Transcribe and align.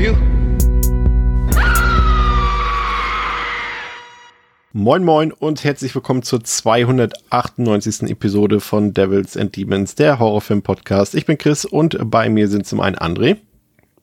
For 0.00 0.06
you. 0.06 0.16
Moin 4.72 5.04
Moin 5.04 5.32
und 5.32 5.64
herzlich 5.64 5.94
willkommen 5.94 6.22
zur 6.22 6.44
298. 6.44 8.08
Episode 8.10 8.60
von 8.60 8.94
Devils 8.94 9.36
and 9.36 9.56
Demons, 9.56 9.96
der 9.96 10.18
Horrorfilm-Podcast. 10.18 11.14
Ich 11.14 11.26
bin 11.26 11.38
Chris 11.38 11.64
und 11.64 11.98
bei 12.04 12.28
mir 12.28 12.48
sind 12.48 12.66
zum 12.66 12.80
einen 12.80 12.96
André. 12.96 13.38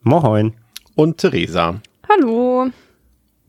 Moin. 0.02 0.54
Und 0.96 1.20
Theresa. 1.20 1.82
Hallo. 2.10 2.68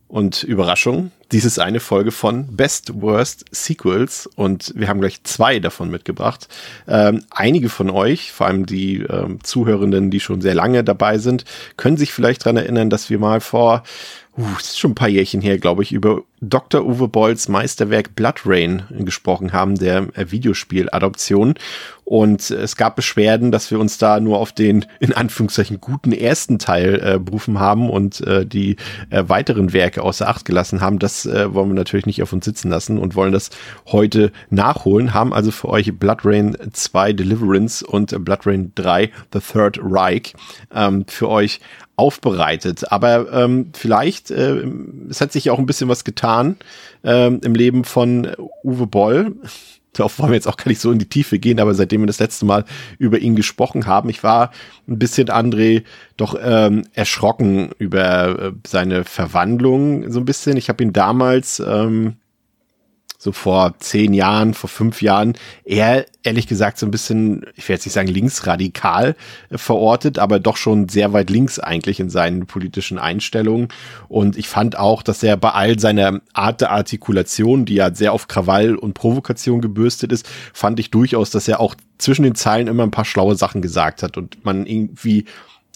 Und 0.07 0.43
Überraschung, 0.43 1.11
dies 1.31 1.45
ist 1.45 1.59
eine 1.59 1.79
Folge 1.79 2.11
von 2.11 2.47
Best 2.55 3.01
Worst 3.01 3.45
Sequels 3.51 4.27
und 4.35 4.73
wir 4.75 4.87
haben 4.87 4.99
gleich 4.99 5.23
zwei 5.23 5.59
davon 5.59 5.91
mitgebracht. 5.91 6.47
Ähm, 6.87 7.23
einige 7.29 7.69
von 7.69 7.89
euch, 7.89 8.31
vor 8.31 8.47
allem 8.47 8.65
die 8.65 9.01
ähm, 9.01 9.39
Zuhörenden, 9.43 10.09
die 10.09 10.19
schon 10.19 10.41
sehr 10.41 10.55
lange 10.55 10.83
dabei 10.83 11.19
sind, 11.19 11.45
können 11.77 11.97
sich 11.97 12.13
vielleicht 12.13 12.45
dran 12.45 12.57
erinnern, 12.57 12.89
dass 12.89 13.09
wir 13.09 13.19
mal 13.19 13.41
vor 13.41 13.83
uh, 14.37 14.45
ist 14.59 14.79
schon 14.79 14.91
ein 14.91 14.95
paar 14.95 15.09
Jährchen 15.09 15.41
her, 15.41 15.59
glaube 15.59 15.83
ich, 15.83 15.91
über 15.91 16.23
Dr. 16.41 16.85
Uwe 16.85 17.07
Bolls 17.07 17.47
Meisterwerk 17.47 18.15
Blood 18.15 18.41
Rain 18.45 18.83
gesprochen 18.91 19.53
haben, 19.53 19.75
der 19.75 20.07
äh, 20.15 20.31
Videospieladoption. 20.31 21.55
Und 22.05 22.49
es 22.49 22.75
gab 22.75 22.95
Beschwerden, 22.95 23.51
dass 23.51 23.69
wir 23.69 23.79
uns 23.79 23.99
da 23.99 24.19
nur 24.19 24.39
auf 24.39 24.51
den, 24.51 24.85
in 24.99 25.13
Anführungszeichen, 25.13 25.79
guten 25.79 26.11
ersten 26.11 26.57
Teil 26.57 26.99
äh, 27.03 27.19
berufen 27.19 27.59
haben 27.59 27.87
und 27.87 28.21
äh, 28.21 28.47
die 28.47 28.77
äh, 29.11 29.25
weiteren 29.27 29.73
Werke 29.73 30.01
außer 30.01 30.27
Acht 30.27 30.43
gelassen 30.43 30.81
haben. 30.81 30.97
Das 30.97 31.27
äh, 31.27 31.53
wollen 31.53 31.69
wir 31.69 31.75
natürlich 31.75 32.07
nicht 32.07 32.23
auf 32.23 32.33
uns 32.33 32.45
sitzen 32.45 32.71
lassen 32.71 32.97
und 32.97 33.15
wollen 33.15 33.31
das 33.31 33.51
heute 33.85 34.31
nachholen. 34.49 35.13
Haben 35.13 35.33
also 35.33 35.51
für 35.51 35.69
euch 35.69 35.93
Blood 35.99 36.21
Rain 36.23 36.57
2 36.73 37.13
Deliverance 37.13 37.85
und 37.85 38.25
Blood 38.25 38.47
Rain 38.47 38.71
3 38.73 39.11
The 39.31 39.39
Third 39.39 39.79
Reich 39.79 40.33
ähm, 40.73 41.05
für 41.07 41.29
euch 41.29 41.59
aufbereitet. 41.99 42.91
Aber 42.93 43.31
ähm, 43.33 43.71
vielleicht, 43.73 44.31
äh, 44.31 44.65
es 45.09 45.19
hat 45.19 45.33
sich 45.33 45.49
auch 45.49 45.59
ein 45.59 45.65
bisschen 45.65 45.89
was 45.89 46.05
getan 46.05 46.28
ähm, 47.03 47.41
im 47.43 47.55
Leben 47.55 47.83
von 47.83 48.27
Uwe 48.63 48.87
Boll. 48.87 49.35
Darauf 49.93 50.19
wollen 50.19 50.29
wir 50.29 50.35
jetzt 50.35 50.47
auch 50.47 50.55
gar 50.55 50.67
nicht 50.67 50.79
so 50.79 50.91
in 50.91 50.99
die 50.99 51.09
Tiefe 51.09 51.39
gehen, 51.39 51.59
aber 51.59 51.73
seitdem 51.73 52.01
wir 52.01 52.07
das 52.07 52.19
letzte 52.19 52.45
Mal 52.45 52.63
über 52.99 53.17
ihn 53.17 53.35
gesprochen 53.35 53.87
haben, 53.87 54.07
ich 54.09 54.23
war 54.23 54.51
ein 54.87 54.99
bisschen, 54.99 55.29
André, 55.29 55.83
doch 56.15 56.37
ähm, 56.41 56.83
erschrocken 56.93 57.71
über 57.79 58.39
äh, 58.39 58.51
seine 58.65 59.03
Verwandlung 59.03 60.09
so 60.11 60.19
ein 60.19 60.25
bisschen. 60.25 60.57
Ich 60.57 60.69
habe 60.69 60.83
ihn 60.83 60.93
damals 60.93 61.59
ähm, 61.59 62.17
so 63.21 63.33
vor 63.33 63.73
zehn 63.79 64.13
Jahren, 64.13 64.53
vor 64.53 64.69
fünf 64.69 65.01
Jahren 65.01 65.33
eher, 65.65 66.05
ehrlich 66.23 66.47
gesagt, 66.47 66.77
so 66.77 66.85
ein 66.85 66.91
bisschen, 66.91 67.45
ich 67.57 67.67
werde 67.67 67.73
jetzt 67.73 67.85
nicht 67.85 67.93
sagen 67.93 68.07
linksradikal 68.07 69.13
äh, 69.49 69.57
verortet, 69.57 70.17
aber 70.19 70.39
doch 70.39 70.55
schon 70.55 70.87
sehr 70.87 71.11
weit 71.11 71.29
links 71.29 71.59
eigentlich 71.59 71.99
in 71.99 72.09
seinen 72.09 72.45
politischen 72.45 72.97
Einstellungen. 72.97 73.67
Und 74.07 74.37
ich 74.37 74.47
fand 74.47 74.77
auch, 74.77 75.03
dass 75.03 75.21
er 75.21 75.35
bei 75.35 75.51
all 75.51 75.77
seiner 75.79 76.21
Art 76.31 76.61
der 76.61 76.71
Artikulation, 76.71 77.65
die 77.65 77.75
ja 77.75 77.93
sehr 77.93 78.13
auf 78.13 78.29
Krawall 78.29 78.77
und 78.77 78.93
Provokation 78.93 79.59
gebürstet 79.59 80.13
ist, 80.13 80.25
fand 80.53 80.79
ich 80.79 80.89
durchaus, 80.89 81.29
dass 81.29 81.49
er 81.49 81.59
auch 81.59 81.75
zwischen 81.97 82.23
den 82.23 82.35
Zeilen 82.35 82.67
immer 82.67 82.83
ein 82.83 82.91
paar 82.91 83.03
schlaue 83.03 83.35
Sachen 83.35 83.61
gesagt 83.61 84.01
hat 84.01 84.15
und 84.15 84.45
man 84.45 84.65
irgendwie 84.65 85.25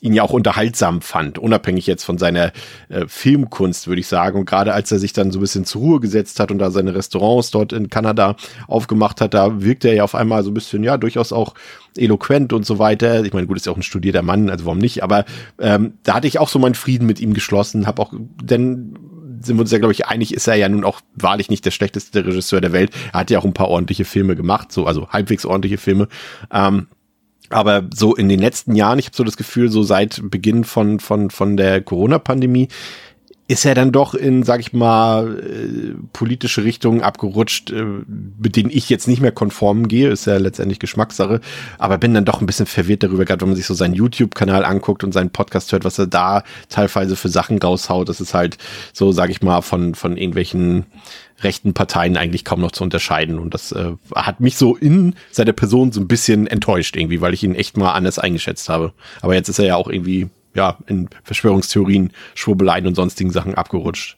ihn 0.03 0.13
ja 0.13 0.23
auch 0.23 0.33
unterhaltsam 0.33 1.01
fand, 1.01 1.39
unabhängig 1.39 1.87
jetzt 1.87 2.03
von 2.03 2.17
seiner 2.17 2.51
äh, 2.89 3.05
Filmkunst, 3.07 3.87
würde 3.87 4.01
ich 4.01 4.07
sagen. 4.07 4.37
Und 4.37 4.45
gerade 4.45 4.73
als 4.73 4.91
er 4.91 4.99
sich 4.99 5.13
dann 5.13 5.31
so 5.31 5.39
ein 5.39 5.41
bisschen 5.41 5.63
zur 5.63 5.81
Ruhe 5.81 5.99
gesetzt 6.01 6.41
hat 6.41 6.51
und 6.51 6.59
da 6.59 6.71
seine 6.71 6.93
Restaurants 6.93 7.51
dort 7.51 7.71
in 7.71 7.89
Kanada 7.89 8.35
aufgemacht 8.67 9.21
hat, 9.21 9.33
da 9.33 9.61
wirkte 9.61 9.87
er 9.87 9.95
ja 9.95 10.03
auf 10.03 10.13
einmal 10.13 10.43
so 10.43 10.51
ein 10.51 10.53
bisschen, 10.53 10.83
ja, 10.83 10.97
durchaus 10.97 11.31
auch 11.31 11.53
eloquent 11.95 12.51
und 12.51 12.65
so 12.65 12.79
weiter. 12.79 13.23
Ich 13.23 13.31
meine, 13.31 13.47
gut, 13.47 13.55
ist 13.55 13.65
ja 13.65 13.71
auch 13.71 13.77
ein 13.77 13.83
studierter 13.83 14.23
Mann, 14.23 14.49
also 14.49 14.65
warum 14.65 14.79
nicht? 14.79 15.03
Aber 15.03 15.23
ähm, 15.57 15.93
da 16.03 16.15
hatte 16.15 16.27
ich 16.27 16.37
auch 16.37 16.49
so 16.49 16.59
meinen 16.59 16.75
Frieden 16.75 17.07
mit 17.07 17.21
ihm 17.21 17.33
geschlossen, 17.33 17.87
habe 17.87 18.01
auch, 18.01 18.13
denn 18.41 18.95
sind 19.41 19.57
wir 19.57 19.61
uns 19.61 19.71
ja, 19.71 19.77
glaube 19.77 19.93
ich, 19.93 20.05
einig, 20.05 20.33
ist 20.33 20.47
er 20.47 20.55
ja 20.55 20.67
nun 20.67 20.83
auch 20.83 20.99
wahrlich 21.15 21.49
nicht 21.49 21.65
der 21.65 21.71
schlechteste 21.71 22.25
Regisseur 22.25 22.61
der 22.61 22.73
Welt. 22.73 22.91
Er 23.13 23.21
hat 23.21 23.31
ja 23.31 23.39
auch 23.39 23.45
ein 23.45 23.53
paar 23.53 23.69
ordentliche 23.69 24.05
Filme 24.05 24.35
gemacht, 24.35 24.71
so, 24.71 24.85
also 24.85 25.09
halbwegs 25.09 25.45
ordentliche 25.45 25.77
Filme. 25.77 26.07
Ähm, 26.51 26.87
aber 27.49 27.83
so 27.93 28.15
in 28.15 28.29
den 28.29 28.39
letzten 28.39 28.75
Jahren, 28.75 28.99
ich 28.99 29.05
habe 29.05 29.15
so 29.15 29.23
das 29.23 29.37
Gefühl, 29.37 29.69
so 29.69 29.83
seit 29.83 30.21
Beginn 30.23 30.63
von, 30.63 30.99
von, 30.99 31.29
von 31.29 31.57
der 31.57 31.81
Corona-Pandemie, 31.81 32.69
ist 33.53 33.65
er 33.65 33.75
dann 33.75 33.91
doch 33.91 34.15
in, 34.15 34.41
sag 34.41 34.61
ich 34.61 34.73
mal, 34.73 35.39
äh, 35.39 35.93
politische 36.11 36.63
Richtungen 36.63 37.03
abgerutscht, 37.03 37.69
äh, 37.69 37.85
mit 38.39 38.55
denen 38.55 38.71
ich 38.71 38.89
jetzt 38.89 39.07
nicht 39.07 39.21
mehr 39.21 39.31
konform 39.31 39.87
gehe, 39.87 40.09
ist 40.09 40.25
ja 40.25 40.37
letztendlich 40.37 40.79
Geschmackssache, 40.79 41.39
aber 41.77 41.99
bin 41.99 42.15
dann 42.15 42.25
doch 42.25 42.41
ein 42.41 42.47
bisschen 42.47 42.65
verwirrt 42.65 43.03
darüber, 43.03 43.25
gerade 43.25 43.41
wenn 43.41 43.49
man 43.49 43.55
sich 43.55 43.67
so 43.67 43.75
seinen 43.75 43.93
YouTube-Kanal 43.93 44.65
anguckt 44.65 45.03
und 45.03 45.11
seinen 45.11 45.29
Podcast 45.29 45.71
hört, 45.71 45.85
was 45.85 45.99
er 45.99 46.07
da 46.07 46.43
teilweise 46.67 47.15
für 47.15 47.29
Sachen 47.29 47.59
raushaut, 47.59 48.09
das 48.09 48.21
ist 48.21 48.33
halt 48.33 48.57
so, 48.91 49.11
sag 49.11 49.29
ich 49.29 49.43
mal, 49.43 49.61
von, 49.61 49.93
von 49.93 50.17
irgendwelchen 50.17 50.87
rechten 51.43 51.75
Parteien 51.75 52.17
eigentlich 52.17 52.45
kaum 52.45 52.59
noch 52.59 52.71
zu 52.71 52.83
unterscheiden. 52.83 53.37
Und 53.37 53.53
das 53.53 53.71
äh, 53.71 53.91
hat 54.15 54.39
mich 54.39 54.57
so 54.57 54.75
in 54.75 55.13
seiner 55.29 55.53
Person 55.53 55.91
so 55.91 56.01
ein 56.01 56.07
bisschen 56.07 56.47
enttäuscht 56.47 56.95
irgendwie, 56.95 57.21
weil 57.21 57.35
ich 57.35 57.43
ihn 57.43 57.53
echt 57.53 57.77
mal 57.77 57.91
anders 57.91 58.17
eingeschätzt 58.17 58.67
habe. 58.69 58.93
Aber 59.21 59.35
jetzt 59.35 59.49
ist 59.49 59.59
er 59.59 59.65
ja 59.65 59.75
auch 59.75 59.89
irgendwie 59.89 60.29
ja, 60.55 60.77
in 60.87 61.09
Verschwörungstheorien, 61.23 62.11
Schwurbeleien 62.35 62.87
und 62.87 62.95
sonstigen 62.95 63.31
Sachen 63.31 63.55
abgerutscht. 63.55 64.17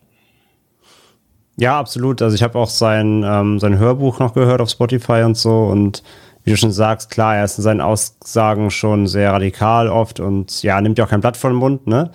Ja, 1.58 1.80
absolut. 1.80 2.22
Also 2.22 2.36
ich 2.36 2.44
habe 2.44 2.60
auch 2.60 2.70
sein, 2.70 3.24
ähm, 3.26 3.60
sein 3.60 3.78
Hörbuch 3.78 4.20
noch 4.20 4.34
gehört 4.34 4.62
auf 4.62 4.70
Spotify 4.70 5.24
und 5.24 5.38
so 5.38 5.66
und 5.66 6.04
wie 6.44 6.52
du 6.52 6.58
schon 6.58 6.72
sagst, 6.72 7.10
klar, 7.10 7.38
er 7.38 7.46
ist 7.46 7.58
in 7.58 7.64
seinen 7.64 7.82
Aussagen 7.82 8.70
schon 8.70 9.08
sehr 9.08 9.32
radikal 9.34 9.88
oft 9.88 10.20
und 10.20 10.62
ja, 10.62 10.80
nimmt 10.80 10.98
ja 10.98 11.06
auch 11.06 11.10
kein 11.10 11.22
Blatt 11.22 11.38
vor 11.38 11.50
den 11.50 11.58
Mund, 11.58 11.88
ne? 11.88 12.12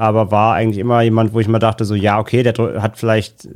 Aber 0.00 0.30
war 0.30 0.54
eigentlich 0.54 0.78
immer 0.78 1.02
jemand, 1.02 1.34
wo 1.34 1.40
ich 1.40 1.46
mal 1.46 1.58
dachte, 1.58 1.84
so, 1.84 1.94
ja, 1.94 2.18
okay, 2.18 2.42
der 2.42 2.54
hat 2.80 2.96
vielleicht, 2.96 3.46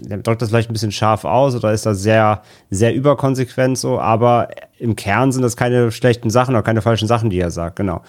der 0.00 0.18
drückt 0.18 0.42
das 0.42 0.48
vielleicht 0.48 0.68
ein 0.68 0.72
bisschen 0.72 0.90
scharf 0.90 1.24
aus 1.24 1.54
oder 1.54 1.72
ist 1.72 1.86
da 1.86 1.94
sehr, 1.94 2.42
sehr 2.70 2.92
überkonsequent 2.92 3.78
so, 3.78 4.00
aber 4.00 4.48
im 4.80 4.96
Kern 4.96 5.30
sind 5.30 5.42
das 5.42 5.56
keine 5.56 5.92
schlechten 5.92 6.28
Sachen 6.28 6.56
oder 6.56 6.64
keine 6.64 6.82
falschen 6.82 7.06
Sachen, 7.06 7.30
die 7.30 7.38
er 7.38 7.52
sagt, 7.52 7.76
genau. 7.76 8.00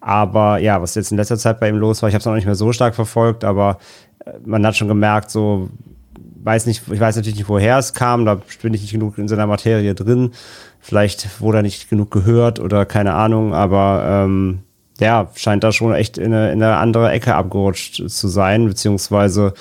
Aber 0.00 0.60
ja, 0.60 0.80
was 0.80 0.94
jetzt 0.94 1.10
in 1.10 1.18
letzter 1.18 1.36
Zeit 1.36 1.60
bei 1.60 1.68
ihm 1.68 1.76
los 1.76 2.00
war, 2.00 2.08
ich 2.08 2.14
habe 2.14 2.20
es 2.20 2.24
noch 2.24 2.34
nicht 2.36 2.46
mehr 2.46 2.54
so 2.54 2.72
stark 2.72 2.94
verfolgt, 2.94 3.44
aber 3.44 3.76
äh, 4.24 4.30
man 4.46 4.64
hat 4.64 4.74
schon 4.74 4.88
gemerkt, 4.88 5.30
so 5.30 5.68
weiß 6.42 6.64
nicht, 6.64 6.84
ich 6.90 7.00
weiß 7.00 7.16
natürlich 7.16 7.36
nicht, 7.36 7.50
woher 7.50 7.76
es 7.76 7.92
kam, 7.92 8.24
da 8.24 8.40
bin 8.62 8.72
ich 8.72 8.80
nicht 8.80 8.92
genug 8.92 9.18
in 9.18 9.28
seiner 9.28 9.46
Materie 9.46 9.94
drin. 9.94 10.30
Vielleicht 10.80 11.42
wurde 11.42 11.58
er 11.58 11.62
nicht 11.62 11.90
genug 11.90 12.10
gehört 12.10 12.60
oder 12.60 12.86
keine 12.86 13.12
Ahnung, 13.12 13.52
aber 13.52 14.24
ähm, 14.24 14.60
ja, 15.00 15.30
scheint 15.34 15.64
da 15.64 15.72
schon 15.72 15.94
echt 15.94 16.18
in 16.18 16.32
eine, 16.32 16.52
in 16.52 16.62
eine 16.62 16.76
andere 16.76 17.10
Ecke 17.10 17.34
abgerutscht 17.34 18.08
zu 18.08 18.28
sein, 18.28 18.66
beziehungsweise 18.66 19.54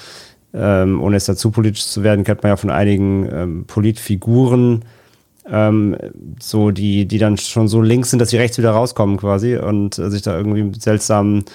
ähm, 0.54 1.02
ohne 1.02 1.16
jetzt 1.16 1.30
dazu 1.30 1.52
politisch 1.52 1.86
zu 1.86 2.04
werden, 2.04 2.24
kennt 2.24 2.44
man 2.44 2.52
ja 2.52 2.58
von 2.58 2.70
einigen 2.70 3.28
ähm, 3.32 3.66
Politfiguren, 3.66 4.84
ähm, 5.50 5.96
so 6.40 6.72
die, 6.72 7.06
die 7.06 7.18
dann 7.18 7.38
schon 7.38 7.68
so 7.68 7.82
links 7.82 8.10
sind, 8.10 8.20
dass 8.20 8.30
sie 8.30 8.38
rechts 8.38 8.58
wieder 8.58 8.72
rauskommen 8.72 9.18
quasi 9.18 9.58
und 9.58 9.98
äh, 9.98 10.10
sich 10.10 10.22
da 10.22 10.36
irgendwie 10.36 10.64
mit 10.64 10.82
seltsamen, 10.82 11.46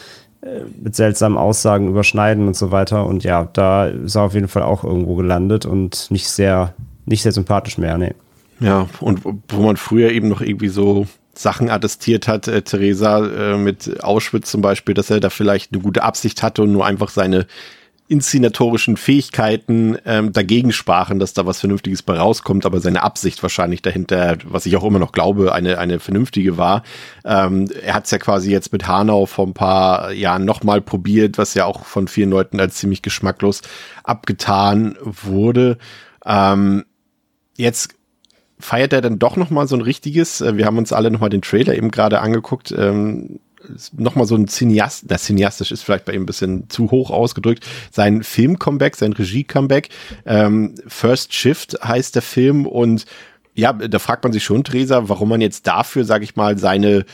äh, 0.41 0.61
mit 0.83 0.97
seltsamen 0.97 1.37
Aussagen 1.37 1.89
überschneiden 1.89 2.47
und 2.47 2.57
so 2.57 2.71
weiter. 2.71 3.07
Und 3.07 3.23
ja, 3.23 3.49
da 3.53 3.87
ist 3.87 4.15
er 4.15 4.23
auf 4.23 4.35
jeden 4.35 4.49
Fall 4.49 4.63
auch 4.63 4.83
irgendwo 4.83 5.15
gelandet 5.15 5.67
und 5.67 6.11
nicht 6.11 6.29
sehr, 6.29 6.75
nicht 7.05 7.23
sehr 7.23 7.33
sympathisch 7.33 7.79
mehr, 7.79 7.99
nee. 7.99 8.15
Ja, 8.59 8.89
und 9.01 9.21
wo 9.25 9.61
man 9.61 9.77
früher 9.77 10.11
eben 10.11 10.29
noch 10.29 10.41
irgendwie 10.41 10.69
so 10.69 11.07
Sachen 11.39 11.71
attestiert 11.71 12.29
hat, 12.29 12.49
äh, 12.49 12.63
Theresa, 12.63 13.27
äh, 13.27 13.57
mit 13.57 14.03
Auschwitz 14.03 14.51
zum 14.51 14.63
Beispiel, 14.63 14.95
dass 14.95 15.11
er 15.11 15.21
da 15.21 15.31
vielleicht 15.31 15.73
eine 15.73 15.83
gute 15.83 16.03
Absicht 16.03 16.43
hatte 16.43 16.63
und 16.63 16.73
nur 16.73 16.87
einfach 16.87 17.11
seine 17.11 17.47
inszenatorischen 18.09 18.97
Fähigkeiten 18.97 19.99
ähm, 20.05 20.33
dagegen 20.33 20.73
sprachen, 20.73 21.19
dass 21.19 21.33
da 21.33 21.45
was 21.45 21.59
Vernünftiges 21.59 22.03
bei 22.03 22.17
rauskommt, 22.17 22.65
aber 22.65 22.81
seine 22.81 23.03
Absicht 23.03 23.43
wahrscheinlich 23.43 23.83
dahinter, 23.83 24.39
was 24.45 24.65
ich 24.67 24.77
auch 24.77 24.85
immer 24.85 25.01
noch 25.01 25.11
glaube, 25.11 25.53
eine, 25.53 25.79
eine 25.79 25.99
vernünftige 25.99 26.57
war. 26.57 26.85
Ähm, 27.25 27.69
er 27.83 27.95
hat 27.95 28.05
es 28.05 28.13
ja 28.13 28.19
quasi 28.19 28.53
jetzt 28.53 28.73
mit 28.73 28.87
Hanau 28.87 29.27
vor 29.27 29.47
ein 29.47 29.55
paar 29.55 30.13
Jahren 30.13 30.45
nochmal 30.45 30.81
probiert, 30.81 31.37
was 31.37 31.55
ja 31.55 31.65
auch 31.65 31.85
von 31.85 32.07
vielen 32.07 32.31
Leuten 32.31 32.61
als 32.61 32.77
ziemlich 32.77 33.03
geschmacklos 33.03 33.63
abgetan 34.05 34.97
wurde. 35.03 35.77
Ähm, 36.25 36.85
jetzt 37.57 37.96
feiert 38.59 38.93
er 38.93 39.01
dann 39.01 39.19
doch 39.19 39.37
noch 39.37 39.51
mal 39.51 39.69
so 39.69 39.77
ein 39.77 39.83
richtiges, 39.83 40.41
äh, 40.41 40.57
wir 40.57 40.67
haben 40.67 40.79
uns 40.79 40.93
alle 40.93 41.11
noch 41.11 41.21
mal 41.21 41.29
den 41.29 41.43
Trailer 41.43 41.75
eben 41.75 41.91
gerade 41.91 42.21
angeguckt, 42.21 42.75
ähm, 42.77 43.41
noch 43.97 44.15
mal 44.15 44.27
so 44.27 44.37
ein 44.37 44.47
Cineast, 44.47 45.11
das 45.11 45.25
cineastisch 45.25 45.73
ist 45.73 45.83
vielleicht 45.83 46.05
bei 46.05 46.13
ihm 46.13 46.23
ein 46.23 46.27
bisschen 46.27 46.71
zu 46.71 46.91
hoch 46.91 47.11
ausgedrückt, 47.11 47.67
sein 47.91 48.23
Film-Comeback, 48.23 48.97
sein 48.97 49.13
Regie-Comeback, 49.13 49.89
ähm, 50.25 50.75
First 50.87 51.35
Shift 51.35 51.77
heißt 51.83 52.15
der 52.15 52.23
Film 52.23 52.67
und 52.67 53.07
ja, 53.55 53.73
da 53.73 53.99
fragt 53.99 54.23
man 54.23 54.33
sich 54.33 54.45
schon, 54.45 54.65
Theresa, 54.65 55.09
warum 55.09 55.31
man 55.31 55.41
jetzt 55.41 55.67
dafür, 55.67 56.05
sage 56.05 56.25
ich 56.25 56.37
mal, 56.37 56.59
seine 56.59 57.05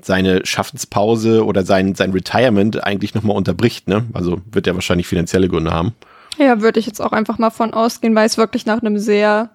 seine 0.00 0.46
Schaffenspause 0.46 1.44
oder 1.44 1.64
sein, 1.64 1.96
sein 1.96 2.12
Retirement 2.12 2.84
eigentlich 2.84 3.14
nochmal 3.14 3.36
unterbricht, 3.36 3.88
ne? 3.88 4.06
Also 4.12 4.40
wird 4.50 4.68
er 4.68 4.74
wahrscheinlich 4.74 5.08
finanzielle 5.08 5.48
Gründe 5.48 5.72
haben. 5.72 5.92
Ja, 6.38 6.60
würde 6.60 6.78
ich 6.78 6.86
jetzt 6.86 7.00
auch 7.00 7.10
einfach 7.10 7.38
mal 7.38 7.50
von 7.50 7.74
ausgehen, 7.74 8.14
weil 8.14 8.26
es 8.26 8.38
wirklich 8.38 8.64
nach 8.64 8.80
einem 8.80 8.98
sehr 8.98 9.50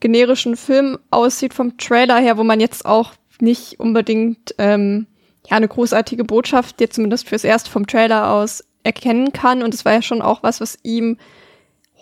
generischen 0.00 0.56
Film 0.56 0.98
aussieht 1.10 1.54
vom 1.54 1.78
Trailer 1.78 2.18
her, 2.18 2.38
wo 2.38 2.44
man 2.44 2.60
jetzt 2.60 2.84
auch 2.86 3.12
nicht 3.40 3.78
unbedingt 3.80 4.54
ähm, 4.58 5.06
ja 5.48 5.56
eine 5.56 5.68
großartige 5.68 6.24
Botschaft 6.24 6.80
jetzt 6.80 6.96
zumindest 6.96 7.28
fürs 7.28 7.44
erste 7.44 7.70
vom 7.70 7.86
Trailer 7.86 8.30
aus 8.30 8.64
erkennen 8.82 9.32
kann. 9.32 9.62
Und 9.62 9.74
es 9.74 9.84
war 9.84 9.92
ja 9.92 10.02
schon 10.02 10.22
auch 10.22 10.42
was, 10.42 10.60
was 10.60 10.78
ihm 10.82 11.18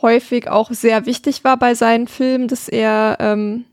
häufig 0.03 0.49
auch 0.49 0.71
sehr 0.71 1.07
wichtig 1.07 1.45
war 1.45 1.57
bei 1.57 1.75
seinen 1.75 2.09
Filmen, 2.09 2.49
dass 2.49 2.69
er 2.69 3.17
ähm, 3.21 3.65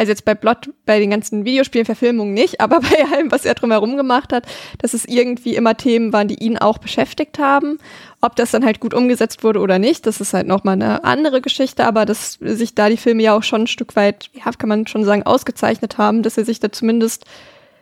also 0.00 0.12
jetzt 0.12 0.24
bei 0.24 0.34
Blood, 0.34 0.70
bei 0.86 0.98
den 0.98 1.10
ganzen 1.10 1.44
Videospielen, 1.44 1.84
Verfilmungen 1.84 2.32
nicht, 2.32 2.62
aber 2.62 2.80
bei 2.80 3.04
allem, 3.12 3.30
was 3.30 3.44
er 3.44 3.54
drumherum 3.54 3.98
gemacht 3.98 4.32
hat, 4.32 4.46
dass 4.78 4.94
es 4.94 5.04
irgendwie 5.04 5.54
immer 5.54 5.76
Themen 5.76 6.14
waren, 6.14 6.26
die 6.26 6.42
ihn 6.42 6.56
auch 6.56 6.78
beschäftigt 6.78 7.38
haben. 7.38 7.76
Ob 8.22 8.34
das 8.34 8.50
dann 8.50 8.64
halt 8.64 8.80
gut 8.80 8.94
umgesetzt 8.94 9.44
wurde 9.44 9.60
oder 9.60 9.78
nicht, 9.78 10.06
das 10.06 10.22
ist 10.22 10.32
halt 10.32 10.46
nochmal 10.46 10.76
eine 10.76 11.04
andere 11.04 11.42
Geschichte, 11.42 11.84
aber 11.84 12.06
dass 12.06 12.38
sich 12.40 12.74
da 12.74 12.88
die 12.88 12.96
Filme 12.96 13.22
ja 13.22 13.36
auch 13.36 13.42
schon 13.42 13.62
ein 13.62 13.66
Stück 13.66 13.94
weit, 13.94 14.30
ja, 14.32 14.50
kann 14.52 14.70
man 14.70 14.86
schon 14.86 15.04
sagen, 15.04 15.24
ausgezeichnet 15.24 15.98
haben, 15.98 16.22
dass 16.22 16.38
er 16.38 16.46
sich 16.46 16.60
da 16.60 16.72
zumindest 16.72 17.26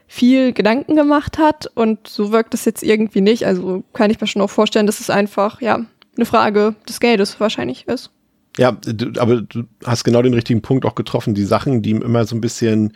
viel 0.09 0.53
Gedanken 0.53 0.97
gemacht 0.97 1.39
hat 1.39 1.71
und 1.73 2.09
so 2.09 2.33
wirkt 2.33 2.53
es 2.53 2.65
jetzt 2.65 2.83
irgendwie 2.83 3.21
nicht. 3.21 3.47
Also 3.47 3.85
kann 3.93 4.11
ich 4.11 4.21
mir 4.21 4.27
schon 4.27 4.43
auch 4.43 4.51
vorstellen, 4.51 4.87
dass 4.87 4.99
es 4.99 5.09
einfach, 5.09 5.61
ja, 5.61 5.85
eine 6.17 6.27
Frage 6.27 6.75
des 6.89 6.99
Geldes 6.99 7.39
wahrscheinlich 7.39 7.87
ist. 7.87 8.11
Ja, 8.59 8.73
du, 8.73 9.13
aber 9.21 9.43
du 9.43 9.65
hast 9.85 10.05
genau 10.05 10.21
den 10.21 10.35
richtigen 10.35 10.63
Punkt 10.63 10.85
auch 10.85 10.97
getroffen. 10.97 11.35
Die 11.35 11.45
Sachen, 11.45 11.81
die 11.81 11.91
ihm 11.91 12.03
immer 12.03 12.25
so 12.25 12.35
ein 12.35 12.41
bisschen 12.41 12.93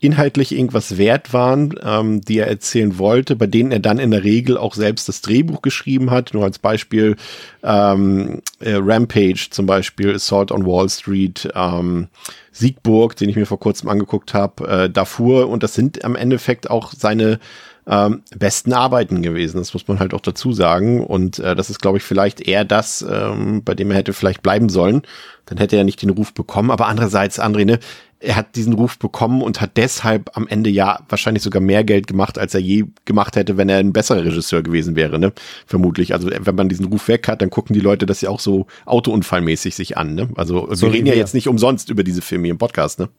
inhaltlich 0.00 0.52
irgendwas 0.52 0.98
wert 0.98 1.32
waren, 1.32 1.74
ähm, 1.82 2.20
die 2.20 2.38
er 2.38 2.48
erzählen 2.48 2.98
wollte, 2.98 3.36
bei 3.36 3.46
denen 3.46 3.72
er 3.72 3.78
dann 3.78 3.98
in 3.98 4.10
der 4.10 4.24
Regel 4.24 4.58
auch 4.58 4.74
selbst 4.74 5.08
das 5.08 5.22
Drehbuch 5.22 5.62
geschrieben 5.62 6.10
hat. 6.10 6.34
Nur 6.34 6.44
als 6.44 6.58
Beispiel 6.58 7.16
ähm, 7.62 8.42
äh, 8.58 8.74
Rampage 8.74 9.48
zum 9.50 9.66
Beispiel, 9.66 10.14
Assault 10.14 10.50
on 10.50 10.66
Wall 10.66 10.88
Street, 10.90 11.48
ähm, 11.54 12.08
Siegburg, 12.50 13.16
den 13.16 13.28
ich 13.28 13.36
mir 13.36 13.46
vor 13.46 13.60
kurzem 13.60 13.88
angeguckt 13.88 14.34
habe, 14.34 14.68
äh, 14.68 14.90
Darfur 14.90 15.48
und 15.48 15.62
das 15.62 15.74
sind 15.74 16.04
am 16.04 16.16
Endeffekt 16.16 16.68
auch 16.68 16.92
seine 16.92 17.38
ähm, 17.86 18.22
besten 18.36 18.72
Arbeiten 18.72 19.22
gewesen. 19.22 19.58
Das 19.58 19.74
muss 19.74 19.86
man 19.88 19.98
halt 19.98 20.14
auch 20.14 20.20
dazu 20.20 20.52
sagen. 20.52 21.04
Und 21.04 21.38
äh, 21.38 21.54
das 21.54 21.70
ist, 21.70 21.80
glaube 21.80 21.98
ich, 21.98 22.04
vielleicht 22.04 22.40
eher 22.40 22.64
das, 22.64 23.04
ähm, 23.08 23.62
bei 23.64 23.74
dem 23.74 23.90
er 23.90 23.98
hätte 23.98 24.12
vielleicht 24.12 24.42
bleiben 24.42 24.68
sollen. 24.68 25.02
Dann 25.46 25.58
hätte 25.58 25.76
er 25.76 25.84
nicht 25.84 26.00
den 26.00 26.10
Ruf 26.10 26.32
bekommen. 26.32 26.70
Aber 26.70 26.86
andererseits, 26.86 27.38
André, 27.40 27.66
ne, 27.66 27.78
er 28.24 28.36
hat 28.36 28.56
diesen 28.56 28.72
Ruf 28.72 28.98
bekommen 28.98 29.42
und 29.42 29.60
hat 29.60 29.76
deshalb 29.76 30.30
am 30.34 30.48
Ende 30.48 30.70
ja 30.70 31.00
wahrscheinlich 31.08 31.42
sogar 31.42 31.60
mehr 31.60 31.84
Geld 31.84 32.06
gemacht, 32.06 32.38
als 32.38 32.54
er 32.54 32.60
je 32.60 32.86
gemacht 33.04 33.36
hätte, 33.36 33.56
wenn 33.58 33.68
er 33.68 33.78
ein 33.78 33.92
besserer 33.92 34.24
Regisseur 34.24 34.62
gewesen 34.62 34.96
wäre, 34.96 35.18
ne? 35.18 35.32
Vermutlich. 35.66 36.14
Also 36.14 36.30
wenn 36.30 36.54
man 36.54 36.70
diesen 36.70 36.86
Ruf 36.86 37.08
weg 37.08 37.28
hat, 37.28 37.42
dann 37.42 37.50
gucken 37.50 37.74
die 37.74 37.80
Leute 37.80 38.06
das 38.06 38.22
ja 38.22 38.30
auch 38.30 38.40
so 38.40 38.66
autounfallmäßig 38.86 39.74
sich 39.74 39.98
an, 39.98 40.14
ne? 40.14 40.30
Also 40.36 40.68
so 40.74 40.86
wir 40.86 40.94
reden 40.94 41.06
ja 41.06 41.14
jetzt 41.14 41.34
nicht 41.34 41.48
umsonst 41.48 41.90
über 41.90 42.02
diese 42.02 42.22
Filme 42.22 42.48
im 42.48 42.56
Podcast, 42.56 42.98
ne? 42.98 43.10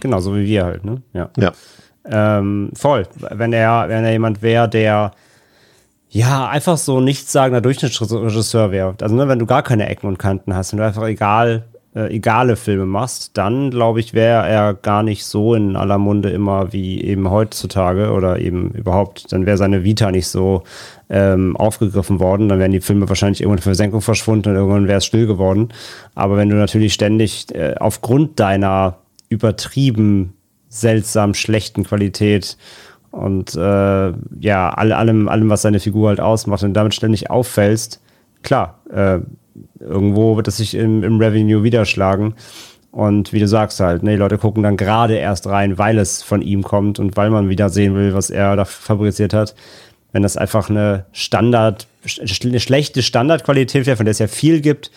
Genau, 0.00 0.20
so 0.20 0.34
wie 0.34 0.46
wir 0.46 0.64
halt, 0.64 0.84
ne? 0.84 1.02
Ja. 1.12 1.30
ja. 1.36 1.52
Ähm, 2.04 2.70
voll. 2.74 3.06
Wenn 3.30 3.52
er, 3.52 3.88
wenn 3.88 4.04
er 4.04 4.12
jemand 4.12 4.42
wäre, 4.42 4.68
der 4.68 5.12
ja 6.08 6.48
einfach 6.48 6.76
so 6.76 7.00
nichtssagender 7.00 7.60
Durchschnittsregisseur 7.60 8.72
wäre. 8.72 8.94
Also 9.00 9.14
ne, 9.14 9.28
wenn 9.28 9.38
du 9.38 9.46
gar 9.46 9.62
keine 9.62 9.88
Ecken 9.88 10.08
und 10.08 10.18
Kanten 10.18 10.54
hast, 10.54 10.72
wenn 10.72 10.78
du 10.78 10.84
einfach 10.84 11.06
egal 11.06 11.64
äh, 11.94 12.14
egale 12.14 12.56
Filme 12.56 12.86
machst, 12.86 13.36
dann 13.36 13.70
glaube 13.70 14.00
ich, 14.00 14.14
wäre 14.14 14.48
er 14.48 14.74
gar 14.74 15.02
nicht 15.02 15.24
so 15.24 15.54
in 15.54 15.76
aller 15.76 15.98
Munde 15.98 16.30
immer 16.30 16.72
wie 16.72 17.02
eben 17.02 17.30
heutzutage 17.30 18.12
oder 18.12 18.38
eben 18.38 18.70
überhaupt. 18.70 19.32
Dann 19.32 19.46
wäre 19.46 19.56
seine 19.56 19.84
Vita 19.84 20.10
nicht 20.10 20.28
so 20.28 20.62
ähm, 21.08 21.56
aufgegriffen 21.56 22.20
worden. 22.20 22.48
Dann 22.48 22.58
wären 22.58 22.72
die 22.72 22.80
Filme 22.80 23.08
wahrscheinlich 23.08 23.40
irgendwann 23.40 23.58
in 23.58 23.62
Versenkung 23.64 24.00
verschwunden 24.00 24.50
und 24.50 24.56
irgendwann 24.56 24.88
wäre 24.88 24.98
es 24.98 25.06
still 25.06 25.26
geworden. 25.26 25.70
Aber 26.14 26.36
wenn 26.36 26.48
du 26.48 26.56
natürlich 26.56 26.92
ständig 26.94 27.54
äh, 27.54 27.74
aufgrund 27.78 28.38
deiner 28.40 28.98
übertrieben 29.28 30.34
seltsam 30.70 31.34
schlechten 31.34 31.84
Qualität 31.84 32.56
und 33.10 33.54
äh, 33.56 34.12
ja, 34.40 34.70
all, 34.70 34.92
allem, 34.92 35.28
allem, 35.28 35.50
was 35.50 35.62
seine 35.62 35.80
Figur 35.80 36.08
halt 36.08 36.20
ausmacht 36.20 36.62
und 36.62 36.74
damit 36.74 36.94
ständig 36.94 37.28
auffällst, 37.28 38.00
klar, 38.42 38.78
äh, 38.90 39.18
irgendwo 39.80 40.36
wird 40.36 40.48
es 40.48 40.58
sich 40.58 40.74
im, 40.74 41.02
im 41.02 41.18
Revenue 41.18 41.62
widerschlagen. 41.64 42.34
Und 42.92 43.32
wie 43.32 43.40
du 43.40 43.46
sagst 43.46 43.78
halt, 43.80 44.02
ne, 44.02 44.12
die 44.12 44.16
Leute 44.16 44.38
gucken 44.38 44.62
dann 44.62 44.76
gerade 44.76 45.16
erst 45.16 45.46
rein, 45.46 45.78
weil 45.78 45.98
es 45.98 46.22
von 46.22 46.42
ihm 46.42 46.62
kommt 46.62 46.98
und 46.98 47.16
weil 47.16 47.30
man 47.30 47.48
wieder 47.48 47.68
sehen 47.68 47.94
will, 47.94 48.14
was 48.14 48.30
er 48.30 48.56
da 48.56 48.64
fabriziert 48.64 49.32
hat. 49.32 49.54
Wenn 50.12 50.22
das 50.22 50.36
einfach 50.36 50.70
eine 50.70 51.04
Standard, 51.12 51.86
eine 52.18 52.60
schlechte 52.60 53.02
Standardqualität 53.02 53.86
wäre, 53.86 53.96
von 53.96 54.06
der 54.06 54.10
es 54.10 54.18
ja 54.18 54.26
viel 54.26 54.60
gibt, 54.60 54.90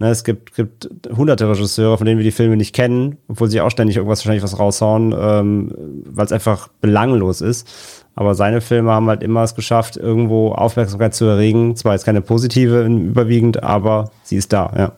Ne, 0.00 0.08
es 0.08 0.24
gibt, 0.24 0.54
gibt 0.54 0.88
hunderte 1.14 1.46
Regisseure, 1.46 1.98
von 1.98 2.06
denen 2.06 2.16
wir 2.18 2.24
die 2.24 2.30
Filme 2.30 2.56
nicht 2.56 2.74
kennen, 2.74 3.18
obwohl 3.28 3.50
sie 3.50 3.60
auch 3.60 3.70
ständig 3.70 3.98
irgendwas 3.98 4.20
wahrscheinlich 4.20 4.42
was 4.42 4.58
raushauen, 4.58 5.14
ähm, 5.16 5.74
weil 6.06 6.24
es 6.24 6.32
einfach 6.32 6.68
belanglos 6.80 7.42
ist. 7.42 7.68
Aber 8.14 8.34
seine 8.34 8.62
Filme 8.62 8.92
haben 8.92 9.08
halt 9.08 9.22
immer 9.22 9.42
es 9.42 9.54
geschafft, 9.54 9.98
irgendwo 9.98 10.52
Aufmerksamkeit 10.52 11.14
zu 11.14 11.26
erregen. 11.26 11.76
Zwar 11.76 11.92
jetzt 11.92 12.06
keine 12.06 12.22
positive 12.22 12.86
überwiegend, 12.86 13.62
aber 13.62 14.10
sie 14.22 14.36
ist 14.36 14.54
da, 14.54 14.72
ja. 14.74 14.92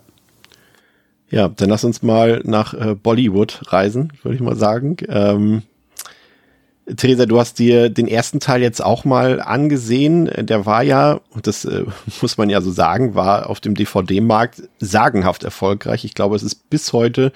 Ja, 1.30 1.48
dann 1.48 1.70
lass 1.70 1.82
uns 1.82 2.02
mal 2.02 2.40
nach 2.44 2.72
äh, 2.74 2.94
Bollywood 2.94 3.72
reisen, 3.72 4.12
würde 4.22 4.36
ich 4.36 4.40
mal 4.40 4.54
sagen. 4.54 4.98
Ähm, 5.08 5.62
Theresa, 6.96 7.26
du 7.26 7.38
hast 7.38 7.58
dir 7.58 7.90
den 7.90 8.08
ersten 8.08 8.40
Teil 8.40 8.60
jetzt 8.60 8.84
auch 8.84 9.04
mal 9.04 9.40
angesehen. 9.40 10.30
Der 10.36 10.66
war 10.66 10.82
ja, 10.82 11.20
und 11.30 11.46
das 11.46 11.64
äh, 11.64 11.84
muss 12.20 12.38
man 12.38 12.50
ja 12.50 12.60
so 12.60 12.70
sagen, 12.70 13.14
war 13.14 13.48
auf 13.48 13.60
dem 13.60 13.74
DVD-Markt 13.74 14.62
sagenhaft 14.80 15.44
erfolgreich. 15.44 16.04
Ich 16.04 16.14
glaube, 16.14 16.36
es 16.36 16.42
ist 16.42 16.68
bis 16.70 16.92
heute 16.92 17.32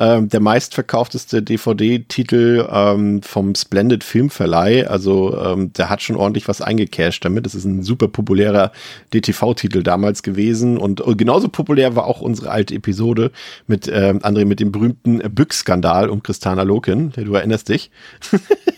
ähm, 0.00 0.30
der 0.30 0.40
meistverkaufteste 0.40 1.42
DVD-Titel 1.42 2.66
ähm, 2.72 3.20
vom 3.22 3.54
Splendid 3.54 4.02
Filmverleih. 4.02 4.88
Also 4.88 5.38
ähm, 5.38 5.74
der 5.74 5.90
hat 5.90 6.00
schon 6.00 6.16
ordentlich 6.16 6.48
was 6.48 6.62
eingecashed 6.62 7.22
damit. 7.22 7.44
Das 7.44 7.54
ist 7.54 7.66
ein 7.66 7.82
super 7.82 8.08
populärer 8.08 8.72
DTV-Titel 9.12 9.82
damals 9.82 10.22
gewesen. 10.22 10.78
Und, 10.78 11.02
und, 11.02 11.18
genauso 11.18 11.48
populär 11.48 11.96
war 11.96 12.06
auch 12.06 12.22
unsere 12.22 12.50
alte 12.50 12.74
Episode 12.74 13.30
mit 13.66 13.88
ähm, 13.92 14.20
André 14.20 14.46
mit 14.46 14.58
dem 14.58 14.72
berühmten 14.72 15.18
Bück-Skandal 15.18 16.08
um 16.08 16.22
Christana 16.22 16.62
Loken. 16.62 17.12
Du 17.12 17.34
erinnerst 17.34 17.68
dich. 17.68 17.90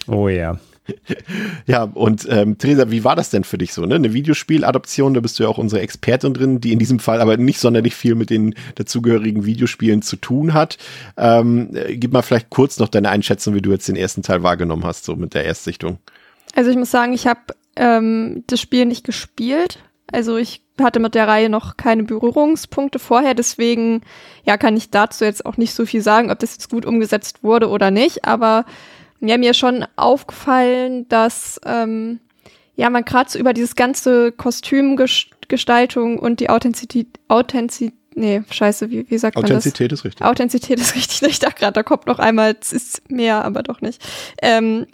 oh 0.08 0.28
ja. 0.28 0.58
ja, 1.66 1.84
und 1.84 2.26
ähm, 2.28 2.58
Theresa, 2.58 2.90
wie 2.90 3.04
war 3.04 3.16
das 3.16 3.30
denn 3.30 3.44
für 3.44 3.58
dich 3.58 3.72
so? 3.72 3.86
Ne? 3.86 3.94
Eine 3.94 4.12
Videospieladoption, 4.12 5.14
da 5.14 5.20
bist 5.20 5.38
du 5.38 5.44
ja 5.44 5.48
auch 5.48 5.58
unsere 5.58 5.80
Expertin 5.80 6.34
drin, 6.34 6.60
die 6.60 6.72
in 6.72 6.78
diesem 6.78 6.98
Fall 6.98 7.20
aber 7.20 7.36
nicht 7.36 7.60
sonderlich 7.60 7.94
viel 7.94 8.14
mit 8.14 8.30
den 8.30 8.54
dazugehörigen 8.74 9.46
Videospielen 9.46 10.02
zu 10.02 10.16
tun 10.16 10.54
hat. 10.54 10.78
Ähm, 11.16 11.70
äh, 11.74 11.96
gib 11.96 12.12
mal 12.12 12.22
vielleicht 12.22 12.50
kurz 12.50 12.78
noch 12.78 12.88
deine 12.88 13.10
Einschätzung, 13.10 13.54
wie 13.54 13.62
du 13.62 13.70
jetzt 13.70 13.88
den 13.88 13.96
ersten 13.96 14.22
Teil 14.22 14.42
wahrgenommen 14.42 14.84
hast, 14.84 15.04
so 15.04 15.16
mit 15.16 15.34
der 15.34 15.44
Erstsichtung. 15.44 15.98
Also 16.54 16.70
ich 16.70 16.76
muss 16.76 16.90
sagen, 16.90 17.12
ich 17.12 17.26
habe 17.26 17.40
ähm, 17.76 18.44
das 18.46 18.60
Spiel 18.60 18.84
nicht 18.86 19.04
gespielt. 19.04 19.78
Also 20.10 20.36
ich 20.36 20.62
hatte 20.80 21.00
mit 21.00 21.14
der 21.14 21.28
Reihe 21.28 21.48
noch 21.48 21.76
keine 21.76 22.02
Berührungspunkte 22.02 22.98
vorher, 22.98 23.34
deswegen 23.34 24.02
ja 24.44 24.56
kann 24.56 24.76
ich 24.76 24.90
dazu 24.90 25.24
jetzt 25.24 25.46
auch 25.46 25.56
nicht 25.56 25.74
so 25.74 25.86
viel 25.86 26.02
sagen, 26.02 26.30
ob 26.30 26.38
das 26.38 26.52
jetzt 26.52 26.70
gut 26.70 26.84
umgesetzt 26.84 27.42
wurde 27.42 27.68
oder 27.68 27.90
nicht. 27.90 28.24
Aber 28.24 28.66
ja, 29.22 29.38
mir 29.38 29.54
schon 29.54 29.86
aufgefallen, 29.96 31.08
dass 31.08 31.60
ähm, 31.64 32.20
ja 32.76 32.90
man 32.90 33.04
gerade 33.04 33.30
so 33.30 33.38
über 33.38 33.52
dieses 33.52 33.76
ganze 33.76 34.32
Kostümgestaltung 34.32 36.18
und 36.18 36.40
die 36.40 36.50
Authentizität, 36.50 37.08
Authentizität 37.28 37.94
Nee, 38.14 38.42
scheiße, 38.50 38.90
wie, 38.90 39.08
wie 39.10 39.16
sagt 39.18 39.38
Authentizität 39.38 39.86
man 39.86 39.88
das? 39.88 40.00
ist 40.00 40.04
richtig. 40.04 40.26
Authentizität 40.26 40.78
ist 40.78 40.94
richtig. 40.94 41.22
Ich 41.30 41.38
dachte 41.38 41.60
gerade, 41.60 41.72
da 41.72 41.82
kommt 41.82 42.06
noch 42.06 42.18
einmal, 42.18 42.54
es 42.60 42.72
ist 42.72 43.10
mehr, 43.10 43.42
aber 43.42 43.62
doch 43.62 43.80
nicht. 43.80 44.02
Ähm, 44.42 44.86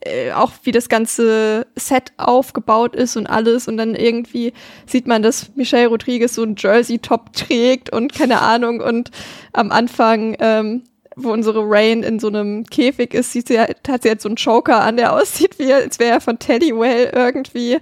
äh, 0.00 0.32
auch 0.32 0.52
wie 0.62 0.72
das 0.72 0.88
ganze 0.88 1.66
Set 1.76 2.12
aufgebaut 2.16 2.96
ist 2.96 3.16
und 3.16 3.26
alles 3.26 3.68
und 3.68 3.76
dann 3.76 3.94
irgendwie 3.94 4.52
sieht 4.86 5.06
man, 5.06 5.22
dass 5.22 5.54
Michelle 5.56 5.88
Rodriguez 5.88 6.34
so 6.34 6.42
ein 6.42 6.54
Jersey-Top 6.56 7.34
trägt 7.34 7.92
und 7.92 8.14
keine 8.14 8.40
Ahnung 8.40 8.80
und 8.80 9.10
am 9.52 9.70
Anfang 9.70 10.36
ähm, 10.40 10.84
wo 11.16 11.32
unsere 11.32 11.62
Rain 11.64 12.02
in 12.02 12.18
so 12.20 12.28
einem 12.28 12.64
Käfig 12.64 13.14
ist, 13.14 13.32
sieht 13.32 13.48
sie, 13.48 13.58
hat 13.58 14.02
sie 14.02 14.08
jetzt 14.08 14.22
so 14.22 14.28
einen 14.28 14.36
Joker 14.36 14.80
an, 14.82 14.96
der 14.96 15.12
aussieht, 15.20 15.58
wie 15.58 15.72
als 15.72 15.98
wäre 15.98 16.12
er 16.12 16.20
von 16.20 16.38
Teddywell 16.38 17.10
irgendwie. 17.14 17.78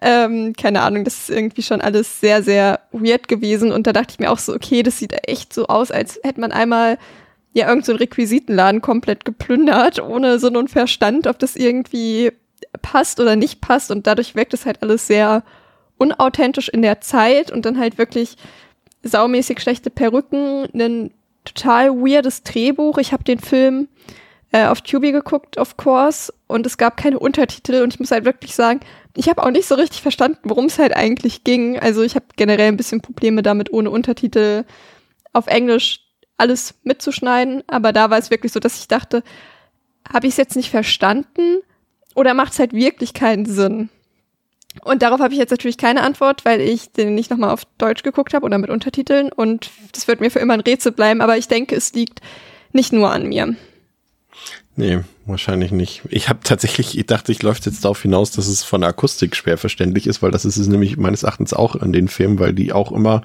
Ähm, 0.00 0.54
keine 0.54 0.82
Ahnung, 0.82 1.04
das 1.04 1.20
ist 1.20 1.30
irgendwie 1.30 1.62
schon 1.62 1.80
alles 1.80 2.20
sehr, 2.20 2.42
sehr 2.42 2.80
weird 2.92 3.28
gewesen. 3.28 3.72
Und 3.72 3.86
da 3.86 3.92
dachte 3.92 4.12
ich 4.12 4.18
mir 4.18 4.30
auch 4.30 4.38
so, 4.38 4.54
okay, 4.54 4.82
das 4.82 4.98
sieht 4.98 5.14
echt 5.28 5.52
so 5.52 5.66
aus, 5.66 5.90
als 5.90 6.20
hätte 6.22 6.40
man 6.40 6.52
einmal 6.52 6.98
ja 7.52 7.68
irgendein 7.68 7.96
so 7.96 7.98
Requisitenladen 7.98 8.80
komplett 8.80 9.24
geplündert, 9.24 10.00
ohne 10.00 10.38
Sinn 10.38 10.56
und 10.56 10.70
Verstand, 10.70 11.26
ob 11.26 11.38
das 11.38 11.56
irgendwie 11.56 12.32
passt 12.80 13.20
oder 13.20 13.36
nicht 13.36 13.60
passt. 13.60 13.90
Und 13.90 14.06
dadurch 14.06 14.34
wirkt 14.34 14.54
es 14.54 14.66
halt 14.66 14.82
alles 14.82 15.06
sehr 15.06 15.42
unauthentisch 15.98 16.68
in 16.68 16.82
der 16.82 17.00
Zeit 17.00 17.50
und 17.50 17.66
dann 17.66 17.78
halt 17.78 17.98
wirklich 17.98 18.36
saumäßig 19.02 19.60
schlechte 19.60 19.90
Perücken, 19.90 20.66
ein 20.72 21.10
total 21.44 21.90
weirdes 21.90 22.42
Drehbuch. 22.42 22.98
Ich 22.98 23.12
habe 23.12 23.24
den 23.24 23.38
Film 23.38 23.88
äh, 24.52 24.66
auf 24.66 24.82
Tubi 24.82 25.12
geguckt, 25.12 25.58
of 25.58 25.76
course, 25.76 26.32
und 26.46 26.66
es 26.66 26.76
gab 26.76 26.96
keine 26.96 27.18
Untertitel 27.18 27.82
und 27.82 27.94
ich 27.94 28.00
muss 28.00 28.10
halt 28.10 28.24
wirklich 28.24 28.54
sagen, 28.54 28.80
ich 29.16 29.28
habe 29.28 29.42
auch 29.42 29.50
nicht 29.50 29.66
so 29.66 29.74
richtig 29.74 30.02
verstanden, 30.02 30.38
worum 30.44 30.66
es 30.66 30.78
halt 30.78 30.96
eigentlich 30.96 31.44
ging. 31.44 31.78
Also 31.78 32.02
ich 32.02 32.14
habe 32.14 32.26
generell 32.36 32.68
ein 32.68 32.76
bisschen 32.76 33.00
Probleme 33.00 33.42
damit, 33.42 33.72
ohne 33.72 33.90
Untertitel 33.90 34.64
auf 35.32 35.46
Englisch 35.46 36.00
alles 36.36 36.74
mitzuschneiden, 36.84 37.62
aber 37.66 37.92
da 37.92 38.10
war 38.10 38.18
es 38.18 38.30
wirklich 38.30 38.52
so, 38.52 38.60
dass 38.60 38.78
ich 38.78 38.88
dachte, 38.88 39.22
habe 40.10 40.26
ich 40.26 40.32
es 40.32 40.38
jetzt 40.38 40.56
nicht 40.56 40.70
verstanden 40.70 41.58
oder 42.14 42.34
macht 42.34 42.52
es 42.52 42.58
halt 42.58 42.72
wirklich 42.72 43.14
keinen 43.14 43.46
Sinn? 43.46 43.90
Und 44.82 45.02
darauf 45.02 45.20
habe 45.20 45.32
ich 45.32 45.38
jetzt 45.38 45.50
natürlich 45.50 45.78
keine 45.78 46.02
Antwort, 46.02 46.44
weil 46.44 46.60
ich 46.60 46.92
den 46.92 47.14
nicht 47.14 47.30
nochmal 47.30 47.50
auf 47.50 47.64
Deutsch 47.78 48.02
geguckt 48.02 48.34
habe 48.34 48.46
oder 48.46 48.58
mit 48.58 48.70
Untertiteln 48.70 49.32
und 49.32 49.70
das 49.92 50.06
wird 50.06 50.20
mir 50.20 50.30
für 50.30 50.38
immer 50.38 50.54
ein 50.54 50.60
Rätsel 50.60 50.92
bleiben, 50.92 51.20
aber 51.20 51.36
ich 51.36 51.48
denke, 51.48 51.74
es 51.74 51.92
liegt 51.92 52.20
nicht 52.72 52.92
nur 52.92 53.10
an 53.10 53.28
mir. 53.28 53.56
Nee, 54.76 55.00
wahrscheinlich 55.26 55.72
nicht. 55.72 56.02
Ich 56.08 56.28
habe 56.28 56.40
tatsächlich, 56.44 56.96
ich 56.96 57.06
dachte, 57.06 57.32
ich 57.32 57.42
läuft 57.42 57.66
jetzt 57.66 57.84
darauf 57.84 58.00
hinaus, 58.00 58.30
dass 58.30 58.46
es 58.46 58.62
von 58.62 58.80
der 58.80 58.90
Akustik 58.90 59.34
schwer 59.34 59.58
verständlich 59.58 60.06
ist, 60.06 60.22
weil 60.22 60.30
das 60.30 60.44
ist 60.44 60.56
es 60.56 60.68
nämlich 60.68 60.96
meines 60.96 61.24
Erachtens 61.24 61.52
auch 61.52 61.74
an 61.74 61.92
den 61.92 62.08
Filmen, 62.08 62.38
weil 62.38 62.54
die 62.54 62.72
auch 62.72 62.92
immer 62.92 63.22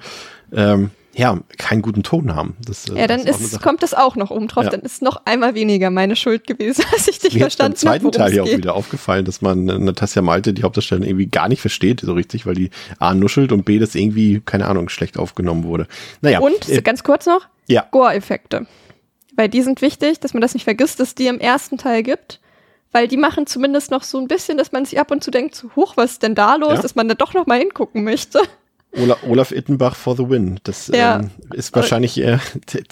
ähm, 0.52 0.90
ja, 1.18 1.40
keinen 1.56 1.80
guten 1.80 2.02
Ton 2.02 2.34
haben. 2.34 2.56
Das, 2.62 2.88
äh, 2.88 2.98
ja, 2.98 3.06
dann 3.06 3.20
ist, 3.20 3.62
kommt 3.62 3.82
das 3.82 3.94
auch 3.94 4.16
noch 4.16 4.30
oben 4.30 4.48
drauf. 4.48 4.64
Ja. 4.64 4.70
Dann 4.70 4.82
ist 4.82 5.00
noch 5.00 5.22
einmal 5.24 5.54
weniger 5.54 5.88
meine 5.88 6.14
Schuld 6.14 6.46
gewesen, 6.46 6.84
als 6.92 7.08
ich 7.08 7.18
dich 7.18 7.34
Mir 7.34 7.40
verstanden 7.40 7.78
habe. 7.78 8.00
Beim 8.00 8.00
zweiten 8.00 8.12
Teil 8.12 8.34
ja 8.34 8.42
auch 8.42 8.58
wieder 8.58 8.74
aufgefallen, 8.74 9.24
dass 9.24 9.40
man 9.40 9.64
Natasja 9.64 10.20
Malte, 10.20 10.52
die 10.52 10.62
Hauptdarstellerin, 10.62 11.08
irgendwie 11.08 11.26
gar 11.26 11.48
nicht 11.48 11.62
versteht, 11.62 12.02
so 12.02 12.12
richtig, 12.12 12.44
weil 12.44 12.54
die 12.54 12.70
A 12.98 13.14
nuschelt 13.14 13.50
und 13.52 13.64
B, 13.64 13.78
das 13.78 13.94
irgendwie, 13.94 14.42
keine 14.44 14.66
Ahnung, 14.66 14.90
schlecht 14.90 15.18
aufgenommen 15.18 15.64
wurde. 15.64 15.86
Naja. 16.20 16.40
Und, 16.40 16.68
äh, 16.68 16.82
ganz 16.82 17.02
kurz 17.02 17.24
noch, 17.24 17.46
ja. 17.66 17.86
Gore-Effekte. 17.90 18.66
Weil 19.36 19.48
die 19.48 19.62
sind 19.62 19.80
wichtig, 19.80 20.20
dass 20.20 20.34
man 20.34 20.42
das 20.42 20.52
nicht 20.52 20.64
vergisst, 20.64 21.00
dass 21.00 21.14
die 21.14 21.28
im 21.28 21.40
ersten 21.40 21.78
Teil 21.78 22.02
gibt 22.02 22.40
weil 22.92 23.08
die 23.08 23.18
machen 23.18 23.46
zumindest 23.46 23.90
noch 23.90 24.02
so 24.04 24.18
ein 24.18 24.26
bisschen, 24.26 24.56
dass 24.56 24.72
man 24.72 24.86
sich 24.86 24.98
ab 24.98 25.10
und 25.10 25.22
zu 25.22 25.30
denkt, 25.30 25.54
so, 25.54 25.68
huch, 25.76 25.98
was 25.98 26.12
ist 26.12 26.22
denn 26.22 26.34
da 26.34 26.56
los, 26.56 26.76
ja? 26.76 26.80
dass 26.80 26.94
man 26.94 27.08
da 27.08 27.14
doch 27.14 27.34
noch 27.34 27.46
mal 27.46 27.58
hingucken 27.58 28.04
möchte. 28.04 28.40
Olaf, 29.00 29.18
Olaf 29.26 29.52
Ittenbach 29.52 29.96
for 29.96 30.16
the 30.16 30.28
win. 30.28 30.60
Das 30.64 30.88
ja. 30.88 31.20
ähm, 31.20 31.30
ist 31.52 31.74
wahrscheinlich 31.74 32.20
äh, 32.20 32.38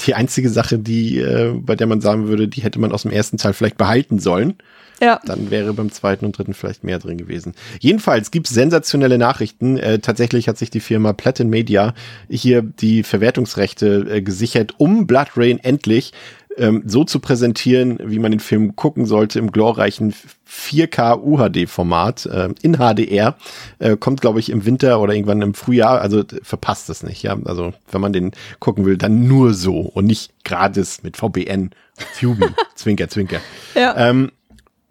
die 0.06 0.14
einzige 0.14 0.49
Sache, 0.49 0.78
die, 0.78 1.18
äh, 1.18 1.52
bei 1.54 1.76
der 1.76 1.87
man 1.87 2.00
sagen 2.00 2.28
würde, 2.28 2.49
die 2.49 2.62
hätte 2.62 2.78
man 2.78 2.92
aus 2.92 3.02
dem 3.02 3.11
ersten 3.11 3.37
Teil 3.37 3.52
vielleicht 3.52 3.76
behalten 3.76 4.18
sollen. 4.18 4.54
Ja. 5.00 5.20
Dann 5.25 5.50
wäre 5.50 5.73
beim 5.75 5.90
zweiten 5.90 6.25
und 6.25 6.38
dritten 6.38 6.54
vielleicht 6.54 6.84
mehr 6.84 6.99
drin 6.99 7.18
gewesen. 7.18 7.54
Jedenfalls 7.80 8.30
gibt's 8.30 8.50
sensationelle 8.50 9.18
Nachrichten. 9.18 9.76
Äh, 9.76 9.99
tatsächlich 9.99 10.49
hat 10.49 10.56
sich 10.56 10.70
die 10.70 10.80
Firma 10.80 11.12
Platin 11.12 11.50
Media 11.50 11.94
hier 12.28 12.62
die 12.62 13.02
Verwertungsrechte 13.02 14.06
äh, 14.08 14.23
gesichert, 14.23 14.75
um 14.78 15.06
Blood 15.06 15.28
Rain 15.37 15.58
endlich 15.58 16.12
ähm, 16.56 16.82
so 16.87 17.04
zu 17.04 17.20
präsentieren, 17.20 17.99
wie 18.02 18.18
man 18.18 18.30
den 18.30 18.40
Film 18.40 18.76
gucken 18.76 19.06
sollte 19.06 19.38
im 19.38 19.52
glorreichen 19.52 20.14
4K 20.49 21.20
UHD-Format 21.20 22.26
äh, 22.26 22.49
in 22.62 22.76
HDR. 22.76 23.37
Äh, 23.78 23.96
kommt, 23.96 24.20
glaube 24.20 24.40
ich, 24.40 24.50
im 24.50 24.64
Winter 24.64 25.00
oder 25.00 25.14
irgendwann 25.14 25.42
im 25.42 25.54
Frühjahr. 25.54 26.00
Also 26.00 26.23
verpasst 26.42 26.90
es 26.90 27.02
nicht. 27.02 27.23
Ja, 27.23 27.37
also 27.44 27.73
wenn 27.90 28.00
man 28.00 28.12
den 28.12 28.32
gucken 28.61 28.84
will, 28.84 28.96
dann 28.96 29.26
nur 29.26 29.54
so 29.54 29.80
und 29.80 30.06
nicht 30.06 30.32
gratis 30.44 31.02
mit 31.02 31.16
VBN, 31.16 31.70
Tubi, 32.18 32.46
Zwinker, 32.75 33.08
Zwinker. 33.08 33.40
Ja. 33.75 33.96
Ähm, 33.96 34.30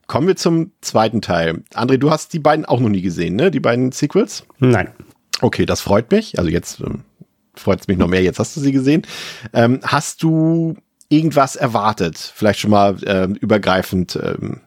kommen 0.08 0.28
wir 0.28 0.36
zum 0.36 0.72
zweiten 0.82 1.22
Teil. 1.22 1.64
André, 1.74 1.98
du 1.98 2.12
hast 2.12 2.34
die 2.34 2.40
beiden 2.40 2.66
auch 2.66 2.80
noch 2.80 2.90
nie 2.90 3.02
gesehen, 3.02 3.36
ne? 3.36 3.52
Die 3.52 3.60
beiden 3.60 3.92
Sequels? 3.92 4.44
Nein. 4.60 4.90
Okay, 5.42 5.66
das 5.66 5.82
freut 5.82 6.12
mich. 6.12 6.38
Also 6.40 6.50
jetzt 6.50 6.80
ähm, 6.82 7.02
freut 7.56 7.82
es 7.82 7.88
mich 7.88 7.98
noch 7.98 8.08
mehr. 8.08 8.22
Jetzt 8.22 8.40
hast 8.40 8.56
du 8.56 8.62
sie 8.62 8.72
gesehen. 8.72 9.04
Ähm, 9.54 9.80
hast 9.84 10.24
du 10.24 10.76
irgendwas 11.14 11.56
erwartet? 11.56 12.18
Vielleicht 12.36 12.60
schon 12.60 12.72
mal 12.72 13.02
äh, 13.04 13.28
übergreifend. 13.40 14.20
Ähm, 14.22 14.62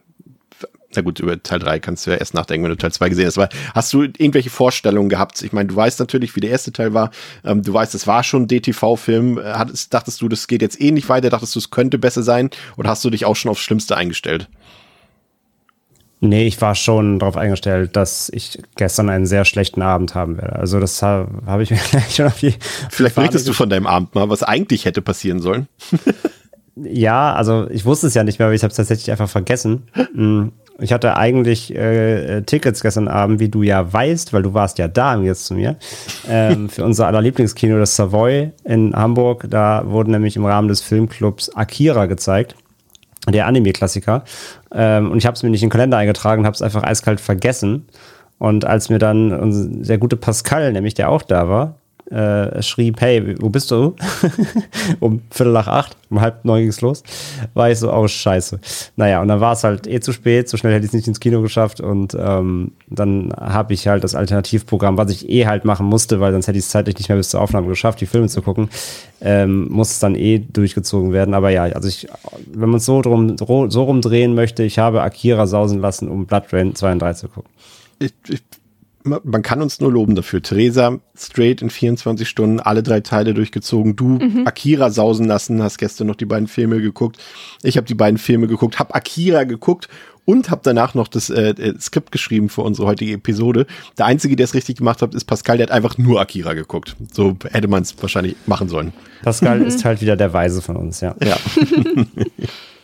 na 0.95 1.01
gut, 1.01 1.19
über 1.19 1.41
Teil 1.41 1.59
3 1.59 1.79
kannst 1.79 2.05
du 2.07 2.11
ja 2.11 2.17
erst 2.17 2.33
nachdenken, 2.33 2.63
wenn 2.63 2.71
du 2.71 2.77
Teil 2.77 2.91
2 2.91 3.09
gesehen 3.09 3.27
hast. 3.27 3.37
Aber 3.37 3.49
hast 3.75 3.93
du 3.93 4.03
irgendwelche 4.03 4.49
Vorstellungen 4.49 5.09
gehabt? 5.09 5.41
Ich 5.43 5.51
meine, 5.51 5.67
du 5.67 5.75
weißt 5.75 5.99
natürlich, 5.99 6.35
wie 6.35 6.39
der 6.39 6.49
erste 6.49 6.71
Teil 6.71 6.93
war. 6.93 7.11
Ähm, 7.43 7.61
du 7.61 7.73
weißt, 7.73 7.93
es 7.93 8.07
war 8.07 8.23
schon 8.23 8.43
ein 8.43 8.47
DTV-Film. 8.47 9.37
Äh, 9.37 9.65
dachtest 9.89 10.21
du, 10.21 10.29
das 10.29 10.47
geht 10.47 10.61
jetzt 10.61 10.79
eh 10.81 10.91
nicht 10.91 11.09
weiter? 11.09 11.29
Dachtest 11.29 11.55
du, 11.55 11.59
es 11.59 11.69
könnte 11.69 11.97
besser 11.97 12.23
sein? 12.23 12.49
Oder 12.77 12.89
hast 12.89 13.03
du 13.03 13.09
dich 13.09 13.25
auch 13.25 13.35
schon 13.35 13.51
aufs 13.51 13.61
Schlimmste 13.61 13.97
eingestellt? 13.97 14.47
Nee, 16.19 16.47
ich 16.47 16.59
war 16.61 16.73
schon 16.73 17.19
darauf 17.19 17.37
eingestellt, 17.37 17.95
dass 17.95 18.29
ich 18.33 18.59
gestern 18.75 19.09
einen 19.09 19.27
sehr 19.27 19.45
schlechten 19.45 19.83
Abend 19.83 20.15
haben 20.15 20.37
werde. 20.37 20.55
Also 20.55 20.79
das 20.79 21.03
habe 21.03 21.29
hab 21.45 21.59
ich 21.59 21.69
mir 21.69 21.77
gleich 21.77 22.15
schon 22.15 22.25
auf 22.25 22.39
die. 22.39 22.55
Vielleicht 22.89 23.15
berichtest 23.15 23.47
du 23.47 23.53
von 23.53 23.69
deinem 23.69 23.85
Abend 23.85 24.15
mal, 24.15 24.29
was 24.29 24.41
eigentlich 24.41 24.85
hätte 24.85 25.01
passieren 25.03 25.39
sollen. 25.39 25.67
ja, 26.83 27.33
also 27.33 27.67
ich 27.69 27.85
wusste 27.85 28.07
es 28.07 28.13
ja 28.13 28.23
nicht 28.23 28.39
mehr, 28.39 28.47
aber 28.47 28.55
ich 28.55 28.63
habe 28.63 28.71
es 28.71 28.77
tatsächlich 28.77 29.11
einfach 29.11 29.29
vergessen. 29.29 29.83
Mm, 30.13 30.49
ich 30.79 30.93
hatte 30.93 31.15
eigentlich 31.15 31.75
äh, 31.75 32.41
Tickets 32.43 32.81
gestern 32.81 33.07
Abend, 33.07 33.39
wie 33.39 33.49
du 33.49 33.63
ja 33.63 33.91
weißt, 33.91 34.33
weil 34.33 34.43
du 34.43 34.53
warst 34.53 34.77
ja 34.77 34.87
da 34.87 35.19
jetzt 35.19 35.45
zu 35.45 35.55
mir, 35.55 35.77
ähm, 36.29 36.69
für 36.69 36.83
unser 36.85 37.07
aller 37.07 37.21
Lieblingskino, 37.21 37.77
das 37.79 37.95
Savoy 37.95 38.51
in 38.63 38.95
Hamburg. 38.95 39.45
Da 39.49 39.83
wurden 39.87 40.11
nämlich 40.11 40.35
im 40.35 40.45
Rahmen 40.45 40.67
des 40.67 40.81
Filmclubs 40.81 41.49
Akira 41.55 42.05
gezeigt 42.05 42.55
der 43.29 43.45
Anime-Klassiker. 43.47 44.23
Ähm, 44.71 45.11
und 45.11 45.17
ich 45.17 45.25
habe 45.25 45.35
es 45.35 45.43
mir 45.43 45.49
nicht 45.49 45.61
in 45.63 45.67
den 45.67 45.71
Kalender 45.71 45.97
eingetragen, 45.97 46.45
habe 46.45 46.53
es 46.53 46.61
einfach 46.61 46.83
eiskalt 46.83 47.19
vergessen. 47.19 47.87
Und 48.39 48.65
als 48.65 48.89
mir 48.89 48.99
dann 48.99 49.83
der 49.83 49.97
gute 49.97 50.15
Pascal, 50.15 50.71
nämlich 50.71 50.93
der 50.93 51.09
auch 51.09 51.23
da 51.23 51.49
war, 51.49 51.75
äh, 52.11 52.61
schrieb, 52.61 53.01
hey, 53.01 53.35
wo 53.39 53.49
bist 53.49 53.69
du? 53.71 53.95
um 54.99 55.21
Viertel 55.29 55.53
nach 55.53 55.67
acht, 55.67 55.97
um 56.09 56.21
halb 56.21 56.45
neun 56.45 56.61
ging's 56.61 56.81
los, 56.81 57.03
war 57.53 57.69
ich 57.69 57.79
so, 57.79 57.93
oh 57.93 58.07
scheiße. 58.07 58.59
Naja, 58.95 59.21
und 59.21 59.27
dann 59.27 59.41
war 59.41 59.53
es 59.53 59.63
halt 59.63 59.87
eh 59.87 59.99
zu 59.99 60.13
spät, 60.13 60.47
so 60.47 60.57
schnell 60.57 60.73
hätte 60.73 60.85
ich 60.85 60.89
es 60.89 60.93
nicht 60.93 61.07
ins 61.07 61.19
Kino 61.19 61.41
geschafft 61.41 61.81
und 61.81 62.15
ähm, 62.19 62.71
dann 62.89 63.33
habe 63.37 63.73
ich 63.73 63.87
halt 63.87 64.03
das 64.03 64.15
Alternativprogramm, 64.15 64.97
was 64.97 65.11
ich 65.11 65.29
eh 65.29 65.45
halt 65.45 65.65
machen 65.65 65.85
musste, 65.85 66.19
weil 66.19 66.31
sonst 66.31 66.47
hätte 66.47 66.57
ich 66.57 66.65
es 66.65 66.69
zeitlich 66.69 66.97
nicht 66.97 67.09
mehr 67.09 67.17
bis 67.17 67.29
zur 67.29 67.41
Aufnahme 67.41 67.67
geschafft, 67.67 67.99
die 67.99 68.05
Filme 68.05 68.27
zu 68.27 68.41
gucken, 68.41 68.69
ähm, 69.21 69.67
muss 69.69 69.91
es 69.91 69.99
dann 69.99 70.15
eh 70.15 70.39
durchgezogen 70.39 71.11
werden. 71.11 71.33
Aber 71.33 71.49
ja, 71.49 71.63
also 71.63 71.87
ich, 71.87 72.07
wenn 72.53 72.69
man 72.69 72.77
es 72.77 72.85
so, 72.85 73.01
drum, 73.01 73.37
so 73.37 73.83
rumdrehen 73.83 74.33
möchte, 74.33 74.63
ich 74.63 74.79
habe 74.79 75.01
Akira 75.01 75.47
sausen 75.47 75.79
lassen, 75.79 76.07
um 76.07 76.25
Blood 76.25 76.53
Rain 76.53 76.75
2 76.75 76.91
und 76.93 76.99
3 76.99 77.13
zu 77.13 77.27
gucken. 77.27 77.51
Ich, 77.99 78.13
ich 78.29 78.43
man 79.07 79.41
kann 79.41 79.61
uns 79.61 79.79
nur 79.79 79.91
loben 79.91 80.15
dafür. 80.15 80.41
Theresa, 80.41 80.99
straight 81.17 81.61
in 81.61 81.69
24 81.69 82.27
Stunden, 82.27 82.59
alle 82.59 82.83
drei 82.83 83.01
Teile 83.01 83.33
durchgezogen. 83.33 83.95
Du 83.95 84.19
mhm. 84.19 84.45
Akira 84.45 84.89
sausen 84.89 85.25
lassen, 85.25 85.61
hast 85.61 85.77
gestern 85.77 86.07
noch 86.07 86.15
die 86.15 86.25
beiden 86.25 86.47
Filme 86.47 86.81
geguckt. 86.81 87.17
Ich 87.63 87.77
habe 87.77 87.87
die 87.87 87.95
beiden 87.95 88.17
Filme 88.17 88.47
geguckt, 88.47 88.79
habe 88.79 88.93
Akira 88.95 89.43
geguckt 89.43 89.87
und 90.25 90.51
habe 90.51 90.61
danach 90.63 90.93
noch 90.93 91.07
das 91.07 91.29
äh, 91.29 91.51
äh, 91.51 91.79
Skript 91.79 92.11
geschrieben 92.11 92.49
für 92.49 92.61
unsere 92.61 92.87
heutige 92.87 93.13
Episode. 93.13 93.65
Der 93.97 94.05
Einzige, 94.05 94.35
der 94.35 94.43
es 94.43 94.53
richtig 94.53 94.77
gemacht 94.77 95.01
hat, 95.01 95.15
ist 95.15 95.23
Pascal, 95.25 95.57
der 95.57 95.67
hat 95.67 95.73
einfach 95.73 95.97
nur 95.97 96.19
Akira 96.19 96.53
geguckt. 96.53 96.97
So 97.13 97.37
hätte 97.49 97.69
man 97.69 97.83
es 97.83 97.95
wahrscheinlich 98.01 98.35
machen 98.45 98.67
sollen. 98.67 98.91
Pascal 99.23 99.61
ist 99.61 99.85
halt 99.85 100.01
wieder 100.01 100.17
der 100.17 100.33
Weise 100.33 100.61
von 100.61 100.75
uns, 100.75 100.99
ja. 100.99 101.15
Ja. 101.23 101.37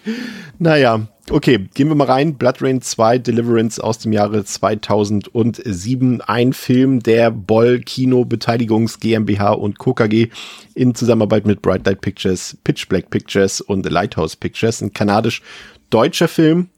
naja, 0.59 1.07
okay, 1.29 1.67
gehen 1.73 1.87
wir 1.87 1.95
mal 1.95 2.07
rein. 2.07 2.35
Blood 2.35 2.61
Rain 2.61 2.81
2 2.81 3.19
Deliverance 3.19 3.79
aus 3.79 3.99
dem 3.99 4.11
Jahre 4.11 4.43
2007. 4.43 6.21
Ein 6.21 6.53
Film 6.53 7.01
der 7.01 7.31
Boll 7.31 7.79
Kino 7.79 8.25
Beteiligungs 8.25 8.99
GmbH 8.99 9.51
und 9.53 9.79
KKG 9.79 10.29
in 10.75 10.95
Zusammenarbeit 10.95 11.45
mit 11.45 11.61
Bright 11.61 11.85
Light 11.85 12.01
Pictures, 12.01 12.57
Pitch 12.63 12.87
Black 12.87 13.09
Pictures 13.09 13.61
und 13.61 13.89
Lighthouse 13.89 14.35
Pictures. 14.35 14.81
Ein 14.81 14.93
kanadisch-deutscher 14.93 16.27
Film 16.27 16.69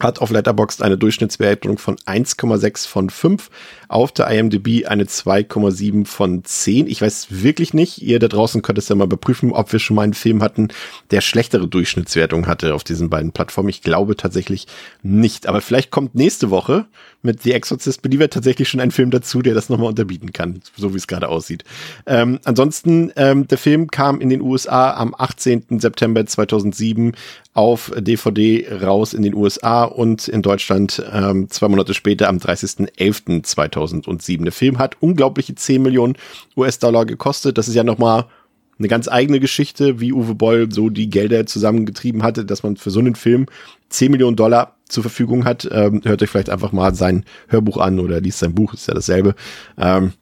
hat 0.00 0.20
auf 0.20 0.30
Letterboxd 0.30 0.82
eine 0.82 0.98
Durchschnittswertung 0.98 1.78
von 1.78 1.96
1,6 1.96 2.88
von 2.88 3.10
5, 3.10 3.50
auf 3.88 4.12
der 4.12 4.28
IMDb 4.28 4.86
eine 4.86 5.04
2,7 5.04 6.06
von 6.06 6.44
10. 6.44 6.86
Ich 6.88 7.00
weiß 7.00 7.28
wirklich 7.30 7.74
nicht, 7.74 8.02
ihr 8.02 8.18
da 8.18 8.28
draußen 8.28 8.62
könnt 8.62 8.78
es 8.78 8.88
ja 8.88 8.96
mal 8.96 9.04
überprüfen, 9.04 9.52
ob 9.52 9.72
wir 9.72 9.78
schon 9.78 9.96
mal 9.96 10.02
einen 10.02 10.14
Film 10.14 10.42
hatten, 10.42 10.68
der 11.10 11.20
schlechtere 11.20 11.68
Durchschnittswertung 11.68 12.46
hatte 12.46 12.74
auf 12.74 12.84
diesen 12.84 13.08
beiden 13.08 13.32
Plattformen. 13.32 13.68
Ich 13.68 13.82
glaube 13.82 14.16
tatsächlich 14.16 14.66
nicht, 15.02 15.46
aber 15.46 15.60
vielleicht 15.60 15.90
kommt 15.90 16.14
nächste 16.14 16.50
Woche 16.50 16.86
mit 17.24 17.42
The 17.42 17.52
Exorcist 17.52 18.02
Believer 18.02 18.28
tatsächlich 18.30 18.68
schon 18.68 18.80
ein 18.80 18.90
Film 18.90 19.10
dazu, 19.10 19.42
der 19.42 19.54
das 19.54 19.68
nochmal 19.68 19.88
unterbieten 19.88 20.32
kann, 20.32 20.60
so 20.76 20.92
wie 20.92 20.98
es 20.98 21.06
gerade 21.06 21.28
aussieht. 21.28 21.64
Ähm, 22.06 22.40
ansonsten, 22.44 23.12
ähm, 23.16 23.46
der 23.48 23.58
Film 23.58 23.90
kam 23.90 24.20
in 24.20 24.30
den 24.30 24.40
USA 24.40 24.94
am 24.94 25.14
18. 25.16 25.80
September 25.80 26.26
2007 26.26 27.12
auf 27.54 27.92
DVD 27.96 28.66
raus 28.82 29.14
in 29.14 29.22
den 29.22 29.34
USA 29.34 29.84
und 29.84 30.28
in 30.28 30.42
Deutschland 30.42 31.02
ähm, 31.12 31.48
zwei 31.48 31.68
Monate 31.68 31.94
später 31.94 32.28
am 32.28 32.38
30.11.2007. 32.38 34.42
Der 34.42 34.52
Film 34.52 34.78
hat 34.78 34.96
unglaubliche 35.00 35.54
10 35.54 35.82
Millionen 35.82 36.16
US-Dollar 36.56 37.06
gekostet. 37.06 37.56
Das 37.56 37.68
ist 37.68 37.74
ja 37.74 37.84
nochmal 37.84 38.26
eine 38.78 38.88
ganz 38.88 39.08
eigene 39.08 39.40
Geschichte, 39.40 40.00
wie 40.00 40.12
Uwe 40.12 40.34
Boll 40.34 40.70
so 40.72 40.90
die 40.90 41.10
Gelder 41.10 41.46
zusammengetrieben 41.46 42.22
hatte, 42.22 42.44
dass 42.44 42.62
man 42.62 42.76
für 42.76 42.90
so 42.90 43.00
einen 43.00 43.14
Film 43.14 43.46
10 43.90 44.10
Millionen 44.10 44.36
Dollar 44.36 44.76
zur 44.88 45.02
Verfügung 45.02 45.44
hat. 45.44 45.68
Ähm, 45.70 46.02
hört 46.04 46.22
euch 46.22 46.30
vielleicht 46.30 46.50
einfach 46.50 46.72
mal 46.72 46.94
sein 46.94 47.24
Hörbuch 47.48 47.78
an 47.78 48.00
oder 48.00 48.20
liest 48.20 48.38
sein 48.38 48.54
Buch, 48.54 48.74
ist 48.74 48.88
ja 48.88 48.94
dasselbe. 48.94 49.34
Ähm, 49.78 50.12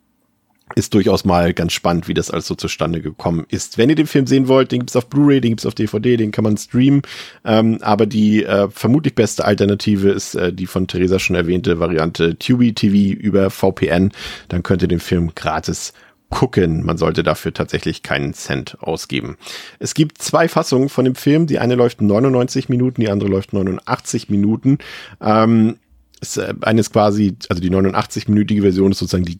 ist 0.74 0.94
durchaus 0.94 1.24
mal 1.24 1.52
ganz 1.52 1.72
spannend, 1.72 2.08
wie 2.08 2.14
das 2.14 2.30
alles 2.30 2.46
so 2.46 2.54
zustande 2.54 3.00
gekommen 3.00 3.44
ist. 3.48 3.78
Wenn 3.78 3.90
ihr 3.90 3.94
den 3.94 4.06
Film 4.06 4.26
sehen 4.26 4.48
wollt, 4.48 4.72
den 4.72 4.80
gibt's 4.80 4.96
auf 4.96 5.08
Blu-ray, 5.08 5.40
den 5.40 5.52
gibt's 5.52 5.66
auf 5.66 5.74
DVD, 5.74 6.16
den 6.16 6.30
kann 6.30 6.44
man 6.44 6.56
streamen. 6.56 7.02
Ähm, 7.44 7.78
aber 7.82 8.06
die 8.06 8.44
äh, 8.44 8.68
vermutlich 8.70 9.14
beste 9.14 9.44
Alternative 9.44 10.10
ist 10.10 10.34
äh, 10.34 10.52
die 10.52 10.66
von 10.66 10.86
Theresa 10.86 11.18
schon 11.18 11.36
erwähnte 11.36 11.78
Variante 11.78 12.38
Tubi 12.38 12.72
TV 12.72 13.18
über 13.18 13.50
VPN. 13.50 14.12
Dann 14.48 14.62
könnt 14.62 14.82
ihr 14.82 14.88
den 14.88 15.00
Film 15.00 15.32
gratis 15.34 15.92
gucken. 16.32 16.84
Man 16.84 16.98
sollte 16.98 17.22
dafür 17.22 17.52
tatsächlich 17.52 18.02
keinen 18.02 18.34
Cent 18.34 18.76
ausgeben. 18.80 19.36
Es 19.78 19.94
gibt 19.94 20.18
zwei 20.18 20.48
Fassungen 20.48 20.88
von 20.88 21.04
dem 21.04 21.14
Film. 21.14 21.46
Die 21.46 21.60
eine 21.60 21.76
läuft 21.76 22.00
99 22.00 22.68
Minuten, 22.68 23.02
die 23.02 23.10
andere 23.10 23.28
läuft 23.28 23.52
89 23.52 24.28
Minuten. 24.30 24.78
Ähm, 25.20 25.76
ist, 26.20 26.38
äh, 26.38 26.54
eines 26.62 26.90
quasi, 26.90 27.36
also 27.48 27.60
die 27.60 27.70
89-minütige 27.70 28.62
Version 28.62 28.92
ist 28.92 28.98
sozusagen 28.98 29.24
die 29.24 29.38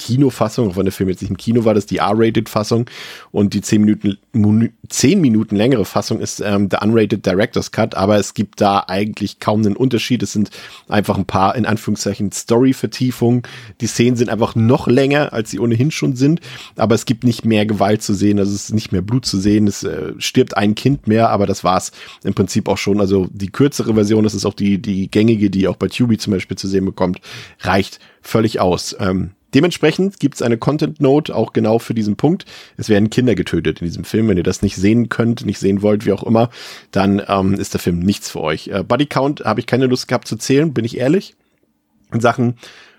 Kinofassung, 0.00 0.70
auch 0.70 0.76
wenn 0.76 0.86
der 0.86 0.92
Film 0.92 1.10
jetzt 1.10 1.20
nicht 1.20 1.30
im 1.30 1.36
Kino 1.36 1.64
war, 1.64 1.74
das 1.74 1.84
ist 1.84 1.90
die 1.90 1.98
R-Rated-Fassung 1.98 2.88
und 3.32 3.52
die 3.52 3.60
10 3.60 3.84
Minuten, 3.84 4.70
10 4.88 5.20
Minuten 5.20 5.56
längere 5.56 5.84
Fassung 5.84 6.20
ist 6.20 6.40
ähm, 6.40 6.70
der 6.70 6.82
Unrated 6.82 7.24
Director's 7.26 7.70
Cut, 7.70 7.94
aber 7.94 8.16
es 8.16 8.32
gibt 8.32 8.60
da 8.60 8.84
eigentlich 8.88 9.40
kaum 9.40 9.60
einen 9.60 9.76
Unterschied. 9.76 10.22
Es 10.22 10.32
sind 10.32 10.50
einfach 10.88 11.18
ein 11.18 11.26
paar, 11.26 11.54
in 11.54 11.66
Anführungszeichen, 11.66 12.32
Story-Vertiefungen. 12.32 13.42
Die 13.82 13.86
Szenen 13.86 14.16
sind 14.16 14.30
einfach 14.30 14.54
noch 14.54 14.86
länger, 14.86 15.34
als 15.34 15.50
sie 15.50 15.60
ohnehin 15.60 15.90
schon 15.90 16.16
sind, 16.16 16.40
aber 16.76 16.94
es 16.94 17.04
gibt 17.04 17.24
nicht 17.24 17.44
mehr 17.44 17.66
Gewalt 17.66 18.02
zu 18.02 18.14
sehen, 18.14 18.38
also 18.38 18.54
es 18.54 18.64
ist 18.64 18.74
nicht 18.74 18.92
mehr 18.92 19.02
Blut 19.02 19.26
zu 19.26 19.38
sehen, 19.38 19.66
es 19.66 19.84
äh, 19.84 20.14
stirbt 20.16 20.56
ein 20.56 20.74
Kind 20.74 21.06
mehr, 21.06 21.28
aber 21.28 21.46
das 21.46 21.62
war's 21.62 21.92
im 22.24 22.32
Prinzip 22.32 22.68
auch 22.68 22.78
schon. 22.78 23.00
Also 23.00 23.28
die 23.30 23.50
kürzere 23.50 23.92
Version, 23.94 24.24
das 24.24 24.34
ist 24.34 24.46
auch 24.46 24.54
die, 24.54 24.78
die 24.78 25.10
gängige, 25.10 25.50
die 25.50 25.68
auch 25.68 25.76
bei 25.76 25.88
Tubi 25.88 26.16
zum 26.16 26.32
Beispiel 26.32 26.56
zu 26.56 26.68
sehen 26.68 26.86
bekommt, 26.86 27.20
reicht 27.60 28.00
völlig 28.22 28.60
aus. 28.60 28.96
Ähm, 28.98 29.32
Dementsprechend 29.54 30.20
gibt 30.20 30.36
es 30.36 30.42
eine 30.42 30.58
Content 30.58 31.00
Note 31.00 31.34
auch 31.34 31.52
genau 31.52 31.78
für 31.78 31.94
diesen 31.94 32.16
Punkt. 32.16 32.44
Es 32.76 32.88
werden 32.88 33.10
Kinder 33.10 33.34
getötet 33.34 33.80
in 33.80 33.86
diesem 33.86 34.04
Film. 34.04 34.28
Wenn 34.28 34.36
ihr 34.36 34.42
das 34.42 34.62
nicht 34.62 34.76
sehen 34.76 35.08
könnt, 35.08 35.44
nicht 35.44 35.58
sehen 35.58 35.82
wollt, 35.82 36.06
wie 36.06 36.12
auch 36.12 36.22
immer, 36.22 36.50
dann 36.92 37.22
ähm, 37.26 37.54
ist 37.54 37.74
der 37.74 37.80
Film 37.80 37.98
nichts 37.98 38.30
für 38.30 38.40
euch. 38.40 38.68
Äh, 38.68 38.84
Body 38.84 39.06
Count 39.06 39.40
habe 39.40 39.60
ich 39.60 39.66
keine 39.66 39.86
Lust 39.86 40.08
gehabt 40.08 40.28
zu 40.28 40.36
zählen, 40.36 40.72
bin 40.72 40.84
ich 40.84 40.98
ehrlich. 40.98 41.34
In 42.12 42.20
Sachen 42.20 42.54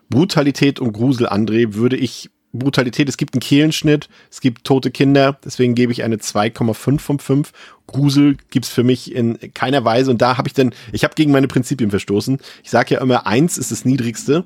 Brutalität 0.10 0.80
und 0.80 0.94
Grusel, 0.94 1.28
André, 1.28 1.74
würde 1.74 1.96
ich 1.96 2.30
Brutalität, 2.54 3.08
es 3.08 3.18
gibt 3.18 3.34
einen 3.34 3.40
Kehlenschnitt, 3.40 4.10
es 4.30 4.42
gibt 4.42 4.66
tote 4.66 4.92
Kinder, 4.92 5.40
deswegen 5.44 5.74
gebe 5.74 5.92
ich 5.94 6.04
eine 6.04 6.18
2,5 6.18 7.00
von 7.00 7.20
5. 7.20 7.52
Grusel 7.88 8.36
gibt's 8.50 8.70
für 8.70 8.84
mich 8.84 9.16
in 9.16 9.38
keiner 9.54 9.86
Weise 9.86 10.12
und 10.12 10.22
da 10.22 10.38
habe 10.38 10.50
ich 10.50 10.54
dann, 10.54 10.74
ich 10.92 11.04
habe 11.04 11.16
gegen 11.16 11.32
meine 11.32 11.48
Prinzipien 11.48 11.90
verstoßen. 11.90 12.40
Ich 12.64 12.70
sage 12.70 12.96
ja 12.96 13.02
immer, 13.02 13.26
eins 13.26 13.58
ist 13.58 13.72
das 13.72 13.86
Niedrigste, 13.86 14.44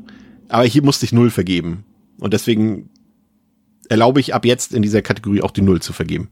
aber 0.49 0.65
hier 0.65 0.83
musste 0.83 1.05
ich 1.05 1.13
null 1.13 1.31
vergeben. 1.31 1.83
Und 2.19 2.33
deswegen 2.33 2.89
erlaube 3.89 4.19
ich 4.19 4.33
ab 4.33 4.45
jetzt 4.45 4.73
in 4.73 4.81
dieser 4.81 5.01
Kategorie 5.01 5.41
auch 5.41 5.51
die 5.51 5.61
Null 5.61 5.81
zu 5.81 5.93
vergeben. 5.93 6.29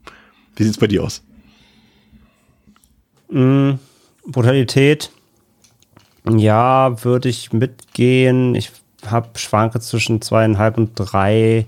Wie 0.56 0.64
sieht's 0.64 0.78
bei 0.78 0.86
dir 0.86 1.02
aus? 1.02 1.22
Mm, 3.30 3.72
Brutalität. 4.26 5.10
Ja, 6.28 7.04
würde 7.04 7.28
ich 7.28 7.52
mitgehen. 7.52 8.54
Ich 8.54 8.70
habe 9.06 9.38
Schwanke 9.38 9.80
zwischen 9.80 10.22
zweieinhalb 10.22 10.78
und 10.78 10.92
drei. 10.94 11.66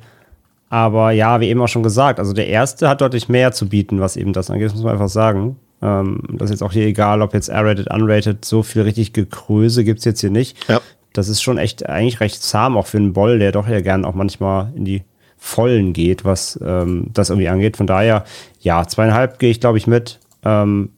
Aber 0.69 1.13
ja, 1.13 1.41
wie 1.41 1.49
eben 1.49 1.61
auch 1.61 1.69
schon 1.69 1.83
gesagt, 1.83 2.19
also 2.19 2.33
der 2.33 2.49
erste 2.49 2.89
hat 2.89 3.01
deutlich 3.01 3.29
mehr 3.29 3.53
zu 3.53 3.69
bieten, 3.69 4.01
was 4.01 4.17
eben 4.17 4.33
das 4.33 4.51
angeht, 4.51 4.67
das 4.67 4.75
muss 4.75 4.83
man 4.83 4.95
einfach 4.95 5.09
sagen. 5.09 5.57
Ähm, 5.81 6.23
das 6.33 6.47
ist 6.47 6.57
jetzt 6.57 6.63
auch 6.63 6.73
hier 6.73 6.87
egal, 6.87 7.23
ob 7.23 7.35
jetzt 7.35 7.49
R-rated, 7.49 7.89
unrated, 7.93 8.45
so 8.45 8.63
viel 8.63 8.83
richtig 8.83 9.13
Gekröse 9.13 9.85
gibt's 9.85 10.05
jetzt 10.05 10.21
hier 10.21 10.31
nicht. 10.31 10.57
Ja 10.69 10.81
das 11.17 11.29
ist 11.29 11.43
schon 11.43 11.59
echt 11.59 11.89
eigentlich 11.89 12.21
recht 12.21 12.43
zahm, 12.43 12.77
auch 12.77 12.87
für 12.87 12.99
einen 12.99 13.13
Boll, 13.13 13.39
der 13.39 13.53
doch 13.53 13.69
ja 13.69 13.81
gern 13.81 14.05
auch 14.05 14.15
manchmal 14.15 14.73
in 14.75 14.85
die 14.85 15.03
Vollen 15.39 15.93
geht, 15.93 16.25
was 16.25 16.59
ähm, 16.63 17.11
das 17.13 17.31
irgendwie 17.31 17.49
angeht. 17.49 17.77
Von 17.77 17.87
daher, 17.87 18.25
ja, 18.61 18.87
zweieinhalb 18.87 19.39
gehe 19.39 19.51
ich, 19.51 19.61
glaube 19.61 19.79
ich, 19.79 19.87
mit. 19.87 20.19
Ähm, 20.45 20.91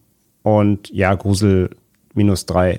und 0.42 0.90
ja, 0.90 1.14
Grusel 1.14 1.70
minus 2.14 2.46
drei. 2.46 2.78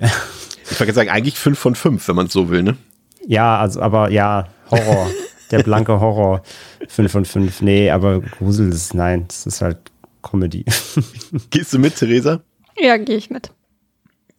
Ich 0.72 0.80
wollte 0.80 0.94
sagen, 0.94 1.10
eigentlich 1.10 1.40
fünf 1.40 1.58
von 1.58 1.76
fünf, 1.76 2.08
wenn 2.08 2.16
man 2.16 2.28
es 2.28 2.34
so 2.34 2.50
will, 2.50 2.62
ne? 2.62 2.78
Ja, 3.26 3.60
also, 3.60 3.82
aber 3.82 4.12
ja, 4.12 4.48
Horror. 4.70 5.10
der 5.52 5.64
blanke 5.64 6.00
Horror. 6.00 6.44
Fünf 6.88 7.12
von 7.12 7.26
fünf. 7.26 7.62
Nee, 7.62 7.90
aber 7.90 8.22
Grusel 8.22 8.70
ist, 8.70 8.94
nein, 8.94 9.26
das 9.28 9.48
ist 9.48 9.62
halt 9.62 9.78
Comedy. 10.22 10.66
Gehst 11.50 11.74
du 11.74 11.80
mit, 11.80 11.96
Theresa? 11.96 12.42
Ja, 12.78 12.98
gehe 12.98 13.18
ich 13.18 13.30
mit. 13.30 13.52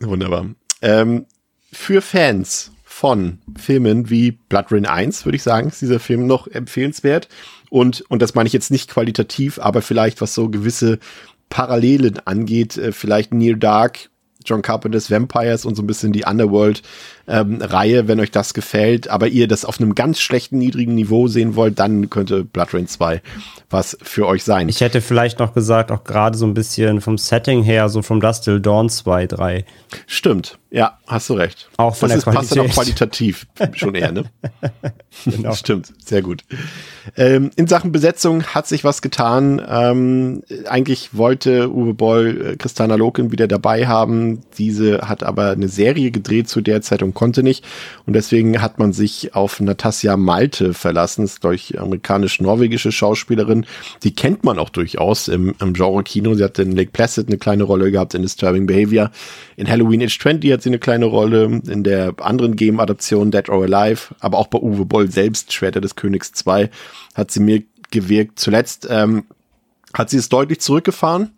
Wunderbar. 0.01 0.47
Ähm, 0.83 1.27
für 1.73 2.01
Fans 2.01 2.71
von 3.01 3.39
Filmen 3.57 4.11
wie 4.11 4.33
Blood 4.33 4.67
Rain 4.73 4.85
1, 4.85 5.25
würde 5.25 5.37
ich 5.37 5.43
sagen, 5.43 5.69
ist 5.69 5.81
dieser 5.81 6.01
Film 6.01 6.27
noch 6.27 6.47
empfehlenswert. 6.49 7.29
Und, 7.71 8.03
und 8.11 8.21
das 8.21 8.35
meine 8.35 8.47
ich 8.47 8.53
jetzt 8.53 8.71
nicht 8.71 8.91
qualitativ, 8.91 9.59
aber 9.59 9.81
vielleicht 9.81 10.21
was 10.21 10.35
so 10.35 10.51
gewisse 10.51 10.99
Parallelen 11.49 12.19
angeht, 12.27 12.77
äh, 12.77 12.93
vielleicht 12.93 13.33
Near 13.33 13.57
Dark, 13.57 14.11
John 14.45 14.61
Carpenter's 14.61 15.11
Vampires 15.11 15.65
und 15.65 15.77
so 15.77 15.83
ein 15.83 15.87
bisschen 15.87 16.13
die 16.13 16.25
Underworld-Reihe, 16.25 16.85
ähm, 17.31 17.61
wenn 17.61 18.21
euch 18.21 18.31
das 18.31 18.55
gefällt, 18.55 19.09
aber 19.09 19.29
ihr 19.29 19.49
das 19.49 19.65
auf 19.65 19.81
einem 19.81 19.95
ganz 19.95 20.21
schlechten, 20.21 20.59
niedrigen 20.59 20.95
Niveau 20.95 21.29
sehen 21.29 21.55
wollt, 21.55 21.79
dann 21.79 22.11
könnte 22.11 22.45
Blood 22.45 22.75
Rain 22.75 22.89
2 22.89 23.23
was 23.71 23.97
für 24.03 24.27
euch 24.27 24.43
sein. 24.43 24.69
Ich 24.69 24.81
hätte 24.81 25.01
vielleicht 25.01 25.39
noch 25.39 25.55
gesagt, 25.55 25.93
auch 25.93 26.03
gerade 26.03 26.37
so 26.37 26.45
ein 26.45 26.55
bisschen 26.55 27.01
vom 27.01 27.17
Setting 27.17 27.63
her, 27.63 27.89
so 27.89 28.03
From 28.03 28.21
Dust 28.21 28.45
Till 28.45 28.61
Dawn 28.61 28.91
2, 28.91 29.29
3. 29.29 29.65
Stimmt, 30.07 30.59
ja, 30.71 30.99
hast 31.07 31.31
du 31.31 31.35
recht. 31.35 31.69
Auch 31.77 31.95
von 31.95 32.09
das 32.09 32.11
der 32.11 32.19
ist, 32.19 32.25
Qualität. 32.25 32.41
passt 32.41 32.57
dann 32.57 32.67
auch 32.67 32.75
qualitativ 32.75 33.47
schon 33.75 33.95
eher, 33.95 34.11
ne? 34.13 34.25
genau. 35.25 35.53
Stimmt, 35.53 35.93
sehr 36.05 36.23
gut. 36.23 36.45
Ähm, 37.17 37.51
in 37.57 37.69
Sachen 37.69 37.93
Besetzung 37.93 38.43
hat 38.45 38.67
sich 38.67 38.83
was 38.83 39.03
getan. 39.03 39.63
Ähm, 39.69 40.43
eigentlich 40.69 41.15
wollte 41.15 41.71
Uwe 41.73 41.95
Boll 41.95 42.53
äh, 42.53 42.57
Christiana 42.57 42.97
Loken 42.97 43.31
wieder 43.31 43.47
dabei 43.47 43.87
haben. 43.87 44.41
Diese 44.59 45.09
hat 45.09 45.23
aber 45.23 45.51
eine 45.51 45.69
Serie 45.69 46.11
gedreht 46.11 46.49
zu 46.49 46.61
der 46.61 46.83
Zeit 46.83 47.03
und 47.03 47.15
konnte 47.21 47.43
nicht. 47.43 47.67
Und 48.07 48.15
deswegen 48.15 48.63
hat 48.63 48.79
man 48.79 48.95
sich 48.95 49.35
auf 49.35 49.61
Natasja 49.61 50.17
Malte 50.17 50.73
verlassen. 50.73 51.21
Das 51.21 51.35
ist, 51.35 51.45
ich, 51.45 51.79
amerikanisch-norwegische 51.79 52.93
Schauspielerin. 52.93 53.67
Die 54.03 54.15
kennt 54.15 54.43
man 54.43 54.59
auch 54.59 54.71
durchaus 54.71 55.29
im, 55.29 55.55
im 55.61 55.75
Genre-Kino. 55.75 56.33
Sie 56.33 56.43
hat 56.43 56.59
in 56.59 56.73
Lake 56.73 56.93
Placid 56.93 57.29
eine 57.29 57.37
kleine 57.37 57.65
Rolle 57.65 57.91
gehabt, 57.91 58.15
in 58.15 58.23
Disturbing 58.23 58.65
Behavior. 58.65 59.11
In 59.57 59.69
Halloween 59.69 60.03
Age 60.03 60.19
20 60.19 60.51
hat 60.51 60.63
sie 60.63 60.71
eine 60.71 60.79
kleine 60.79 61.05
Rolle. 61.05 61.61
In 61.69 61.85
der 61.85 62.15
anderen 62.23 62.57
Game-Adaption 62.57 63.31
Dead 63.31 63.51
or 63.51 63.65
Alive. 63.65 64.15
Aber 64.21 64.39
auch 64.39 64.47
bei 64.47 64.59
Uwe 64.59 64.87
Boll 64.87 65.11
selbst, 65.11 65.53
Schwerter 65.53 65.83
des 65.83 65.97
Königs 65.97 66.33
2, 66.33 66.71
hat 67.15 67.31
sie 67.31 67.41
mir 67.41 67.63
gewirkt. 67.91 68.39
Zuletzt 68.39 68.89
ähm, 68.91 69.25
hat 69.93 70.09
sie 70.09 70.17
es 70.17 70.31
deutlich 70.31 70.61
zurückgefahren 70.61 71.33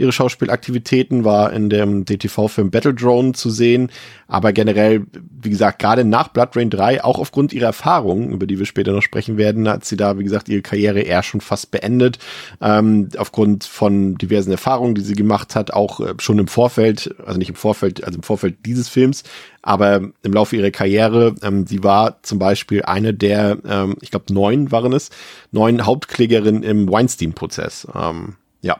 ihre 0.00 0.12
Schauspielaktivitäten, 0.12 1.24
war 1.24 1.52
in 1.52 1.68
dem 1.68 2.04
DTV-Film 2.04 2.70
Battle 2.70 2.94
Drone 2.94 3.32
zu 3.32 3.50
sehen, 3.50 3.90
aber 4.26 4.52
generell, 4.52 5.06
wie 5.42 5.50
gesagt, 5.50 5.78
gerade 5.78 6.04
nach 6.04 6.28
Blood 6.28 6.56
Rain 6.56 6.70
3, 6.70 7.04
auch 7.04 7.18
aufgrund 7.18 7.52
ihrer 7.52 7.66
Erfahrungen, 7.66 8.32
über 8.32 8.46
die 8.46 8.58
wir 8.58 8.66
später 8.66 8.92
noch 8.92 9.02
sprechen 9.02 9.36
werden, 9.36 9.68
hat 9.68 9.84
sie 9.84 9.96
da, 9.96 10.18
wie 10.18 10.24
gesagt, 10.24 10.48
ihre 10.48 10.62
Karriere 10.62 11.00
eher 11.00 11.22
schon 11.22 11.40
fast 11.40 11.70
beendet, 11.70 12.18
ähm, 12.60 13.08
aufgrund 13.18 13.64
von 13.64 14.16
diversen 14.16 14.50
Erfahrungen, 14.50 14.94
die 14.94 15.02
sie 15.02 15.14
gemacht 15.14 15.54
hat, 15.54 15.72
auch 15.72 16.00
äh, 16.00 16.14
schon 16.18 16.38
im 16.38 16.48
Vorfeld, 16.48 17.14
also 17.24 17.38
nicht 17.38 17.50
im 17.50 17.56
Vorfeld, 17.56 18.02
also 18.02 18.16
im 18.16 18.22
Vorfeld 18.22 18.56
dieses 18.64 18.88
Films, 18.88 19.22
aber 19.62 20.00
im 20.22 20.32
Laufe 20.32 20.56
ihrer 20.56 20.70
Karriere, 20.70 21.34
ähm, 21.42 21.66
sie 21.66 21.84
war 21.84 22.22
zum 22.22 22.38
Beispiel 22.38 22.82
eine 22.82 23.12
der, 23.12 23.58
ähm, 23.68 23.96
ich 24.00 24.10
glaube 24.10 24.32
neun 24.32 24.72
waren 24.72 24.92
es, 24.92 25.10
neun 25.52 25.84
Hauptklägerinnen 25.84 26.62
im 26.62 26.90
Weinstein-Prozess. 26.90 27.86
Ähm, 27.94 28.36
ja, 28.62 28.78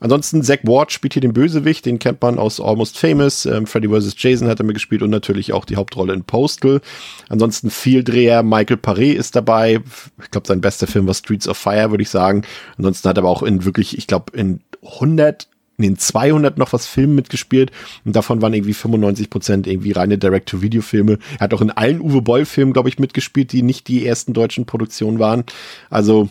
Ansonsten 0.00 0.42
Zack 0.42 0.60
Ward 0.64 0.92
spielt 0.92 1.14
hier 1.14 1.22
den 1.22 1.32
Bösewicht, 1.32 1.86
den 1.86 1.98
kennt 1.98 2.22
man 2.22 2.38
aus 2.38 2.60
Almost 2.60 2.98
Famous. 2.98 3.46
Ähm, 3.46 3.66
Freddy 3.66 3.88
vs. 3.88 4.14
Jason 4.16 4.48
hat 4.48 4.60
er 4.60 4.64
mitgespielt 4.64 5.02
und 5.02 5.10
natürlich 5.10 5.52
auch 5.52 5.64
die 5.64 5.76
Hauptrolle 5.76 6.12
in 6.12 6.24
Postal. 6.24 6.80
Ansonsten 7.28 7.70
Vieldreher 7.70 8.42
Michael 8.42 8.78
Paré 8.78 9.12
ist 9.12 9.36
dabei. 9.36 9.80
Ich 10.22 10.30
glaube, 10.30 10.46
sein 10.46 10.60
bester 10.60 10.86
Film 10.86 11.06
war 11.06 11.14
Streets 11.14 11.48
of 11.48 11.58
Fire, 11.58 11.90
würde 11.90 12.02
ich 12.02 12.10
sagen. 12.10 12.42
Ansonsten 12.76 13.08
hat 13.08 13.18
er 13.18 13.22
aber 13.22 13.30
auch 13.30 13.42
in 13.42 13.64
wirklich, 13.64 13.98
ich 13.98 14.06
glaube, 14.06 14.36
in 14.36 14.60
100 14.84 15.48
in 15.78 15.84
den 15.84 15.98
200 15.98 16.58
noch 16.58 16.72
was 16.72 16.86
Filmen 16.86 17.14
mitgespielt 17.14 17.70
und 18.04 18.16
davon 18.16 18.42
waren 18.42 18.52
irgendwie 18.52 18.74
95 18.74 19.30
Prozent 19.30 19.66
irgendwie 19.68 19.92
reine 19.92 20.18
Direct-to-Video-Filme. 20.18 21.18
Er 21.34 21.40
hat 21.40 21.54
auch 21.54 21.60
in 21.60 21.70
allen 21.70 22.00
Uwe 22.00 22.20
Boll-Filmen, 22.20 22.72
glaube 22.72 22.88
ich, 22.88 22.98
mitgespielt, 22.98 23.52
die 23.52 23.62
nicht 23.62 23.86
die 23.86 24.04
ersten 24.04 24.32
deutschen 24.32 24.66
Produktionen 24.66 25.20
waren. 25.20 25.44
Also 25.88 26.30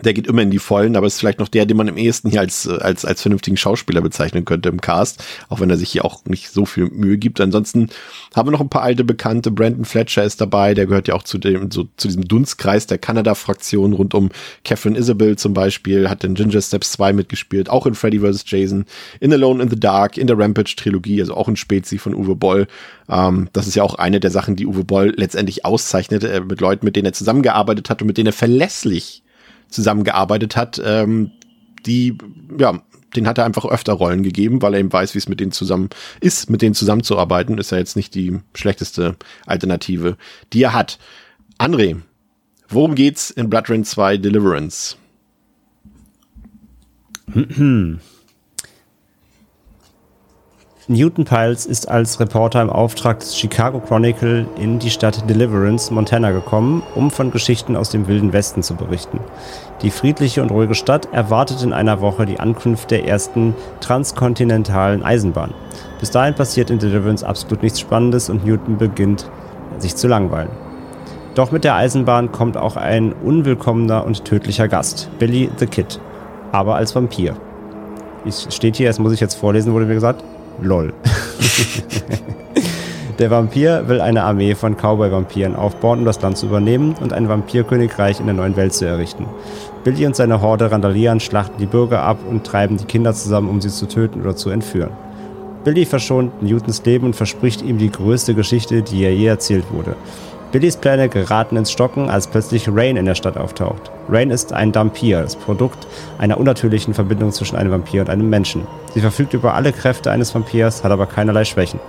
der 0.00 0.14
geht 0.14 0.26
immer 0.26 0.40
in 0.40 0.50
die 0.50 0.58
Vollen, 0.58 0.96
aber 0.96 1.06
ist 1.06 1.18
vielleicht 1.18 1.38
noch 1.38 1.48
der, 1.48 1.66
den 1.66 1.76
man 1.76 1.86
im 1.86 1.98
ehesten 1.98 2.30
hier 2.30 2.40
als, 2.40 2.66
als, 2.66 3.04
als 3.04 3.20
vernünftigen 3.20 3.58
Schauspieler 3.58 4.00
bezeichnen 4.00 4.46
könnte 4.46 4.70
im 4.70 4.80
Cast, 4.80 5.22
auch 5.50 5.60
wenn 5.60 5.68
er 5.68 5.76
sich 5.76 5.90
hier 5.90 6.04
auch 6.04 6.24
nicht 6.24 6.48
so 6.48 6.64
viel 6.64 6.86
Mühe 6.86 7.18
gibt. 7.18 7.40
Ansonsten 7.42 7.90
haben 8.34 8.46
wir 8.46 8.52
noch 8.52 8.62
ein 8.62 8.70
paar 8.70 8.82
alte 8.82 9.04
Bekannte. 9.04 9.50
Brandon 9.50 9.84
Fletcher 9.84 10.24
ist 10.24 10.40
dabei, 10.40 10.72
der 10.72 10.86
gehört 10.86 11.08
ja 11.08 11.14
auch 11.14 11.24
zu 11.24 11.36
dem, 11.36 11.70
so, 11.70 11.88
zu 11.96 12.08
diesem 12.08 12.26
Dunstkreis 12.26 12.86
der 12.86 12.96
Kanada-Fraktion 12.96 13.92
rund 13.92 14.14
um 14.14 14.30
Catherine 14.64 14.98
Isabel 14.98 15.36
zum 15.36 15.52
Beispiel, 15.52 16.08
hat 16.08 16.24
in 16.24 16.34
Ginger 16.34 16.62
Steps 16.62 16.92
2 16.92 17.12
mitgespielt, 17.12 17.68
auch 17.68 17.86
in 17.86 17.94
Freddy 17.94 18.20
vs. 18.20 18.44
Jason, 18.46 18.86
in 19.20 19.32
Alone 19.32 19.62
in 19.62 19.68
the 19.68 19.78
Dark, 19.78 20.16
in 20.16 20.26
der 20.26 20.38
Rampage-Trilogie, 20.38 21.20
also 21.20 21.34
auch 21.34 21.48
ein 21.48 21.56
Spezi 21.56 21.98
von 21.98 22.14
Uwe 22.14 22.34
Boll. 22.34 22.66
Ähm, 23.10 23.50
das 23.52 23.66
ist 23.66 23.74
ja 23.74 23.82
auch 23.82 23.96
eine 23.96 24.20
der 24.20 24.30
Sachen, 24.30 24.56
die 24.56 24.66
Uwe 24.66 24.84
Boll 24.84 25.12
letztendlich 25.16 25.66
auszeichnet, 25.66 26.24
äh, 26.24 26.40
mit 26.40 26.62
Leuten, 26.62 26.86
mit 26.86 26.96
denen 26.96 27.06
er 27.06 27.12
zusammengearbeitet 27.12 27.90
hat 27.90 28.00
und 28.00 28.06
mit 28.06 28.16
denen 28.16 28.28
er 28.28 28.32
verlässlich 28.32 29.22
zusammengearbeitet 29.72 30.56
hat, 30.56 30.80
ähm, 30.84 31.32
die, 31.86 32.16
ja, 32.58 32.80
den 33.16 33.26
hat 33.26 33.38
er 33.38 33.44
einfach 33.44 33.64
öfter 33.64 33.92
Rollen 33.92 34.22
gegeben, 34.22 34.62
weil 34.62 34.74
er 34.74 34.80
eben 34.80 34.92
weiß, 34.92 35.14
wie 35.14 35.18
es 35.18 35.28
mit 35.28 35.40
denen 35.40 35.52
zusammen 35.52 35.90
ist, 36.20 36.48
mit 36.50 36.62
denen 36.62 36.74
zusammenzuarbeiten. 36.74 37.58
Ist 37.58 37.72
ja 37.72 37.78
jetzt 37.78 37.96
nicht 37.96 38.14
die 38.14 38.38
schlechteste 38.54 39.16
Alternative, 39.46 40.16
die 40.52 40.62
er 40.62 40.72
hat. 40.72 40.98
André, 41.58 41.96
worum 42.68 42.94
geht's 42.94 43.30
in 43.30 43.50
Blood 43.50 43.68
Rain 43.68 43.84
2 43.84 44.16
Deliverance? 44.16 44.96
Newton 50.92 51.24
Piles 51.24 51.64
ist 51.64 51.88
als 51.88 52.20
Reporter 52.20 52.60
im 52.60 52.68
Auftrag 52.68 53.20
des 53.20 53.38
Chicago 53.38 53.80
Chronicle 53.80 54.46
in 54.60 54.78
die 54.78 54.90
Stadt 54.90 55.28
Deliverance, 55.28 55.92
Montana 55.92 56.32
gekommen, 56.32 56.82
um 56.94 57.10
von 57.10 57.30
Geschichten 57.30 57.76
aus 57.76 57.88
dem 57.88 58.06
Wilden 58.08 58.34
Westen 58.34 58.62
zu 58.62 58.74
berichten. 58.74 59.18
Die 59.80 59.90
friedliche 59.90 60.42
und 60.42 60.50
ruhige 60.50 60.74
Stadt 60.74 61.08
erwartet 61.10 61.62
in 61.62 61.72
einer 61.72 62.02
Woche 62.02 62.26
die 62.26 62.38
Ankunft 62.38 62.90
der 62.90 63.08
ersten 63.08 63.54
transkontinentalen 63.80 65.02
Eisenbahn. 65.02 65.54
Bis 65.98 66.10
dahin 66.10 66.34
passiert 66.34 66.68
in 66.68 66.78
Deliverance 66.78 67.24
absolut 67.24 67.62
nichts 67.62 67.80
Spannendes 67.80 68.28
und 68.28 68.44
Newton 68.44 68.76
beginnt 68.76 69.30
sich 69.78 69.96
zu 69.96 70.08
langweilen. 70.08 70.50
Doch 71.34 71.52
mit 71.52 71.64
der 71.64 71.74
Eisenbahn 71.74 72.32
kommt 72.32 72.58
auch 72.58 72.76
ein 72.76 73.14
unwillkommener 73.14 74.04
und 74.04 74.26
tödlicher 74.26 74.68
Gast, 74.68 75.08
Billy 75.18 75.50
the 75.56 75.66
Kid, 75.66 75.98
aber 76.52 76.74
als 76.74 76.94
Vampir. 76.94 77.34
Es 78.26 78.54
steht 78.54 78.76
hier, 78.76 78.88
das 78.88 78.98
muss 78.98 79.12
ich 79.12 79.20
jetzt 79.20 79.34
vorlesen, 79.34 79.72
wurde 79.72 79.86
mir 79.86 79.94
gesagt. 79.94 80.22
Lol. 80.64 80.92
Der 83.18 83.30
Vampir 83.30 83.88
will 83.88 84.00
eine 84.00 84.22
Armee 84.22 84.54
von 84.54 84.76
Cowboy-Vampiren 84.76 85.54
aufbauen, 85.54 86.00
um 86.00 86.04
das 86.04 86.20
Land 86.22 86.38
zu 86.38 86.46
übernehmen 86.46 86.94
und 87.00 87.12
ein 87.12 87.28
Vampirkönigreich 87.28 88.18
in 88.20 88.26
der 88.26 88.34
neuen 88.34 88.56
Welt 88.56 88.72
zu 88.72 88.86
errichten. 88.86 89.26
Billy 89.84 90.06
und 90.06 90.16
seine 90.16 90.40
Horde 90.40 90.70
randalieren, 90.70 91.20
schlachten 91.20 91.58
die 91.58 91.66
Bürger 91.66 92.02
ab 92.02 92.18
und 92.28 92.44
treiben 92.44 92.78
die 92.78 92.84
Kinder 92.84 93.12
zusammen, 93.12 93.48
um 93.48 93.60
sie 93.60 93.68
zu 93.68 93.86
töten 93.86 94.22
oder 94.22 94.34
zu 94.34 94.50
entführen. 94.50 94.90
Billy 95.64 95.84
verschont 95.84 96.42
Newtons 96.42 96.84
Leben 96.84 97.06
und 97.06 97.16
verspricht 97.16 97.62
ihm 97.62 97.78
die 97.78 97.90
größte 97.90 98.34
Geschichte, 98.34 98.82
die 98.82 99.04
er 99.04 99.14
je 99.14 99.26
erzählt 99.26 99.66
wurde. 99.70 99.94
Billys 100.52 100.76
Pläne 100.76 101.08
geraten 101.08 101.56
ins 101.56 101.72
Stocken, 101.72 102.10
als 102.10 102.26
plötzlich 102.26 102.68
Rain 102.68 102.98
in 102.98 103.06
der 103.06 103.14
Stadt 103.14 103.38
auftaucht. 103.38 103.90
Rain 104.10 104.30
ist 104.30 104.52
ein 104.52 104.70
Dampir, 104.70 105.22
das 105.22 105.34
Produkt 105.34 105.86
einer 106.18 106.36
unnatürlichen 106.38 106.92
Verbindung 106.92 107.32
zwischen 107.32 107.56
einem 107.56 107.70
Vampir 107.70 108.02
und 108.02 108.10
einem 108.10 108.28
Menschen. 108.28 108.66
Sie 108.92 109.00
verfügt 109.00 109.32
über 109.32 109.54
alle 109.54 109.72
Kräfte 109.72 110.10
eines 110.10 110.34
Vampirs, 110.34 110.84
hat 110.84 110.92
aber 110.92 111.06
keinerlei 111.06 111.46
Schwächen. 111.46 111.80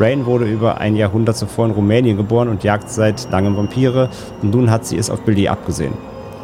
Rain 0.00 0.26
wurde 0.26 0.46
über 0.46 0.78
ein 0.78 0.96
Jahrhundert 0.96 1.36
zuvor 1.36 1.66
in 1.66 1.72
Rumänien 1.72 2.16
geboren 2.16 2.48
und 2.48 2.64
jagt 2.64 2.90
seit 2.90 3.30
langem 3.30 3.56
Vampire 3.56 4.10
und 4.42 4.52
nun 4.52 4.72
hat 4.72 4.84
sie 4.86 4.98
es 4.98 5.08
auf 5.08 5.20
Billy 5.20 5.46
abgesehen. 5.46 5.92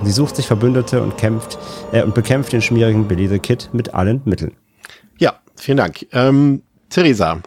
Sie 0.05 0.13
sucht 0.13 0.37
sich 0.37 0.47
Verbündete 0.47 1.03
und 1.03 1.19
kämpft 1.19 1.59
äh, 1.91 2.03
und 2.03 2.15
bekämpft 2.15 2.53
den 2.53 2.63
schmierigen 2.63 3.09
Billy 3.09 3.27
the 3.27 3.41
Kid 3.41 3.71
mit 3.73 3.93
allen 3.93 4.21
Mitteln. 4.25 4.53
Ja, 5.19 5.33
vielen 5.57 5.79
Dank. 5.79 6.07
Ähm, 6.13 6.63
Theresa, 6.91 7.39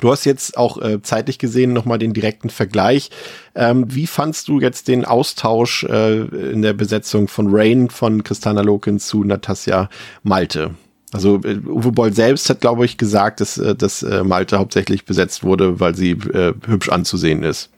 Du 0.00 0.10
hast 0.10 0.24
jetzt 0.24 0.56
auch 0.56 0.78
äh, 0.78 1.00
zeitlich 1.02 1.38
gesehen 1.38 1.72
nochmal 1.72 1.98
den 1.98 2.12
direkten 2.12 2.50
Vergleich. 2.50 3.10
Ähm, 3.54 3.84
wie 3.88 4.06
fandst 4.06 4.48
du 4.48 4.60
jetzt 4.60 4.88
den 4.88 5.04
Austausch 5.04 5.84
äh, 5.84 6.22
in 6.52 6.62
der 6.62 6.74
Besetzung 6.74 7.28
von 7.28 7.48
Rain 7.50 7.88
von 7.88 8.22
Christina 8.22 8.60
Loken 8.60 8.98
zu 8.98 9.24
Natasja 9.24 9.88
Malte? 10.22 10.74
Also 11.12 11.40
äh, 11.44 11.58
Uwe 11.66 11.92
Boll 11.92 12.12
selbst 12.12 12.50
hat, 12.50 12.60
glaube 12.60 12.84
ich, 12.84 12.98
gesagt, 12.98 13.40
dass, 13.40 13.56
äh, 13.56 13.74
dass 13.74 14.02
äh, 14.02 14.22
Malte 14.22 14.58
hauptsächlich 14.58 15.04
besetzt 15.04 15.44
wurde, 15.44 15.80
weil 15.80 15.94
sie 15.94 16.10
äh, 16.10 16.52
hübsch 16.66 16.90
anzusehen 16.90 17.42
ist. 17.42 17.70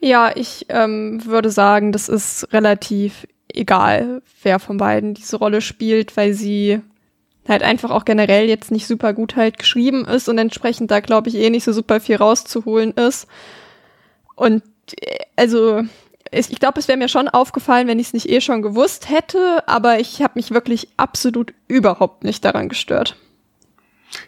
Ja, 0.00 0.30
ich 0.34 0.66
ähm, 0.68 1.24
würde 1.24 1.50
sagen, 1.50 1.90
das 1.90 2.08
ist 2.08 2.46
relativ 2.52 3.26
egal, 3.52 4.22
wer 4.42 4.58
von 4.58 4.76
beiden 4.76 5.14
diese 5.14 5.36
Rolle 5.36 5.60
spielt, 5.60 6.16
weil 6.16 6.34
sie 6.34 6.80
halt 7.48 7.62
einfach 7.62 7.90
auch 7.90 8.04
generell 8.04 8.48
jetzt 8.48 8.70
nicht 8.70 8.86
super 8.86 9.12
gut 9.12 9.36
halt 9.36 9.58
geschrieben 9.58 10.04
ist 10.04 10.28
und 10.28 10.38
entsprechend 10.38 10.90
da 10.90 11.00
glaube 11.00 11.28
ich 11.28 11.34
eh 11.36 11.50
nicht 11.50 11.64
so 11.64 11.72
super 11.72 12.00
viel 12.00 12.16
rauszuholen 12.16 12.92
ist. 12.92 13.26
Und 14.34 14.62
äh, 15.00 15.18
also 15.36 15.82
ich 16.30 16.58
glaube, 16.58 16.80
es 16.80 16.88
wäre 16.88 16.98
mir 16.98 17.08
schon 17.08 17.28
aufgefallen, 17.28 17.86
wenn 17.86 17.98
ich 17.98 18.08
es 18.08 18.12
nicht 18.12 18.28
eh 18.28 18.40
schon 18.40 18.62
gewusst 18.62 19.08
hätte, 19.08 19.62
aber 19.68 20.00
ich 20.00 20.22
habe 20.22 20.32
mich 20.36 20.50
wirklich 20.50 20.88
absolut 20.96 21.54
überhaupt 21.68 22.24
nicht 22.24 22.44
daran 22.44 22.68
gestört. 22.68 23.16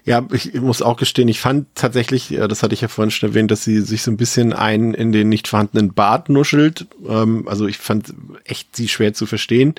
Ja, 0.05 0.27
ich 0.33 0.55
muss 0.55 0.83
auch 0.83 0.97
gestehen, 0.97 1.29
ich 1.29 1.41
fand 1.41 1.67
tatsächlich, 1.75 2.37
das 2.49 2.63
hatte 2.63 2.75
ich 2.75 2.81
ja 2.81 2.89
vorhin 2.89 3.11
schon 3.11 3.31
erwähnt, 3.31 3.51
dass 3.51 3.65
sie 3.65 3.81
sich 3.81 4.03
so 4.03 4.11
ein 4.11 4.17
bisschen 4.17 4.53
ein 4.53 4.95
in 4.95 5.13
den 5.13 5.29
nicht 5.29 5.49
vorhandenen 5.49 5.95
Bart 5.95 6.29
nuschelt. 6.29 6.87
Ähm, 7.09 7.47
also 7.47 7.67
ich 7.67 7.79
fand 7.79 8.13
echt 8.45 8.75
sie 8.75 8.89
schwer 8.89 9.15
zu 9.15 9.27
verstehen. 9.27 9.75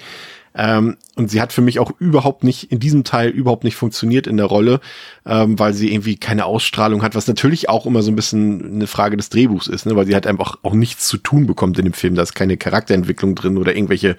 Ähm, 0.58 0.98
und 1.16 1.32
sie 1.32 1.42
hat 1.42 1.54
für 1.54 1.62
mich 1.62 1.80
auch 1.80 1.92
überhaupt 2.00 2.44
nicht, 2.44 2.72
in 2.72 2.80
diesem 2.80 3.04
Teil 3.04 3.30
überhaupt 3.30 3.64
nicht 3.64 3.76
funktioniert 3.76 4.28
in 4.28 4.38
der 4.38 4.46
Rolle, 4.46 4.80
ähm, 5.26 5.58
weil 5.58 5.74
sie 5.74 5.92
irgendwie 5.92 6.16
keine 6.16 6.46
Ausstrahlung 6.46 7.02
hat, 7.02 7.16
was 7.16 7.28
natürlich 7.28 7.70
auch 7.70 7.86
immer 7.86 8.02
so 8.02 8.12
ein 8.12 8.16
bisschen 8.16 8.76
eine 8.76 8.88
Frage 8.88 9.18
des 9.18 9.30
Drehbuchs 9.30 9.68
ist, 9.68 9.86
ne? 9.86 9.96
weil 9.96 10.06
sie 10.06 10.14
halt 10.14 10.28
einfach 10.28 10.58
auch 10.64 10.74
nichts 10.74 11.08
zu 11.08 11.18
tun 11.18 11.48
bekommt 11.48 11.80
in 11.80 11.86
dem 11.86 11.94
Film. 11.94 12.16
Da 12.16 12.22
ist 12.22 12.36
keine 12.36 12.58
Charakterentwicklung 12.58 13.34
drin 13.34 13.58
oder 13.58 13.76
irgendwelche 13.76 14.16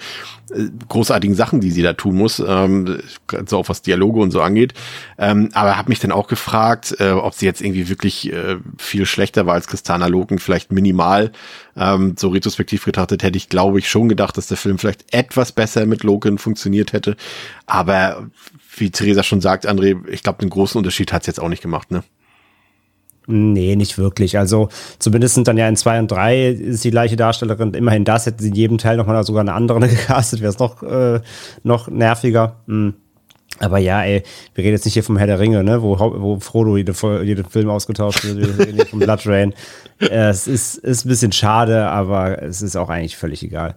äh, 0.50 0.64
großartigen 0.88 1.36
Sachen, 1.36 1.60
die 1.60 1.70
sie 1.70 1.82
da 1.82 1.92
tun 1.92 2.16
muss, 2.16 2.42
ähm, 2.44 2.98
so 3.46 3.58
auch 3.58 3.68
was 3.68 3.82
Dialoge 3.82 4.20
und 4.20 4.30
so 4.30 4.40
angeht. 4.40 4.74
Ähm, 5.18 5.50
aber 5.52 5.76
habe 5.76 5.90
mich 5.90 6.00
dann 6.00 6.12
auch 6.12 6.26
gefragt, 6.26 6.96
äh, 6.98 7.10
ob 7.10 7.34
sie 7.34 7.46
jetzt 7.46 7.60
irgendwie 7.60 7.88
wirklich 7.88 8.32
äh, 8.32 8.56
viel 8.76 9.06
schlechter 9.06 9.46
war 9.46 9.54
als 9.54 9.68
Christana 9.68 10.06
Loken, 10.06 10.38
vielleicht 10.38 10.72
minimal. 10.72 11.30
Ähm, 11.76 12.16
so 12.18 12.28
retrospektiv 12.28 12.84
betrachtet 12.84 13.22
hätte 13.22 13.36
ich, 13.36 13.48
glaube 13.48 13.78
ich, 13.78 13.88
schon 13.88 14.08
gedacht, 14.08 14.36
dass 14.36 14.48
der 14.48 14.56
Film 14.56 14.78
vielleicht 14.78 15.14
etwas 15.14 15.52
besser 15.52 15.86
mit 15.86 16.02
Loken 16.02 16.27
funktioniert 16.36 16.88
gespielt 16.88 16.92
hätte. 16.92 17.16
Aber 17.66 18.28
wie 18.76 18.90
Theresa 18.90 19.22
schon 19.22 19.40
sagt, 19.40 19.68
André, 19.68 19.96
ich 20.08 20.22
glaube, 20.22 20.40
den 20.40 20.50
großen 20.50 20.78
Unterschied 20.78 21.12
hat 21.12 21.22
es 21.22 21.26
jetzt 21.26 21.40
auch 21.40 21.48
nicht 21.48 21.62
gemacht, 21.62 21.90
ne? 21.90 22.02
Nee, 23.30 23.76
nicht 23.76 23.98
wirklich. 23.98 24.38
Also 24.38 24.70
zumindest 24.98 25.34
sind 25.34 25.48
dann 25.48 25.58
ja 25.58 25.68
in 25.68 25.76
zwei 25.76 25.98
und 25.98 26.10
drei 26.10 26.48
ist 26.48 26.82
die 26.84 26.90
gleiche 26.90 27.16
Darstellerin. 27.16 27.74
Immerhin 27.74 28.06
das 28.06 28.24
hätten 28.24 28.42
sie 28.42 28.48
in 28.48 28.54
jedem 28.54 28.78
Teil 28.78 28.96
nochmal 28.96 29.22
sogar 29.24 29.42
eine 29.42 29.52
andere 29.52 29.80
gecastet, 29.88 30.40
wäre 30.40 30.50
es 30.50 30.58
noch, 30.58 30.82
äh, 30.82 31.20
noch 31.62 31.88
nerviger. 31.88 32.56
Hm. 32.66 32.94
Aber 33.58 33.78
ja, 33.78 34.02
ey, 34.02 34.22
wir 34.54 34.64
reden 34.64 34.74
jetzt 34.74 34.84
nicht 34.84 34.94
hier 34.94 35.02
vom 35.02 35.18
Herr 35.18 35.26
der 35.26 35.40
Ringe, 35.40 35.64
ne, 35.64 35.82
wo, 35.82 35.98
wo 35.98 36.38
Frodo 36.38 36.76
jede, 36.76 36.94
jeden 37.24 37.44
Film 37.44 37.68
ausgetauscht 37.68 38.24
wird. 38.24 38.38
Wir 38.38 38.66
reden 38.66 38.76
hier 38.76 38.86
vom 38.86 39.00
Blood 39.00 39.26
Rain. 39.26 39.52
Äh, 40.00 40.06
es 40.30 40.46
ist, 40.46 40.76
ist 40.76 41.04
ein 41.04 41.08
bisschen 41.08 41.32
schade, 41.32 41.86
aber 41.88 42.42
es 42.42 42.62
ist 42.62 42.76
auch 42.76 42.88
eigentlich 42.88 43.16
völlig 43.16 43.42
egal 43.42 43.74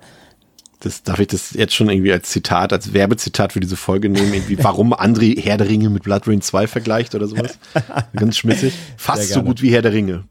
das 0.81 1.03
darf 1.03 1.19
ich 1.19 1.27
das 1.27 1.53
jetzt 1.53 1.73
schon 1.73 1.89
irgendwie 1.89 2.11
als 2.11 2.29
Zitat, 2.29 2.73
als 2.73 2.93
Werbezitat 2.93 3.53
für 3.53 3.59
diese 3.59 3.77
Folge 3.77 4.09
nehmen, 4.09 4.33
irgendwie, 4.33 4.61
warum 4.63 4.93
André 4.93 5.39
Herr 5.39 5.57
der 5.57 5.69
Ringe 5.69 5.89
mit 5.89 6.03
Blood 6.03 6.27
Rain 6.27 6.41
2 6.41 6.67
vergleicht 6.67 7.15
oder 7.15 7.27
sowas. 7.27 7.59
Ganz 8.15 8.37
schmissig. 8.37 8.73
Fast 8.97 9.29
so 9.29 9.43
gut 9.43 9.61
wie 9.61 9.71
Herr 9.71 9.81
der 9.81 9.93
Ringe. 9.93 10.25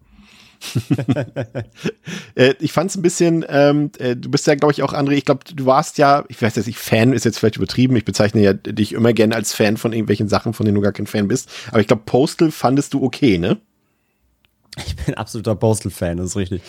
äh, 2.35 2.55
ich 2.61 2.73
fand 2.73 2.91
es 2.91 2.97
ein 2.97 3.03
bisschen, 3.03 3.45
ähm, 3.49 3.91
äh, 3.99 4.15
du 4.15 4.31
bist 4.31 4.47
ja, 4.47 4.55
glaube 4.57 4.73
ich, 4.73 4.83
auch, 4.83 4.93
André, 4.93 5.13
ich 5.13 5.25
glaube, 5.25 5.41
du 5.55 5.65
warst 5.67 5.97
ja, 5.99 6.25
ich 6.29 6.43
weiß 6.43 6.57
jetzt 6.57 6.67
nicht, 6.67 6.79
Fan 6.79 7.13
ist 7.13 7.25
jetzt 7.25 7.39
vielleicht 7.39 7.57
übertrieben, 7.57 7.97
ich 7.97 8.05
bezeichne 8.05 8.43
ja 8.43 8.53
dich 8.53 8.93
immer 8.93 9.13
gerne 9.13 9.35
als 9.35 9.55
Fan 9.55 9.79
von 9.79 9.93
irgendwelchen 9.93 10.29
Sachen, 10.29 10.53
von 10.53 10.67
denen 10.67 10.75
du 10.75 10.83
gar 10.83 10.93
kein 10.93 11.07
Fan 11.07 11.29
bist, 11.29 11.49
aber 11.71 11.81
ich 11.81 11.87
glaube, 11.87 12.03
Postal 12.05 12.51
fandest 12.51 12.93
du 12.93 13.03
okay, 13.03 13.39
ne? 13.39 13.59
Ich 14.87 14.97
bin 14.97 15.15
absoluter 15.15 15.55
Postal-Fan, 15.55 16.19
das 16.19 16.27
ist 16.29 16.37
richtig. 16.37 16.63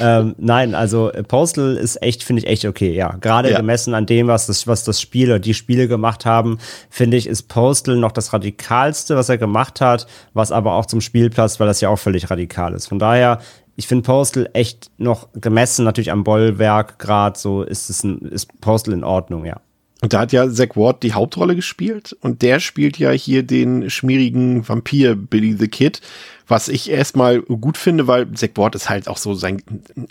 Ähm, 0.00 0.34
nein, 0.38 0.74
also 0.74 1.10
äh, 1.10 1.22
Postal 1.22 1.76
ist 1.76 2.02
echt, 2.02 2.22
finde 2.22 2.42
ich 2.42 2.48
echt 2.48 2.64
okay, 2.64 2.94
ja. 2.94 3.16
Gerade 3.20 3.50
ja. 3.50 3.56
gemessen 3.58 3.94
an 3.94 4.06
dem, 4.06 4.28
was 4.28 4.46
das, 4.46 4.66
was 4.66 4.84
das 4.84 5.00
Spiel 5.00 5.28
oder 5.28 5.38
die 5.38 5.54
Spiele 5.54 5.88
gemacht 5.88 6.26
haben, 6.26 6.58
finde 6.90 7.16
ich, 7.16 7.26
ist 7.26 7.44
Postal 7.44 7.96
noch 7.96 8.12
das 8.12 8.32
Radikalste, 8.32 9.16
was 9.16 9.28
er 9.28 9.38
gemacht 9.38 9.80
hat, 9.80 10.06
was 10.32 10.52
aber 10.52 10.74
auch 10.74 10.86
zum 10.86 11.00
Spiel 11.00 11.30
passt, 11.30 11.60
weil 11.60 11.66
das 11.66 11.80
ja 11.80 11.88
auch 11.88 11.98
völlig 11.98 12.30
radikal 12.30 12.74
ist. 12.74 12.86
Von 12.86 12.98
daher, 12.98 13.40
ich 13.76 13.86
finde 13.86 14.04
Postal 14.04 14.48
echt 14.52 14.90
noch 14.98 15.28
gemessen, 15.34 15.84
natürlich 15.84 16.10
am 16.10 16.24
Bollwerk 16.24 16.98
gerade 16.98 17.38
so, 17.38 17.62
ist 17.62 17.90
es 17.90 18.04
ein, 18.04 18.20
ist 18.20 18.60
Postal 18.60 18.94
in 18.94 19.04
Ordnung, 19.04 19.44
ja. 19.44 19.60
Und 20.02 20.12
da 20.12 20.20
hat 20.20 20.32
ja 20.32 20.50
Zack 20.50 20.76
Ward 20.76 21.02
die 21.02 21.14
Hauptrolle 21.14 21.56
gespielt 21.56 22.14
und 22.20 22.42
der 22.42 22.60
spielt 22.60 22.98
ja 22.98 23.10
hier 23.10 23.42
den 23.42 23.88
schmierigen 23.88 24.68
Vampir 24.68 25.16
Billy 25.16 25.54
the 25.54 25.68
Kid 25.68 26.02
was 26.46 26.68
ich 26.68 26.90
erstmal 26.90 27.40
gut 27.42 27.76
finde, 27.76 28.06
weil 28.06 28.30
Zack 28.32 28.52
Ward 28.56 28.74
ist 28.74 28.88
halt 28.88 29.08
auch 29.08 29.16
so 29.16 29.34
sein, 29.34 29.62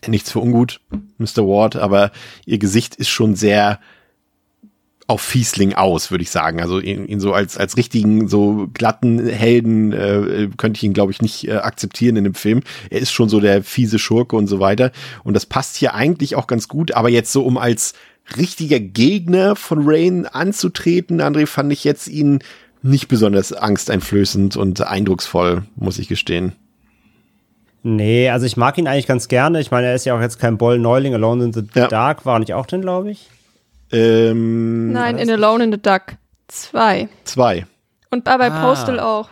nichts 0.07 0.31
für 0.31 0.39
ungut, 0.39 0.81
Mr. 1.17 1.47
Ward, 1.47 1.75
aber 1.75 2.11
ihr 2.45 2.57
Gesicht 2.57 2.95
ist 2.95 3.09
schon 3.09 3.35
sehr 3.35 3.79
auf 5.07 5.21
Fiesling 5.21 5.75
aus, 5.75 6.09
würde 6.09 6.23
ich 6.23 6.31
sagen. 6.31 6.59
Also 6.59 6.79
ihn, 6.79 7.07
ihn 7.07 7.19
so 7.19 7.33
als, 7.33 7.57
als 7.57 7.77
richtigen, 7.77 8.27
so 8.27 8.67
glatten 8.73 9.27
Helden 9.27 9.93
äh, 9.93 10.49
könnte 10.57 10.77
ich 10.77 10.83
ihn, 10.83 10.93
glaube 10.93 11.11
ich, 11.11 11.21
nicht 11.21 11.47
äh, 11.47 11.57
akzeptieren 11.57 12.15
in 12.15 12.23
dem 12.23 12.33
Film. 12.33 12.61
Er 12.89 12.99
ist 12.99 13.11
schon 13.11 13.29
so 13.29 13.39
der 13.39 13.63
fiese 13.63 13.99
Schurke 13.99 14.35
und 14.35 14.47
so 14.47 14.59
weiter. 14.59 14.91
Und 15.23 15.35
das 15.35 15.45
passt 15.45 15.75
hier 15.75 15.93
eigentlich 15.93 16.35
auch 16.35 16.47
ganz 16.47 16.67
gut, 16.67 16.93
aber 16.93 17.09
jetzt 17.09 17.31
so 17.31 17.43
um 17.43 17.57
als 17.57 17.93
richtiger 18.35 18.79
Gegner 18.79 19.55
von 19.55 19.83
Rain 19.85 20.25
anzutreten, 20.25 21.21
André, 21.21 21.45
fand 21.45 21.71
ich 21.71 21.83
jetzt 21.83 22.07
ihn 22.07 22.39
nicht 22.85 23.07
besonders 23.07 23.51
angsteinflößend 23.51 24.55
und 24.57 24.81
eindrucksvoll, 24.81 25.63
muss 25.75 25.99
ich 25.99 26.07
gestehen. 26.07 26.53
Nee, 27.83 28.29
also 28.29 28.45
ich 28.45 28.57
mag 28.57 28.77
ihn 28.77 28.87
eigentlich 28.87 29.07
ganz 29.07 29.27
gerne. 29.27 29.59
Ich 29.59 29.69
meine, 29.69 29.87
er 29.87 29.95
ist 29.95 30.05
ja 30.05 30.15
auch 30.17 30.21
jetzt 30.21 30.39
kein 30.39 30.57
Boll-Neuling. 30.57 31.13
Alone 31.13 31.45
in 31.45 31.53
the 31.53 31.63
ja. 31.75 31.87
Dark 31.87 32.25
war 32.25 32.39
nicht 32.39 32.53
auch 32.53 32.65
drin, 32.65 32.81
glaube 32.81 33.11
ich. 33.11 33.29
Ähm, 33.91 34.91
Nein, 34.91 35.17
in 35.17 35.29
Alone 35.29 35.65
in 35.65 35.71
the 35.71 35.81
Duck. 35.81 36.13
Zwei. 36.47 37.09
Zwei. 37.25 37.67
Und 38.09 38.23
bei, 38.23 38.37
bei 38.37 38.51
ah. 38.51 38.67
Postal 38.67 38.99
auch. 38.99 39.29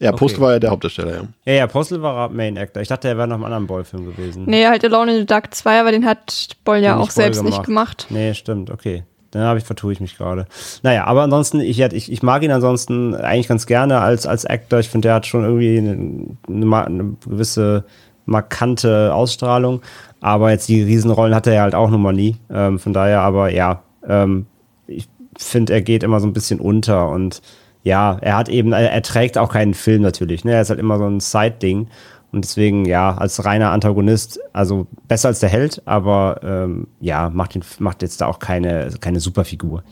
Ja, 0.00 0.10
Postal 0.10 0.38
okay. 0.38 0.40
war 0.40 0.52
ja 0.54 0.58
der 0.58 0.70
Hauptdarsteller, 0.70 1.14
ja. 1.14 1.22
Ja, 1.44 1.52
ja, 1.52 1.66
Postal 1.68 2.02
war 2.02 2.28
Main 2.28 2.58
Actor. 2.58 2.82
Ich 2.82 2.88
dachte, 2.88 3.06
er 3.06 3.16
wäre 3.16 3.28
noch 3.28 3.36
einem 3.36 3.44
anderen 3.44 3.68
Boll-Film 3.68 4.04
gewesen. 4.04 4.44
Nee, 4.46 4.66
halt 4.66 4.84
Alone 4.84 5.12
in 5.12 5.18
the 5.20 5.26
Duck 5.26 5.54
2, 5.54 5.80
aber 5.80 5.92
den 5.92 6.04
hat 6.04 6.56
Boll 6.64 6.78
ja 6.78 6.96
auch 6.96 7.10
selbst 7.10 7.38
gemacht. 7.38 7.52
nicht 7.52 7.66
gemacht. 7.66 8.06
Nee, 8.10 8.34
stimmt, 8.34 8.70
okay. 8.70 9.04
Dann 9.32 9.42
habe 9.42 9.58
ich 9.58 9.64
vertue 9.64 9.92
ich 9.92 10.00
mich 10.00 10.16
gerade. 10.16 10.46
Naja, 10.82 11.04
aber 11.04 11.22
ansonsten, 11.22 11.60
ich, 11.60 11.80
ich, 11.80 12.12
ich 12.12 12.22
mag 12.22 12.42
ihn 12.42 12.52
ansonsten 12.52 13.14
eigentlich 13.14 13.48
ganz 13.48 13.66
gerne 13.66 14.00
als, 14.00 14.26
als 14.26 14.44
Actor. 14.46 14.78
Ich 14.78 14.90
finde, 14.90 15.08
der 15.08 15.14
hat 15.14 15.26
schon 15.26 15.42
irgendwie 15.42 15.78
eine, 15.78 16.36
eine, 16.48 16.86
eine 16.86 17.16
gewisse 17.26 17.84
markante 18.26 19.12
Ausstrahlung. 19.14 19.80
Aber 20.20 20.50
jetzt 20.50 20.68
die 20.68 20.82
Riesenrollen 20.82 21.34
hat 21.34 21.46
er 21.46 21.54
ja 21.54 21.62
halt 21.62 21.74
auch 21.74 21.90
nun 21.90 22.02
mal 22.02 22.12
nie. 22.12 22.36
Ähm, 22.50 22.78
von 22.78 22.92
daher, 22.92 23.22
aber 23.22 23.50
ja, 23.50 23.82
ähm, 24.06 24.46
ich 24.86 25.08
finde, 25.38 25.72
er 25.72 25.82
geht 25.82 26.02
immer 26.02 26.20
so 26.20 26.26
ein 26.26 26.32
bisschen 26.32 26.60
unter 26.60 27.08
und 27.08 27.40
ja, 27.84 28.18
er 28.20 28.36
hat 28.36 28.48
eben, 28.48 28.72
er 28.72 29.02
trägt 29.02 29.36
auch 29.38 29.52
keinen 29.52 29.74
Film 29.74 30.02
natürlich. 30.02 30.44
Ne? 30.44 30.52
Er 30.52 30.62
ist 30.62 30.70
halt 30.70 30.78
immer 30.78 30.98
so 30.98 31.06
ein 31.06 31.18
Side-Ding. 31.18 31.88
Und 32.32 32.44
deswegen, 32.44 32.86
ja, 32.86 33.14
als 33.14 33.44
reiner 33.44 33.70
Antagonist, 33.70 34.40
also 34.54 34.86
besser 35.06 35.28
als 35.28 35.40
der 35.40 35.50
Held, 35.50 35.82
aber 35.84 36.40
ähm, 36.42 36.88
ja, 36.98 37.28
macht, 37.28 37.54
ihn, 37.54 37.62
macht 37.78 38.00
jetzt 38.00 38.22
da 38.22 38.26
auch 38.26 38.38
keine, 38.38 38.90
keine 39.00 39.20
Superfigur. 39.20 39.84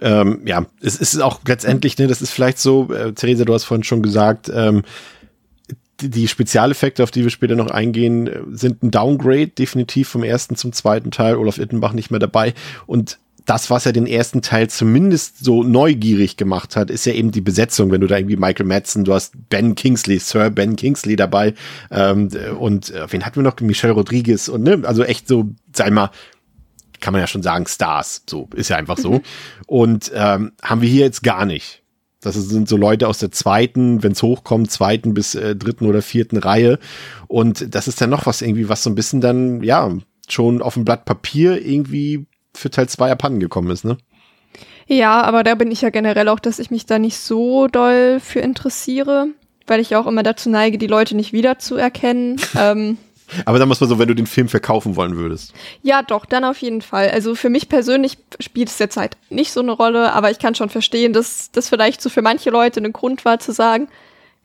Ähm, 0.00 0.42
ja, 0.44 0.66
es 0.80 0.96
ist 0.96 1.20
auch 1.20 1.40
letztendlich, 1.46 1.96
ne, 1.98 2.06
das 2.06 2.20
ist 2.20 2.30
vielleicht 2.30 2.58
so, 2.58 2.92
äh, 2.92 3.12
Theresa, 3.14 3.44
du 3.44 3.54
hast 3.54 3.64
vorhin 3.64 3.84
schon 3.84 4.02
gesagt, 4.02 4.50
ähm, 4.54 4.82
die 6.00 6.28
Spezialeffekte, 6.28 7.02
auf 7.02 7.10
die 7.10 7.24
wir 7.24 7.30
später 7.30 7.56
noch 7.56 7.70
eingehen, 7.70 8.30
sind 8.50 8.82
ein 8.82 8.90
Downgrade, 8.90 9.48
definitiv 9.48 10.08
vom 10.08 10.22
ersten 10.22 10.54
zum 10.54 10.72
zweiten 10.72 11.10
Teil. 11.10 11.36
Olaf 11.36 11.58
Ittenbach 11.58 11.92
nicht 11.92 12.10
mehr 12.10 12.20
dabei. 12.20 12.54
Und 12.86 13.18
das, 13.48 13.70
was 13.70 13.86
er 13.86 13.92
den 13.94 14.06
ersten 14.06 14.42
Teil 14.42 14.68
zumindest 14.68 15.42
so 15.42 15.62
neugierig 15.62 16.36
gemacht 16.36 16.76
hat, 16.76 16.90
ist 16.90 17.06
ja 17.06 17.14
eben 17.14 17.30
die 17.30 17.40
Besetzung. 17.40 17.90
Wenn 17.90 18.02
du 18.02 18.06
da 18.06 18.18
irgendwie 18.18 18.36
Michael 18.36 18.66
Madsen, 18.66 19.04
du 19.04 19.14
hast 19.14 19.32
Ben 19.48 19.74
Kingsley, 19.74 20.18
Sir 20.18 20.50
Ben 20.50 20.76
Kingsley 20.76 21.16
dabei 21.16 21.54
ähm, 21.90 22.28
und 22.58 22.90
äh, 22.90 23.10
wen 23.10 23.24
hatten 23.24 23.36
wir 23.36 23.42
noch? 23.42 23.58
Michelle 23.60 23.94
Rodriguez 23.94 24.48
und 24.48 24.64
ne, 24.64 24.82
also 24.84 25.02
echt 25.02 25.26
so, 25.28 25.48
sag 25.74 25.90
mal, 25.92 26.10
kann 27.00 27.12
man 27.12 27.22
ja 27.22 27.26
schon 27.26 27.42
sagen, 27.42 27.66
Stars. 27.66 28.22
So 28.28 28.50
ist 28.54 28.68
ja 28.68 28.76
einfach 28.76 28.98
so. 28.98 29.12
Mhm. 29.12 29.22
Und 29.66 30.12
ähm, 30.14 30.52
haben 30.62 30.82
wir 30.82 30.88
hier 30.88 31.04
jetzt 31.04 31.22
gar 31.22 31.46
nicht. 31.46 31.82
Das 32.20 32.34
sind 32.34 32.68
so 32.68 32.76
Leute 32.76 33.08
aus 33.08 33.18
der 33.18 33.30
zweiten, 33.30 34.02
wenn 34.02 34.12
es 34.12 34.22
hochkommt, 34.22 34.70
zweiten 34.70 35.14
bis 35.14 35.34
äh, 35.34 35.56
dritten 35.56 35.86
oder 35.86 36.02
vierten 36.02 36.36
Reihe. 36.36 36.78
Und 37.28 37.74
das 37.74 37.88
ist 37.88 38.00
dann 38.00 38.10
noch 38.10 38.26
was 38.26 38.42
irgendwie, 38.42 38.68
was 38.68 38.82
so 38.82 38.90
ein 38.90 38.96
bisschen 38.96 39.20
dann, 39.20 39.62
ja, 39.62 39.96
schon 40.28 40.60
auf 40.60 40.74
dem 40.74 40.84
Blatt 40.84 41.06
Papier 41.06 41.64
irgendwie 41.64 42.26
für 42.58 42.70
Teil 42.70 42.88
2 42.88 43.10
abhanden 43.12 43.40
gekommen 43.40 43.70
ist, 43.70 43.84
ne? 43.84 43.96
Ja, 44.86 45.22
aber 45.22 45.44
da 45.44 45.54
bin 45.54 45.70
ich 45.70 45.82
ja 45.82 45.90
generell 45.90 46.28
auch, 46.28 46.40
dass 46.40 46.58
ich 46.58 46.70
mich 46.70 46.86
da 46.86 46.98
nicht 46.98 47.18
so 47.18 47.68
doll 47.68 48.20
für 48.20 48.40
interessiere, 48.40 49.28
weil 49.66 49.80
ich 49.80 49.94
auch 49.96 50.06
immer 50.06 50.22
dazu 50.22 50.48
neige, 50.48 50.78
die 50.78 50.86
Leute 50.86 51.14
nicht 51.14 51.32
wiederzuerkennen. 51.32 52.40
ähm, 52.58 52.96
aber 53.44 53.58
dann 53.58 53.68
muss 53.68 53.80
man 53.80 53.90
so, 53.90 53.98
wenn 53.98 54.08
du 54.08 54.14
den 54.14 54.26
Film 54.26 54.48
verkaufen 54.48 54.96
wollen 54.96 55.16
würdest. 55.16 55.52
Ja, 55.82 56.02
doch, 56.02 56.24
dann 56.24 56.44
auf 56.44 56.58
jeden 56.62 56.80
Fall. 56.80 57.10
Also 57.10 57.34
für 57.34 57.50
mich 57.50 57.68
persönlich 57.68 58.16
spielt 58.40 58.68
es 58.68 58.96
halt 58.96 59.18
nicht 59.28 59.52
so 59.52 59.60
eine 59.60 59.72
Rolle, 59.72 60.14
aber 60.14 60.30
ich 60.30 60.38
kann 60.38 60.54
schon 60.54 60.70
verstehen, 60.70 61.12
dass 61.12 61.50
das 61.52 61.68
vielleicht 61.68 62.00
so 62.00 62.08
für 62.08 62.22
manche 62.22 62.48
Leute 62.48 62.80
ein 62.80 62.92
Grund 62.92 63.26
war 63.26 63.38
zu 63.38 63.52
sagen, 63.52 63.88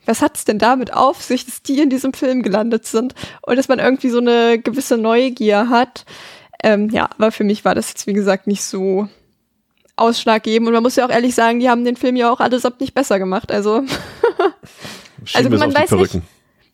was 0.06 0.21
hat's 0.21 0.43
denn 0.43 0.60
damit 0.60 0.93
auf 0.93 1.21
sich, 1.21 1.45
dass 1.45 1.62
die 1.62 1.80
in 1.80 1.89
diesem 1.89 2.13
Film 2.13 2.43
gelandet 2.43 2.86
sind 2.86 3.15
und 3.41 3.56
dass 3.56 3.69
man 3.69 3.80
irgendwie 3.80 4.10
so 4.10 4.19
eine 4.19 4.60
gewisse 4.60 4.97
Neugier 4.97 5.69
hat. 5.69 6.06
Ähm, 6.63 6.89
ja, 6.89 7.10
aber 7.17 7.32
für 7.32 7.43
mich 7.43 7.65
war 7.65 7.76
das 7.76 7.89
jetzt, 7.89 8.08
wie 8.08 8.13
gesagt, 8.13 8.47
nicht 8.47 8.63
so 8.63 9.08
ausschlaggebend. 9.95 10.67
Und 10.67 10.73
man 10.73 10.84
muss 10.84 10.95
ja 10.95 11.06
auch 11.06 11.12
ehrlich 11.12 11.36
sagen, 11.36 11.60
die 11.60 11.69
haben 11.69 11.84
den 11.84 11.97
Film 11.97 12.15
ja 12.15 12.32
auch 12.32 12.39
allesamt 12.39 12.80
nicht 12.80 12.93
besser 12.93 13.19
gemacht. 13.19 13.52
Also, 13.52 13.84
also 15.34 15.49
man 15.49 15.73
weiß 15.73 15.91
nicht, 15.91 16.21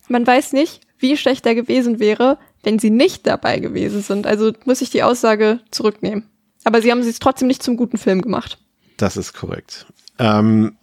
man 0.07 0.25
weiß 0.25 0.53
nicht, 0.53 0.81
wie 0.99 1.17
schlecht 1.17 1.45
er 1.45 1.55
gewesen 1.55 1.99
wäre, 1.99 2.37
wenn 2.63 2.79
sie 2.79 2.89
nicht 2.91 3.25
dabei 3.25 3.59
gewesen 3.59 4.01
sind. 4.01 4.27
Also 4.27 4.53
muss 4.65 4.81
ich 4.81 4.89
die 4.89 5.03
Aussage 5.03 5.59
zurücknehmen. 5.71 6.29
Aber 6.63 6.81
sie 6.81 6.91
haben 6.91 6.99
es 6.99 7.19
trotzdem 7.19 7.47
nicht 7.47 7.63
zum 7.63 7.77
guten 7.77 7.97
Film 7.97 8.21
gemacht. 8.21 8.57
Das 8.97 9.17
ist 9.17 9.33
korrekt. 9.33 9.87
Ähm, 10.17 10.75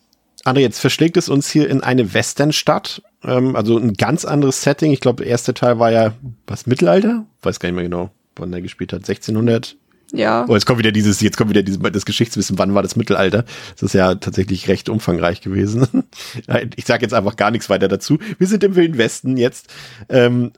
André, 0.44 0.60
jetzt 0.60 0.80
verschlägt 0.80 1.16
es 1.16 1.28
uns 1.28 1.50
hier 1.50 1.68
in 1.68 1.82
eine 1.82 2.14
Westernstadt. 2.14 3.02
Ähm, 3.22 3.54
also 3.56 3.76
ein 3.76 3.94
ganz 3.94 4.24
anderes 4.24 4.62
Setting. 4.62 4.92
Ich 4.92 5.00
glaube, 5.00 5.22
der 5.22 5.30
erste 5.30 5.54
Teil 5.54 5.78
war 5.78 5.92
ja 5.92 6.14
was 6.46 6.66
Mittelalter? 6.66 7.26
Weiß 7.42 7.60
gar 7.60 7.68
nicht 7.68 7.76
mehr 7.76 7.84
genau, 7.84 8.10
wann 8.36 8.52
er 8.52 8.62
gespielt 8.62 8.92
hat. 8.92 9.00
1600? 9.00 9.76
Ja. 10.12 10.46
Oh, 10.48 10.54
jetzt 10.54 10.66
kommt 10.66 10.78
wieder 10.78 10.92
dieses, 10.92 11.20
jetzt 11.20 11.36
kommt 11.36 11.50
wieder 11.50 11.62
dieses, 11.62 11.80
das 11.80 12.06
Geschichtswissen, 12.06 12.58
wann 12.58 12.74
war 12.74 12.82
das 12.82 12.96
Mittelalter? 12.96 13.44
Das 13.72 13.82
ist 13.82 13.94
ja 13.94 14.14
tatsächlich 14.14 14.68
recht 14.68 14.88
umfangreich 14.88 15.40
gewesen. 15.40 16.04
ich 16.76 16.86
sage 16.86 17.02
jetzt 17.02 17.14
einfach 17.14 17.36
gar 17.36 17.50
nichts 17.50 17.68
weiter 17.68 17.88
dazu. 17.88 18.18
Wir 18.38 18.46
sind 18.46 18.62
im 18.62 18.76
Wilden 18.76 18.98
Westen 18.98 19.36
jetzt. 19.36 19.72
Ähm, 20.08 20.52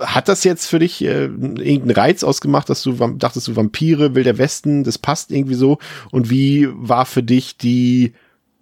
hat 0.00 0.28
das 0.28 0.44
jetzt 0.44 0.66
für 0.66 0.78
dich 0.78 1.02
äh, 1.02 1.24
irgendeinen 1.24 1.92
Reiz 1.92 2.24
ausgemacht, 2.24 2.68
dass 2.68 2.82
du 2.82 2.92
dachtest, 2.92 3.48
du 3.48 3.56
Vampire, 3.56 4.14
Wilder 4.14 4.38
Westen, 4.38 4.84
das 4.84 4.98
passt 4.98 5.30
irgendwie 5.30 5.54
so? 5.54 5.78
Und 6.10 6.30
wie 6.30 6.68
war 6.72 7.06
für 7.06 7.22
dich 7.22 7.56
die, 7.56 8.12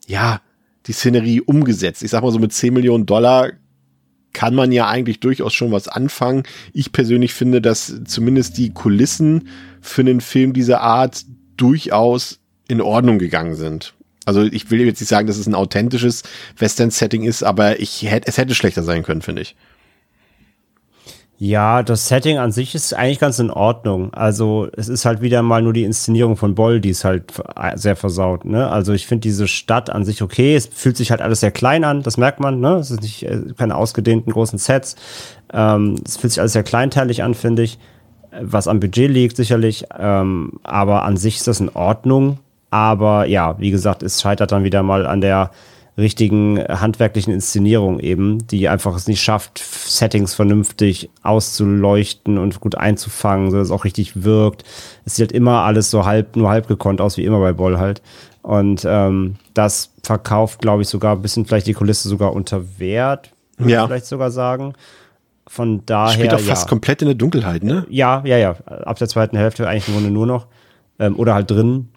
ja, 0.07 0.41
die 0.87 0.93
Szenerie 0.93 1.41
umgesetzt? 1.41 2.03
Ich 2.03 2.11
sag 2.11 2.23
mal 2.23 2.33
so 2.33 2.39
mit 2.39 2.53
10 2.53 2.73
Millionen 2.73 3.07
Dollar 3.07 3.51
kann 4.33 4.55
man 4.55 4.73
ja 4.73 4.89
eigentlich 4.89 5.21
durchaus 5.21 5.53
schon 5.53 5.73
was 5.73 5.89
anfangen. 5.89 6.45
Ich 6.73 6.93
persönlich 6.93 7.35
finde, 7.35 7.61
dass 7.61 8.01
zumindest 8.05 8.59
die 8.59 8.71
Kulissen 8.71 9.49
für 9.81 10.03
einen 10.03 10.21
Film 10.21 10.53
dieser 10.53 10.81
Art 10.81 11.25
durchaus 11.57 12.39
in 12.69 12.81
Ordnung 12.81 13.19
gegangen 13.19 13.55
sind. 13.55 13.95
Also 14.25 14.43
ich 14.43 14.71
will 14.71 14.81
jetzt 14.81 15.01
nicht 15.01 15.09
sagen, 15.09 15.27
dass 15.27 15.37
es 15.37 15.47
ein 15.47 15.55
authentisches 15.55 16.23
Western-Setting 16.57 17.25
ist, 17.25 17.43
aber 17.43 17.81
ich 17.81 18.03
hätte, 18.03 18.29
es 18.29 18.39
hätte 18.39 18.55
schlechter 18.55 18.83
sein 18.83 19.03
können, 19.03 19.23
finde 19.23 19.43
ich. 19.43 19.57
Ja, 21.45 21.83
das 21.83 22.07
Setting 22.07 22.39
an 22.39 22.53
sich 22.53 22.73
ist 22.77 22.95
eigentlich 22.95 23.19
ganz 23.19 23.41
in 23.41 23.51
Ordnung. 23.51 24.15
Also 24.15 24.69
es 24.77 24.89
ist 24.89 25.05
halt 25.05 25.23
wieder 25.23 25.43
mal 25.43 25.61
nur 25.61 25.73
die 25.73 25.83
Inszenierung 25.83 26.37
von 26.37 26.55
Boll, 26.55 26.81
die 26.81 26.91
ist 26.91 27.05
halt 27.05 27.33
sehr 27.75 27.97
versaut. 27.97 28.45
Ne? 28.45 28.71
Also 28.71 28.93
ich 28.93 29.09
finde 29.09 29.23
diese 29.23 29.49
Stadt 29.49 29.91
an 29.91 30.05
sich 30.05 30.23
okay. 30.23 30.55
Es 30.55 30.67
fühlt 30.67 30.97
sich 30.97 31.11
halt 31.11 31.21
alles 31.21 31.41
sehr 31.41 31.51
klein 31.51 31.83
an, 31.83 32.05
das 32.05 32.17
merkt 32.17 32.39
man. 32.39 32.61
Ne? 32.61 32.75
Es 32.75 32.93
ist 32.93 33.03
nicht 33.03 33.25
äh, 33.25 33.41
keine 33.59 33.75
ausgedehnten 33.75 34.33
großen 34.33 34.57
Sets. 34.57 34.95
Ähm, 35.53 35.97
es 36.07 36.17
fühlt 36.17 36.33
sich 36.33 36.39
alles 36.39 36.53
sehr 36.53 36.63
kleinteilig 36.63 37.25
an, 37.25 37.35
finde 37.35 37.65
ich. 37.65 37.81
Was 38.41 38.69
am 38.69 38.79
Budget 38.79 39.11
liegt 39.11 39.37
sicherlich. 39.37 39.87
Ähm, 39.99 40.61
aber 40.63 41.03
an 41.03 41.17
sich 41.17 41.39
ist 41.39 41.49
das 41.49 41.59
in 41.59 41.71
Ordnung. 41.71 42.39
Aber 42.71 43.27
ja, 43.27 43.59
wie 43.59 43.73
gesagt, 43.73 44.05
es 44.05 44.23
scheitert 44.23 44.53
dann 44.53 44.63
wieder 44.63 44.85
mal 44.85 45.07
an 45.07 45.21
der 45.21 45.51
richtigen 45.99 46.59
handwerklichen 46.59 47.33
Inszenierung 47.33 48.01
eben, 48.01 48.47
die 48.47 48.69
einfach 48.69 48.97
es 48.97 49.09
nicht 49.09 49.23
schafft, 49.23 49.59
Settings 49.59 50.35
vernünftig 50.35 51.11
auszuleuchten 51.23 52.39
und 52.39 52.61
gut 52.61 52.77
einzufangen, 52.77 53.51
so 53.51 53.59
dass 53.59 53.67
es 53.67 53.73
auch 53.73 53.85
richtig 53.85 54.25
wirkt. 54.25 54.65
Es 55.05 55.17
sieht 55.17 55.29
halt 55.29 55.33
immer 55.33 55.63
alles 55.63 55.91
so 55.91 56.07
halb, 56.07 56.37
nur 56.37 56.49
halb 56.49 56.67
gekonnt 56.67 57.01
aus, 57.01 57.19
wie 57.19 57.25
immer 57.25 57.41
bei 57.41 57.53
Boll 57.53 57.79
halt. 57.79 58.01
Und 58.41 58.85
ähm, 58.87 59.37
das 59.55 59.93
verkauft, 60.03 60.61
glaube 60.61 60.83
ich, 60.83 60.89
sogar 60.89 61.15
ein 61.15 61.23
bisschen 61.23 61.45
vielleicht 61.45 61.67
die 61.67 61.75
Kulisse 61.75 62.09
sogar 62.09 62.33
unter 62.33 62.79
Wert, 62.79 63.31
würde 63.59 63.73
ja. 63.73 63.83
ich 63.83 63.87
vielleicht 63.89 64.07
sogar 64.07 64.31
sagen. 64.31 64.75
Von 65.47 65.85
daher. 65.85 66.15
Spielt 66.15 66.33
doch 66.33 66.41
fast 66.41 66.65
ja. 66.65 66.69
komplett 66.69 67.03
in 67.03 67.09
der 67.09 67.15
Dunkelheit, 67.15 67.63
ne? 67.63 67.87
Ja, 67.91 68.23
ja, 68.25 68.39
ja. 68.39 68.57
Ab 68.67 68.99
der 68.99 69.09
zweiten 69.09 69.37
Hälfte 69.37 69.69
eigentlich 69.69 69.89
im 69.89 69.95
Grunde 69.95 70.11
nur 70.11 70.27
noch. 70.27 70.47
Ähm, 70.99 71.19
oder 71.19 71.35
halt 71.35 71.51
drin. 71.51 71.89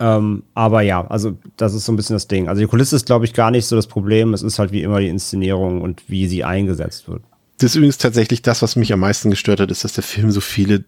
Ähm, 0.00 0.42
aber 0.54 0.82
ja, 0.82 1.06
also 1.06 1.36
das 1.56 1.74
ist 1.74 1.84
so 1.84 1.92
ein 1.92 1.96
bisschen 1.96 2.16
das 2.16 2.26
Ding. 2.26 2.48
Also 2.48 2.60
die 2.60 2.66
Kulisse 2.66 2.96
ist, 2.96 3.06
glaube 3.06 3.24
ich, 3.24 3.32
gar 3.32 3.50
nicht 3.50 3.66
so 3.66 3.76
das 3.76 3.86
Problem. 3.86 4.34
Es 4.34 4.42
ist 4.42 4.58
halt 4.58 4.72
wie 4.72 4.82
immer 4.82 5.00
die 5.00 5.08
Inszenierung 5.08 5.82
und 5.82 6.02
wie 6.08 6.26
sie 6.26 6.44
eingesetzt 6.44 7.08
wird. 7.08 7.22
Das 7.58 7.70
ist 7.70 7.76
übrigens 7.76 7.98
tatsächlich 7.98 8.42
das, 8.42 8.62
was 8.62 8.74
mich 8.74 8.92
am 8.92 9.00
meisten 9.00 9.30
gestört 9.30 9.60
hat, 9.60 9.70
ist, 9.70 9.84
dass 9.84 9.92
der 9.92 10.02
Film 10.02 10.32
so 10.32 10.40
viele 10.40 10.84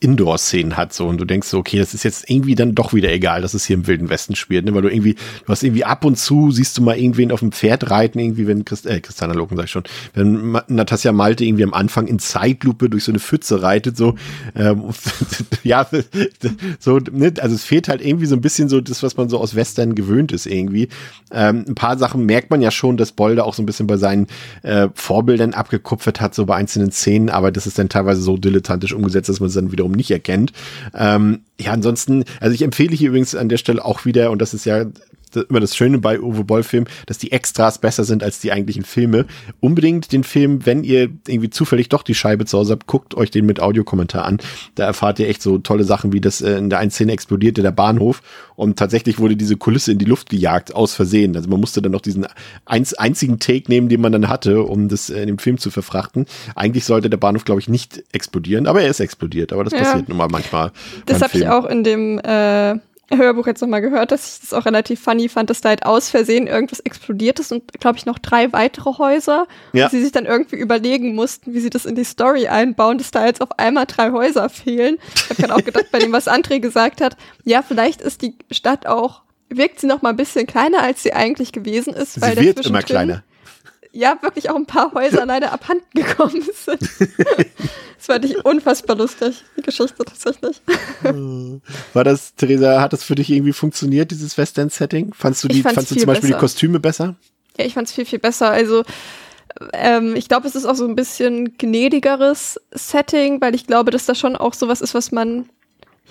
Indoor-Szenen 0.00 0.76
hat 0.76 0.92
so 0.92 1.06
und 1.06 1.18
du 1.18 1.24
denkst 1.24 1.48
so, 1.48 1.58
okay, 1.58 1.78
das 1.78 1.94
ist 1.94 2.04
jetzt 2.04 2.28
irgendwie 2.28 2.54
dann 2.54 2.74
doch 2.74 2.92
wieder 2.92 3.12
egal, 3.12 3.42
dass 3.42 3.54
es 3.54 3.64
hier 3.64 3.74
im 3.74 3.86
Wilden 3.86 4.08
Westen 4.08 4.36
spielt, 4.36 4.64
ne? 4.64 4.74
weil 4.74 4.82
du 4.82 4.88
irgendwie, 4.88 5.14
du 5.14 5.48
hast 5.48 5.62
irgendwie 5.62 5.84
ab 5.84 6.04
und 6.04 6.18
zu 6.18 6.50
siehst 6.50 6.76
du 6.76 6.82
mal 6.82 6.98
irgendwen 6.98 7.32
auf 7.32 7.40
dem 7.40 7.52
Pferd 7.52 7.90
reiten, 7.90 8.18
irgendwie, 8.18 8.46
wenn 8.46 8.64
Christ, 8.64 8.86
äh, 8.86 9.00
Christiana 9.00 9.34
Loken 9.34 9.56
sag 9.56 9.64
ich 9.64 9.70
schon, 9.70 9.84
wenn 10.14 10.58
Natasja 10.68 11.12
Malte 11.12 11.44
irgendwie 11.44 11.64
am 11.64 11.74
Anfang 11.74 12.06
in 12.06 12.18
Zeitlupe 12.18 12.90
durch 12.90 13.04
so 13.04 13.12
eine 13.12 13.20
Pfütze 13.20 13.62
reitet, 13.62 13.96
so, 13.96 14.14
ähm, 14.54 14.84
ja, 15.62 15.86
so, 16.78 16.98
ne? 16.98 17.32
also 17.40 17.54
es 17.54 17.64
fehlt 17.64 17.88
halt 17.88 18.04
irgendwie 18.04 18.26
so 18.26 18.36
ein 18.36 18.40
bisschen 18.40 18.68
so 18.68 18.80
das, 18.80 19.02
was 19.02 19.16
man 19.16 19.28
so 19.28 19.38
aus 19.38 19.54
Western 19.54 19.94
gewöhnt 19.94 20.32
ist 20.32 20.46
irgendwie. 20.46 20.88
Ähm, 21.30 21.64
ein 21.68 21.74
paar 21.74 21.98
Sachen 21.98 22.26
merkt 22.26 22.50
man 22.50 22.60
ja 22.60 22.70
schon, 22.70 22.96
dass 22.96 23.12
Bolder 23.12 23.46
auch 23.46 23.54
so 23.54 23.62
ein 23.62 23.66
bisschen 23.66 23.86
bei 23.86 23.96
seinen 23.96 24.26
äh, 24.62 24.88
Vorbildern 24.94 25.54
abgekupfert 25.54 26.20
hat, 26.20 26.34
so 26.34 26.46
bei 26.46 26.56
einzelnen 26.56 26.90
Szenen, 26.90 27.30
aber 27.30 27.52
das 27.52 27.66
ist 27.66 27.78
dann 27.78 27.88
teilweise 27.88 28.20
so 28.22 28.36
dilettantisch 28.36 28.92
umgesetzt, 28.92 29.28
dass 29.28 29.40
man 29.40 29.50
dann 29.60 29.72
wiederum 29.72 29.92
nicht 29.92 30.10
erkennt. 30.10 30.52
Ähm, 30.94 31.40
ja, 31.60 31.72
ansonsten, 31.72 32.24
also 32.40 32.54
ich 32.54 32.62
empfehle 32.62 32.94
hier 32.94 33.08
übrigens 33.10 33.34
an 33.34 33.48
der 33.48 33.58
Stelle 33.58 33.84
auch 33.84 34.04
wieder, 34.04 34.30
und 34.30 34.40
das 34.40 34.54
ist 34.54 34.64
ja 34.64 34.86
immer 35.36 35.60
das 35.60 35.76
Schöne 35.76 35.98
bei 35.98 36.20
Uwe 36.20 36.44
Boll 36.44 36.62
Film, 36.62 36.86
dass 37.06 37.18
die 37.18 37.32
Extras 37.32 37.78
besser 37.78 38.04
sind 38.04 38.22
als 38.22 38.40
die 38.40 38.52
eigentlichen 38.52 38.84
Filme. 38.84 39.26
Unbedingt 39.60 40.12
den 40.12 40.24
Film, 40.24 40.66
wenn 40.66 40.84
ihr 40.84 41.10
irgendwie 41.26 41.50
zufällig 41.50 41.88
doch 41.88 42.02
die 42.02 42.14
Scheibe 42.14 42.44
zu 42.46 42.58
Hause 42.58 42.72
habt, 42.72 42.86
guckt 42.86 43.14
euch 43.14 43.30
den 43.30 43.46
mit 43.46 43.60
Audiokommentar 43.60 44.24
an. 44.24 44.38
Da 44.74 44.84
erfahrt 44.84 45.18
ihr 45.18 45.28
echt 45.28 45.42
so 45.42 45.58
tolle 45.58 45.84
Sachen, 45.84 46.12
wie 46.12 46.20
das 46.20 46.40
äh, 46.40 46.56
in 46.56 46.70
der 46.70 46.78
einen 46.78 46.90
Szene 46.90 47.12
explodierte 47.12 47.62
der 47.62 47.72
Bahnhof 47.72 48.22
und 48.60 48.78
tatsächlich 48.78 49.18
wurde 49.18 49.36
diese 49.36 49.56
Kulisse 49.56 49.92
in 49.92 49.96
die 49.96 50.04
Luft 50.04 50.28
gejagt 50.28 50.74
aus 50.74 50.92
Versehen. 50.92 51.34
Also 51.34 51.48
man 51.48 51.60
musste 51.60 51.80
dann 51.80 51.92
noch 51.92 52.02
diesen 52.02 52.26
einz 52.66 52.92
einzigen 52.92 53.38
Take 53.38 53.70
nehmen, 53.70 53.88
den 53.88 54.02
man 54.02 54.12
dann 54.12 54.28
hatte, 54.28 54.64
um 54.64 54.88
das 54.88 55.08
äh, 55.08 55.22
in 55.22 55.28
dem 55.28 55.38
Film 55.38 55.56
zu 55.56 55.70
verfrachten. 55.70 56.26
Eigentlich 56.54 56.84
sollte 56.84 57.08
der 57.08 57.16
Bahnhof, 57.16 57.46
glaube 57.46 57.62
ich, 57.62 57.70
nicht 57.70 58.04
explodieren, 58.12 58.66
aber 58.66 58.82
er 58.82 58.90
ist 58.90 59.00
explodiert. 59.00 59.54
Aber 59.54 59.64
das 59.64 59.72
ja. 59.72 59.78
passiert 59.78 60.10
nun 60.10 60.18
mal 60.18 60.28
manchmal. 60.28 60.72
Das 61.06 61.22
habe 61.22 61.38
ich 61.38 61.48
auch 61.48 61.64
in 61.64 61.84
dem 61.84 62.18
äh 62.18 62.78
Hörbuch 63.12 63.46
jetzt 63.46 63.60
nochmal 63.60 63.80
gehört, 63.80 64.12
dass 64.12 64.34
ich 64.34 64.40
das 64.40 64.54
auch 64.54 64.66
relativ 64.66 65.00
funny 65.00 65.28
fand, 65.28 65.50
dass 65.50 65.60
da 65.60 65.70
halt 65.70 65.84
aus 65.84 66.08
Versehen 66.08 66.46
irgendwas 66.46 66.80
explodiert 66.80 67.40
ist 67.40 67.52
und, 67.52 67.72
glaube 67.80 67.98
ich, 67.98 68.06
noch 68.06 68.18
drei 68.18 68.52
weitere 68.52 68.98
Häuser. 68.98 69.46
Ja. 69.72 69.84
Und 69.84 69.90
sie 69.90 70.02
sich 70.02 70.12
dann 70.12 70.26
irgendwie 70.26 70.56
überlegen 70.56 71.14
mussten, 71.14 71.52
wie 71.54 71.60
sie 71.60 71.70
das 71.70 71.86
in 71.86 71.94
die 71.94 72.04
Story 72.04 72.46
einbauen, 72.46 72.98
dass 72.98 73.10
da 73.10 73.26
jetzt 73.26 73.42
auf 73.42 73.58
einmal 73.58 73.86
drei 73.86 74.12
Häuser 74.12 74.48
fehlen. 74.48 74.98
Ich 75.14 75.30
habe 75.30 75.42
dann 75.42 75.50
auch 75.50 75.64
gedacht, 75.64 75.86
bei 75.90 75.98
dem, 75.98 76.12
was 76.12 76.28
André 76.28 76.60
gesagt 76.60 77.00
hat, 77.00 77.16
ja, 77.44 77.62
vielleicht 77.62 78.00
ist 78.00 78.22
die 78.22 78.36
Stadt 78.50 78.86
auch, 78.86 79.22
wirkt 79.48 79.80
sie 79.80 79.86
noch 79.86 80.02
mal 80.02 80.10
ein 80.10 80.16
bisschen 80.16 80.46
kleiner, 80.46 80.82
als 80.82 81.02
sie 81.02 81.12
eigentlich 81.12 81.52
gewesen 81.52 81.92
ist. 81.94 82.14
Sie 82.14 82.20
wird 82.20 82.64
immer 82.64 82.82
kleiner 82.82 83.24
ja, 83.92 84.18
wirklich 84.22 84.50
auch 84.50 84.56
ein 84.56 84.66
paar 84.66 84.92
Häuser 84.94 85.26
leider 85.26 85.52
abhanden 85.52 85.84
gekommen 85.92 86.42
sind. 86.54 86.82
das 86.82 88.06
fand 88.06 88.24
ich 88.24 88.44
unfassbar 88.44 88.96
lustig, 88.96 89.44
die 89.56 89.62
Geschichte 89.62 90.04
tatsächlich. 90.04 90.60
War 91.92 92.04
das, 92.04 92.34
Theresa, 92.34 92.80
hat 92.80 92.92
das 92.92 93.02
für 93.02 93.14
dich 93.14 93.30
irgendwie 93.30 93.52
funktioniert, 93.52 94.10
dieses 94.10 94.38
Western-Setting? 94.38 95.12
Fandst 95.12 95.42
du 95.44 95.48
die, 95.48 95.62
fandst 95.62 95.90
du 95.90 95.96
zum 95.96 96.06
Beispiel 96.06 96.28
besser. 96.28 96.38
die 96.38 96.40
Kostüme 96.40 96.80
besser? 96.80 97.16
Ja, 97.58 97.64
ich 97.64 97.74
fand 97.74 97.88
es 97.88 97.94
viel, 97.94 98.06
viel 98.06 98.18
besser. 98.20 98.50
Also, 98.50 98.84
ähm, 99.72 100.14
ich 100.16 100.28
glaube, 100.28 100.46
es 100.46 100.54
ist 100.54 100.66
auch 100.66 100.76
so 100.76 100.86
ein 100.86 100.94
bisschen 100.94 101.56
gnädigeres 101.58 102.60
Setting, 102.70 103.40
weil 103.40 103.54
ich 103.54 103.66
glaube, 103.66 103.90
dass 103.90 104.06
da 104.06 104.14
schon 104.14 104.36
auch 104.36 104.54
sowas 104.54 104.80
ist, 104.80 104.94
was 104.94 105.12
man 105.12 105.48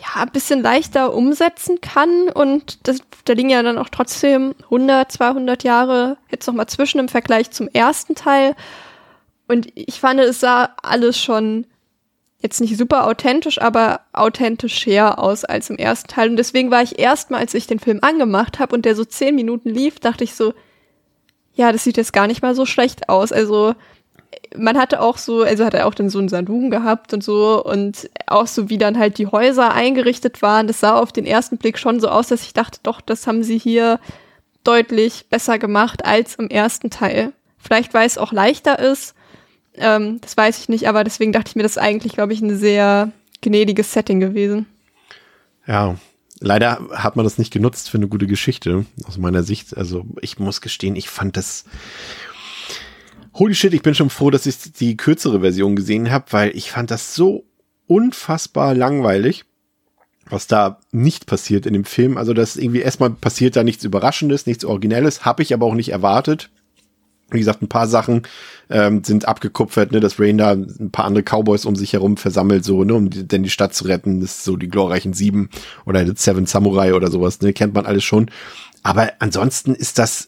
ja, 0.02 0.24
ein 0.24 0.32
bisschen 0.32 0.62
leichter 0.62 1.14
umsetzen 1.14 1.82
kann. 1.82 2.30
Und 2.30 2.88
das, 2.88 3.00
da 3.26 3.34
liegen 3.34 3.50
ja 3.50 3.64
dann 3.64 3.78
auch 3.78 3.90
trotzdem 3.90 4.56
100, 4.66 5.12
200 5.12 5.64
Jahre 5.64 6.18
jetzt 6.30 6.48
noch 6.48 6.54
mal 6.54 6.68
zwischen 6.68 7.00
im 7.00 7.10
Vergleich 7.10 7.52
zum 7.52 7.68
ersten 7.68 8.16
Teil. 8.16 8.56
Und 9.48 9.68
ich 9.76 10.00
fand, 10.00 10.20
es 10.20 10.40
sah 10.40 10.76
alles 10.82 11.20
schon 11.20 11.66
jetzt 12.42 12.62
nicht 12.62 12.78
super 12.78 13.06
authentisch, 13.06 13.62
aber 13.62 14.02
authentischer 14.14 15.20
aus 15.20 15.44
als 15.44 15.70
im 15.70 15.78
ersten 15.78 16.08
Teil. 16.08 16.30
Und 16.30 16.38
deswegen 16.38 16.72
war 16.72 16.82
ich 16.82 16.98
erstmal, 16.98 17.42
als 17.42 17.54
ich 17.54 17.68
den 17.68 17.80
Film 17.80 18.00
angemacht 18.02 18.60
habe 18.60 18.76
und 18.76 18.86
der 18.86 18.96
so 18.96 19.04
zehn 19.04 19.36
Minuten 19.36 19.70
lief, 19.70 20.00
dachte 20.00 20.24
ich 20.24 20.36
so, 20.36 20.54
ja, 21.54 21.74
das 21.74 21.84
sieht 21.84 21.98
jetzt 21.98 22.14
gar 22.14 22.28
nicht 22.28 22.42
mal 22.42 22.56
so 22.56 22.66
schlecht 22.66 23.10
aus, 23.10 23.34
also 23.34 23.76
man 24.56 24.78
hatte 24.78 25.02
auch 25.02 25.18
so, 25.18 25.44
also 25.44 25.66
hat 25.66 25.74
er 25.74 25.88
auch 25.88 25.94
dann 25.94 26.10
so 26.10 26.20
einen 26.20 26.30
Saloon 26.30 26.72
gehabt 26.72 27.14
und 27.14 27.24
so 27.24 27.64
und 27.64 28.10
auch 28.28 28.48
so, 28.48 28.70
wie 28.70 28.78
dann 28.78 28.98
halt 28.98 29.18
die 29.18 29.28
Häuser 29.28 29.74
eingerichtet 29.74 30.42
waren. 30.42 30.68
Das 30.68 30.80
sah 30.80 30.96
auf 30.96 31.12
den 31.12 31.26
ersten 31.26 31.58
Blick 31.58 31.78
schon 31.78 32.00
so 32.00 32.10
aus, 32.10 32.28
dass 32.28 32.44
ich 32.44 32.54
dachte, 32.54 32.80
doch, 32.84 33.02
das 33.02 33.28
haben 33.28 33.44
sie 33.44 33.58
hier 33.58 34.00
deutlich 34.64 35.28
besser 35.30 35.60
gemacht 35.60 36.06
als 36.06 36.36
im 36.36 36.50
ersten 36.50 36.90
Teil. 36.90 37.34
Vielleicht, 37.58 37.94
weil 37.94 38.08
es 38.08 38.18
auch 38.18 38.32
leichter 38.32 38.80
ist. 38.80 39.16
Ähm, 39.76 40.20
das 40.22 40.36
weiß 40.36 40.60
ich 40.60 40.70
nicht, 40.70 40.88
aber 40.88 41.04
deswegen 41.04 41.32
dachte 41.32 41.50
ich 41.50 41.56
mir, 41.56 41.64
das 41.64 41.74
ist 41.74 41.78
eigentlich, 41.78 42.14
glaube 42.14 42.34
ich, 42.34 42.42
ein 42.42 42.58
sehr 42.58 43.12
gnädiges 43.42 43.94
Setting 43.94 44.20
gewesen. 44.20 44.66
Ja, 45.68 45.96
leider 46.40 46.88
hat 46.92 47.16
man 47.16 47.24
das 47.24 47.38
nicht 47.38 47.54
genutzt 47.54 47.90
für 47.90 47.98
eine 47.98 48.08
gute 48.08 48.28
Geschichte, 48.28 48.86
aus 49.06 49.18
meiner 49.18 49.44
Sicht. 49.44 49.78
Also 49.78 50.06
ich 50.22 50.40
muss 50.40 50.62
gestehen, 50.62 50.96
ich 50.96 51.10
fand 51.10 51.38
das 51.38 51.66
Holy 53.40 53.56
shit, 53.56 53.74
ich 53.74 53.82
bin 53.82 53.96
schon 53.96 54.10
froh, 54.10 54.32
dass 54.32 54.46
ich 54.46 54.58
die 54.74 54.98
kürzere 54.98 55.40
Version 55.40 55.78
gesehen 55.78 56.12
habe, 56.12 56.26
weil 56.32 56.58
ich 56.58 56.72
fand 56.72 56.92
das 56.92 57.16
so 57.16 57.46
unfassbar 57.88 58.76
langweilig, 58.76 59.46
was 60.30 60.48
da 60.48 60.82
nicht 60.92 61.26
passiert 61.26 61.66
in 61.66 61.72
dem 61.72 61.86
Film. 61.86 62.18
Also 62.18 62.34
das 62.34 62.58
irgendwie 62.58 62.82
erstmal 62.82 63.12
passiert 63.12 63.56
da 63.56 63.64
nichts 63.64 63.86
Überraschendes, 63.86 64.46
nichts 64.46 64.66
Originelles, 64.66 65.24
habe 65.24 65.42
ich 65.42 65.54
aber 65.54 65.66
auch 65.66 65.74
nicht 65.74 65.90
erwartet. 65.90 66.50
Wie 67.32 67.40
gesagt, 67.40 67.62
ein 67.62 67.70
paar 67.70 67.88
Sachen 67.88 68.24
ähm, 68.70 69.06
sind 69.06 69.26
abgekupfert, 69.26 69.94
ne, 69.94 70.02
dass 70.02 70.20
Rain 70.20 70.38
da 70.38 70.52
ein 70.52 70.92
paar 70.92 71.06
andere 71.06 71.24
Cowboys 71.24 71.64
um 71.64 71.78
sich 71.78 71.94
herum 71.94 72.18
versammelt, 72.18 72.66
so, 72.66 72.84
ne, 72.84 72.94
um 72.94 73.10
die, 73.10 73.26
denn 73.26 73.44
die 73.44 73.50
Stadt 73.50 73.74
zu 73.74 73.86
retten. 73.86 74.20
Das 74.20 74.32
ist 74.32 74.44
so 74.44 74.58
die 74.58 74.68
glorreichen 74.68 75.14
Sieben 75.14 75.50
oder 75.86 76.06
Seven 76.14 76.46
Samurai 76.46 76.94
oder 76.94 77.10
sowas, 77.10 77.40
ne, 77.40 77.54
kennt 77.54 77.74
man 77.74 77.86
alles 77.86 78.04
schon. 78.04 78.30
Aber 78.84 79.14
ansonsten 79.20 79.76
ist 79.76 79.98
das 79.98 80.28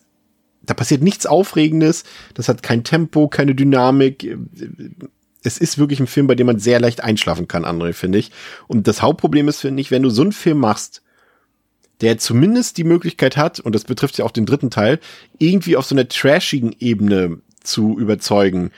da 0.63 0.73
passiert 0.73 1.01
nichts 1.01 1.25
Aufregendes, 1.25 2.03
das 2.33 2.47
hat 2.47 2.63
kein 2.63 2.83
Tempo, 2.83 3.27
keine 3.27 3.55
Dynamik. 3.55 4.37
Es 5.43 5.57
ist 5.57 5.77
wirklich 5.77 5.99
ein 5.99 6.07
Film, 6.07 6.27
bei 6.27 6.35
dem 6.35 6.47
man 6.47 6.59
sehr 6.59 6.79
leicht 6.79 7.03
einschlafen 7.03 7.47
kann, 7.47 7.65
André, 7.65 7.93
finde 7.93 8.19
ich. 8.19 8.31
Und 8.67 8.87
das 8.87 9.01
Hauptproblem 9.01 9.47
ist, 9.47 9.61
finde 9.61 9.81
ich, 9.81 9.91
wenn 9.91 10.03
du 10.03 10.09
so 10.09 10.21
einen 10.21 10.33
Film 10.33 10.59
machst, 10.59 11.01
der 12.01 12.17
zumindest 12.17 12.77
die 12.77 12.83
Möglichkeit 12.83 13.37
hat, 13.37 13.59
und 13.59 13.73
das 13.73 13.85
betrifft 13.85 14.17
ja 14.17 14.25
auch 14.25 14.31
den 14.31 14.45
dritten 14.45 14.71
Teil, 14.71 14.99
irgendwie 15.37 15.77
auf 15.77 15.85
so 15.85 15.95
einer 15.95 16.07
trashigen 16.07 16.75
Ebene 16.79 17.39
zu 17.63 17.97
überzeugen. 17.97 18.71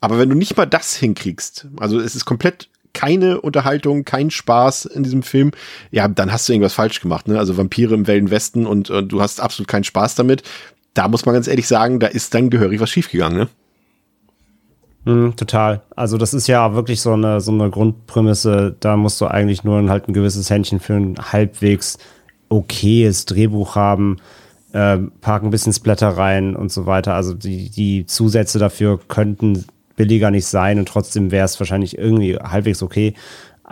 Aber 0.00 0.18
wenn 0.18 0.30
du 0.30 0.36
nicht 0.36 0.56
mal 0.56 0.66
das 0.66 0.96
hinkriegst, 0.96 1.68
also 1.78 2.00
es 2.00 2.16
ist 2.16 2.24
komplett 2.24 2.68
keine 2.92 3.40
Unterhaltung, 3.40 4.04
kein 4.04 4.30
Spaß 4.30 4.86
in 4.86 5.02
diesem 5.02 5.22
Film, 5.22 5.52
ja, 5.90 6.08
dann 6.08 6.32
hast 6.32 6.48
du 6.48 6.52
irgendwas 6.52 6.74
falsch 6.74 7.00
gemacht. 7.00 7.28
Ne? 7.28 7.38
Also 7.38 7.56
Vampire 7.56 7.94
im 7.94 8.06
Wilden 8.06 8.30
Westen 8.30 8.66
und, 8.66 8.90
und 8.90 9.08
du 9.12 9.20
hast 9.20 9.40
absolut 9.40 9.68
keinen 9.68 9.84
Spaß 9.84 10.16
damit 10.16 10.42
da 10.94 11.08
muss 11.08 11.24
man 11.26 11.34
ganz 11.34 11.46
ehrlich 11.46 11.68
sagen, 11.68 12.00
da 12.00 12.06
ist 12.06 12.34
dann 12.34 12.50
gehörig 12.50 12.80
was 12.80 12.90
schiefgegangen, 12.90 13.38
ne? 13.38 13.48
Mm, 15.04 15.34
total. 15.36 15.82
Also 15.96 16.18
das 16.18 16.34
ist 16.34 16.46
ja 16.46 16.74
wirklich 16.74 17.00
so 17.00 17.12
eine, 17.12 17.40
so 17.40 17.52
eine 17.52 17.70
Grundprämisse. 17.70 18.76
Da 18.80 18.96
musst 18.96 19.20
du 19.20 19.26
eigentlich 19.26 19.64
nur 19.64 19.88
halt 19.88 20.08
ein 20.08 20.12
gewisses 20.12 20.50
Händchen 20.50 20.80
für 20.80 20.94
ein 20.94 21.16
halbwegs 21.32 21.98
okayes 22.48 23.24
Drehbuch 23.24 23.76
haben, 23.76 24.18
äh, 24.72 24.98
packen 25.20 25.46
ein 25.46 25.50
bisschen 25.50 25.72
Splatter 25.72 26.08
rein 26.08 26.54
und 26.54 26.70
so 26.70 26.86
weiter. 26.86 27.14
Also 27.14 27.34
die, 27.34 27.70
die 27.70 28.06
Zusätze 28.06 28.58
dafür 28.58 29.00
könnten 29.08 29.64
billiger 29.96 30.30
nicht 30.30 30.46
sein 30.46 30.78
und 30.78 30.88
trotzdem 30.88 31.30
wäre 31.30 31.44
es 31.44 31.58
wahrscheinlich 31.60 31.96
irgendwie 31.96 32.36
halbwegs 32.36 32.82
okay. 32.82 33.14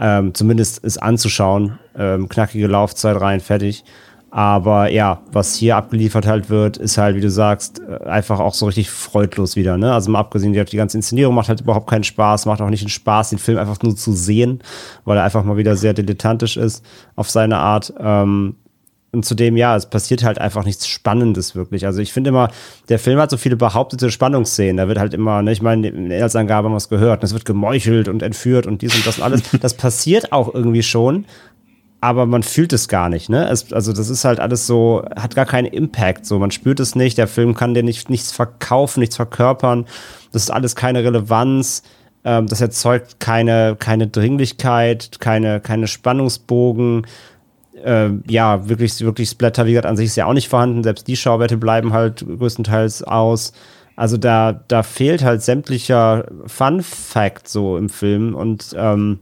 Ähm, 0.01 0.33
zumindest 0.33 0.85
es 0.85 0.97
anzuschauen. 0.97 1.79
Ähm, 1.97 2.29
knackige 2.29 2.69
Laufzeit 2.69 3.21
rein, 3.21 3.41
fertig. 3.41 3.85
Aber 4.31 4.91
ja, 4.91 5.23
was 5.33 5.55
hier 5.55 5.77
abgeliefert 5.77 6.27
halt 6.27 6.51
wird, 6.51 6.77
ist 6.77 6.99
halt, 6.99 7.17
wie 7.17 7.21
du 7.21 7.31
sagst, 7.31 7.81
äh, 7.81 8.05
einfach 8.05 8.41
auch 8.41 8.53
so 8.53 8.67
richtig 8.67 8.91
freudlos 8.91 9.57
wieder. 9.57 9.79
Ne? 9.79 9.93
Also 9.93 10.11
mal 10.11 10.19
abgesehen, 10.19 10.53
die, 10.53 10.63
die 10.65 10.77
ganze 10.77 10.99
Inszenierung 10.99 11.35
macht 11.35 11.49
halt 11.49 11.63
überhaupt 11.63 11.89
keinen 11.89 12.05
Spaß, 12.05 12.45
macht 12.45 12.61
auch 12.61 12.69
nicht 12.69 12.83
den 12.83 12.91
Spaß, 12.91 13.31
den 13.31 13.39
Film 13.39 13.57
einfach 13.57 13.81
nur 13.83 13.97
zu 13.97 14.13
sehen, 14.13 14.61
weil 15.05 15.17
er 15.17 15.25
einfach 15.25 15.45
mal 15.45 15.57
wieder 15.57 15.77
sehr 15.77 15.95
dilettantisch 15.95 16.59
ist 16.59 16.85
auf 17.17 17.31
seine 17.31 17.57
Art. 17.57 17.95
Ähm, 17.99 18.57
und 19.11 19.25
zudem, 19.25 19.57
ja, 19.57 19.75
es 19.75 19.87
passiert 19.87 20.23
halt 20.23 20.39
einfach 20.39 20.67
nichts 20.67 20.87
Spannendes 20.87 21.55
wirklich. 21.55 21.87
Also 21.87 22.03
ich 22.03 22.13
finde 22.13 22.29
immer, 22.29 22.51
der 22.91 22.99
Film 22.99 23.19
hat 23.19 23.31
so 23.31 23.39
viele 23.39 23.57
behauptete 23.57 24.11
Spannungsszenen. 24.11 24.77
Da 24.77 24.87
wird 24.87 24.99
halt 24.99 25.15
immer, 25.15 25.41
ne, 25.41 25.53
ich 25.53 25.63
meine, 25.63 25.89
in 25.89 26.11
der 26.11 26.19
Inhaltsangabe 26.19 26.67
haben 26.67 26.75
wir 26.75 26.77
es 26.79 26.91
gehört, 26.91 27.25
es 27.25 27.33
wird 27.33 27.47
gemeuchelt 27.47 28.09
und 28.09 28.23
entführt 28.23 28.67
und 28.67 28.83
dies 28.83 28.95
und 28.95 29.07
das 29.07 29.17
und 29.17 29.25
alles. 29.25 29.43
Das 29.61 29.75
passiert 29.75 30.33
auch 30.33 30.55
irgendwie 30.55 30.83
schon 30.83 31.25
aber 32.01 32.27
man 32.27 32.43
fühlt 32.43 32.73
es 32.73 32.89
gar 32.89 33.09
nicht, 33.09 33.29
ne? 33.29 33.49
Es, 33.49 33.73
also 33.73 33.93
das 33.93 34.09
ist 34.09 34.25
halt 34.25 34.39
alles 34.41 34.67
so, 34.67 35.05
hat 35.17 35.35
gar 35.35 35.47
keinen 35.47 35.67
Impact, 35.67 36.27
so. 36.27 36.39
Man 36.39 36.51
spürt 36.51 36.81
es 36.81 36.95
nicht, 36.95 37.19
der 37.19 37.29
Film 37.29 37.55
kann 37.55 37.75
dir 37.75 37.83
nicht, 37.83 38.09
nichts 38.09 38.33
verkaufen, 38.33 39.01
nichts 39.01 39.17
verkörpern, 39.17 39.87
das 40.33 40.43
ist 40.43 40.51
alles 40.51 40.77
keine 40.77 41.03
Relevanz, 41.03 41.83
ähm, 42.25 42.47
das 42.47 42.61
erzeugt 42.61 43.19
keine, 43.19 43.77
keine 43.79 44.07
Dringlichkeit, 44.07 45.19
keine, 45.21 45.61
keine 45.61 45.89
Spannungsbogen, 45.89 47.07
äh, 47.85 48.11
ja, 48.29 48.69
wirklich, 48.69 49.01
wirklich 49.01 49.31
Splatter, 49.31 49.67
wie 49.67 49.73
gesagt, 49.73 49.87
an 49.87 49.97
sich 49.97 50.07
ist 50.07 50.17
ja 50.17 50.27
auch 50.27 50.35
nicht 50.35 50.49
vorhanden, 50.49 50.85
selbst 50.85 51.09
die 51.09 51.17
Schauwerte 51.17 51.57
bleiben 51.57 51.93
halt 51.93 52.25
größtenteils 52.27 53.03
aus. 53.03 53.53
Also 53.97 54.17
da, 54.17 54.53
da 54.69 54.85
fehlt 54.85 55.25
halt 55.25 55.43
sämtlicher 55.43 56.27
Fun-Fact 56.47 57.49
so 57.49 57.77
im 57.77 57.89
Film 57.89 58.37
und 58.37 58.73
ähm, 58.77 59.19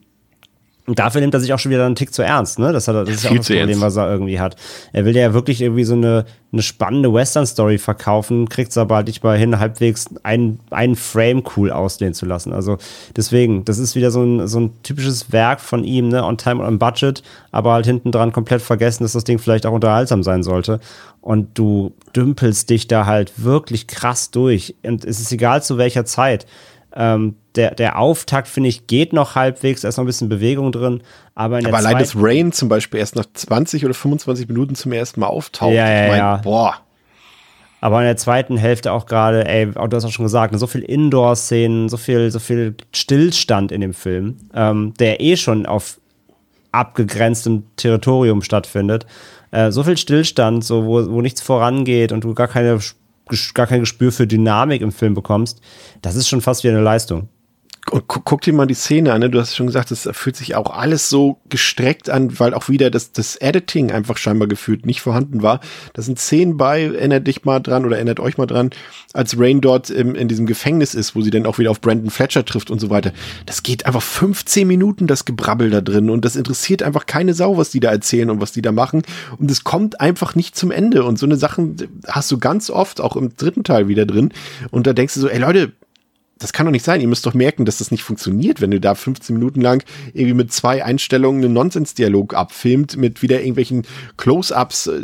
Und 0.87 1.01
dafür 1.01 1.21
nimmt 1.21 1.35
er 1.35 1.41
sich 1.41 1.53
auch 1.53 1.59
schon 1.59 1.73
wieder 1.73 1.85
einen 1.85 1.97
Tick 1.97 2.15
zu 2.15 2.23
ernst, 2.23 2.61
ne? 2.61 2.73
Das, 2.73 2.87
hat, 2.87 2.95
das 2.95 3.09
ist 3.09 3.25
ja 3.25 3.31
auch 3.31 3.37
das 3.37 3.49
Problem, 3.49 3.81
was 3.81 3.97
er 3.97 4.09
irgendwie 4.09 4.39
hat. 4.39 4.55
Er 4.93 5.05
will 5.05 5.17
ja 5.17 5.35
wirklich 5.35 5.61
irgendwie 5.61 5.83
so 5.83 5.95
eine, 5.95 6.27
eine 6.53 6.63
spannende 6.63 7.13
Western-Story 7.13 7.79
verkaufen, 7.79 8.49
kriegt 8.49 8.71
es 8.71 8.79
aber 8.79 8.95
halt 8.97 9.09
nicht 9.09 9.25
mal 9.25 9.37
hin, 9.37 9.59
halbwegs 9.59 10.07
einen, 10.23 10.61
einen 10.71 10.95
Frame 10.95 11.43
cool 11.57 11.73
auslehnen 11.73 12.15
zu 12.15 12.25
lassen. 12.25 12.53
Also 12.53 12.79
deswegen, 13.17 13.65
das 13.65 13.79
ist 13.79 13.97
wieder 13.97 14.13
so 14.13 14.23
ein, 14.23 14.47
so 14.47 14.61
ein 14.61 14.83
typisches 14.85 15.33
Werk 15.33 15.61
von 15.61 15.83
ihm, 15.83 16.09
ne? 16.09 16.25
On 16.25 16.39
time, 16.39 16.65
on 16.65 16.79
budget, 16.79 17.25
aber 17.51 17.73
halt 17.73 17.87
hinten 17.87 18.13
dran 18.13 18.31
komplett 18.31 18.63
vergessen, 18.63 19.03
dass 19.03 19.13
das 19.13 19.25
Ding 19.25 19.41
vielleicht 19.41 19.67
auch 19.67 19.73
unterhaltsam 19.73 20.23
sein 20.23 20.45
sollte. 20.45 20.79
Und 21.21 21.59
du 21.59 21.95
dümpelst 22.15 22.71
dich 22.71 22.87
da 22.87 23.07
halt 23.07 23.33
wirklich 23.43 23.89
krass 23.89 24.31
durch. 24.31 24.77
Und 24.85 25.05
es 25.05 25.19
ist 25.19 25.33
egal 25.33 25.65
zu 25.65 25.79
welcher 25.79 26.05
Zeit 26.05 26.47
ähm, 26.95 27.35
der, 27.57 27.75
der 27.75 27.99
Auftakt, 27.99 28.49
finde 28.49 28.69
ich, 28.69 28.87
geht 28.87 29.13
noch 29.13 29.35
halbwegs, 29.35 29.81
da 29.81 29.89
ist 29.89 29.97
noch 29.97 30.05
ein 30.05 30.07
bisschen 30.07 30.29
Bewegung 30.29 30.73
drin. 30.73 31.03
Aber, 31.35 31.59
aber 31.59 31.77
allein 31.77 31.99
das 31.99 32.15
Rain 32.17 32.53
zum 32.53 32.69
Beispiel 32.69 33.01
erst 33.01 33.17
nach 33.17 33.27
20 33.33 33.85
oder 33.85 33.95
25 33.95 34.49
Minuten 34.49 34.75
zum 34.75 34.93
ersten 34.93 35.21
Mal 35.21 35.27
auftaucht. 35.27 35.73
Ja, 35.73 35.89
ja, 35.89 36.05
ich 36.05 36.11
mein, 36.11 36.19
ja. 36.19 36.37
Boah. 36.39 36.77
Aber 37.81 38.01
in 38.01 38.07
der 38.07 38.17
zweiten 38.17 38.57
Hälfte 38.57 38.93
auch 38.93 39.07
gerade, 39.07 39.47
ey, 39.47 39.67
du 39.71 39.97
hast 39.97 40.05
auch 40.05 40.11
schon 40.11 40.25
gesagt, 40.25 40.53
ne, 40.53 40.59
so 40.59 40.67
viel 40.67 40.83
Indoor-Szenen, 40.83 41.89
so 41.89 41.97
viel, 41.97 42.31
so 42.31 42.39
viel 42.39 42.75
Stillstand 42.93 43.71
in 43.71 43.81
dem 43.81 43.95
Film, 43.95 44.39
ähm, 44.55 44.95
der 44.99 45.21
eh 45.21 45.37
schon 45.37 45.67
auf 45.67 46.01
abgegrenztem 46.73 47.65
Territorium 47.77 48.43
stattfindet. 48.43 49.07
Äh, 49.51 49.71
so 49.71 49.85
viel 49.85 49.97
Stillstand, 49.97 50.65
so 50.65 50.85
wo, 50.85 51.11
wo 51.11 51.21
nichts 51.21 51.43
vorangeht 51.43 52.13
und 52.13 52.25
du 52.25 52.35
gar 52.35 52.49
keine 52.49 52.79
gar 53.55 53.67
kein 53.67 53.81
Gespür 53.81 54.13
für 54.13 54.27
Dynamik 54.27 54.83
im 54.83 54.93
Film 54.93 55.15
bekommst, 55.15 55.61
das 56.03 56.15
ist 56.15 56.29
schon 56.29 56.41
fast 56.41 56.65
wie 56.65 56.69
eine 56.69 56.81
Leistung. 56.81 57.29
Und 57.93 58.09
gu 58.09 58.21
guck 58.25 58.41
dir 58.41 58.53
mal 58.53 58.67
die 58.67 58.75
Szene 58.75 59.13
an, 59.13 59.21
ne? 59.21 59.31
du 59.31 59.39
hast 59.39 59.55
schon 59.55 59.67
gesagt, 59.67 59.93
es 59.93 60.09
fühlt 60.13 60.35
sich 60.35 60.57
auch 60.57 60.71
alles 60.71 61.09
so 61.09 61.39
gestreckt 61.49 62.11
an, 62.11 62.37
weil 62.41 62.53
auch 62.53 62.69
wieder 62.69 62.91
das, 62.91 63.13
das 63.13 63.37
Editing 63.37 63.93
einfach 63.93 64.17
scheinbar 64.17 64.49
gefühlt 64.49 64.87
nicht 64.87 65.01
vorhanden 65.01 65.43
war. 65.43 65.61
Da 65.93 66.03
sind 66.03 66.19
Szenen 66.19 66.57
bei, 66.57 66.83
erinnert 66.83 67.29
dich 67.29 67.45
mal 67.45 67.61
dran 67.61 67.85
oder 67.85 67.97
erinnert 67.97 68.19
euch 68.19 68.39
mal 68.39 68.47
dran, 68.47 68.71
als 69.13 69.39
Rain 69.39 69.61
dort 69.61 69.91
im, 69.91 70.17
in 70.17 70.27
diesem 70.27 70.47
Gefängnis 70.47 70.95
ist, 70.95 71.15
wo 71.15 71.23
sie 71.23 71.31
dann 71.31 71.47
auch 71.47 71.59
wieder 71.59 71.71
auf 71.71 71.81
Brandon 71.81 72.11
Fletcher 72.11 72.45
trifft 72.45 72.73
und 72.73 72.81
so 72.81 72.91
weiter. 72.91 73.13
Das 73.47 73.63
geht 73.63 73.87
einfach 73.87 74.03
15 74.03 74.67
Minuten, 74.67 75.07
das 75.07 75.25
Gebrabbel 75.25 75.71
da 75.71 75.81
drin 75.81 76.11
und 76.11 76.25
das 76.25 76.35
interessiert 76.35 76.83
einfach 76.83 77.07
keine 77.07 77.35
Sau, 77.35 77.57
was 77.57 77.71
die 77.71 77.81
da 77.81 77.93
erzählen 77.93 78.31
und 78.31 78.41
was 78.41 78.51
die 78.51 78.63
da 78.63 78.73
machen 78.73 79.03
und 79.39 79.49
es 79.49 79.63
kommt 79.63 80.01
einfach 80.01 80.35
nicht 80.35 80.57
zum 80.57 80.73
Ende 80.73 81.05
und 81.05 81.21
so 81.21 81.27
eine 81.27 81.37
Sachen 81.37 81.77
hast 82.09 82.33
du 82.33 82.39
ganz 82.39 82.69
oft 82.69 83.01
auch 83.01 83.15
im 83.15 83.37
dritten 83.37 83.63
Teil 83.63 83.87
wieder 83.87 84.07
drin 84.07 84.33
und 84.73 84.89
da 84.89 84.93
denkst 84.93 85.15
du 85.15 85.21
so, 85.21 85.29
ey 85.29 85.39
Leute, 85.39 85.73
das 86.39 86.53
kann 86.53 86.67
doch 86.67 86.73
nicht 86.73 86.85
sein. 86.85 87.01
Ihr 87.01 87.09
müsst 87.09 87.25
doch 87.25 87.35
merken, 87.35 87.65
dass 87.65 87.79
das 87.79 87.91
nicht 87.91 88.03
funktioniert, 88.03 88.61
wenn 88.61 88.71
du 88.71 88.81
da 88.81 88.95
15 88.95 89.35
Minuten 89.35 89.61
lang 89.61 89.83
irgendwie 90.13 90.35
mit 90.35 90.53
zwei 90.53 90.85
Einstellungen 90.85 91.43
einen 91.43 91.55
Nonsensdialog 91.55 92.35
abfilmt, 92.35 92.97
mit 92.97 93.23
wieder 93.23 93.41
irgendwelchen 93.41 93.87
Close-ups 94.19 94.89
äh, 94.89 95.01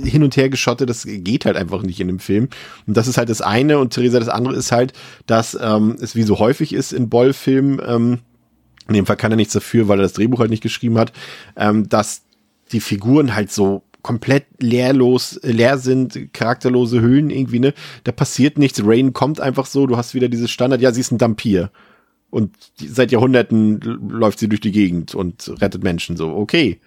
hin 0.00 0.22
und 0.22 0.36
her 0.36 0.48
geschotte. 0.48 0.86
Das 0.86 1.04
geht 1.04 1.46
halt 1.46 1.56
einfach 1.56 1.82
nicht 1.82 1.98
in 1.98 2.06
dem 2.06 2.20
Film. 2.20 2.48
Und 2.86 2.96
das 2.96 3.08
ist 3.08 3.18
halt 3.18 3.28
das 3.28 3.40
eine. 3.40 3.78
Und 3.78 3.92
Theresa, 3.92 4.20
das 4.20 4.28
andere 4.28 4.54
ist 4.54 4.70
halt, 4.70 4.92
dass 5.26 5.58
ähm, 5.60 5.96
es 6.00 6.14
wie 6.14 6.22
so 6.22 6.38
häufig 6.38 6.72
ist 6.72 6.92
in 6.92 7.08
Boll-Filmen, 7.08 7.80
ähm, 7.84 8.18
in 8.86 8.94
dem 8.94 9.06
Fall 9.06 9.16
kann 9.16 9.32
er 9.32 9.36
nichts 9.36 9.52
dafür, 9.52 9.88
weil 9.88 9.98
er 9.98 10.04
das 10.04 10.14
Drehbuch 10.14 10.38
halt 10.38 10.50
nicht 10.50 10.62
geschrieben 10.62 10.98
hat, 10.98 11.12
ähm, 11.56 11.88
dass 11.88 12.22
die 12.72 12.80
Figuren 12.80 13.34
halt 13.34 13.50
so 13.50 13.82
komplett 14.08 14.46
leerlos, 14.58 15.38
leer 15.42 15.76
sind, 15.76 16.32
charakterlose 16.32 17.02
Höhlen 17.02 17.28
irgendwie, 17.28 17.60
ne? 17.60 17.74
Da 18.04 18.12
passiert 18.12 18.56
nichts. 18.56 18.80
Rain 18.82 19.12
kommt 19.12 19.38
einfach 19.38 19.66
so, 19.66 19.86
du 19.86 19.98
hast 19.98 20.14
wieder 20.14 20.30
dieses 20.30 20.50
Standard, 20.50 20.80
ja, 20.80 20.92
sie 20.92 21.02
ist 21.02 21.12
ein 21.12 21.18
Dampir. 21.18 21.70
Und 22.30 22.56
seit 22.76 23.12
Jahrhunderten 23.12 23.80
läuft 24.08 24.38
sie 24.38 24.48
durch 24.48 24.62
die 24.62 24.72
Gegend 24.72 25.14
und 25.14 25.52
rettet 25.60 25.84
Menschen 25.84 26.16
so. 26.16 26.34
Okay. 26.34 26.80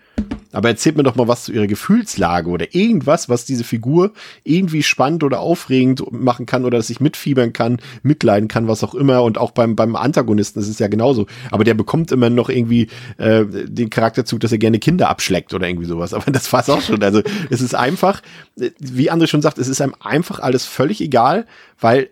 Aber 0.53 0.69
erzählt 0.69 0.97
mir 0.97 1.03
doch 1.03 1.15
mal 1.15 1.27
was 1.27 1.45
zu 1.45 1.53
ihrer 1.53 1.67
Gefühlslage 1.67 2.49
oder 2.49 2.75
irgendwas, 2.75 3.29
was 3.29 3.45
diese 3.45 3.63
Figur 3.63 4.11
irgendwie 4.43 4.83
spannend 4.83 5.23
oder 5.23 5.39
aufregend 5.39 6.11
machen 6.11 6.45
kann 6.45 6.65
oder 6.65 6.77
dass 6.77 6.89
ich 6.89 6.99
mitfiebern 6.99 7.53
kann, 7.53 7.79
mitleiden 8.03 8.49
kann, 8.49 8.67
was 8.67 8.83
auch 8.83 8.93
immer. 8.93 9.23
Und 9.23 9.37
auch 9.37 9.51
beim, 9.51 9.75
beim 9.75 9.95
Antagonisten 9.95 10.59
ist 10.59 10.67
es 10.67 10.79
ja 10.79 10.87
genauso. 10.87 11.25
Aber 11.51 11.63
der 11.63 11.73
bekommt 11.73 12.11
immer 12.11 12.29
noch 12.29 12.49
irgendwie 12.49 12.87
äh, 13.17 13.45
den 13.45 13.89
Charakterzug, 13.89 14.41
dass 14.41 14.51
er 14.51 14.57
gerne 14.57 14.79
Kinder 14.79 15.09
abschleckt 15.09 15.53
oder 15.53 15.67
irgendwie 15.67 15.87
sowas. 15.87 16.13
Aber 16.21 16.29
das 16.31 16.51
war's 16.51 16.69
auch 16.69 16.81
schon. 16.81 17.01
Also 17.01 17.21
es 17.49 17.61
ist 17.61 17.75
einfach, 17.75 18.21
wie 18.55 19.11
André 19.11 19.27
schon 19.27 19.41
sagt, 19.41 19.57
es 19.57 19.69
ist 19.69 19.81
einem 19.81 19.95
einfach 20.01 20.39
alles 20.39 20.65
völlig 20.65 20.99
egal, 21.01 21.45
weil 21.79 22.09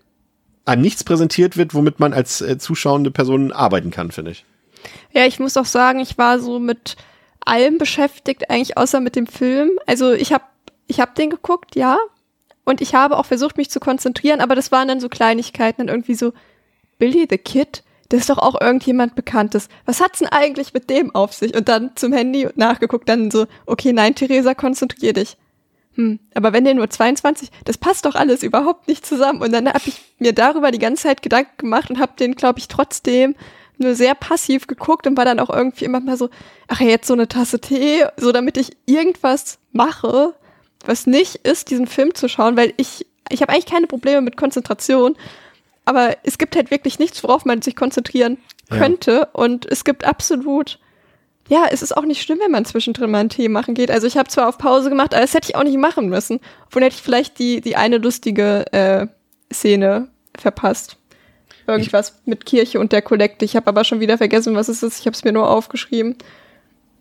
einem 0.65 0.81
nichts 0.81 1.03
präsentiert 1.03 1.57
wird, 1.57 1.73
womit 1.73 1.99
man 1.99 2.13
als 2.13 2.41
äh, 2.41 2.57
zuschauende 2.57 3.11
Person 3.11 3.51
arbeiten 3.51 3.91
kann, 3.91 4.11
finde 4.11 4.31
ich. 4.31 4.45
Ja, 5.13 5.25
ich 5.25 5.39
muss 5.39 5.57
auch 5.57 5.65
sagen, 5.65 5.99
ich 5.99 6.17
war 6.17 6.39
so 6.39 6.59
mit 6.59 6.95
allem 7.49 7.77
beschäftigt, 7.77 8.49
eigentlich 8.49 8.77
außer 8.77 8.99
mit 8.99 9.15
dem 9.15 9.27
Film. 9.27 9.71
Also 9.85 10.13
ich 10.13 10.31
habe 10.33 10.43
ich 10.87 10.99
hab 10.99 11.15
den 11.15 11.29
geguckt, 11.29 11.75
ja. 11.75 11.97
Und 12.65 12.81
ich 12.81 12.95
habe 12.95 13.17
auch 13.17 13.25
versucht, 13.25 13.57
mich 13.57 13.69
zu 13.69 13.79
konzentrieren, 13.79 14.41
aber 14.41 14.55
das 14.55 14.71
waren 14.71 14.87
dann 14.87 14.99
so 14.99 15.09
Kleinigkeiten, 15.09 15.87
dann 15.87 15.95
irgendwie 15.95 16.15
so, 16.15 16.33
Billy 16.99 17.27
the 17.29 17.37
Kid, 17.37 17.83
das 18.09 18.21
ist 18.21 18.29
doch 18.29 18.37
auch 18.39 18.59
irgendjemand 18.59 19.15
Bekanntes. 19.15 19.69
Was 19.85 20.01
hat's 20.01 20.19
denn 20.19 20.27
eigentlich 20.27 20.73
mit 20.73 20.89
dem 20.89 21.13
auf 21.13 21.33
sich? 21.33 21.55
Und 21.55 21.69
dann 21.69 21.95
zum 21.95 22.11
Handy 22.11 22.47
nachgeguckt, 22.55 23.07
dann 23.07 23.31
so, 23.31 23.45
okay, 23.65 23.93
nein, 23.93 24.15
Theresa, 24.15 24.53
konzentrier 24.55 25.13
dich. 25.13 25.37
Hm, 25.93 26.19
aber 26.33 26.53
wenn 26.53 26.65
der 26.65 26.73
nur 26.73 26.89
22, 26.89 27.49
das 27.65 27.77
passt 27.77 28.05
doch 28.05 28.15
alles 28.15 28.43
überhaupt 28.43 28.87
nicht 28.87 29.05
zusammen. 29.05 29.41
Und 29.41 29.51
dann 29.51 29.67
habe 29.67 29.81
ich 29.85 30.01
mir 30.17 30.33
darüber 30.33 30.71
die 30.71 30.79
ganze 30.79 31.03
Zeit 31.03 31.21
Gedanken 31.21 31.57
gemacht 31.57 31.89
und 31.89 31.99
habe 31.99 32.13
den, 32.19 32.35
glaube 32.35 32.59
ich, 32.59 32.67
trotzdem 32.67 33.35
nur 33.79 33.95
sehr 33.95 34.15
passiv 34.15 34.67
geguckt 34.67 35.07
und 35.07 35.17
war 35.17 35.25
dann 35.25 35.39
auch 35.39 35.49
irgendwie 35.49 35.85
immer 35.85 35.99
mal 35.99 36.17
so, 36.17 36.29
ach 36.67 36.81
ja, 36.81 36.87
jetzt 36.87 37.07
so 37.07 37.13
eine 37.13 37.27
Tasse 37.27 37.59
Tee, 37.59 38.05
so 38.17 38.31
damit 38.31 38.57
ich 38.57 38.71
irgendwas 38.85 39.59
mache, 39.71 40.33
was 40.85 41.07
nicht 41.07 41.35
ist, 41.47 41.69
diesen 41.69 41.87
Film 41.87 42.15
zu 42.15 42.27
schauen, 42.29 42.57
weil 42.57 42.73
ich, 42.77 43.05
ich 43.29 43.41
habe 43.41 43.51
eigentlich 43.51 43.65
keine 43.65 43.87
Probleme 43.87 44.21
mit 44.21 44.37
Konzentration, 44.37 45.15
aber 45.85 46.17
es 46.23 46.37
gibt 46.37 46.55
halt 46.55 46.71
wirklich 46.71 46.99
nichts, 46.99 47.23
worauf 47.23 47.45
man 47.45 47.61
sich 47.61 47.75
konzentrieren 47.75 48.37
könnte 48.69 49.11
ja. 49.11 49.27
und 49.33 49.65
es 49.65 49.83
gibt 49.83 50.03
absolut, 50.03 50.79
ja, 51.47 51.65
es 51.71 51.81
ist 51.81 51.97
auch 51.97 52.05
nicht 52.05 52.21
schlimm, 52.21 52.39
wenn 52.41 52.51
man 52.51 52.65
zwischendrin 52.65 53.09
mal 53.09 53.19
einen 53.19 53.29
Tee 53.29 53.49
machen 53.49 53.73
geht. 53.73 53.89
Also 53.89 54.05
ich 54.05 54.17
habe 54.17 54.29
zwar 54.29 54.47
auf 54.47 54.59
Pause 54.59 54.89
gemacht, 54.89 55.13
aber 55.13 55.21
das 55.21 55.33
hätte 55.33 55.49
ich 55.49 55.55
auch 55.55 55.63
nicht 55.63 55.79
machen 55.79 56.07
müssen. 56.09 56.39
Obwohl 56.67 56.83
hätte 56.83 56.95
ich 56.95 57.01
vielleicht 57.01 57.39
die, 57.39 57.59
die 57.59 57.75
eine 57.75 57.97
lustige 57.97 58.71
äh, 58.71 59.07
Szene 59.51 60.09
verpasst. 60.37 60.98
Irgendwas 61.69 62.19
ich 62.21 62.27
mit 62.27 62.45
Kirche 62.45 62.79
und 62.79 62.91
der 62.91 63.01
Kollekte. 63.01 63.45
Ich 63.45 63.55
habe 63.55 63.67
aber 63.67 63.83
schon 63.83 63.99
wieder 63.99 64.17
vergessen, 64.17 64.55
was 64.55 64.69
es 64.69 64.83
ist. 64.83 64.99
Ich 64.99 65.05
habe 65.05 65.15
es 65.15 65.23
mir 65.23 65.31
nur 65.31 65.49
aufgeschrieben, 65.49 66.15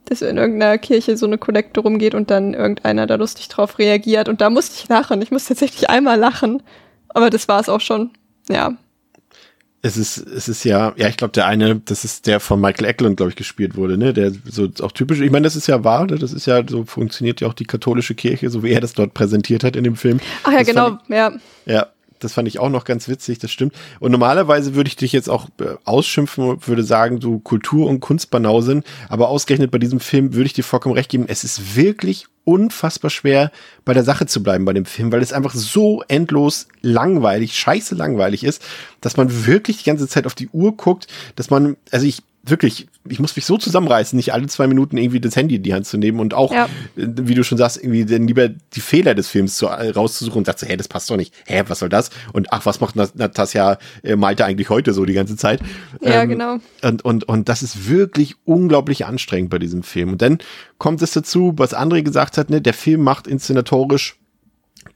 dass 0.04 0.22
in 0.22 0.36
irgendeiner 0.36 0.78
Kirche 0.78 1.16
so 1.16 1.26
eine 1.26 1.38
Kollekte 1.38 1.80
rumgeht 1.80 2.14
und 2.14 2.30
dann 2.30 2.54
irgendeiner 2.54 3.06
da 3.06 3.16
lustig 3.16 3.48
drauf 3.48 3.78
reagiert. 3.78 4.28
Und 4.28 4.40
da 4.40 4.50
musste 4.50 4.74
ich 4.76 4.88
lachen. 4.88 5.22
Ich 5.22 5.30
musste 5.30 5.48
tatsächlich 5.48 5.90
einmal 5.90 6.18
lachen. 6.18 6.62
Aber 7.08 7.30
das 7.30 7.48
war 7.48 7.60
es 7.60 7.68
auch 7.68 7.80
schon. 7.80 8.10
Ja. 8.48 8.76
Es 9.80 9.96
ist, 9.96 10.18
es 10.18 10.48
ist 10.48 10.64
ja, 10.64 10.92
ja, 10.96 11.08
ich 11.08 11.16
glaube, 11.16 11.32
der 11.32 11.46
eine, 11.46 11.76
das 11.76 12.04
ist 12.04 12.26
der 12.26 12.40
von 12.40 12.60
Michael 12.60 12.86
Eklund, 12.86 13.16
glaube 13.16 13.30
ich, 13.30 13.36
gespielt 13.36 13.76
wurde, 13.76 13.96
ne? 13.96 14.12
Der 14.12 14.32
so 14.44 14.68
auch 14.80 14.90
typisch, 14.90 15.20
ich 15.20 15.30
meine, 15.30 15.44
das 15.44 15.54
ist 15.54 15.68
ja 15.68 15.84
wahr, 15.84 16.06
ne? 16.06 16.18
das 16.18 16.32
ist 16.32 16.46
ja, 16.46 16.66
so 16.66 16.84
funktioniert 16.84 17.40
ja 17.40 17.46
auch 17.46 17.54
die 17.54 17.64
katholische 17.64 18.16
Kirche, 18.16 18.50
so 18.50 18.64
wie 18.64 18.72
er 18.72 18.80
das 18.80 18.94
dort 18.94 19.14
präsentiert 19.14 19.62
hat 19.62 19.76
in 19.76 19.84
dem 19.84 19.94
Film. 19.94 20.18
Ach 20.42 20.50
ja, 20.50 20.58
das 20.58 20.66
genau, 20.66 20.98
ich, 21.04 21.14
ja. 21.14 21.32
Ja, 21.66 21.86
das 22.18 22.32
fand 22.32 22.48
ich 22.48 22.58
auch 22.58 22.68
noch 22.68 22.84
ganz 22.84 23.08
witzig, 23.08 23.38
das 23.38 23.50
stimmt. 23.50 23.74
Und 24.00 24.12
normalerweise 24.12 24.74
würde 24.74 24.88
ich 24.88 24.96
dich 24.96 25.12
jetzt 25.12 25.28
auch 25.28 25.48
äh, 25.60 25.74
ausschimpfen 25.84 26.44
und 26.44 26.68
würde 26.68 26.82
sagen, 26.82 27.20
du 27.20 27.38
Kultur- 27.38 27.88
und 27.88 28.00
Kunstbanausin, 28.00 28.82
aber 29.08 29.28
ausgerechnet 29.28 29.70
bei 29.70 29.78
diesem 29.78 30.00
Film 30.00 30.34
würde 30.34 30.46
ich 30.46 30.52
dir 30.52 30.64
vollkommen 30.64 30.94
recht 30.94 31.10
geben, 31.10 31.26
es 31.28 31.44
ist 31.44 31.76
wirklich 31.76 32.26
unfassbar 32.44 33.10
schwer, 33.10 33.52
bei 33.84 33.92
der 33.92 34.04
Sache 34.04 34.24
zu 34.24 34.42
bleiben 34.42 34.64
bei 34.64 34.72
dem 34.72 34.86
Film, 34.86 35.12
weil 35.12 35.20
es 35.20 35.34
einfach 35.34 35.54
so 35.54 36.02
endlos 36.08 36.66
langweilig, 36.80 37.58
scheiße 37.58 37.94
langweilig 37.94 38.42
ist, 38.42 38.62
dass 39.02 39.18
man 39.18 39.46
wirklich 39.46 39.78
die 39.78 39.84
ganze 39.84 40.08
Zeit 40.08 40.24
auf 40.24 40.34
die 40.34 40.48
Uhr 40.48 40.74
guckt, 40.74 41.08
dass 41.36 41.50
man, 41.50 41.76
also 41.90 42.06
ich 42.06 42.22
wirklich, 42.42 42.88
ich 43.08 43.20
muss 43.20 43.36
mich 43.36 43.44
so 43.44 43.56
zusammenreißen, 43.56 44.16
nicht 44.16 44.32
alle 44.32 44.46
zwei 44.46 44.66
Minuten 44.66 44.96
irgendwie 44.96 45.20
das 45.20 45.36
Handy 45.36 45.56
in 45.56 45.62
die 45.62 45.74
Hand 45.74 45.86
zu 45.86 45.98
nehmen 45.98 46.20
und 46.20 46.34
auch, 46.34 46.52
ja. 46.52 46.68
wie 46.94 47.34
du 47.34 47.42
schon 47.42 47.58
sagst, 47.58 47.76
irgendwie 47.76 48.04
dann 48.04 48.26
lieber 48.26 48.48
die 48.48 48.80
Fehler 48.80 49.14
des 49.14 49.28
Films 49.28 49.56
zu, 49.56 49.66
äh, 49.66 49.90
rauszusuchen 49.90 50.38
und 50.38 50.44
sagst, 50.46 50.66
hä, 50.66 50.76
das 50.76 50.88
passt 50.88 51.10
doch 51.10 51.16
nicht. 51.16 51.34
Hä, 51.46 51.64
was 51.68 51.80
soll 51.80 51.88
das? 51.88 52.10
Und 52.32 52.52
ach, 52.52 52.64
was 52.66 52.80
macht 52.80 52.96
Natasja 52.96 53.78
äh, 54.02 54.16
Malte 54.16 54.44
eigentlich 54.44 54.70
heute 54.70 54.92
so 54.92 55.04
die 55.04 55.14
ganze 55.14 55.36
Zeit? 55.36 55.60
Ja, 56.00 56.22
ähm, 56.22 56.28
genau. 56.28 56.58
Und, 56.82 57.04
und, 57.04 57.24
und 57.24 57.48
das 57.48 57.62
ist 57.62 57.88
wirklich 57.88 58.36
unglaublich 58.44 59.06
anstrengend 59.06 59.50
bei 59.50 59.58
diesem 59.58 59.82
Film. 59.82 60.12
Und 60.12 60.22
dann 60.22 60.38
kommt 60.78 61.02
es 61.02 61.12
dazu, 61.12 61.54
was 61.56 61.74
André 61.74 62.02
gesagt 62.02 62.38
hat, 62.38 62.50
ne, 62.50 62.60
der 62.60 62.74
Film 62.74 63.02
macht 63.02 63.26
inszenatorisch 63.26 64.16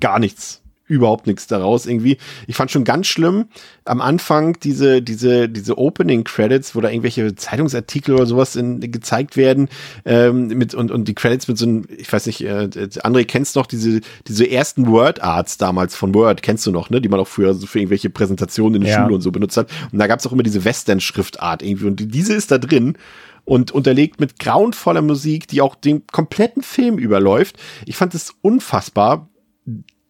gar 0.00 0.18
nichts 0.18 0.61
überhaupt 0.92 1.26
nichts 1.26 1.46
daraus 1.46 1.86
irgendwie. 1.86 2.18
Ich 2.46 2.56
fand 2.56 2.70
schon 2.70 2.84
ganz 2.84 3.06
schlimm 3.06 3.46
am 3.84 4.00
Anfang 4.00 4.58
diese, 4.60 5.00
diese, 5.02 5.48
diese 5.48 5.78
Opening 5.78 6.24
Credits, 6.24 6.74
wo 6.74 6.80
da 6.80 6.90
irgendwelche 6.90 7.34
Zeitungsartikel 7.34 8.14
oder 8.14 8.26
sowas 8.26 8.54
in, 8.56 8.80
gezeigt 8.80 9.36
werden, 9.36 9.68
ähm, 10.04 10.48
mit, 10.48 10.74
und, 10.74 10.90
und 10.90 11.08
die 11.08 11.14
Credits 11.14 11.48
mit 11.48 11.56
so 11.56 11.66
einem, 11.66 11.86
ich 11.96 12.12
weiß 12.12 12.26
nicht, 12.26 12.42
äh, 12.42 12.68
André 12.68 13.24
kennst 13.24 13.56
noch 13.56 13.66
diese, 13.66 14.00
diese 14.28 14.48
ersten 14.50 14.86
Word 14.86 15.22
Arts 15.22 15.56
damals 15.56 15.96
von 15.96 16.14
Word, 16.14 16.42
kennst 16.42 16.66
du 16.66 16.70
noch, 16.70 16.90
ne, 16.90 17.00
die 17.00 17.08
man 17.08 17.18
auch 17.18 17.28
früher 17.28 17.54
für 17.54 17.78
irgendwelche 17.78 18.10
Präsentationen 18.10 18.76
in 18.76 18.82
der 18.82 18.90
ja. 18.90 19.02
Schule 19.02 19.14
und 19.14 19.22
so 19.22 19.32
benutzt 19.32 19.56
hat. 19.56 19.70
Und 19.90 19.98
da 19.98 20.06
gab's 20.06 20.26
auch 20.26 20.32
immer 20.32 20.42
diese 20.42 20.64
Western 20.64 21.00
Schriftart 21.00 21.62
irgendwie 21.62 21.86
und 21.86 22.14
diese 22.14 22.34
ist 22.34 22.50
da 22.50 22.58
drin 22.58 22.96
und 23.44 23.72
unterlegt 23.72 24.20
mit 24.20 24.38
grauenvoller 24.38 25.02
Musik, 25.02 25.48
die 25.48 25.60
auch 25.60 25.74
den 25.74 26.06
kompletten 26.06 26.62
Film 26.62 26.98
überläuft. 26.98 27.56
Ich 27.86 27.96
fand 27.96 28.14
es 28.14 28.34
unfassbar 28.42 29.28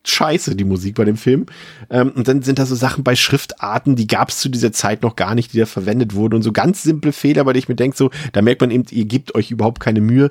scheiße, 0.04 0.56
die 0.56 0.64
Musik 0.64 0.96
bei 0.96 1.04
dem 1.04 1.16
Film. 1.16 1.46
Ähm, 1.90 2.12
und 2.14 2.28
dann 2.28 2.42
sind 2.42 2.58
da 2.58 2.66
so 2.66 2.74
Sachen 2.74 3.04
bei 3.04 3.16
Schriftarten, 3.16 3.96
die 3.96 4.06
gab 4.06 4.30
es 4.30 4.38
zu 4.38 4.48
dieser 4.48 4.72
Zeit 4.72 5.02
noch 5.02 5.16
gar 5.16 5.34
nicht, 5.34 5.52
die 5.52 5.58
da 5.58 5.66
verwendet 5.66 6.14
wurden. 6.14 6.34
Und 6.34 6.42
so 6.42 6.52
ganz 6.52 6.82
simple 6.82 7.12
Fehler, 7.12 7.44
denen 7.44 7.56
ich 7.56 7.68
mir 7.68 7.76
denke, 7.76 7.96
so, 7.96 8.10
da 8.32 8.42
merkt 8.42 8.60
man 8.60 8.70
eben, 8.70 8.84
ihr 8.90 9.04
gebt 9.04 9.34
euch 9.34 9.50
überhaupt 9.50 9.80
keine 9.80 10.00
Mühe. 10.00 10.30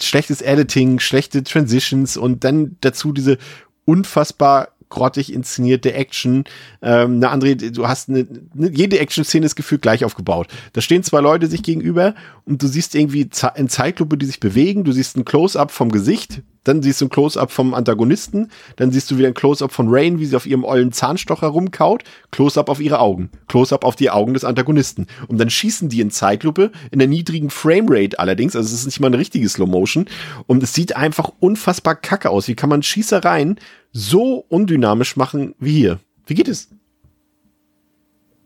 Schlechtes 0.00 0.42
Editing, 0.42 0.98
schlechte 0.98 1.42
Transitions 1.44 2.16
und 2.16 2.44
dann 2.44 2.76
dazu 2.80 3.12
diese 3.12 3.38
unfassbar 3.84 4.68
grottig 4.88 5.32
inszenierte 5.32 5.92
Action. 5.92 6.44
Ähm, 6.80 7.18
na, 7.18 7.34
André, 7.34 7.70
du 7.70 7.88
hast 7.88 8.08
eine, 8.08 8.26
eine 8.56 8.70
jede 8.70 8.98
Action-Szene 8.98 9.46
ist 9.46 9.56
gefühlt 9.56 9.82
gleich 9.82 10.04
aufgebaut. 10.04 10.48
Da 10.72 10.80
stehen 10.80 11.02
zwei 11.02 11.20
Leute 11.20 11.46
sich 11.48 11.62
gegenüber 11.62 12.14
und 12.44 12.62
du 12.62 12.66
siehst 12.66 12.94
irgendwie 12.94 13.28
in 13.56 13.68
Zeitlupe, 13.68 14.16
die 14.16 14.26
sich 14.26 14.40
bewegen. 14.40 14.84
Du 14.84 14.92
siehst 14.92 15.16
ein 15.16 15.24
Close-up 15.24 15.70
vom 15.70 15.90
Gesicht, 15.90 16.42
dann 16.64 16.82
siehst 16.82 17.00
du 17.00 17.06
ein 17.06 17.10
Close-up 17.10 17.50
vom 17.50 17.74
Antagonisten, 17.74 18.50
dann 18.76 18.90
siehst 18.90 19.10
du 19.10 19.18
wieder 19.18 19.28
ein 19.28 19.34
Close-up 19.34 19.72
von 19.72 19.86
Rain, 19.88 20.18
wie 20.18 20.26
sie 20.26 20.36
auf 20.36 20.46
ihrem 20.46 20.64
ollen 20.64 20.92
Zahnstocher 20.92 21.46
rumkaut, 21.46 22.02
Close-up 22.30 22.68
auf 22.68 22.80
ihre 22.80 22.98
Augen, 22.98 23.30
Close-up 23.48 23.84
auf 23.84 23.96
die 23.96 24.10
Augen 24.10 24.34
des 24.34 24.44
Antagonisten. 24.44 25.06
Und 25.28 25.38
dann 25.38 25.50
schießen 25.50 25.88
die 25.88 26.00
in 26.00 26.10
Zeitlupe, 26.10 26.72
in 26.90 26.98
der 26.98 27.08
niedrigen 27.08 27.50
Framerate 27.50 28.18
allerdings, 28.18 28.56
also 28.56 28.66
es 28.66 28.80
ist 28.80 28.86
nicht 28.86 29.00
mal 29.00 29.08
eine 29.08 29.18
richtige 29.18 29.48
Slow-Motion. 29.48 30.06
Und 30.46 30.62
es 30.62 30.74
sieht 30.74 30.96
einfach 30.96 31.30
unfassbar 31.40 31.94
kacke 31.94 32.30
aus. 32.30 32.48
Wie 32.48 32.54
kann 32.54 32.70
man 32.70 32.82
Schießereien 32.82 33.60
so 33.92 34.44
undynamisch 34.48 35.16
machen 35.16 35.54
wie 35.58 35.72
hier? 35.72 36.00
Wie 36.26 36.34
geht 36.34 36.48
es? 36.48 36.68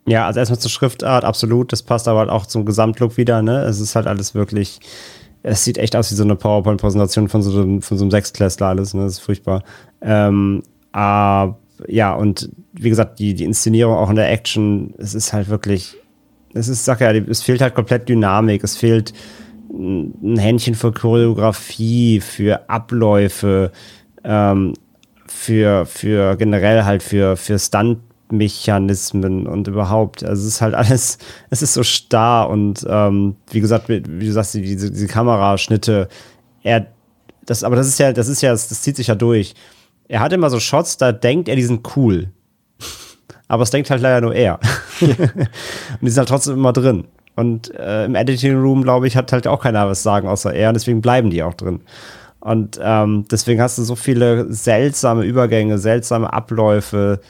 Ja, 0.08 0.26
also 0.26 0.40
erstmal 0.40 0.58
zur 0.58 0.70
Schriftart, 0.70 1.24
absolut. 1.24 1.70
Das 1.70 1.82
passt 1.82 2.08
aber 2.08 2.20
halt 2.20 2.30
auch 2.30 2.46
zum 2.46 2.64
Gesamtlook 2.64 3.18
wieder, 3.18 3.42
ne? 3.42 3.60
Es 3.64 3.78
ist 3.78 3.94
halt 3.94 4.06
alles 4.06 4.34
wirklich 4.34 4.80
es 5.48 5.64
sieht 5.64 5.78
echt 5.78 5.96
aus 5.96 6.10
wie 6.10 6.14
so 6.14 6.24
eine 6.24 6.36
PowerPoint-Präsentation 6.36 7.28
von 7.28 7.42
so 7.42 7.60
einem, 7.60 7.82
von 7.82 7.98
so 7.98 8.04
einem 8.04 8.10
Sechsklässler 8.10 8.68
alles, 8.68 8.94
ne? 8.94 9.02
Das 9.02 9.14
ist 9.14 9.20
furchtbar. 9.20 9.62
Ähm, 10.00 10.62
aber 10.92 11.58
ja, 11.86 12.14
und 12.14 12.50
wie 12.72 12.88
gesagt, 12.88 13.18
die, 13.18 13.34
die 13.34 13.44
Inszenierung 13.44 13.94
auch 13.94 14.10
in 14.10 14.16
der 14.16 14.30
Action, 14.30 14.94
es 14.98 15.14
ist 15.14 15.32
halt 15.32 15.48
wirklich, 15.48 15.96
es 16.54 16.68
ist, 16.68 16.84
sag 16.84 17.00
ja, 17.00 17.12
es 17.12 17.42
fehlt 17.42 17.60
halt 17.60 17.74
komplett 17.74 18.08
Dynamik, 18.08 18.64
es 18.64 18.76
fehlt 18.76 19.12
ein 19.70 20.38
Händchen 20.38 20.74
für 20.74 20.92
Choreografie, 20.92 22.20
für 22.20 22.68
Abläufe, 22.68 23.70
ähm, 24.24 24.74
für, 25.26 25.86
für 25.86 26.36
generell 26.36 26.84
halt 26.84 27.02
für, 27.02 27.36
für 27.36 27.58
Stunt 27.58 27.98
Mechanismen 28.32 29.46
und 29.46 29.68
überhaupt. 29.68 30.24
Also 30.24 30.42
es 30.42 30.54
ist 30.54 30.60
halt 30.60 30.74
alles, 30.74 31.18
es 31.50 31.62
ist 31.62 31.74
so 31.74 31.82
starr 31.82 32.48
und 32.48 32.86
ähm, 32.88 33.36
wie 33.50 33.60
gesagt, 33.60 33.88
wie 33.88 34.00
du 34.00 34.32
sagst, 34.32 34.54
diese, 34.54 34.90
diese 34.90 35.06
Kameraschnitte, 35.06 36.08
er, 36.62 36.86
das, 37.46 37.64
aber 37.64 37.76
das 37.76 37.88
ist 37.88 37.98
ja, 37.98 38.12
das 38.12 38.28
ist 38.28 38.42
ja, 38.42 38.50
das, 38.50 38.68
das 38.68 38.82
zieht 38.82 38.96
sich 38.96 39.06
ja 39.06 39.14
durch. 39.14 39.54
Er 40.08 40.20
hat 40.20 40.32
immer 40.32 40.50
so 40.50 40.60
Shots, 40.60 40.96
da 40.96 41.12
denkt 41.12 41.48
er, 41.48 41.56
die 41.56 41.62
sind 41.62 41.96
cool. 41.96 42.30
aber 43.48 43.62
es 43.62 43.70
denkt 43.70 43.90
halt 43.90 44.02
leider 44.02 44.20
nur 44.20 44.34
er. 44.34 44.58
und 45.00 45.12
die 46.02 46.08
sind 46.08 46.18
halt 46.18 46.28
trotzdem 46.28 46.54
immer 46.54 46.72
drin. 46.72 47.04
Und 47.36 47.72
äh, 47.76 48.04
im 48.04 48.16
Editing 48.16 48.58
Room, 48.58 48.82
glaube 48.82 49.06
ich, 49.06 49.16
hat 49.16 49.30
halt 49.32 49.46
auch 49.46 49.62
keiner 49.62 49.88
was 49.88 50.02
sagen 50.02 50.26
außer 50.26 50.52
er 50.52 50.70
und 50.70 50.74
deswegen 50.74 51.00
bleiben 51.00 51.30
die 51.30 51.42
auch 51.42 51.54
drin. 51.54 51.82
Und 52.40 52.80
ähm, 52.82 53.26
deswegen 53.30 53.60
hast 53.60 53.78
du 53.78 53.82
so 53.82 53.96
viele 53.96 54.52
seltsame 54.52 55.24
Übergänge, 55.24 55.78
seltsame 55.78 56.32
Abläufe, 56.32 57.20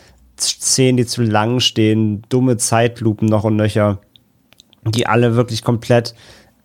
Szenen, 0.41 0.97
die 0.97 1.07
zu 1.07 1.23
lang 1.23 1.61
stehen, 1.61 2.23
dumme 2.29 2.57
Zeitlupen 2.57 3.29
noch 3.29 3.45
und 3.45 3.57
nöcher, 3.57 4.01
die 4.85 5.07
alle 5.07 5.37
wirklich 5.37 5.63
komplett 5.63 6.15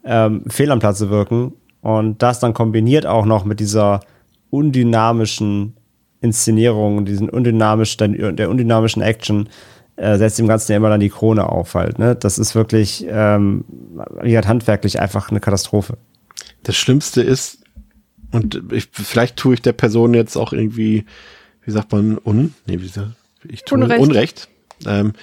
ähm, 0.04 0.44
fehl 0.48 0.72
am 0.72 0.80
Platze 0.80 1.10
wirken. 1.10 1.54
Und 1.82 2.22
das 2.22 2.40
dann 2.40 2.54
kombiniert 2.54 3.06
auch 3.06 3.26
noch 3.26 3.46
mit 3.46 3.60
dieser 3.60 4.02
undynamischen 4.50 5.76
Inszenierung, 6.22 7.06
diesen 7.06 7.30
undynamisch, 7.30 7.98
der 7.98 8.50
undynamischen 8.50 9.02
Action, 9.02 9.50
äh, 9.96 10.18
setzt 10.18 10.40
dem 10.40 10.48
Ganzen 10.48 10.72
ja 10.72 10.78
immer 10.78 10.90
dann 10.90 11.00
die 11.00 11.10
Krone 11.10 11.48
auf 11.50 11.76
halt. 11.76 12.00
Ne? 12.00 12.16
Das 12.16 12.40
ist 12.40 12.56
wirklich, 12.56 13.06
ähm, 13.10 13.66
wie 14.22 14.36
halt 14.36 14.48
handwerklich 14.48 15.00
einfach 15.00 15.30
eine 15.30 15.40
Katastrophe. 15.40 15.98
Das 16.64 16.76
Schlimmste 16.76 17.22
ist, 17.22 17.60
und 18.32 18.64
ich, 18.72 18.90
vielleicht 18.92 19.38
tue 19.38 19.54
ich 19.56 19.62
der 19.62 19.74
Person 19.74 20.14
jetzt 20.14 20.38
auch 20.38 20.54
irgendwie, 20.54 21.06
wie 21.64 21.72
sagt 21.72 21.92
man, 21.92 22.18
un, 22.24 22.54
nee, 22.66 22.80
wie 22.80 22.88
sagt, 22.88 23.12
ich 23.48 23.64
tue 23.64 23.78
Unrecht. 23.78 24.02
Unrecht. 24.02 24.50
Ähm, 24.86 25.14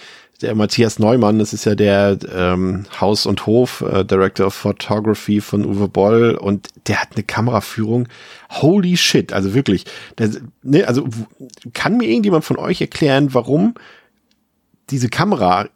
der 0.42 0.54
Matthias 0.54 0.98
Neumann, 0.98 1.38
das 1.38 1.52
ist 1.52 1.66
ja 1.66 1.74
der 1.74 2.18
ähm, 2.34 2.84
Haus- 2.98 3.26
und 3.26 3.46
Hof 3.46 3.82
äh, 3.82 4.04
Director 4.04 4.46
of 4.46 4.54
Photography 4.54 5.40
von 5.40 5.66
Uwe 5.66 5.88
Boll 5.88 6.34
und 6.34 6.68
der 6.86 7.00
hat 7.02 7.10
eine 7.14 7.24
Kameraführung. 7.24 8.08
Holy 8.50 8.96
shit, 8.96 9.32
also 9.32 9.54
wirklich. 9.54 9.84
Der, 10.18 10.30
ne, 10.62 10.84
also 10.84 11.06
kann 11.74 11.98
mir 11.98 12.08
irgendjemand 12.08 12.44
von 12.44 12.56
euch 12.56 12.80
erklären, 12.80 13.34
warum 13.34 13.74
diese 14.88 15.08
Kamera 15.08 15.68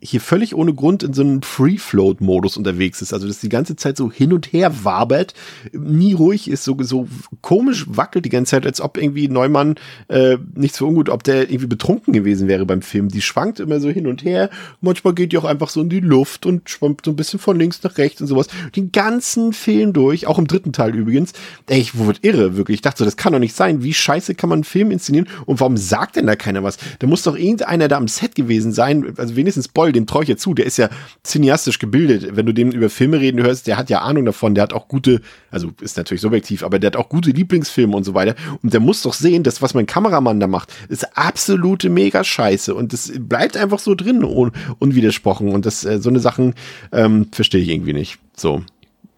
hier 0.00 0.20
völlig 0.20 0.54
ohne 0.54 0.74
Grund 0.74 1.02
in 1.02 1.12
so 1.12 1.22
einem 1.22 1.42
Free-Float-Modus 1.42 2.56
unterwegs 2.56 3.02
ist. 3.02 3.12
Also, 3.12 3.26
dass 3.26 3.40
die 3.40 3.48
ganze 3.48 3.74
Zeit 3.74 3.96
so 3.96 4.12
hin 4.12 4.32
und 4.32 4.52
her 4.52 4.84
wabert, 4.84 5.34
nie 5.72 6.12
ruhig 6.12 6.48
ist, 6.48 6.62
so, 6.62 6.76
so 6.80 7.08
komisch 7.40 7.84
wackelt 7.88 8.24
die 8.24 8.28
ganze 8.28 8.50
Zeit, 8.50 8.64
als 8.64 8.80
ob 8.80 8.96
irgendwie 8.96 9.26
Neumann 9.26 9.74
äh, 10.06 10.38
nichts 10.54 10.78
für 10.78 10.86
ungut, 10.86 11.08
ob 11.08 11.24
der 11.24 11.50
irgendwie 11.50 11.66
betrunken 11.66 12.12
gewesen 12.12 12.46
wäre 12.46 12.64
beim 12.64 12.80
Film. 12.80 13.08
Die 13.08 13.20
schwankt 13.22 13.58
immer 13.58 13.80
so 13.80 13.88
hin 13.88 14.06
und 14.06 14.22
her. 14.22 14.50
Manchmal 14.80 15.14
geht 15.14 15.32
die 15.32 15.38
auch 15.38 15.44
einfach 15.44 15.68
so 15.68 15.80
in 15.80 15.88
die 15.88 16.00
Luft 16.00 16.46
und 16.46 16.70
schwammt 16.70 17.04
so 17.04 17.10
ein 17.10 17.16
bisschen 17.16 17.40
von 17.40 17.58
links 17.58 17.82
nach 17.82 17.98
rechts 17.98 18.20
und 18.20 18.28
sowas. 18.28 18.46
Den 18.76 18.92
ganzen 18.92 19.52
Film 19.52 19.92
durch, 19.92 20.28
auch 20.28 20.38
im 20.38 20.46
dritten 20.46 20.72
Teil 20.72 20.94
übrigens. 20.94 21.32
Ey, 21.66 21.80
ich 21.80 21.98
wurde 21.98 22.20
irre, 22.22 22.56
wirklich. 22.56 22.76
Ich 22.76 22.82
dachte 22.82 22.98
so, 22.98 23.04
das 23.04 23.16
kann 23.16 23.32
doch 23.32 23.40
nicht 23.40 23.56
sein. 23.56 23.82
Wie 23.82 23.94
scheiße 23.94 24.36
kann 24.36 24.48
man 24.48 24.58
einen 24.58 24.64
Film 24.64 24.92
inszenieren? 24.92 25.26
Und 25.44 25.58
warum 25.58 25.76
sagt 25.76 26.14
denn 26.14 26.26
da 26.28 26.36
keiner 26.36 26.62
was? 26.62 26.78
Da 27.00 27.08
muss 27.08 27.24
doch 27.24 27.36
irgendeiner 27.36 27.88
da 27.88 27.96
am 27.96 28.06
Set 28.06 28.36
gewesen 28.36 28.72
sein, 28.72 29.14
also 29.16 29.34
wenigstens 29.34 29.66
Boll 29.66 29.87
Paul, 29.88 29.92
dem 29.92 30.06
traue 30.06 30.22
ich 30.22 30.28
ja 30.28 30.36
zu, 30.36 30.54
der 30.54 30.66
ist 30.66 30.76
ja 30.76 30.88
cineastisch 31.24 31.78
gebildet. 31.78 32.36
Wenn 32.36 32.46
du 32.46 32.52
dem 32.52 32.70
über 32.70 32.90
Filme 32.90 33.20
reden 33.20 33.42
hörst, 33.42 33.66
der 33.66 33.76
hat 33.76 33.90
ja 33.90 34.00
Ahnung 34.00 34.24
davon, 34.24 34.54
der 34.54 34.62
hat 34.62 34.72
auch 34.72 34.88
gute, 34.88 35.20
also 35.50 35.72
ist 35.80 35.96
natürlich 35.96 36.20
subjektiv, 36.20 36.62
aber 36.62 36.78
der 36.78 36.88
hat 36.88 36.96
auch 36.96 37.08
gute 37.08 37.30
Lieblingsfilme 37.30 37.96
und 37.96 38.04
so 38.04 38.14
weiter. 38.14 38.34
Und 38.62 38.72
der 38.72 38.80
muss 38.80 39.02
doch 39.02 39.14
sehen, 39.14 39.42
dass 39.42 39.62
was 39.62 39.74
mein 39.74 39.86
Kameramann 39.86 40.40
da 40.40 40.46
macht, 40.46 40.72
ist 40.88 41.16
absolute 41.16 41.88
mega 41.88 42.22
Scheiße. 42.22 42.74
Und 42.74 42.92
das 42.92 43.12
bleibt 43.18 43.56
einfach 43.56 43.78
so 43.78 43.94
drin, 43.94 44.24
un 44.24 44.52
unwidersprochen. 44.78 45.52
Und 45.52 45.66
das, 45.66 45.84
äh, 45.84 46.00
so 46.00 46.10
eine 46.10 46.20
Sachen 46.20 46.54
ähm, 46.92 47.28
verstehe 47.32 47.62
ich 47.62 47.68
irgendwie 47.68 47.94
nicht. 47.94 48.18
So. 48.36 48.62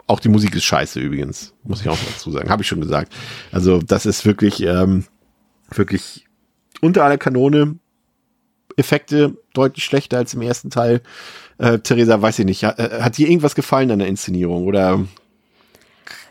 Auch 0.06 0.20
die 0.20 0.28
Musik 0.28 0.56
ist 0.56 0.64
scheiße 0.64 0.98
übrigens, 0.98 1.54
muss 1.62 1.82
ich 1.82 1.88
auch 1.88 1.98
dazu 2.12 2.32
sagen. 2.32 2.50
Habe 2.50 2.62
ich 2.62 2.68
schon 2.68 2.80
gesagt. 2.80 3.12
Also 3.52 3.80
das 3.80 4.06
ist 4.06 4.26
wirklich, 4.26 4.60
ähm, 4.62 5.04
wirklich 5.72 6.26
unter 6.80 7.04
aller 7.04 7.18
Kanone. 7.18 7.76
Effekte 8.76 9.36
deutlich 9.52 9.84
schlechter 9.84 10.18
als 10.18 10.34
im 10.34 10.42
ersten 10.42 10.70
Teil. 10.70 11.00
Äh, 11.58 11.78
Theresa, 11.78 12.20
weiß 12.20 12.38
ich 12.40 12.46
nicht, 12.46 12.64
hat, 12.64 12.78
äh, 12.78 13.02
hat 13.02 13.18
dir 13.18 13.28
irgendwas 13.28 13.54
gefallen 13.54 13.90
an 13.90 13.98
der 13.98 14.08
Inszenierung 14.08 14.66
oder 14.66 15.04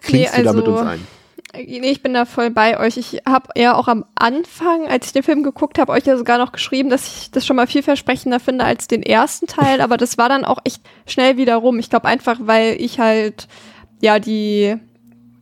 klingst 0.01 0.11
nee, 0.11 0.27
also, 0.27 0.41
du 0.41 0.43
da 0.43 0.53
mit 0.53 0.67
uns 0.67 0.81
ein? 0.81 1.07
Nee, 1.53 1.89
ich 1.89 2.03
bin 2.03 2.13
da 2.13 2.25
voll 2.25 2.51
bei 2.51 2.79
euch. 2.79 2.97
Ich 2.97 3.21
habe 3.27 3.49
ja 3.55 3.73
auch 3.73 3.87
am 3.87 4.05
Anfang, 4.13 4.87
als 4.87 5.07
ich 5.07 5.13
den 5.13 5.23
Film 5.23 5.41
geguckt 5.41 5.79
habe, 5.79 5.91
euch 5.91 6.05
ja 6.05 6.15
sogar 6.15 6.37
noch 6.37 6.51
geschrieben, 6.51 6.89
dass 6.89 7.07
ich 7.07 7.31
das 7.31 7.45
schon 7.45 7.55
mal 7.55 7.65
vielversprechender 7.65 8.39
finde 8.39 8.65
als 8.65 8.87
den 8.87 9.01
ersten 9.01 9.47
Teil, 9.47 9.81
aber 9.81 9.97
das 9.97 10.17
war 10.17 10.29
dann 10.29 10.45
auch 10.45 10.59
echt 10.63 10.81
schnell 11.07 11.37
wieder 11.37 11.55
rum. 11.55 11.79
Ich 11.79 11.89
glaube 11.89 12.07
einfach, 12.07 12.37
weil 12.41 12.79
ich 12.79 12.99
halt 12.99 13.47
ja 14.01 14.19
die 14.19 14.77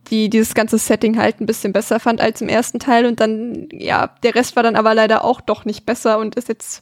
die 0.08 0.30
dieses 0.30 0.54
ganze 0.54 0.78
Setting 0.78 1.18
halt 1.18 1.40
ein 1.40 1.46
bisschen 1.46 1.74
besser 1.74 2.00
fand 2.00 2.22
als 2.22 2.42
im 2.42 2.50
ersten 2.50 2.80
Teil 2.80 3.06
und 3.06 3.20
dann, 3.20 3.68
ja, 3.72 4.08
der 4.24 4.36
Rest 4.36 4.56
war 4.56 4.64
dann 4.64 4.76
aber 4.76 4.94
leider 4.96 5.24
auch 5.24 5.42
doch 5.42 5.66
nicht 5.66 5.86
besser 5.86 6.20
und 6.20 6.36
ist 6.36 6.48
jetzt, 6.50 6.82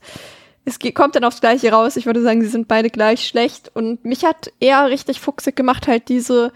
es 0.65 0.79
kommt 0.93 1.15
dann 1.15 1.23
aufs 1.23 1.41
Gleiche 1.41 1.71
raus. 1.71 1.95
Ich 1.95 2.05
würde 2.05 2.21
sagen, 2.21 2.41
sie 2.41 2.47
sind 2.47 2.67
beide 2.67 2.89
gleich 2.89 3.27
schlecht 3.27 3.71
und 3.73 4.05
mich 4.05 4.25
hat 4.25 4.51
eher 4.59 4.89
richtig 4.89 5.19
fuchsig 5.19 5.55
gemacht, 5.55 5.87
halt 5.87 6.09
diese, 6.09 6.51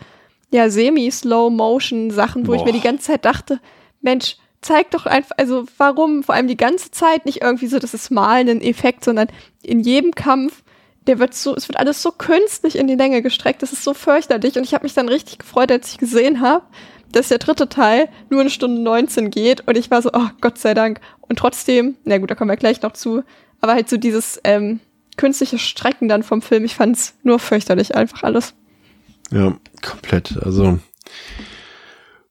ja, 0.51 0.69
semi-slow-motion-Sachen, 0.69 2.47
wo 2.47 2.51
Boah. 2.51 2.55
ich 2.57 2.65
mir 2.65 2.73
die 2.73 2.81
ganze 2.81 3.05
Zeit 3.05 3.25
dachte, 3.25 3.59
Mensch, 4.01 4.37
zeig 4.61 4.91
doch 4.91 5.05
einfach, 5.05 5.37
also 5.37 5.65
warum 5.77 6.23
vor 6.23 6.35
allem 6.35 6.47
die 6.47 6.57
ganze 6.57 6.91
Zeit 6.91 7.25
nicht 7.25 7.41
irgendwie 7.41 7.67
so, 7.67 7.79
das 7.79 7.93
ist 7.93 8.11
mal 8.11 8.47
ein 8.47 8.61
Effekt, 8.61 9.03
sondern 9.05 9.27
in 9.63 9.79
jedem 9.81 10.13
Kampf 10.13 10.63
der 11.09 11.17
wird 11.17 11.33
so, 11.33 11.55
es 11.55 11.67
wird 11.67 11.79
alles 11.79 12.03
so 12.03 12.11
künstlich 12.11 12.77
in 12.77 12.85
die 12.85 12.93
Länge 12.93 13.23
gestreckt, 13.23 13.63
das 13.63 13.73
ist 13.73 13.83
so 13.83 13.95
fürchterlich. 13.95 14.55
Und 14.57 14.63
ich 14.63 14.75
habe 14.75 14.83
mich 14.83 14.93
dann 14.93 15.09
richtig 15.09 15.39
gefreut, 15.39 15.71
als 15.71 15.89
ich 15.89 15.97
gesehen 15.97 16.39
habe, 16.39 16.63
dass 17.11 17.29
der 17.29 17.39
dritte 17.39 17.67
Teil 17.67 18.09
nur 18.29 18.41
eine 18.41 18.51
Stunde 18.51 18.79
19 18.79 19.31
geht. 19.31 19.67
Und 19.67 19.75
ich 19.75 19.89
war 19.89 20.03
so, 20.03 20.11
oh 20.13 20.29
Gott 20.39 20.59
sei 20.59 20.75
Dank. 20.75 21.01
Und 21.21 21.39
trotzdem, 21.39 21.95
na 22.03 22.19
gut, 22.19 22.29
da 22.29 22.35
kommen 22.35 22.51
wir 22.51 22.57
gleich 22.57 22.83
noch 22.83 22.93
zu, 22.93 23.23
aber 23.59 23.73
halt 23.73 23.89
so 23.89 23.97
dieses 23.97 24.39
ähm, 24.43 24.81
künstliche 25.17 25.57
Strecken 25.57 26.09
dann 26.09 26.21
vom 26.21 26.43
Film, 26.43 26.63
ich 26.63 26.75
fand's 26.75 27.15
nur 27.23 27.39
fürchterlich, 27.39 27.95
einfach 27.95 28.21
alles. 28.21 28.53
Ja, 29.31 29.57
komplett. 29.81 30.37
Also, 30.43 30.77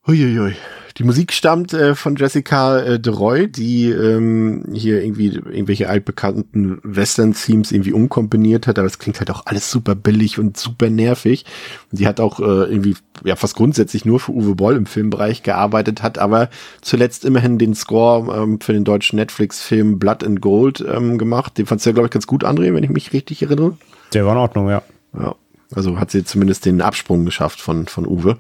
uiuiui. 0.09 0.55
Die 0.97 1.05
Musik 1.05 1.33
stammt 1.33 1.73
äh, 1.75 1.95
von 1.95 2.17
Jessica 2.17 2.81
äh, 2.81 2.99
DeRoy, 2.99 3.47
die 3.47 3.91
ähm, 3.91 4.65
hier 4.73 5.01
irgendwie 5.01 5.29
irgendwelche 5.29 5.89
altbekannten 5.89 6.81
Western-Themes 6.83 7.71
irgendwie 7.71 7.93
umkomponiert 7.93 8.67
hat, 8.67 8.81
aber 8.81 8.87
es 8.89 8.99
klingt 8.99 9.21
halt 9.21 9.31
auch 9.31 9.47
alles 9.47 9.71
super 9.71 9.95
billig 9.95 10.41
und 10.41 10.57
super 10.57 10.91
nervig. 10.91 11.45
Und 11.93 12.01
die 12.01 12.09
hat 12.09 12.19
auch 12.19 12.41
äh, 12.41 12.43
irgendwie 12.43 12.97
ja 13.25 13.37
fast 13.37 13.55
grundsätzlich 13.55 14.07
nur 14.07 14.19
für 14.19 14.33
Uwe 14.33 14.57
Boll 14.57 14.75
im 14.75 14.87
Filmbereich 14.87 15.45
gearbeitet, 15.45 16.03
hat 16.03 16.19
aber 16.19 16.51
zuletzt 16.81 17.25
immerhin 17.25 17.59
den 17.59 17.77
Score 17.77 18.37
ähm, 18.37 18.61
für 18.61 18.73
den 18.73 18.85
deutschen 18.85 19.17
Netflix-Film 19.17 20.01
Blood 20.01 20.25
and 20.25 20.41
Gold 20.41 20.85
ähm, 20.91 21.17
gemacht. 21.19 21.59
Den 21.59 21.67
fandst 21.67 21.87
du 21.87 21.91
ja, 21.91 21.95
glaube 21.95 22.07
ich, 22.07 22.13
ganz 22.13 22.27
gut, 22.27 22.45
André, 22.45 22.75
wenn 22.75 22.83
ich 22.83 22.91
mich 22.91 23.13
richtig 23.13 23.43
erinnere. 23.43 23.77
Der 24.15 24.27
war 24.27 24.33
in 24.33 24.39
Ordnung, 24.39 24.69
ja. 24.69 24.83
Ja. 25.17 25.37
Also 25.75 26.01
hat 26.01 26.11
sie 26.11 26.25
zumindest 26.25 26.65
den 26.65 26.81
Absprung 26.81 27.25
geschafft 27.25 27.61
von, 27.61 27.87
von 27.87 28.07
Uwe. 28.07 28.39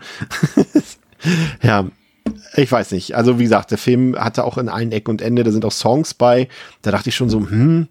ja, 1.63 1.87
ich 2.57 2.71
weiß 2.71 2.93
nicht. 2.93 3.15
Also 3.17 3.39
wie 3.39 3.45
gesagt, 3.45 3.71
der 3.71 3.79
Film 3.79 4.17
hatte 4.19 4.45
auch 4.45 4.59
in 4.59 4.69
allen 4.69 4.93
Ecken 4.93 5.11
und 5.11 5.23
Ende, 5.23 5.45
da 5.45 5.51
sind 5.51 5.65
auch 5.65 5.73
Songs 5.73 6.15
bei. 6.15 6.49
Da 6.83 6.91
dachte 6.91 7.09
ich 7.09 7.17
schon 7.17 7.31
so, 7.31 7.41
hm, 7.41 7.89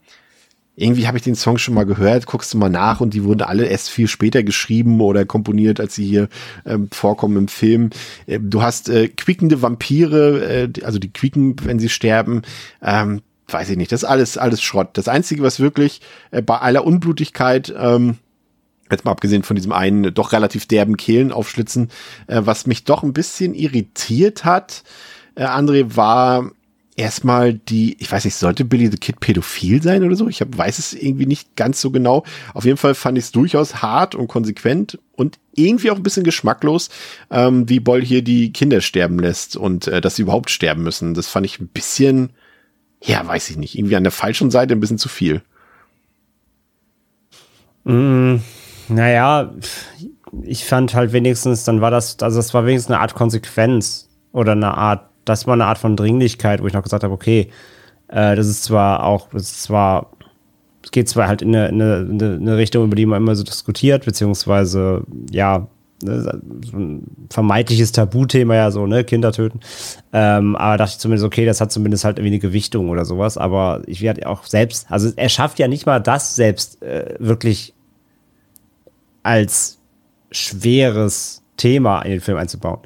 irgendwie 0.75 1.07
habe 1.07 1.17
ich 1.17 1.23
den 1.23 1.35
Song 1.35 1.57
schon 1.57 1.73
mal 1.73 1.85
gehört, 1.87 2.27
guckst 2.27 2.53
du 2.53 2.57
mal 2.57 2.69
nach 2.69 3.01
und 3.01 3.15
die 3.15 3.23
wurden 3.23 3.41
alle 3.41 3.65
erst 3.65 3.89
viel 3.89 4.07
später 4.07 4.43
geschrieben 4.43 5.01
oder 5.01 5.25
komponiert, 5.25 5.79
als 5.79 5.95
sie 5.95 6.05
hier 6.05 6.29
ähm, 6.65 6.89
vorkommen 6.91 7.35
im 7.35 7.47
Film. 7.47 7.89
Äh, 8.27 8.39
du 8.39 8.61
hast 8.61 8.87
äh, 8.87 9.07
quiekende 9.07 9.63
Vampire, 9.63 10.45
äh, 10.45 10.83
also 10.83 10.99
die 10.99 11.11
quieken, 11.11 11.55
wenn 11.63 11.79
sie 11.79 11.89
sterben. 11.89 12.43
Ähm, 12.83 13.21
weiß 13.47 13.71
ich 13.71 13.77
nicht, 13.77 13.91
das 13.91 14.03
ist 14.03 14.09
alles, 14.09 14.37
alles 14.37 14.61
Schrott. 14.61 14.89
Das 14.93 15.07
Einzige, 15.07 15.41
was 15.41 15.59
wirklich 15.59 16.01
äh, 16.29 16.43
bei 16.43 16.57
aller 16.59 16.85
Unblutigkeit 16.85 17.73
ähm, 17.75 18.17
jetzt 18.91 19.05
mal 19.05 19.11
abgesehen 19.11 19.43
von 19.43 19.55
diesem 19.55 19.71
einen 19.71 20.13
doch 20.13 20.31
relativ 20.31 20.65
derben 20.65 20.97
Kehlenaufschlitzen, 20.97 21.89
äh, 22.27 22.41
was 22.43 22.67
mich 22.67 22.83
doch 22.83 23.03
ein 23.03 23.13
bisschen 23.13 23.53
irritiert 23.53 24.45
hat, 24.45 24.83
äh, 25.35 25.45
André, 25.45 25.95
war 25.95 26.51
erstmal 26.97 27.53
die, 27.53 27.95
ich 27.99 28.11
weiß 28.11 28.25
nicht, 28.25 28.35
sollte 28.35 28.65
Billy 28.65 28.87
the 28.87 28.97
Kid 28.97 29.19
pädophil 29.19 29.81
sein 29.81 30.03
oder 30.03 30.15
so? 30.15 30.27
Ich 30.27 30.41
hab, 30.41 30.57
weiß 30.57 30.79
es 30.79 30.93
irgendwie 30.93 31.27
nicht 31.27 31.55
ganz 31.55 31.79
so 31.79 31.91
genau. 31.91 32.23
Auf 32.53 32.65
jeden 32.65 32.77
Fall 32.77 32.95
fand 32.95 33.17
ich 33.17 33.25
es 33.25 33.31
durchaus 33.31 33.81
hart 33.81 34.15
und 34.15 34.27
konsequent 34.27 34.99
und 35.13 35.37
irgendwie 35.55 35.91
auch 35.91 35.95
ein 35.95 36.03
bisschen 36.03 36.23
geschmacklos, 36.23 36.89
ähm, 37.29 37.69
wie 37.69 37.79
Boll 37.79 38.03
hier 38.03 38.23
die 38.23 38.51
Kinder 38.51 38.81
sterben 38.81 39.19
lässt 39.19 39.55
und 39.55 39.87
äh, 39.87 40.01
dass 40.01 40.15
sie 40.15 40.23
überhaupt 40.23 40.49
sterben 40.49 40.83
müssen. 40.83 41.13
Das 41.13 41.27
fand 41.27 41.45
ich 41.45 41.59
ein 41.59 41.67
bisschen, 41.67 42.31
ja, 43.03 43.25
weiß 43.25 43.51
ich 43.51 43.57
nicht, 43.57 43.77
irgendwie 43.77 43.95
an 43.95 44.03
der 44.03 44.11
falschen 44.11 44.49
Seite 44.49 44.73
ein 44.73 44.79
bisschen 44.79 44.97
zu 44.97 45.07
viel. 45.07 45.43
Mm, 47.83 48.37
naja, 48.89 49.53
ich 50.43 50.65
fand 50.65 50.93
halt 50.93 51.13
wenigstens, 51.13 51.63
dann 51.63 51.81
war 51.81 51.91
das, 51.91 52.17
also 52.21 52.37
das 52.37 52.53
war 52.53 52.65
wenigstens 52.65 52.91
eine 52.91 53.01
Art 53.01 53.13
Konsequenz 53.15 54.09
oder 54.31 54.53
eine 54.53 54.77
Art, 54.77 55.05
das 55.25 55.47
war 55.47 55.53
eine 55.53 55.65
Art 55.65 55.77
von 55.77 55.95
Dringlichkeit, 55.95 56.61
wo 56.61 56.67
ich 56.67 56.73
noch 56.73 56.83
gesagt 56.83 57.03
habe, 57.03 57.13
okay, 57.13 57.49
äh, 58.07 58.35
das 58.35 58.47
ist 58.47 58.63
zwar 58.63 59.03
auch, 59.03 59.29
das 59.29 59.43
ist 59.43 59.63
zwar, 59.63 60.11
es 60.83 60.91
geht 60.91 61.09
zwar 61.09 61.27
halt 61.27 61.41
in 61.41 61.55
eine, 61.55 61.67
in 61.67 61.81
eine, 61.81 62.35
eine 62.35 62.57
Richtung, 62.57 62.85
über 62.85 62.95
die 62.95 63.05
man 63.05 63.21
immer 63.21 63.35
so 63.35 63.43
diskutiert, 63.43 64.05
beziehungsweise, 64.05 65.03
ja, 65.31 65.67
ne, 66.03 66.41
so 66.63 66.77
ein 66.77 67.03
vermeintliches 67.29 67.91
Tabuthema 67.91 68.55
ja 68.55 68.71
so, 68.71 68.87
ne, 68.87 69.03
Kinder 69.03 69.31
töten. 69.31 69.59
Ähm, 70.13 70.55
aber 70.55 70.77
dachte 70.77 70.93
ich 70.93 70.99
zumindest, 70.99 71.25
okay, 71.25 71.45
das 71.45 71.61
hat 71.61 71.71
zumindest 71.71 72.05
halt 72.05 72.19
irgendwie 72.19 72.35
eine 72.35 72.39
Gewichtung 72.39 72.89
oder 72.89 73.05
sowas. 73.05 73.37
Aber 73.37 73.81
ich 73.87 74.01
werde 74.01 74.27
auch 74.27 74.45
selbst, 74.45 74.85
also 74.89 75.11
er 75.15 75.29
schafft 75.29 75.59
ja 75.59 75.67
nicht 75.67 75.85
mal 75.85 75.99
das 75.99 76.35
selbst 76.35 76.81
äh, 76.81 77.15
wirklich 77.19 77.73
als 79.27 79.77
schweres 80.31 81.43
Thema 81.57 82.01
in 82.01 82.11
den 82.11 82.21
Film 82.21 82.37
einzubauen. 82.37 82.79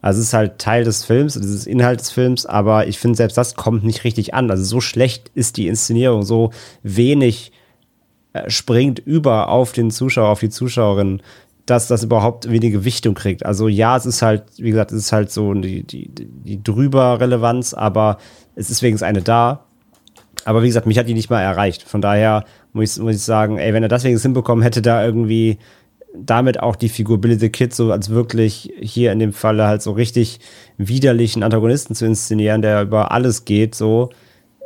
Also 0.00 0.20
es 0.20 0.28
ist 0.28 0.34
halt 0.34 0.58
Teil 0.58 0.84
des 0.84 1.04
Films, 1.04 1.36
es 1.36 1.46
ist 1.46 1.66
Inhalt 1.66 2.00
des 2.00 2.10
Films, 2.10 2.46
aber 2.46 2.86
ich 2.86 2.98
finde 2.98 3.16
selbst 3.16 3.38
das 3.38 3.54
kommt 3.54 3.84
nicht 3.84 4.04
richtig 4.04 4.34
an. 4.34 4.50
Also 4.50 4.64
so 4.64 4.80
schlecht 4.80 5.30
ist 5.34 5.56
die 5.56 5.66
Inszenierung, 5.66 6.22
so 6.22 6.50
wenig 6.82 7.52
äh, 8.32 8.50
springt 8.50 8.98
über 8.98 9.48
auf 9.48 9.72
den 9.72 9.90
Zuschauer, 9.90 10.28
auf 10.28 10.40
die 10.40 10.50
Zuschauerin, 10.50 11.22
dass 11.66 11.88
das 11.88 12.02
überhaupt 12.02 12.50
wenige 12.50 12.78
Gewichtung 12.78 13.14
kriegt. 13.14 13.46
Also 13.46 13.68
ja, 13.68 13.96
es 13.96 14.04
ist 14.04 14.20
halt, 14.20 14.44
wie 14.58 14.70
gesagt, 14.70 14.92
es 14.92 14.98
ist 14.98 15.12
halt 15.12 15.30
so 15.30 15.54
die, 15.54 15.82
die, 15.84 16.10
die 16.10 16.62
drüber 16.62 17.20
Relevanz, 17.20 17.72
aber 17.72 18.18
es 18.54 18.70
ist 18.70 18.82
wenigstens 18.82 19.06
eine 19.06 19.22
da. 19.22 19.64
Aber 20.44 20.62
wie 20.62 20.66
gesagt, 20.66 20.86
mich 20.86 20.98
hat 20.98 21.08
die 21.08 21.14
nicht 21.14 21.30
mal 21.30 21.40
erreicht. 21.40 21.82
Von 21.82 22.02
daher 22.02 22.44
muss 22.74 22.96
ich, 22.96 23.02
muss 23.02 23.16
ich 23.16 23.22
sagen, 23.22 23.56
ey, 23.56 23.72
wenn 23.72 23.82
er 23.82 23.88
deswegen 23.88 24.16
es 24.16 24.22
hinbekommen 24.22 24.62
hätte, 24.62 24.82
da 24.82 25.02
irgendwie 25.04 25.58
damit 26.14 26.60
auch 26.60 26.76
die 26.76 26.88
Figur 26.88 27.20
Billy 27.20 27.38
the 27.38 27.48
Kid 27.48 27.74
so 27.74 27.90
als 27.90 28.10
wirklich 28.10 28.72
hier 28.80 29.10
in 29.12 29.18
dem 29.18 29.32
Falle 29.32 29.66
halt 29.66 29.82
so 29.82 29.92
richtig 29.92 30.38
widerlichen 30.76 31.42
Antagonisten 31.42 31.94
zu 31.94 32.04
inszenieren, 32.04 32.62
der 32.62 32.82
über 32.82 33.10
alles 33.10 33.44
geht, 33.44 33.74
so 33.74 34.10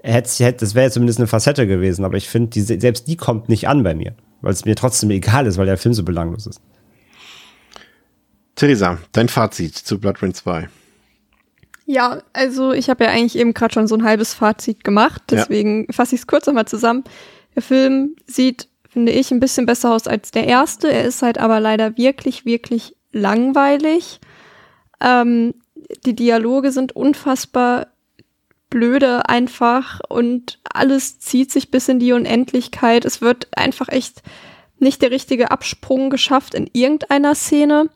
hätte, 0.03 0.45
hätte 0.45 0.65
das 0.65 0.75
wäre 0.75 0.91
zumindest 0.91 1.19
eine 1.19 1.27
Facette 1.27 1.67
gewesen, 1.67 2.05
aber 2.05 2.17
ich 2.17 2.29
finde, 2.29 2.61
selbst 2.61 3.09
die 3.09 3.17
kommt 3.17 3.49
nicht 3.49 3.69
an 3.69 3.83
bei 3.83 3.95
mir, 3.95 4.15
weil 4.41 4.53
es 4.53 4.65
mir 4.65 4.75
trotzdem 4.75 5.11
egal 5.11 5.47
ist, 5.47 5.57
weil 5.57 5.67
der 5.67 5.79
Film 5.79 5.95
so 5.95 6.03
belanglos 6.03 6.47
ist. 6.47 6.61
Theresa, 8.55 8.99
dein 9.13 9.29
Fazit 9.29 9.77
zu 9.77 10.01
Blood 10.01 10.23
Rain 10.23 10.35
2. 10.35 10.69
Ja, 11.87 12.23
also 12.35 12.73
ich 12.73 12.91
habe 12.91 13.05
ja 13.05 13.11
eigentlich 13.11 13.39
eben 13.39 13.55
gerade 13.55 13.73
schon 13.73 13.87
so 13.87 13.95
ein 13.95 14.05
halbes 14.05 14.35
Fazit 14.35 14.85
gemacht, 14.85 15.23
deswegen 15.31 15.87
ja. 15.87 15.93
fasse 15.93 16.15
ich 16.15 16.23
es 16.23 16.27
kurz 16.27 16.47
nochmal 16.47 16.67
zusammen. 16.67 17.05
Der 17.55 17.63
Film 17.63 18.17
sieht, 18.27 18.69
finde 18.89 19.13
ich, 19.13 19.31
ein 19.31 19.41
bisschen 19.41 19.67
besser 19.67 19.93
aus 19.93 20.07
als 20.07 20.31
der 20.31 20.47
erste. 20.47 20.93
Er 20.93 21.05
ist 21.05 21.23
halt 21.23 21.39
aber 21.39 21.61
leider 21.61 21.97
wirklich, 21.97 22.45
wirklich 22.45 22.97
langweilig. 23.13 24.21
Ähm, 25.01 25.55
die 26.05 26.15
Dialoge 26.15 26.73
sind 26.73 26.95
unfassbar 26.95 27.89
blöde 28.71 29.29
einfach 29.29 30.01
und 30.09 30.59
alles 30.65 31.19
zieht 31.19 31.51
sich 31.51 31.71
bis 31.71 31.89
in 31.89 31.99
die 31.99 32.13
Unendlichkeit. 32.13 33.05
Es 33.05 33.21
wird 33.21 33.49
einfach 33.57 33.89
echt 33.89 34.23
nicht 34.79 35.03
der 35.03 35.11
richtige 35.11 35.51
Absprung 35.51 36.11
geschafft 36.11 36.55
in 36.55 36.69
irgendeiner 36.73 37.35
Szene. 37.35 37.91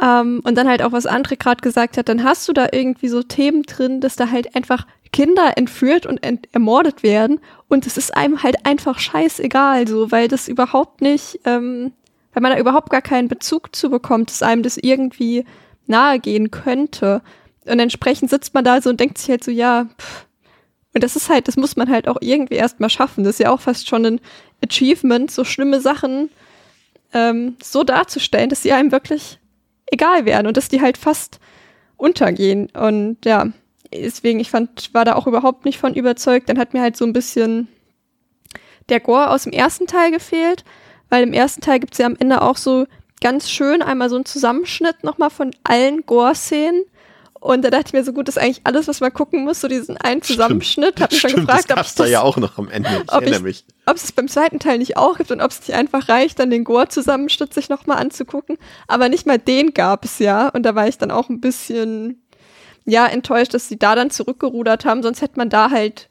Ähm, 0.00 0.40
und 0.44 0.56
dann 0.56 0.68
halt 0.68 0.82
auch, 0.82 0.92
was 0.92 1.06
André 1.06 1.36
gerade 1.36 1.60
gesagt 1.60 1.96
hat, 1.96 2.08
dann 2.08 2.22
hast 2.22 2.48
du 2.48 2.52
da 2.52 2.68
irgendwie 2.72 3.08
so 3.08 3.22
Themen 3.22 3.64
drin, 3.64 4.00
dass 4.00 4.16
da 4.16 4.30
halt 4.30 4.54
einfach 4.54 4.86
Kinder 5.12 5.56
entführt 5.56 6.06
und 6.06 6.22
ent 6.22 6.48
ermordet 6.52 7.02
werden 7.02 7.40
und 7.68 7.86
es 7.86 7.96
ist 7.96 8.16
einem 8.16 8.42
halt 8.42 8.66
einfach 8.66 8.98
scheißegal, 8.98 9.88
so, 9.88 10.10
weil 10.10 10.28
das 10.28 10.48
überhaupt 10.48 11.00
nicht, 11.00 11.40
ähm, 11.44 11.92
weil 12.32 12.42
man 12.42 12.52
da 12.52 12.58
überhaupt 12.58 12.90
gar 12.90 13.02
keinen 13.02 13.28
Bezug 13.28 13.74
zu 13.74 13.90
bekommt, 13.90 14.30
dass 14.30 14.42
einem 14.42 14.62
das 14.62 14.76
irgendwie 14.76 15.44
nahe 15.86 16.18
gehen 16.18 16.50
könnte. 16.50 17.22
Und 17.64 17.80
entsprechend 17.80 18.30
sitzt 18.30 18.54
man 18.54 18.64
da 18.64 18.80
so 18.80 18.90
und 18.90 19.00
denkt 19.00 19.18
sich 19.18 19.30
halt 19.30 19.44
so, 19.44 19.50
ja, 19.50 19.86
pff. 19.98 20.26
und 20.94 21.02
das 21.02 21.16
ist 21.16 21.28
halt, 21.28 21.48
das 21.48 21.56
muss 21.56 21.76
man 21.76 21.90
halt 21.90 22.08
auch 22.08 22.18
irgendwie 22.20 22.54
erstmal 22.54 22.90
schaffen. 22.90 23.24
Das 23.24 23.34
ist 23.34 23.40
ja 23.40 23.50
auch 23.50 23.60
fast 23.60 23.88
schon 23.88 24.04
ein 24.04 24.20
Achievement, 24.64 25.30
so 25.30 25.44
schlimme 25.44 25.80
Sachen 25.80 26.30
ähm, 27.12 27.56
so 27.62 27.84
darzustellen, 27.84 28.50
dass 28.50 28.62
sie 28.62 28.72
einem 28.72 28.92
wirklich 28.92 29.38
egal 29.86 30.24
werden 30.24 30.46
und 30.46 30.56
dass 30.56 30.68
die 30.68 30.80
halt 30.80 30.98
fast 30.98 31.40
untergehen. 31.96 32.68
Und 32.70 33.24
ja, 33.24 33.48
deswegen, 33.92 34.40
ich 34.40 34.50
fand, 34.50 34.92
war 34.94 35.04
da 35.04 35.14
auch 35.14 35.26
überhaupt 35.26 35.64
nicht 35.64 35.78
von 35.78 35.94
überzeugt. 35.94 36.48
Dann 36.48 36.58
hat 36.58 36.74
mir 36.74 36.80
halt 36.80 36.96
so 36.96 37.04
ein 37.04 37.12
bisschen 37.12 37.68
der 38.88 39.00
Gore 39.00 39.30
aus 39.30 39.44
dem 39.44 39.52
ersten 39.52 39.86
Teil 39.86 40.10
gefehlt, 40.10 40.64
weil 41.10 41.22
im 41.22 41.32
ersten 41.32 41.60
Teil 41.60 41.80
gibt 41.80 41.94
es 41.94 41.98
ja 41.98 42.06
am 42.06 42.16
Ende 42.18 42.42
auch 42.42 42.56
so 42.56 42.86
ganz 43.20 43.50
schön 43.50 43.82
einmal 43.82 44.08
so 44.08 44.16
einen 44.16 44.24
Zusammenschnitt 44.24 45.04
nochmal 45.04 45.30
von 45.30 45.50
allen 45.64 46.06
Gore-Szenen. 46.06 46.84
Und 47.40 47.64
da 47.64 47.70
dachte 47.70 47.84
ich 47.88 47.92
mir 47.92 48.02
so 48.02 48.12
gut, 48.12 48.26
das 48.26 48.36
ist 48.36 48.42
eigentlich 48.42 48.60
alles, 48.64 48.88
was 48.88 49.00
man 49.00 49.12
gucken 49.12 49.44
muss, 49.44 49.60
so 49.60 49.68
diesen 49.68 49.96
einen 49.96 50.22
Zusammenschnitt. 50.22 51.00
Hab 51.00 51.12
mich 51.12 51.20
schon 51.20 51.34
gefragt, 51.34 51.70
das 51.70 51.78
ob 51.78 51.84
es 51.84 51.94
da 51.94 52.06
ja 52.06 52.20
auch 52.20 52.36
noch 52.36 52.58
am 52.58 52.68
Ende. 52.68 52.88
Ich 53.04 53.12
ob 53.12 53.22
erinnere 53.22 53.42
mich. 53.42 53.64
Ob 53.86 53.96
es 53.96 54.10
beim 54.10 54.26
zweiten 54.26 54.58
Teil 54.58 54.78
nicht 54.78 54.96
auch 54.96 55.18
gibt 55.18 55.30
und 55.30 55.40
ob 55.40 55.52
es 55.52 55.60
nicht 55.60 55.74
einfach 55.74 56.08
reicht, 56.08 56.40
dann 56.40 56.50
den 56.50 56.64
Gore-Zusammenschnitt 56.64 57.54
sich 57.54 57.68
nochmal 57.68 57.98
anzugucken. 57.98 58.58
Aber 58.88 59.08
nicht 59.08 59.24
mal 59.24 59.38
den 59.38 59.72
gab 59.72 60.04
es 60.04 60.18
ja. 60.18 60.48
Und 60.48 60.64
da 60.64 60.74
war 60.74 60.88
ich 60.88 60.98
dann 60.98 61.12
auch 61.12 61.28
ein 61.28 61.40
bisschen, 61.40 62.20
ja, 62.88 63.06
enttäuscht, 63.06 63.52
dass 63.52 63.68
sie 63.68 63.78
da 63.78 63.94
dann 63.94 64.10
zurückgerudert 64.10 64.84
haben. 64.86 65.02
Sonst 65.02 65.20
hätte 65.20 65.38
man 65.38 65.50
da 65.50 65.70
halt 65.70 66.08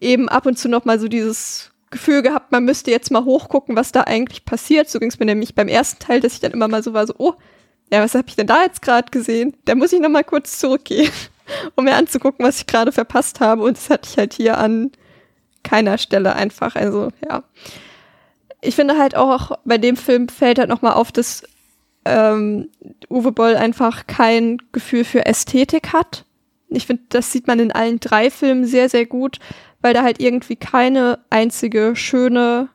eben 0.00 0.28
ab 0.28 0.46
und 0.46 0.58
zu 0.58 0.68
nochmal 0.68 0.98
so 0.98 1.06
dieses 1.06 1.70
Gefühl 1.90 2.22
gehabt, 2.22 2.50
man 2.50 2.64
müsste 2.64 2.90
jetzt 2.90 3.10
mal 3.10 3.24
hochgucken, 3.24 3.76
was 3.76 3.92
da 3.92 4.02
eigentlich 4.02 4.44
passiert. 4.46 4.88
So 4.88 4.98
ging 4.98 5.10
es 5.10 5.18
mir 5.18 5.26
nämlich 5.26 5.54
beim 5.54 5.68
ersten 5.68 5.98
Teil, 6.00 6.20
dass 6.20 6.32
ich 6.32 6.40
dann 6.40 6.52
immer 6.52 6.66
mal 6.66 6.82
so 6.82 6.94
war, 6.94 7.06
so, 7.06 7.14
oh, 7.18 7.34
ja, 7.92 8.02
was 8.02 8.14
habe 8.14 8.26
ich 8.28 8.36
denn 8.36 8.46
da 8.46 8.62
jetzt 8.62 8.80
gerade 8.80 9.10
gesehen? 9.10 9.54
Da 9.66 9.74
muss 9.74 9.92
ich 9.92 10.00
noch 10.00 10.08
mal 10.08 10.24
kurz 10.24 10.58
zurückgehen, 10.58 11.12
um 11.74 11.84
mir 11.84 11.94
anzugucken, 11.94 12.44
was 12.44 12.58
ich 12.58 12.66
gerade 12.66 12.90
verpasst 12.90 13.40
habe. 13.40 13.62
Und 13.62 13.76
das 13.76 13.90
hatte 13.90 14.08
ich 14.10 14.16
halt 14.16 14.32
hier 14.32 14.56
an 14.56 14.92
keiner 15.62 15.98
Stelle 15.98 16.34
einfach. 16.34 16.74
Also 16.74 17.10
ja, 17.28 17.44
ich 18.62 18.74
finde 18.74 18.96
halt 18.96 19.14
auch 19.14 19.58
bei 19.66 19.76
dem 19.76 19.96
Film 19.98 20.28
fällt 20.28 20.58
halt 20.58 20.70
noch 20.70 20.80
mal 20.80 20.94
auf, 20.94 21.12
dass 21.12 21.44
ähm, 22.04 22.68
Uwe 23.10 23.32
Boll 23.32 23.56
einfach 23.56 24.06
kein 24.06 24.58
Gefühl 24.72 25.04
für 25.04 25.26
Ästhetik 25.26 25.92
hat. 25.92 26.24
Ich 26.68 26.86
finde, 26.86 27.02
das 27.08 27.32
sieht 27.32 27.46
man 27.46 27.60
in 27.60 27.72
allen 27.72 28.00
drei 28.00 28.30
Filmen 28.30 28.66
sehr, 28.66 28.88
sehr 28.88 29.06
gut, 29.06 29.38
weil 29.80 29.94
da 29.94 30.02
halt 30.02 30.20
irgendwie 30.20 30.56
keine 30.56 31.20
einzige 31.30 31.94
schöne 31.94 32.68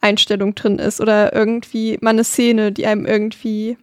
Einstellung 0.00 0.54
drin 0.54 0.78
ist 0.78 1.00
oder 1.00 1.32
irgendwie 1.32 1.98
mal 2.00 2.10
eine 2.10 2.24
Szene, 2.24 2.72
die 2.72 2.86
einem 2.86 3.06
irgendwie 3.06 3.76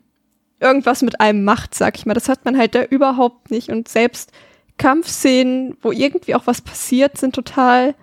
irgendwas 0.60 1.02
mit 1.02 1.22
einem 1.22 1.44
macht, 1.44 1.74
sag 1.74 1.98
ich 1.98 2.06
mal. 2.06 2.14
Das 2.14 2.30
hat 2.30 2.46
man 2.46 2.58
halt 2.58 2.76
da 2.76 2.84
überhaupt 2.84 3.52
nicht. 3.52 3.70
Und 3.70 3.88
selbst 3.88 4.32
Kampfszenen, 4.78 5.78
wo 5.82 5.92
irgendwie 5.92 6.36
auch 6.36 6.48
was 6.48 6.62
passiert, 6.62 7.18
sind 7.18 7.36
total 7.36 7.96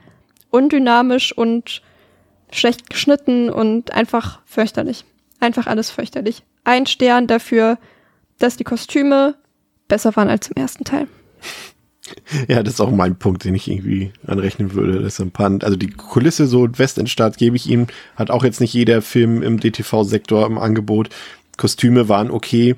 undynamisch 0.51 1.37
und 1.37 1.83
schlecht 2.51 2.89
geschnitten 2.89 3.51
und 3.51 3.93
einfach 3.93 4.41
fürchterlich. 4.47 5.05
Einfach 5.41 5.67
alles 5.67 5.91
fürchterlich. 5.91 6.43
Ein 6.65 6.87
Stern 6.87 7.27
dafür, 7.27 7.79
dass 8.39 8.57
die 8.57 8.65
Kostüme 8.65 9.35
besser 9.89 10.17
waren 10.17 10.29
als 10.29 10.49
im 10.49 10.61
ersten 10.61 10.85
Teil. 10.85 11.07
Ja, 12.47 12.63
das 12.63 12.75
ist 12.75 12.81
auch 12.81 12.93
mein 12.93 13.17
Punkt, 13.17 13.43
den 13.43 13.57
ich 13.57 13.69
irgendwie 13.69 14.13
anrechnen 14.29 14.75
würde. 14.75 15.03
Das 15.03 15.15
ist 15.15 15.21
ein 15.21 15.33
paar, 15.33 15.51
also 15.63 15.75
die 15.75 15.91
Kulisse 15.91 16.47
so 16.47 16.69
Westendstadt 16.79 17.37
gebe 17.37 17.57
ich 17.57 17.69
ihm, 17.69 17.89
hat 18.15 18.31
auch 18.31 18.45
jetzt 18.45 18.61
nicht 18.61 18.73
jeder 18.73 19.03
Film 19.03 19.43
im 19.43 19.59
DTV-Sektor 19.59 20.47
im 20.47 20.57
Angebot. 20.57 21.09
Kostüme 21.57 22.09
waren 22.09 22.31
okay, 22.31 22.77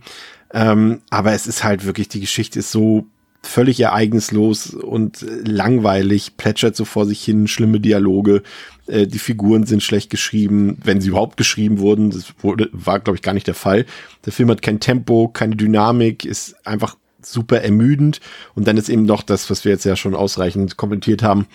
ähm, 0.54 1.02
aber 1.10 1.32
es 1.32 1.46
ist 1.46 1.62
halt 1.62 1.84
wirklich, 1.84 2.08
die 2.08 2.20
Geschichte 2.20 2.60
ist 2.60 2.72
so 2.72 3.06
völlig 3.42 3.80
ereignislos 3.80 4.74
und 4.74 5.24
langweilig, 5.44 6.36
plätschert 6.36 6.76
so 6.76 6.84
vor 6.84 7.06
sich 7.06 7.22
hin, 7.22 7.46
schlimme 7.46 7.80
Dialoge, 7.80 8.42
äh, 8.86 9.06
die 9.06 9.18
Figuren 9.18 9.64
sind 9.64 9.82
schlecht 9.82 10.10
geschrieben, 10.10 10.78
wenn 10.82 11.00
sie 11.00 11.08
überhaupt 11.08 11.36
geschrieben 11.36 11.78
wurden, 11.78 12.10
das 12.10 12.34
wurde, 12.40 12.68
war 12.72 13.00
glaube 13.00 13.16
ich 13.16 13.22
gar 13.22 13.34
nicht 13.34 13.46
der 13.46 13.54
Fall. 13.54 13.86
Der 14.24 14.32
Film 14.32 14.50
hat 14.50 14.62
kein 14.62 14.80
Tempo, 14.80 15.28
keine 15.28 15.56
Dynamik, 15.56 16.24
ist 16.24 16.66
einfach 16.66 16.96
super 17.22 17.60
ermüdend. 17.60 18.20
Und 18.54 18.66
dann 18.66 18.76
ist 18.76 18.88
eben 18.88 19.04
noch 19.04 19.22
das, 19.22 19.50
was 19.50 19.64
wir 19.64 19.72
jetzt 19.72 19.84
ja 19.84 19.96
schon 19.96 20.14
ausreichend 20.14 20.76
kommentiert 20.76 21.22
haben, 21.22 21.46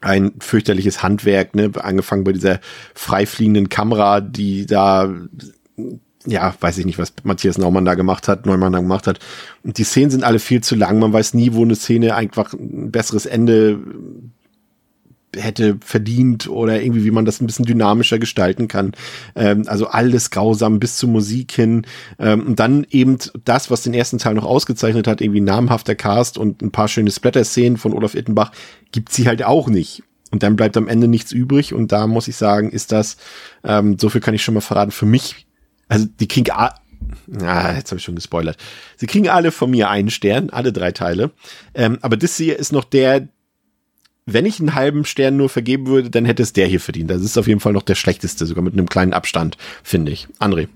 ein 0.00 0.32
fürchterliches 0.38 1.02
Handwerk, 1.02 1.54
ne, 1.54 1.70
angefangen 1.80 2.24
bei 2.24 2.32
dieser 2.32 2.60
freifliegenden 2.94 3.70
Kamera, 3.70 4.20
die 4.20 4.66
da 4.66 5.14
ja, 6.26 6.54
weiß 6.58 6.78
ich 6.78 6.86
nicht, 6.86 6.98
was 6.98 7.12
Matthias 7.22 7.58
Naumann 7.58 7.84
da 7.84 7.94
gemacht 7.94 8.28
hat, 8.28 8.46
Neumann 8.46 8.72
da 8.72 8.80
gemacht 8.80 9.06
hat. 9.06 9.18
Und 9.62 9.78
die 9.78 9.84
Szenen 9.84 10.10
sind 10.10 10.24
alle 10.24 10.38
viel 10.38 10.62
zu 10.62 10.74
lang. 10.74 10.98
Man 10.98 11.12
weiß 11.12 11.34
nie, 11.34 11.52
wo 11.52 11.62
eine 11.62 11.76
Szene 11.76 12.14
einfach 12.14 12.52
ein 12.54 12.90
besseres 12.90 13.26
Ende 13.26 13.78
hätte 15.36 15.78
verdient 15.84 16.48
oder 16.48 16.80
irgendwie, 16.80 17.04
wie 17.04 17.10
man 17.10 17.24
das 17.24 17.40
ein 17.40 17.46
bisschen 17.46 17.64
dynamischer 17.64 18.18
gestalten 18.18 18.68
kann. 18.68 18.92
Ähm, 19.34 19.64
also 19.66 19.88
alles 19.88 20.30
grausam 20.30 20.78
bis 20.78 20.96
zur 20.96 21.08
Musik 21.08 21.52
hin. 21.52 21.86
Ähm, 22.18 22.46
und 22.46 22.60
dann 22.60 22.86
eben 22.90 23.18
das, 23.44 23.70
was 23.70 23.82
den 23.82 23.94
ersten 23.94 24.18
Teil 24.18 24.34
noch 24.34 24.44
ausgezeichnet 24.44 25.06
hat, 25.06 25.20
irgendwie 25.20 25.40
namhafter 25.40 25.94
Cast 25.94 26.38
und 26.38 26.62
ein 26.62 26.70
paar 26.70 26.88
schöne 26.88 27.10
Splatter-Szenen 27.10 27.76
von 27.76 27.92
Olaf 27.92 28.14
Ittenbach, 28.14 28.52
gibt 28.92 29.12
sie 29.12 29.26
halt 29.26 29.42
auch 29.42 29.68
nicht. 29.68 30.02
Und 30.30 30.42
dann 30.42 30.56
bleibt 30.56 30.76
am 30.76 30.88
Ende 30.88 31.08
nichts 31.08 31.32
übrig. 31.32 31.74
Und 31.74 31.92
da 31.92 32.06
muss 32.06 32.28
ich 32.28 32.36
sagen, 32.36 32.70
ist 32.70 32.92
das, 32.92 33.16
ähm, 33.62 33.98
so 33.98 34.08
viel 34.08 34.20
kann 34.20 34.34
ich 34.34 34.42
schon 34.42 34.54
mal 34.54 34.60
verraten, 34.60 34.90
für 34.90 35.06
mich 35.06 35.46
also 35.94 36.08
die 36.20 36.28
kriegen 36.28 36.50
ah, 36.50 36.74
jetzt 37.76 37.90
habe 37.90 37.98
ich 37.98 38.04
schon 38.04 38.14
gespoilert. 38.14 38.56
Sie 38.96 39.06
kriegen 39.06 39.28
alle 39.28 39.52
von 39.52 39.70
mir 39.70 39.88
einen 39.88 40.10
Stern, 40.10 40.50
alle 40.50 40.72
drei 40.72 40.92
Teile. 40.92 41.30
Ähm, 41.74 41.98
aber 42.02 42.16
das 42.16 42.36
hier 42.36 42.58
ist 42.58 42.72
noch 42.72 42.84
der, 42.84 43.28
wenn 44.26 44.46
ich 44.46 44.60
einen 44.60 44.74
halben 44.74 45.04
Stern 45.04 45.36
nur 45.36 45.48
vergeben 45.48 45.86
würde, 45.86 46.10
dann 46.10 46.24
hätte 46.24 46.42
es 46.42 46.52
der 46.52 46.66
hier 46.66 46.80
verdient. 46.80 47.10
Das 47.10 47.22
ist 47.22 47.38
auf 47.38 47.46
jeden 47.46 47.60
Fall 47.60 47.72
noch 47.72 47.82
der 47.82 47.94
schlechteste, 47.94 48.46
sogar 48.46 48.64
mit 48.64 48.72
einem 48.72 48.88
kleinen 48.88 49.12
Abstand, 49.12 49.56
finde 49.82 50.12
ich. 50.12 50.28
André. 50.38 50.68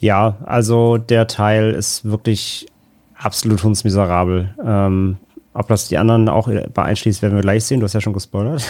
Ja, 0.00 0.38
also 0.44 0.96
der 0.96 1.26
Teil 1.26 1.72
ist 1.72 2.04
wirklich 2.04 2.66
absolut 3.14 3.62
hundsmiserabel. 3.62 4.54
Ähm, 4.64 5.16
ob 5.58 5.66
das 5.66 5.88
die 5.88 5.98
anderen 5.98 6.28
auch 6.28 6.48
bei 6.72 6.82
einschließt, 6.84 7.20
werden 7.20 7.34
wir 7.34 7.42
gleich 7.42 7.64
sehen. 7.64 7.80
Du 7.80 7.84
hast 7.84 7.92
ja 7.92 8.00
schon 8.00 8.12
gespoilert. 8.12 8.62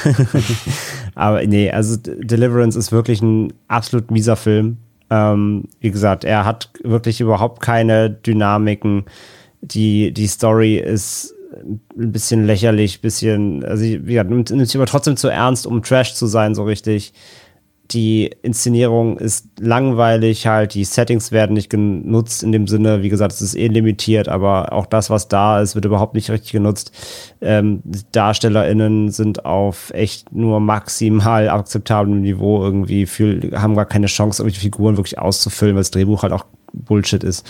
Aber 1.14 1.46
nee, 1.46 1.70
also 1.70 1.96
Deliverance 1.98 2.78
ist 2.78 2.92
wirklich 2.92 3.20
ein 3.20 3.52
absolut 3.68 4.10
mieser 4.10 4.36
Film. 4.36 4.78
Ähm, 5.10 5.64
wie 5.80 5.90
gesagt, 5.90 6.24
er 6.24 6.46
hat 6.46 6.70
wirklich 6.82 7.20
überhaupt 7.20 7.60
keine 7.60 8.08
Dynamiken. 8.08 9.04
Die, 9.60 10.12
die 10.12 10.26
Story 10.28 10.78
ist 10.78 11.34
ein 11.62 11.80
bisschen 12.12 12.46
lächerlich, 12.46 13.02
bisschen, 13.02 13.64
also 13.66 13.84
wie 13.84 13.98
gesagt, 13.98 14.30
nimmt, 14.30 14.50
nimmt 14.50 14.66
sich 14.66 14.76
aber 14.76 14.86
trotzdem 14.86 15.18
zu 15.18 15.28
ernst, 15.28 15.66
um 15.66 15.82
Trash 15.82 16.14
zu 16.14 16.26
sein, 16.26 16.54
so 16.54 16.64
richtig 16.64 17.12
die 17.90 18.30
Inszenierung 18.42 19.18
ist 19.18 19.46
langweilig 19.58 20.46
halt, 20.46 20.74
die 20.74 20.84
Settings 20.84 21.32
werden 21.32 21.54
nicht 21.54 21.70
genutzt 21.70 22.42
in 22.42 22.52
dem 22.52 22.66
Sinne, 22.66 23.02
wie 23.02 23.08
gesagt, 23.08 23.32
es 23.32 23.40
ist 23.40 23.54
eh 23.54 23.68
limitiert, 23.68 24.28
aber 24.28 24.72
auch 24.72 24.84
das, 24.84 25.08
was 25.08 25.28
da 25.28 25.60
ist, 25.62 25.74
wird 25.74 25.86
überhaupt 25.86 26.14
nicht 26.14 26.30
richtig 26.30 26.52
genutzt. 26.52 26.92
Ähm, 27.40 27.82
DarstellerInnen 28.12 29.10
sind 29.10 29.46
auf 29.46 29.90
echt 29.94 30.32
nur 30.32 30.60
maximal 30.60 31.48
akzeptablem 31.48 32.20
Niveau 32.20 32.62
irgendwie, 32.62 33.06
für, 33.06 33.40
haben 33.58 33.74
gar 33.74 33.86
keine 33.86 34.06
Chance, 34.06 34.42
irgendwelche 34.42 34.60
Figuren 34.60 34.98
wirklich 34.98 35.18
auszufüllen, 35.18 35.74
weil 35.74 35.80
das 35.80 35.90
Drehbuch 35.90 36.22
halt 36.22 36.34
auch 36.34 36.44
Bullshit 36.74 37.24
ist. 37.24 37.46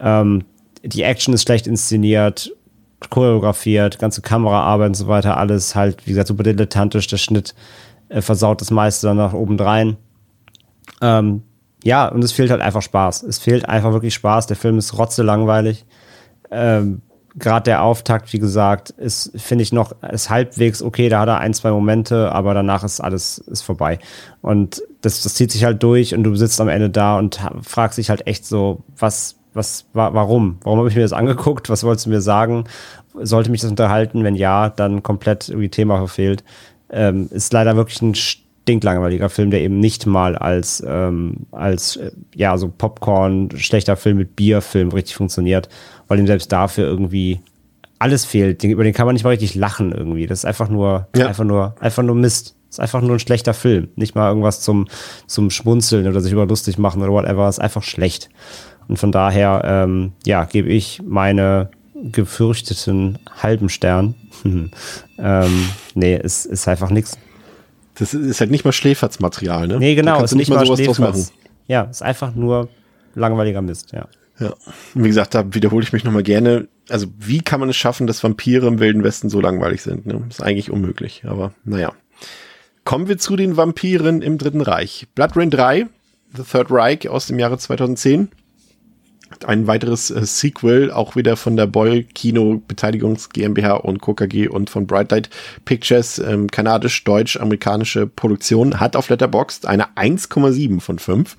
Ähm, 0.00 0.44
die 0.84 1.02
Action 1.02 1.34
ist 1.34 1.42
schlecht 1.42 1.66
inszeniert, 1.66 2.52
choreografiert, 3.10 3.98
ganze 3.98 4.22
Kameraarbeit 4.22 4.88
und 4.88 4.94
so 4.94 5.08
weiter, 5.08 5.38
alles 5.38 5.74
halt, 5.74 6.06
wie 6.06 6.10
gesagt, 6.10 6.28
super 6.28 6.44
dilettantisch, 6.44 7.08
der 7.08 7.16
Schnitt 7.16 7.54
äh, 8.12 8.22
versaut 8.22 8.60
das 8.60 8.70
meiste 8.70 9.06
dann 9.06 9.16
nach 9.16 9.32
obendrein. 9.32 9.96
Ähm, 11.00 11.42
ja, 11.84 12.08
und 12.08 12.22
es 12.22 12.32
fehlt 12.32 12.50
halt 12.50 12.60
einfach 12.60 12.82
Spaß. 12.82 13.22
Es 13.24 13.38
fehlt 13.38 13.68
einfach 13.68 13.92
wirklich 13.92 14.14
Spaß. 14.14 14.46
Der 14.46 14.56
Film 14.56 14.78
ist 14.78 14.96
rotzelangweilig. 14.96 15.84
Ähm, 16.50 17.02
Gerade 17.34 17.64
der 17.64 17.82
Auftakt, 17.82 18.30
wie 18.34 18.38
gesagt, 18.38 18.90
ist, 18.90 19.32
finde 19.36 19.62
ich 19.62 19.72
noch, 19.72 19.94
ist 20.02 20.28
halbwegs 20.28 20.82
okay, 20.82 21.08
da 21.08 21.20
hat 21.20 21.28
er 21.28 21.38
ein, 21.38 21.54
zwei 21.54 21.70
Momente, 21.70 22.30
aber 22.30 22.52
danach 22.52 22.84
ist 22.84 23.00
alles 23.00 23.38
ist 23.38 23.62
vorbei. 23.62 23.98
Und 24.42 24.82
das, 25.00 25.22
das 25.22 25.32
zieht 25.34 25.50
sich 25.50 25.64
halt 25.64 25.82
durch 25.82 26.14
und 26.14 26.24
du 26.24 26.34
sitzt 26.34 26.60
am 26.60 26.68
Ende 26.68 26.90
da 26.90 27.18
und 27.18 27.40
fragst 27.62 27.96
dich 27.96 28.10
halt 28.10 28.26
echt 28.26 28.44
so, 28.44 28.82
was, 28.98 29.36
was, 29.54 29.86
wa 29.94 30.12
warum? 30.12 30.58
Warum 30.62 30.80
habe 30.80 30.90
ich 30.90 30.94
mir 30.94 31.00
das 31.00 31.14
angeguckt? 31.14 31.70
Was 31.70 31.84
wolltest 31.84 32.04
du 32.04 32.10
mir 32.10 32.20
sagen? 32.20 32.64
Sollte 33.14 33.50
mich 33.50 33.62
das 33.62 33.70
unterhalten? 33.70 34.24
Wenn 34.24 34.34
ja, 34.34 34.68
dann 34.68 35.02
komplett 35.02 35.48
irgendwie 35.48 35.70
Thema 35.70 35.96
verfehlt. 35.96 36.44
Ähm, 36.92 37.28
ist 37.30 37.52
leider 37.52 37.76
wirklich 37.76 38.00
ein 38.02 38.14
stinklangweiliger 38.14 39.28
Film, 39.28 39.50
der 39.50 39.60
eben 39.60 39.80
nicht 39.80 40.06
mal 40.06 40.36
als, 40.36 40.82
ähm, 40.86 41.46
als 41.50 41.96
äh, 41.96 42.12
ja, 42.34 42.56
so 42.56 42.68
Popcorn, 42.68 43.50
schlechter 43.56 43.96
Film 43.96 44.18
mit 44.18 44.36
Bierfilm 44.36 44.90
richtig 44.90 45.16
funktioniert, 45.16 45.68
weil 46.08 46.18
ihm 46.18 46.26
selbst 46.26 46.52
dafür 46.52 46.86
irgendwie 46.86 47.40
alles 47.98 48.24
fehlt. 48.24 48.62
Über 48.64 48.84
den 48.84 48.92
kann 48.92 49.06
man 49.06 49.14
nicht 49.14 49.24
mal 49.24 49.30
richtig 49.30 49.54
lachen 49.54 49.92
irgendwie. 49.92 50.26
Das 50.26 50.40
ist 50.40 50.44
einfach 50.44 50.68
nur, 50.68 51.08
ja. 51.16 51.28
einfach 51.28 51.44
nur, 51.44 51.74
einfach 51.80 52.02
nur 52.02 52.14
Mist. 52.14 52.56
Das 52.68 52.76
ist 52.76 52.80
einfach 52.80 53.00
nur 53.00 53.16
ein 53.16 53.20
schlechter 53.20 53.54
Film. 53.54 53.88
Nicht 53.96 54.14
mal 54.14 54.28
irgendwas 54.28 54.60
zum, 54.60 54.88
zum 55.26 55.50
Schmunzeln 55.50 56.06
oder 56.06 56.20
sich 56.20 56.32
über 56.32 56.46
lustig 56.46 56.78
machen 56.78 57.02
oder 57.02 57.12
whatever. 57.12 57.46
Das 57.46 57.58
ist 57.58 57.64
einfach 57.64 57.82
schlecht. 57.82 58.28
Und 58.88 58.98
von 58.98 59.12
daher, 59.12 59.62
ähm, 59.64 60.12
ja, 60.24 60.44
gebe 60.44 60.68
ich 60.68 61.00
meine 61.06 61.70
gefürchteten 62.02 63.18
halben 63.30 63.68
Stern. 63.68 64.14
ähm, 65.18 65.68
nee, 65.94 66.14
es 66.14 66.46
ist 66.46 66.68
einfach 66.68 66.90
nichts. 66.90 67.18
Das 67.94 68.14
ist 68.14 68.40
halt 68.40 68.50
nicht 68.50 68.64
mal 68.64 68.72
Schläferzmaterial, 68.72 69.68
ne? 69.68 69.78
Nee, 69.78 69.94
genau, 69.94 70.18
es 70.22 70.32
ist 70.32 70.36
nicht 70.36 70.48
mal, 70.48 70.64
mal 70.64 70.76
Schläferz. 70.76 71.32
Ja, 71.68 71.82
ist 71.82 72.02
einfach 72.02 72.34
nur 72.34 72.68
langweiliger 73.14 73.62
Mist, 73.62 73.92
ja. 73.92 74.08
Ja, 74.40 74.54
wie 74.94 75.08
gesagt, 75.08 75.34
da 75.34 75.54
wiederhole 75.54 75.84
ich 75.84 75.92
mich 75.92 76.04
nochmal 76.04 76.22
gerne. 76.22 76.66
Also, 76.88 77.06
wie 77.18 77.42
kann 77.42 77.60
man 77.60 77.68
es 77.68 77.76
schaffen, 77.76 78.06
dass 78.06 78.24
Vampire 78.24 78.66
im 78.66 78.80
Wilden 78.80 79.04
Westen 79.04 79.28
so 79.28 79.40
langweilig 79.40 79.82
sind? 79.82 80.06
Ne? 80.06 80.24
Ist 80.28 80.42
eigentlich 80.42 80.70
unmöglich, 80.70 81.22
aber 81.26 81.52
naja. 81.64 81.92
Kommen 82.84 83.06
wir 83.06 83.18
zu 83.18 83.36
den 83.36 83.56
Vampiren 83.56 84.22
im 84.22 84.38
Dritten 84.38 84.62
Reich. 84.62 85.06
Blood 85.14 85.36
Rain 85.36 85.50
3, 85.50 85.86
The 86.34 86.42
Third 86.42 86.70
Reich 86.70 87.08
aus 87.08 87.26
dem 87.26 87.38
Jahre 87.38 87.58
2010 87.58 88.30
ein 89.46 89.66
weiteres 89.66 90.10
äh, 90.10 90.24
Sequel, 90.24 90.90
auch 90.90 91.16
wieder 91.16 91.36
von 91.36 91.56
der 91.56 91.66
Boyle 91.66 92.04
Kino 92.04 92.62
Beteiligungs 92.66 93.30
GmbH 93.30 93.74
und 93.74 94.00
KKG 94.00 94.48
und 94.48 94.70
von 94.70 94.86
Bright 94.86 95.10
Light 95.10 95.30
Pictures, 95.64 96.18
ähm, 96.18 96.48
kanadisch-deutsch-amerikanische 96.50 98.06
Produktion, 98.06 98.80
hat 98.80 98.96
auf 98.96 99.08
Letterboxd 99.08 99.66
eine 99.66 99.96
1,7 99.96 100.80
von 100.80 100.98
5 100.98 101.36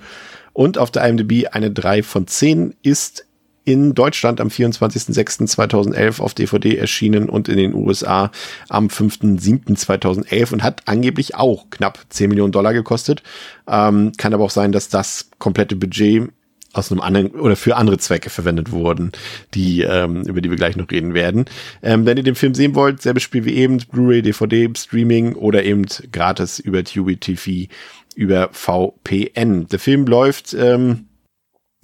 und 0.54 0.78
auf 0.78 0.92
der 0.92 1.08
IMDb 1.08 1.48
eine 1.52 1.72
3 1.72 2.04
von 2.04 2.28
10, 2.28 2.76
ist 2.84 3.26
in 3.66 3.94
Deutschland 3.94 4.42
am 4.42 4.50
24.06.2011 4.50 6.20
auf 6.20 6.34
DVD 6.34 6.76
erschienen 6.76 7.30
und 7.30 7.48
in 7.48 7.58
den 7.58 7.74
USA 7.74 8.32
am 8.70 8.88
5.07.2011 8.88 10.54
und 10.54 10.64
hat 10.64 10.82
angeblich 10.86 11.36
auch 11.36 11.70
knapp 11.70 12.00
10 12.10 12.30
Millionen 12.30 12.52
Dollar 12.52 12.74
gekostet. 12.74 13.24
Ähm, 13.68 14.12
kann 14.18 14.34
aber 14.34 14.44
auch 14.44 14.50
sein, 14.50 14.72
dass 14.72 14.90
das 14.90 15.30
komplette 15.40 15.76
Budget 15.76 16.30
aus 16.74 16.92
einem 16.92 17.02
anderen 17.02 17.32
oder 17.32 17.56
für 17.56 17.76
andere 17.78 17.98
Zwecke 18.00 18.30
verwendet 18.30 18.72
wurden, 18.72 19.12
die 19.54 19.82
ähm, 19.82 20.24
über 20.24 20.42
die 20.42 20.50
wir 20.50 20.58
gleich 20.58 20.76
noch 20.76 20.92
reden 20.92 21.14
werden. 21.14 21.46
Ähm, 21.82 22.06
wenn 22.06 22.18
ihr 22.18 22.24
den 22.24 22.36
Film 22.36 22.56
sehen 22.56 22.76
wollt, 22.76 23.02
selbes 23.02 23.24
Spiel 23.24 23.46
wie 23.46 23.54
eben, 23.54 23.78
Blu-ray, 23.78 24.22
DVD, 24.22 24.70
Streaming 24.76 25.34
oder 25.36 25.64
eben 25.64 25.86
gratis 26.12 26.60
über 26.60 26.84
Tubi 26.84 27.18
TV 27.18 27.72
über 28.16 28.50
VPN. 28.52 29.68
Der 29.68 29.80
Film 29.80 30.06
läuft 30.06 30.54
ähm, 30.54 31.06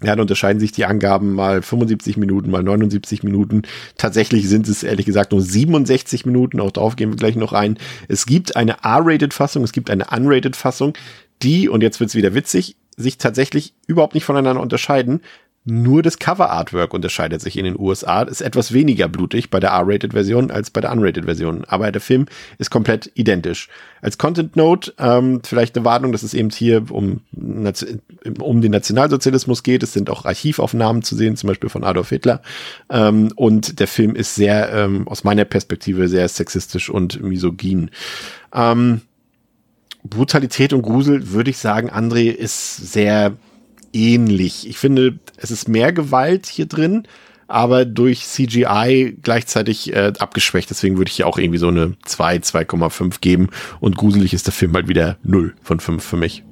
ja, 0.01 0.15
da 0.15 0.21
unterscheiden 0.21 0.61
sich 0.61 0.71
die 0.71 0.85
Angaben 0.85 1.33
mal 1.33 1.61
75 1.61 2.15
Minuten, 2.15 2.49
mal 2.51 2.63
79 2.63 3.23
Minuten. 3.23 3.63
Tatsächlich 3.97 4.47
sind 4.47 4.67
es 4.69 4.83
ehrlich 4.83 5.05
gesagt 5.05 5.33
nur 5.33 5.41
67 5.41 6.25
Minuten. 6.25 6.61
Auch 6.61 6.71
darauf 6.71 6.95
gehen 6.95 7.09
wir 7.09 7.17
gleich 7.17 7.35
noch 7.35 7.51
ein. 7.51 7.77
Es 8.07 8.25
gibt 8.25 8.55
eine 8.55 8.77
R-Rated-Fassung, 8.83 9.63
es 9.63 9.73
gibt 9.73 9.89
eine 9.89 10.07
Unrated-Fassung, 10.09 10.93
die, 11.41 11.67
und 11.67 11.83
jetzt 11.83 11.99
wird's 11.99 12.15
wieder 12.15 12.33
witzig, 12.33 12.77
sich 12.99 13.17
tatsächlich 13.17 13.73
überhaupt 13.87 14.13
nicht 14.13 14.25
voneinander 14.25 14.61
unterscheiden. 14.61 15.21
Nur 15.65 16.01
das 16.01 16.17
Cover-Artwork 16.17 16.93
unterscheidet 16.93 17.41
sich 17.41 17.57
in 17.57 17.65
den 17.65 17.77
USA. 17.77 18.23
Ist 18.23 18.41
etwas 18.41 18.73
weniger 18.73 19.07
blutig 19.07 19.49
bei 19.49 19.59
der 19.59 19.71
R-Rated-Version 19.71 20.51
als 20.51 20.71
bei 20.71 20.81
der 20.81 20.91
Unrated-Version. 20.91 21.65
Aber 21.65 21.91
der 21.91 22.01
Film 22.01 22.25
ist 22.57 22.71
komplett 22.71 23.11
identisch. 23.13 23.67
Als 24.01 24.17
Content 24.17 24.55
Note 24.55 24.93
ähm, 24.97 25.41
vielleicht 25.43 25.75
eine 25.75 25.85
Warnung, 25.85 26.11
dass 26.11 26.23
es 26.23 26.33
eben 26.33 26.49
hier 26.49 26.89
um, 26.89 27.21
um 28.39 28.61
den 28.61 28.71
Nationalsozialismus 28.71 29.61
geht. 29.61 29.83
Es 29.83 29.93
sind 29.93 30.09
auch 30.09 30.25
Archivaufnahmen 30.25 31.03
zu 31.03 31.15
sehen, 31.15 31.35
zum 31.35 31.49
Beispiel 31.49 31.69
von 31.69 31.83
Adolf 31.83 32.09
Hitler. 32.09 32.41
Ähm, 32.89 33.31
und 33.35 33.79
der 33.79 33.87
Film 33.87 34.15
ist 34.15 34.35
sehr, 34.35 34.71
ähm, 34.73 35.07
aus 35.07 35.23
meiner 35.23 35.45
Perspektive, 35.45 36.07
sehr 36.07 36.27
sexistisch 36.29 36.89
und 36.89 37.21
misogyn. 37.21 37.91
Ähm, 38.53 39.01
Brutalität 40.03 40.73
und 40.73 40.81
Grusel, 40.81 41.31
würde 41.31 41.49
ich 41.49 41.57
sagen, 41.57 41.89
André 41.89 42.29
ist 42.31 42.77
sehr 42.77 43.33
ähnlich. 43.93 44.67
Ich 44.67 44.77
finde, 44.77 45.19
es 45.37 45.51
ist 45.51 45.67
mehr 45.67 45.91
Gewalt 45.91 46.45
hier 46.45 46.65
drin, 46.65 47.07
aber 47.47 47.83
durch 47.85 48.25
CGI 48.25 49.17
gleichzeitig 49.21 49.93
äh, 49.93 50.13
abgeschwächt. 50.19 50.69
Deswegen 50.69 50.97
würde 50.97 51.09
ich 51.09 51.15
hier 51.15 51.27
auch 51.27 51.37
irgendwie 51.37 51.57
so 51.57 51.67
eine 51.67 51.95
2, 52.05 52.37
2,5 52.37 53.19
geben. 53.21 53.49
Und 53.79 53.97
gruselig 53.97 54.33
ist 54.33 54.45
der 54.45 54.53
Film 54.53 54.73
halt 54.73 54.87
wieder 54.87 55.17
0 55.23 55.55
von 55.61 55.79
5 55.79 56.03
für 56.03 56.17
mich. 56.17 56.43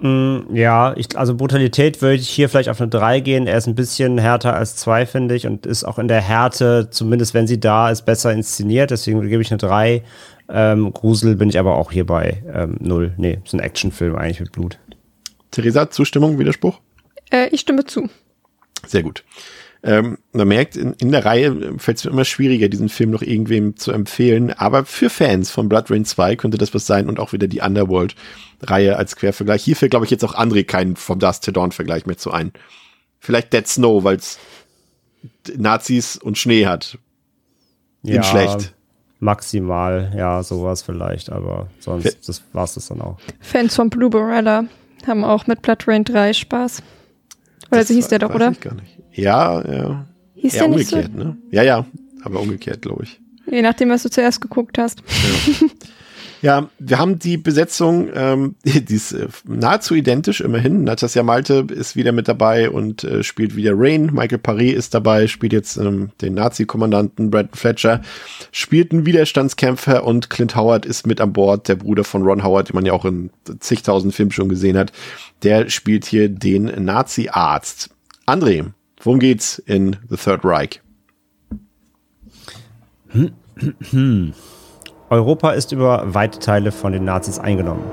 Mm, 0.00 0.54
ja, 0.54 0.94
ich, 0.96 1.16
also 1.16 1.34
Brutalität 1.34 2.02
würde 2.02 2.16
ich 2.16 2.28
hier 2.28 2.50
vielleicht 2.50 2.68
auf 2.68 2.80
eine 2.80 2.90
3 2.90 3.20
gehen. 3.20 3.46
Er 3.46 3.56
ist 3.56 3.66
ein 3.66 3.74
bisschen 3.74 4.18
härter 4.18 4.54
als 4.54 4.76
2, 4.76 5.06
finde 5.06 5.34
ich, 5.34 5.46
und 5.46 5.64
ist 5.64 5.84
auch 5.84 5.98
in 5.98 6.08
der 6.08 6.20
Härte, 6.20 6.88
zumindest 6.90 7.32
wenn 7.32 7.46
sie 7.46 7.58
da 7.58 7.90
ist, 7.90 8.02
besser 8.02 8.32
inszeniert. 8.32 8.90
Deswegen 8.90 9.26
gebe 9.26 9.40
ich 9.40 9.50
eine 9.50 9.58
3. 9.58 10.02
Ähm, 10.48 10.92
Grusel 10.92 11.36
bin 11.36 11.48
ich 11.48 11.58
aber 11.58 11.76
auch 11.76 11.90
hier 11.90 12.06
bei 12.06 12.42
ähm, 12.52 12.76
0. 12.80 13.14
Nee, 13.16 13.38
ist 13.44 13.54
ein 13.54 13.60
Actionfilm 13.60 14.14
eigentlich 14.16 14.40
mit 14.40 14.52
Blut. 14.52 14.78
Theresa, 15.50 15.90
Zustimmung, 15.90 16.38
Widerspruch? 16.38 16.80
Äh, 17.30 17.48
ich 17.48 17.60
stimme 17.60 17.84
zu. 17.84 18.08
Sehr 18.86 19.02
gut. 19.02 19.24
Ähm, 19.82 20.18
man 20.32 20.48
merkt, 20.48 20.76
in, 20.76 20.94
in 20.94 21.12
der 21.12 21.24
Reihe 21.24 21.78
fällt 21.78 21.98
es 21.98 22.04
mir 22.04 22.10
immer 22.10 22.24
schwieriger, 22.24 22.68
diesen 22.68 22.88
Film 22.88 23.10
noch 23.10 23.22
irgendwem 23.22 23.76
zu 23.76 23.92
empfehlen. 23.92 24.52
Aber 24.52 24.84
für 24.84 25.10
Fans 25.10 25.50
von 25.50 25.68
Blood 25.68 25.90
Rain 25.90 26.04
2 26.04 26.36
könnte 26.36 26.58
das 26.58 26.74
was 26.74 26.86
sein 26.86 27.08
und 27.08 27.20
auch 27.20 27.32
wieder 27.32 27.46
die 27.46 27.60
Underworld-Reihe 27.60 28.96
als 28.96 29.16
Quervergleich. 29.16 29.62
Hier 29.62 29.76
fällt, 29.76 29.90
glaube 29.90 30.04
ich, 30.04 30.10
jetzt 30.10 30.24
auch 30.24 30.34
André 30.34 30.64
keinen 30.64 30.96
vom 30.96 31.18
Dust 31.18 31.44
to 31.44 31.52
Dawn-Vergleich 31.52 32.06
mehr 32.06 32.16
zu 32.16 32.32
ein. 32.32 32.52
Vielleicht 33.20 33.52
Dead 33.52 33.66
Snow, 33.66 34.04
weil 34.04 34.16
es 34.16 34.38
Nazis 35.56 36.16
und 36.16 36.38
Schnee 36.38 36.66
hat. 36.66 36.98
Ja, 38.02 38.22
schlecht. 38.22 38.75
Maximal, 39.18 40.12
ja, 40.16 40.42
sowas 40.42 40.82
vielleicht, 40.82 41.30
aber 41.30 41.68
sonst 41.80 42.06
F 42.06 42.16
das 42.26 42.42
war's 42.52 42.74
das 42.74 42.88
dann 42.88 43.00
auch. 43.00 43.18
Fans 43.40 43.74
von 43.74 43.88
Blue 43.88 44.10
Barella 44.10 44.64
haben 45.06 45.24
auch 45.24 45.46
mit 45.46 45.62
Blood 45.62 45.88
Rain 45.88 46.04
3 46.04 46.32
Spaß. 46.32 46.82
Oder 47.70 47.84
so 47.84 47.94
hieß 47.94 48.08
der 48.08 48.18
doch, 48.18 48.34
oder? 48.34 48.52
Ich 48.52 48.60
gar 48.60 48.74
nicht. 48.74 48.98
Ja, 49.12 49.62
ja. 49.66 50.06
Hieß 50.34 50.54
ja, 50.54 50.62
der 50.62 50.70
umgekehrt, 50.70 51.14
nicht 51.14 51.18
so? 51.18 51.24
ne? 51.24 51.36
Ja, 51.50 51.62
ja, 51.62 51.86
aber 52.22 52.40
umgekehrt, 52.40 52.82
glaube 52.82 53.04
ich. 53.04 53.20
Je 53.50 53.62
nachdem, 53.62 53.90
was 53.90 54.02
du 54.02 54.10
zuerst 54.10 54.40
geguckt 54.40 54.78
hast. 54.78 55.00
Ja. 55.00 55.68
Ja, 56.46 56.70
wir 56.78 57.00
haben 57.00 57.18
die 57.18 57.38
Besetzung, 57.38 58.08
ähm, 58.14 58.54
die 58.64 58.94
ist 58.94 59.10
äh, 59.10 59.26
nahezu 59.48 59.96
identisch 59.96 60.40
immerhin. 60.40 60.84
Natasja 60.84 61.24
Malte 61.24 61.66
ist 61.68 61.96
wieder 61.96 62.12
mit 62.12 62.28
dabei 62.28 62.70
und 62.70 63.02
äh, 63.02 63.24
spielt 63.24 63.56
wieder 63.56 63.72
Rain. 63.74 64.12
Michael 64.12 64.38
Paré 64.38 64.70
ist 64.70 64.94
dabei, 64.94 65.26
spielt 65.26 65.52
jetzt 65.52 65.76
ähm, 65.76 66.10
den 66.20 66.34
Nazi-Kommandanten 66.34 67.32
Brad 67.32 67.56
Fletcher, 67.56 68.00
spielt 68.52 68.92
einen 68.92 69.06
Widerstandskämpfer 69.06 70.04
und 70.04 70.30
Clint 70.30 70.54
Howard 70.54 70.86
ist 70.86 71.04
mit 71.04 71.20
an 71.20 71.32
Bord, 71.32 71.66
der 71.66 71.74
Bruder 71.74 72.04
von 72.04 72.22
Ron 72.22 72.44
Howard, 72.44 72.68
den 72.68 72.76
man 72.76 72.86
ja 72.86 72.92
auch 72.92 73.06
in 73.06 73.30
zigtausend 73.58 74.14
Filmen 74.14 74.30
schon 74.30 74.48
gesehen 74.48 74.78
hat. 74.78 74.92
Der 75.42 75.68
spielt 75.68 76.04
hier 76.04 76.28
den 76.28 76.66
Nazi-Arzt. 76.84 77.90
André, 78.24 78.66
worum 79.02 79.18
geht's 79.18 79.58
in 79.58 79.96
The 80.08 80.16
Third 80.16 80.44
Reich? 80.44 80.80
Europa 85.08 85.50
ist 85.50 85.70
über 85.70 86.02
weite 86.06 86.40
Teile 86.40 86.72
von 86.72 86.92
den 86.92 87.04
Nazis 87.04 87.38
eingenommen. 87.38 87.84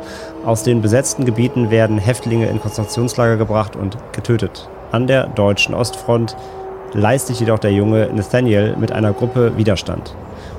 Aus 0.45 0.63
den 0.63 0.81
besetzten 0.81 1.25
Gebieten 1.25 1.69
werden 1.69 1.99
Häftlinge 1.99 2.47
in 2.47 2.59
Konzentrationslager 2.59 3.37
gebracht 3.37 3.75
und 3.75 3.97
getötet. 4.13 4.67
An 4.91 5.05
der 5.05 5.27
deutschen 5.27 5.75
Ostfront 5.75 6.35
leistet 6.93 7.39
jedoch 7.39 7.59
der 7.59 7.71
junge 7.71 8.09
Nathaniel 8.11 8.75
mit 8.77 8.91
einer 8.91 9.13
Gruppe 9.13 9.55
Widerstand. 9.57 10.15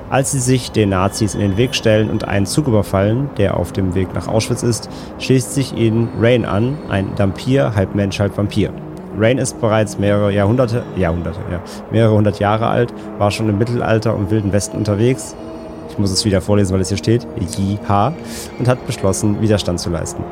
Als 0.09 0.31
sie 0.31 0.39
sich 0.39 0.71
den 0.71 0.89
Nazis 0.89 1.35
in 1.35 1.41
den 1.41 1.57
Weg 1.57 1.75
stellen 1.75 2.09
und 2.09 2.25
einen 2.25 2.45
Zug 2.45 2.67
überfallen, 2.67 3.29
der 3.37 3.57
auf 3.57 3.73
dem 3.73 3.93
Weg 3.93 4.13
nach 4.13 4.29
Auschwitz 4.29 4.63
ist, 4.63 4.89
schließt 5.19 5.53
sich 5.53 5.75
ihnen 5.75 6.07
Rain 6.21 6.45
an, 6.45 6.77
ein 6.89 7.15
Dampir, 7.17 7.75
halb 7.75 7.95
Mensch, 7.95 8.17
halb 8.21 8.37
Vampir. 8.37 8.69
Rain 9.17 9.39
ist 9.39 9.59
bereits 9.59 9.97
mehrere 9.97 10.31
Jahrhunderte, 10.31 10.83
Jahrhunderte, 10.95 11.39
ja, 11.51 11.59
mehrere 11.91 12.15
hundert 12.15 12.39
Jahre 12.39 12.67
alt, 12.67 12.93
war 13.17 13.31
schon 13.31 13.49
im 13.49 13.57
Mittelalter 13.57 14.15
und 14.15 14.31
Wilden 14.31 14.53
Westen 14.53 14.77
unterwegs, 14.77 15.35
ich 15.95 15.99
muss 15.99 16.11
es 16.11 16.25
wieder 16.25 16.41
vorlesen, 16.41 16.73
weil 16.73 16.81
es 16.81 16.89
hier 16.89 16.97
steht, 16.97 17.25
JH, 17.39 18.13
und 18.59 18.67
hat 18.67 18.85
beschlossen, 18.85 19.39
Widerstand 19.41 19.79
zu 19.79 19.89
leisten. 19.89 20.25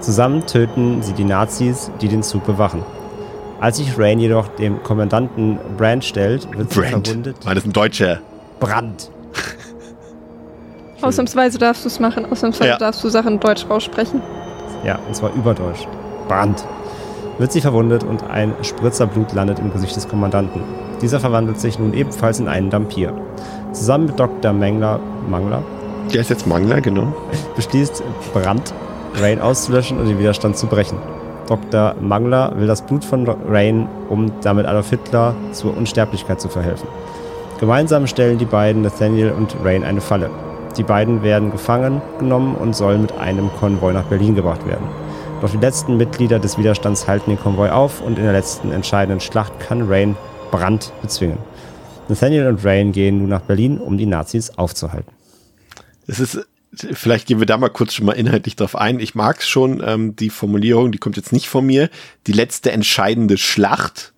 Zusammen 0.00 0.46
töten 0.46 1.02
sie 1.02 1.14
die 1.14 1.24
Nazis, 1.24 1.90
die 2.02 2.08
den 2.08 2.22
Zug 2.22 2.44
bewachen. 2.44 2.82
Als 3.58 3.78
sich 3.78 3.98
Rain 3.98 4.20
jedoch 4.20 4.48
dem 4.48 4.82
Kommandanten 4.82 5.58
Brand 5.78 6.04
stellt, 6.04 6.46
wird 6.56 6.70
sie 6.70 6.80
Brand. 6.80 7.08
verwundet. 7.08 7.46
War 7.46 7.54
das 7.54 7.64
ein 7.64 7.72
Deutscher? 7.72 8.20
Brand. 8.60 9.10
Ausnahmsweise 11.00 11.58
darfst 11.58 11.84
du 11.84 11.88
es 11.88 11.98
machen, 12.00 12.30
ausnahmsweise 12.30 12.70
ja. 12.70 12.76
darfst 12.76 13.02
du 13.02 13.08
Sachen 13.08 13.40
Deutsch 13.40 13.64
aussprechen. 13.66 14.20
Ja, 14.84 14.98
und 15.08 15.16
zwar 15.16 15.32
überdeutsch. 15.32 15.86
Brand. 16.28 16.66
Wird 17.38 17.52
sie 17.52 17.62
verwundet 17.62 18.04
und 18.04 18.24
ein 18.24 18.52
Spritzer 18.62 19.06
Blut 19.06 19.32
landet 19.32 19.58
im 19.58 19.72
Gesicht 19.72 19.96
des 19.96 20.06
Kommandanten. 20.06 20.60
Dieser 21.00 21.18
verwandelt 21.18 21.60
sich 21.60 21.78
nun 21.78 21.94
ebenfalls 21.94 22.40
in 22.40 22.48
einen 22.48 22.68
Dampir. 22.68 23.14
Zusammen 23.72 24.06
mit 24.06 24.18
Dr. 24.18 24.52
Mangler, 24.52 24.98
Mangler? 25.28 25.62
Der 26.12 26.22
ist 26.22 26.30
jetzt 26.30 26.46
Mangler, 26.46 26.80
genau. 26.80 27.12
Beschließt 27.54 28.02
Brand, 28.32 28.72
Rain 29.20 29.40
auszulöschen 29.40 29.98
und 29.98 30.08
den 30.08 30.18
Widerstand 30.18 30.56
zu 30.56 30.66
brechen. 30.66 30.98
Dr. 31.46 31.94
Mangler 32.00 32.52
will 32.56 32.66
das 32.66 32.82
Blut 32.82 33.04
von 33.04 33.28
Rain, 33.48 33.88
um 34.08 34.32
damit 34.42 34.66
Adolf 34.66 34.90
Hitler 34.90 35.34
zur 35.52 35.76
Unsterblichkeit 35.76 36.40
zu 36.40 36.48
verhelfen. 36.48 36.88
Gemeinsam 37.60 38.06
stellen 38.06 38.38
die 38.38 38.44
beiden 38.44 38.82
Nathaniel 38.82 39.32
und 39.32 39.56
Rain 39.64 39.84
eine 39.84 40.00
Falle. 40.00 40.30
Die 40.76 40.82
beiden 40.82 41.22
werden 41.22 41.50
gefangen 41.50 42.00
genommen 42.18 42.54
und 42.54 42.76
sollen 42.76 43.02
mit 43.02 43.16
einem 43.18 43.50
Konvoi 43.58 43.92
nach 43.92 44.04
Berlin 44.04 44.34
gebracht 44.34 44.66
werden. 44.66 44.86
Doch 45.40 45.50
die 45.50 45.56
letzten 45.56 45.96
Mitglieder 45.96 46.38
des 46.38 46.58
Widerstands 46.58 47.08
halten 47.08 47.30
den 47.30 47.40
Konvoi 47.40 47.70
auf 47.70 48.00
und 48.00 48.18
in 48.18 48.24
der 48.24 48.32
letzten 48.32 48.72
entscheidenden 48.72 49.20
Schlacht 49.20 49.58
kann 49.60 49.88
Rain 49.88 50.16
Brand 50.50 50.92
bezwingen. 51.02 51.38
Nathaniel 52.08 52.46
und 52.46 52.64
Rain 52.64 52.92
gehen 52.92 53.18
nun 53.18 53.28
nach 53.28 53.42
Berlin, 53.42 53.78
um 53.78 53.98
die 53.98 54.06
Nazis 54.06 54.50
aufzuhalten. 54.50 55.12
Es 56.06 56.20
ist 56.20 56.46
Vielleicht 56.74 57.26
gehen 57.26 57.38
wir 57.38 57.46
da 57.46 57.56
mal 57.56 57.70
kurz 57.70 57.94
schon 57.94 58.04
mal 58.04 58.12
inhaltlich 58.12 58.54
drauf 58.54 58.76
ein. 58.76 59.00
Ich 59.00 59.14
mag 59.14 59.42
schon, 59.42 59.82
ähm, 59.84 60.16
die 60.16 60.28
Formulierung, 60.28 60.92
die 60.92 60.98
kommt 60.98 61.16
jetzt 61.16 61.32
nicht 61.32 61.48
von 61.48 61.64
mir. 61.64 61.88
Die 62.26 62.32
letzte 62.32 62.72
entscheidende 62.72 63.38
Schlacht, 63.38 64.12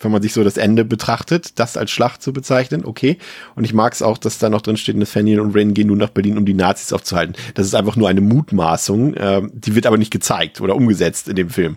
wenn 0.00 0.10
man 0.10 0.22
sich 0.22 0.32
so 0.32 0.42
das 0.42 0.56
Ende 0.56 0.84
betrachtet, 0.84 1.58
das 1.60 1.76
als 1.76 1.92
Schlacht 1.92 2.20
zu 2.20 2.32
bezeichnen, 2.32 2.84
okay. 2.84 3.18
Und 3.54 3.64
ich 3.64 3.72
mag 3.72 3.92
es 3.92 4.02
auch, 4.02 4.18
dass 4.18 4.38
da 4.38 4.48
noch 4.50 4.60
drin 4.60 4.76
steht, 4.76 4.96
Nathaniel 4.96 5.40
und 5.40 5.54
Rain 5.54 5.72
gehen 5.72 5.86
nun 5.86 5.98
nach 5.98 6.10
Berlin, 6.10 6.36
um 6.36 6.44
die 6.44 6.52
Nazis 6.52 6.92
aufzuhalten. 6.92 7.36
Das 7.54 7.66
ist 7.66 7.74
einfach 7.74 7.94
nur 7.94 8.08
eine 8.08 8.20
Mutmaßung, 8.20 9.14
ähm, 9.16 9.52
die 9.54 9.76
wird 9.76 9.86
aber 9.86 9.98
nicht 9.98 10.12
gezeigt 10.12 10.60
oder 10.60 10.74
umgesetzt 10.74 11.28
in 11.28 11.36
dem 11.36 11.50
Film. 11.50 11.76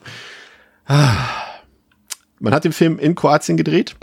Ah. 0.86 1.14
Man 2.39 2.53
hat 2.53 2.64
den 2.64 2.74
Film 2.74 2.97
in 2.97 3.16
Kroatien 3.16 3.55
gedreht. 3.55 3.95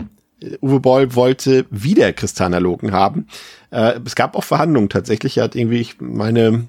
Uwe 0.61 0.79
Boll 0.79 1.15
wollte 1.15 1.65
wieder 1.69 2.13
Kristallinalogen 2.13 2.91
haben. 2.91 3.27
Äh, 3.71 3.99
es 4.05 4.15
gab 4.15 4.35
auch 4.35 4.43
Verhandlungen 4.43 4.89
tatsächlich. 4.89 5.37
Er 5.37 5.45
hat 5.45 5.55
irgendwie, 5.55 5.79
ich 5.79 5.99
meine, 5.99 6.67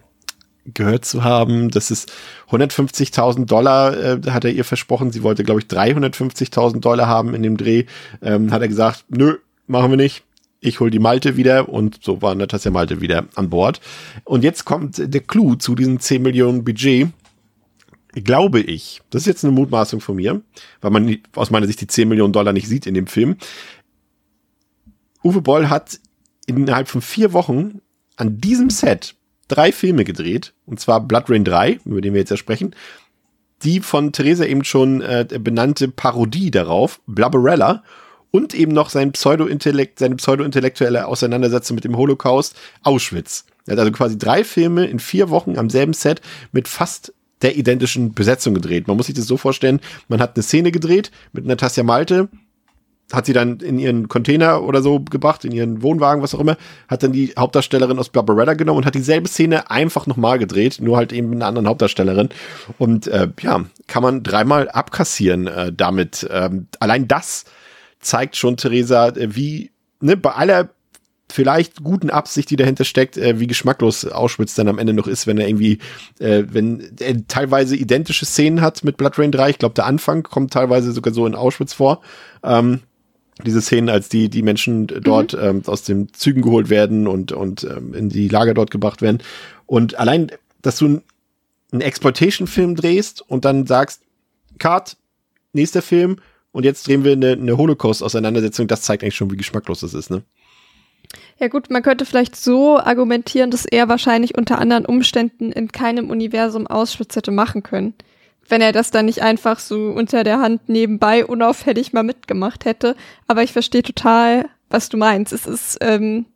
gehört 0.75 1.05
zu 1.05 1.25
haben, 1.25 1.71
dass 1.71 1.91
es 1.91 2.07
150.000 2.51 3.47
Dollar 3.47 3.97
äh, 3.97 4.21
hat 4.31 4.45
er 4.45 4.53
ihr 4.53 4.65
versprochen. 4.65 5.13
Sie 5.13 5.23
wollte, 5.23 5.45
glaube 5.45 5.61
ich, 5.61 5.67
350.000 5.67 6.81
Dollar 6.81 7.07
haben 7.07 7.35
in 7.35 7.43
dem 7.43 7.57
Dreh. 7.57 7.85
Ähm, 8.23 8.51
hat 8.53 8.63
er 8.63 8.69
gesagt, 8.69 9.05
nö, 9.09 9.37
machen 9.67 9.91
wir 9.91 9.97
nicht. 9.97 10.25
Ich 10.61 10.81
hol 10.81 10.91
die 10.91 10.99
Malte 10.99 11.37
wieder 11.37 11.69
und 11.69 12.01
so 12.03 12.21
war 12.21 12.35
Natasja 12.35 12.71
Malte 12.71 13.01
wieder 13.01 13.27
an 13.37 13.49
Bord. 13.49 13.81
Und 14.25 14.43
jetzt 14.43 14.65
kommt 14.65 14.99
der 14.99 15.21
Clou 15.21 15.55
zu 15.55 15.75
diesem 15.75 16.01
10 16.01 16.21
Millionen 16.21 16.65
Budget 16.65 17.09
glaube 18.23 18.61
ich, 18.61 19.03
das 19.11 19.23
ist 19.23 19.27
jetzt 19.27 19.45
eine 19.45 19.53
Mutmaßung 19.53 20.01
von 20.01 20.17
mir, 20.17 20.43
weil 20.81 20.91
man 20.91 21.19
aus 21.35 21.51
meiner 21.51 21.67
Sicht 21.67 21.81
die 21.81 21.87
10 21.87 22.09
Millionen 22.09 22.33
Dollar 22.33 22.53
nicht 22.53 22.69
sieht 22.69 22.87
in 22.87 22.95
dem 22.95 23.07
Film. 23.07 23.37
Uwe 25.25 25.41
Boll 25.41 25.69
hat 25.69 26.01
innerhalb 26.47 26.89
von 26.89 27.03
vier 27.03 27.33
Wochen 27.33 27.81
an 28.17 28.39
diesem 28.41 28.71
Set 28.71 29.15
drei 29.49 29.73
Filme 29.73 30.05
gedreht, 30.05 30.55
und 30.67 30.81
zwar 30.81 31.01
Blood 31.01 31.31
Rain 31.31 31.45
3, 31.45 31.81
über 31.85 32.01
den 32.01 32.13
wir 32.13 32.21
jetzt 32.21 32.31
ja 32.31 32.37
sprechen, 32.37 32.75
die 33.63 33.81
von 33.81 34.13
Theresa 34.13 34.45
eben 34.45 34.65
schon 34.65 35.01
äh, 35.01 35.27
benannte 35.41 35.89
Parodie 35.89 36.51
darauf, 36.51 37.01
Blubberella, 37.07 37.83
und 38.31 38.55
eben 38.55 38.73
noch 38.73 38.91
sein 38.91 39.13
Pseudo-Intellekt, 39.13 39.99
seine 39.99 40.17
pseudo-intellektuelle 40.17 41.07
Auseinandersetzung 41.07 41.75
mit 41.75 41.85
dem 41.85 41.97
Holocaust, 41.97 42.57
Auschwitz. 42.83 43.47
Er 43.67 43.73
hat 43.73 43.81
also 43.81 43.93
quasi 43.93 44.19
drei 44.19 44.45
Filme 44.45 44.87
in 44.87 44.99
vier 44.99 45.31
Wochen 45.31 45.59
am 45.59 45.71
selben 45.71 45.95
Set 45.95 46.21
mit 46.53 46.69
fast 46.69 47.13
der 47.43 47.57
identischen 47.57 48.15
Besetzung 48.15 48.55
gedreht. 48.55 48.89
Man 48.89 48.97
muss 48.97 49.07
sich 49.07 49.15
das 49.15 49.27
so 49.27 49.37
vorstellen, 49.37 49.81
man 50.09 50.21
hat 50.21 50.37
eine 50.37 50.43
Szene 50.43 50.73
gedreht 50.73 51.11
mit 51.33 51.47
Natasja 51.47 51.83
Malte, 51.83 52.29
hat 53.13 53.27
sie 53.27 53.33
dann 53.33 53.59
in 53.61 53.79
ihren 53.79 54.09
Container 54.09 54.63
oder 54.63 54.83
so 54.83 55.01
gebracht, 55.01 55.45
in 55.45 55.53
ihren 55.53 55.83
Wohnwagen, 55.83 56.23
was 56.23 56.35
auch 56.35 56.41
immer, 56.41 56.57
hat 56.89 57.03
dann 57.03 57.13
die 57.13 57.33
Hauptdarstellerin 57.39 57.99
aus 57.99 58.11
Barbarella 58.11 58.55
genommen 58.55 58.79
und 58.79 58.87
hat 58.87 58.95
dieselbe 58.95 59.29
Szene 59.29 59.71
einfach 59.71 60.07
nochmal 60.07 60.39
gedreht, 60.39 60.79
nur 60.81 60.99
halt 60.99 61.13
eben 61.13 61.31
mit 61.31 61.39
einer 61.39 61.47
anderen 61.47 61.69
Hauptdarstellerin. 61.69 62.29
Und 62.77 63.07
äh, 63.07 63.29
ja, 63.41 63.65
kann 63.87 64.03
man 64.03 64.23
dreimal 64.23 64.69
abkassieren 64.69 65.47
äh, 65.47 65.73
damit. 65.73 66.29
Ähm, 66.31 66.67
allein 66.81 67.09
das 67.09 67.47
zeigt 68.01 68.37
schon, 68.37 68.59
Theresa, 68.59 69.09
äh, 69.09 69.35
wie, 69.35 69.71
ne, 70.01 70.17
bei 70.17 70.33
aller 70.33 70.69
vielleicht 71.31 71.83
guten 71.83 72.11
Absicht, 72.11 72.51
die 72.51 72.57
dahinter 72.57 72.85
steckt, 72.85 73.17
äh, 73.17 73.39
wie 73.39 73.47
geschmacklos 73.47 74.07
Auschwitz 74.07 74.55
dann 74.55 74.69
am 74.69 74.79
Ende 74.79 74.93
noch 74.93 75.07
ist, 75.07 75.27
wenn 75.27 75.39
er 75.39 75.49
irgendwie, 75.49 75.79
äh, 76.19 76.45
wenn 76.49 76.97
er 77.01 77.27
teilweise 77.29 77.77
identische 77.77 78.27
Szenen 78.27 78.61
hat 78.61 78.85
mit 78.85 78.97
Blood 78.97 79.19
Rain 79.19 79.33
3. 79.33 79.51
Ich 79.51 79.59
glaube, 79.59 79.75
der 79.75 79.87
Anfang 79.87 80.23
kommt 80.23 80.53
teilweise 80.53 80.93
sogar 80.93 81.13
so 81.13 81.27
in 81.27 81.35
Auschwitz 81.35 81.75
vor. 81.75 82.01
Ähm, 82.43 82.81
diese 83.45 83.61
Szenen, 83.61 83.89
als 83.89 84.09
die, 84.09 84.29
die 84.29 84.43
Menschen 84.43 84.87
dort 84.87 85.33
mhm. 85.35 85.41
ähm, 85.43 85.63
aus 85.67 85.83
den 85.83 86.13
Zügen 86.13 86.43
geholt 86.43 86.71
werden 86.71 87.07
und, 87.07 87.33
und 87.33 87.65
ähm, 87.65 87.95
in 87.95 88.09
die 88.09 88.29
Lager 88.29 88.55
dort 88.55 88.71
gebracht 88.71 89.03
werden. 89.03 89.19
Und 89.67 89.99
allein, 89.99 90.33
dass 90.63 90.79
du 90.79 91.03
einen 91.71 91.81
Exploitation-Film 91.81 92.75
drehst 92.75 93.23
und 93.29 93.45
dann 93.45 93.67
sagst, 93.67 94.03
Cut, 94.59 94.97
nächster 95.53 95.83
Film, 95.83 96.17
und 96.51 96.65
jetzt 96.65 96.87
drehen 96.87 97.05
wir 97.05 97.13
eine, 97.13 97.33
eine 97.33 97.57
Holocaust-Auseinandersetzung, 97.57 98.67
das 98.67 98.83
zeigt 98.83 99.03
eigentlich 99.03 99.15
schon, 99.15 99.31
wie 99.31 99.37
geschmacklos 99.37 99.81
das 99.81 99.95
ist, 99.95 100.11
ne? 100.11 100.23
Ja 101.39 101.49
gut, 101.49 101.71
man 101.71 101.83
könnte 101.83 102.05
vielleicht 102.05 102.35
so 102.35 102.79
argumentieren, 102.79 103.51
dass 103.51 103.65
er 103.65 103.89
wahrscheinlich 103.89 104.37
unter 104.37 104.59
anderen 104.59 104.87
Umständen 104.87 105.53
in 105.53 105.71
keinem 105.71 106.11
Universum 106.11 106.67
Auschwitz 106.67 107.15
hätte 107.15 107.31
machen 107.31 107.63
können 107.63 107.95
wenn 108.49 108.61
er 108.61 108.73
das 108.73 108.91
dann 108.91 109.07
nicht 109.07 109.23
einfach 109.23 109.59
so 109.59 109.91
unter 109.91 110.25
der 110.25 110.41
Hand 110.41 110.69
nebenbei 110.69 111.25
unauffällig 111.25 111.93
mal 111.93 112.03
mitgemacht 112.03 112.65
hätte. 112.65 112.97
Aber 113.27 113.43
ich 113.43 113.53
verstehe 113.53 113.83
total, 113.83 114.49
was 114.71 114.89
du 114.89 114.97
meinst. 114.97 115.33
Es 115.33 115.47
ist 115.47 115.79
ähm, 115.81 116.27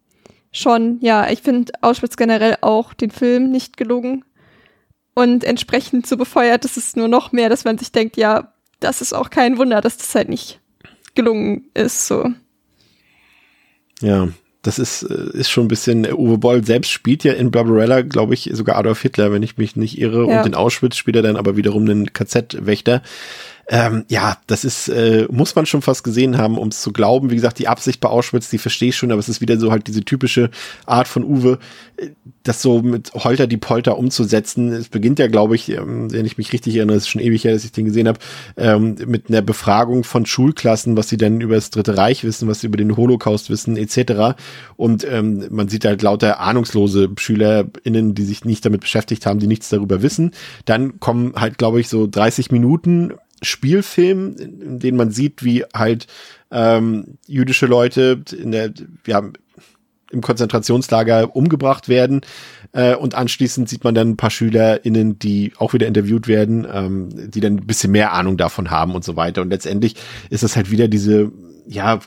schon, 0.52 0.98
ja, 1.00 1.30
ich 1.30 1.42
finde 1.42 1.72
Auschwitz 1.80 2.16
generell 2.16 2.56
auch 2.60 2.92
den 2.92 3.10
Film 3.10 3.50
nicht 3.50 3.76
gelungen. 3.76 4.24
Und 5.14 5.44
entsprechend 5.44 6.06
so 6.06 6.16
befeuert 6.16 6.64
ist 6.64 6.76
es 6.76 6.96
nur 6.96 7.08
noch 7.08 7.32
mehr, 7.32 7.48
dass 7.48 7.64
man 7.64 7.78
sich 7.78 7.92
denkt, 7.92 8.16
ja, 8.16 8.52
das 8.80 9.00
ist 9.00 9.12
auch 9.12 9.30
kein 9.30 9.58
Wunder, 9.58 9.80
dass 9.80 9.96
das 9.96 10.14
halt 10.14 10.28
nicht 10.28 10.60
gelungen 11.14 11.70
ist, 11.74 12.06
so. 12.06 12.30
Ja, 14.00 14.28
das 14.62 14.78
ist, 14.78 15.02
äh, 15.02 15.36
ist 15.36 15.50
schon 15.50 15.66
ein 15.66 15.68
bisschen, 15.68 16.04
äh, 16.04 16.12
Uwe 16.12 16.38
Boll 16.38 16.64
selbst 16.64 16.90
spielt 16.90 17.24
ja 17.24 17.32
in 17.32 17.50
Barbarella, 17.50 18.02
glaube 18.02 18.34
ich, 18.34 18.50
sogar 18.52 18.76
Adolf 18.76 19.02
Hitler, 19.02 19.32
wenn 19.32 19.42
ich 19.42 19.58
mich 19.58 19.76
nicht 19.76 19.98
irre. 19.98 20.28
Ja. 20.28 20.40
Und 20.40 20.46
in 20.46 20.54
Auschwitz 20.54 20.96
spielt 20.96 21.16
er 21.16 21.22
dann 21.22 21.36
aber 21.36 21.56
wiederum 21.56 21.82
einen 21.82 22.12
KZ-Wächter. 22.12 23.02
Ähm, 23.68 24.04
ja, 24.08 24.36
das 24.46 24.64
ist, 24.64 24.88
äh, 24.88 25.26
muss 25.30 25.54
man 25.54 25.66
schon 25.66 25.82
fast 25.82 26.02
gesehen 26.02 26.36
haben, 26.36 26.58
um 26.58 26.68
es 26.68 26.82
zu 26.82 26.92
glauben. 26.92 27.30
Wie 27.30 27.36
gesagt, 27.36 27.58
die 27.58 27.68
Absicht 27.68 28.00
bei 28.00 28.08
Auschwitz, 28.08 28.50
die 28.50 28.58
verstehe 28.58 28.88
ich 28.88 28.96
schon, 28.96 29.12
aber 29.12 29.20
es 29.20 29.28
ist 29.28 29.40
wieder 29.40 29.56
so 29.58 29.70
halt 29.70 29.86
diese 29.86 30.04
typische 30.04 30.50
Art 30.84 31.06
von 31.06 31.24
Uwe, 31.24 31.58
äh, 31.96 32.08
das 32.42 32.60
so 32.60 32.82
mit 32.82 33.12
Holter 33.14 33.46
die 33.46 33.56
Polter 33.56 33.96
umzusetzen. 33.96 34.72
Es 34.72 34.88
beginnt 34.88 35.20
ja, 35.20 35.28
glaube 35.28 35.54
ich, 35.54 35.70
ähm, 35.70 36.12
wenn 36.12 36.26
ich 36.26 36.38
mich 36.38 36.52
richtig 36.52 36.76
erinnere, 36.76 36.96
ist 36.96 37.08
schon 37.08 37.20
ewig 37.20 37.44
her, 37.44 37.52
dass 37.52 37.64
ich 37.64 37.72
den 37.72 37.84
gesehen 37.84 38.08
habe, 38.08 38.18
ähm, 38.56 38.96
mit 39.06 39.28
einer 39.28 39.42
Befragung 39.42 40.02
von 40.02 40.26
Schulklassen, 40.26 40.96
was 40.96 41.08
sie 41.08 41.16
denn 41.16 41.40
über 41.40 41.54
das 41.54 41.70
Dritte 41.70 41.96
Reich 41.96 42.24
wissen, 42.24 42.48
was 42.48 42.60
sie 42.60 42.66
über 42.66 42.78
den 42.78 42.96
Holocaust 42.96 43.48
wissen, 43.48 43.76
etc. 43.76 44.36
Und 44.76 45.06
ähm, 45.08 45.46
man 45.50 45.68
sieht 45.68 45.84
halt 45.84 46.02
lauter 46.02 46.40
ahnungslose 46.40 47.10
SchülerInnen, 47.16 48.14
die 48.14 48.24
sich 48.24 48.44
nicht 48.44 48.64
damit 48.64 48.80
beschäftigt 48.80 49.24
haben, 49.24 49.38
die 49.38 49.46
nichts 49.46 49.68
darüber 49.68 50.02
wissen. 50.02 50.32
Dann 50.64 50.98
kommen 50.98 51.34
halt, 51.36 51.58
glaube 51.58 51.80
ich, 51.80 51.88
so 51.88 52.08
30 52.08 52.50
Minuten 52.50 53.12
Spielfilm, 53.42 54.36
in 54.36 54.78
dem 54.78 54.96
man 54.96 55.10
sieht, 55.10 55.44
wie 55.44 55.64
halt 55.74 56.06
ähm, 56.50 57.18
jüdische 57.26 57.66
Leute 57.66 58.22
in 58.36 58.52
der, 58.52 58.72
ja, 59.06 59.22
im 60.12 60.20
Konzentrationslager 60.20 61.34
umgebracht 61.34 61.88
werden. 61.88 62.20
Äh, 62.72 62.94
und 62.94 63.14
anschließend 63.14 63.68
sieht 63.68 63.82
man 63.82 63.94
dann 63.94 64.10
ein 64.10 64.16
paar 64.16 64.30
SchülerInnen, 64.30 65.18
die 65.18 65.52
auch 65.58 65.72
wieder 65.72 65.86
interviewt 65.86 66.28
werden, 66.28 66.66
ähm, 66.70 67.30
die 67.30 67.40
dann 67.40 67.54
ein 67.54 67.66
bisschen 67.66 67.92
mehr 67.92 68.12
Ahnung 68.12 68.36
davon 68.36 68.70
haben 68.70 68.94
und 68.94 69.04
so 69.04 69.16
weiter. 69.16 69.42
Und 69.42 69.50
letztendlich 69.50 69.96
ist 70.30 70.42
das 70.42 70.56
halt 70.56 70.70
wieder 70.70 70.88
diese, 70.88 71.32
ja, 71.66 72.00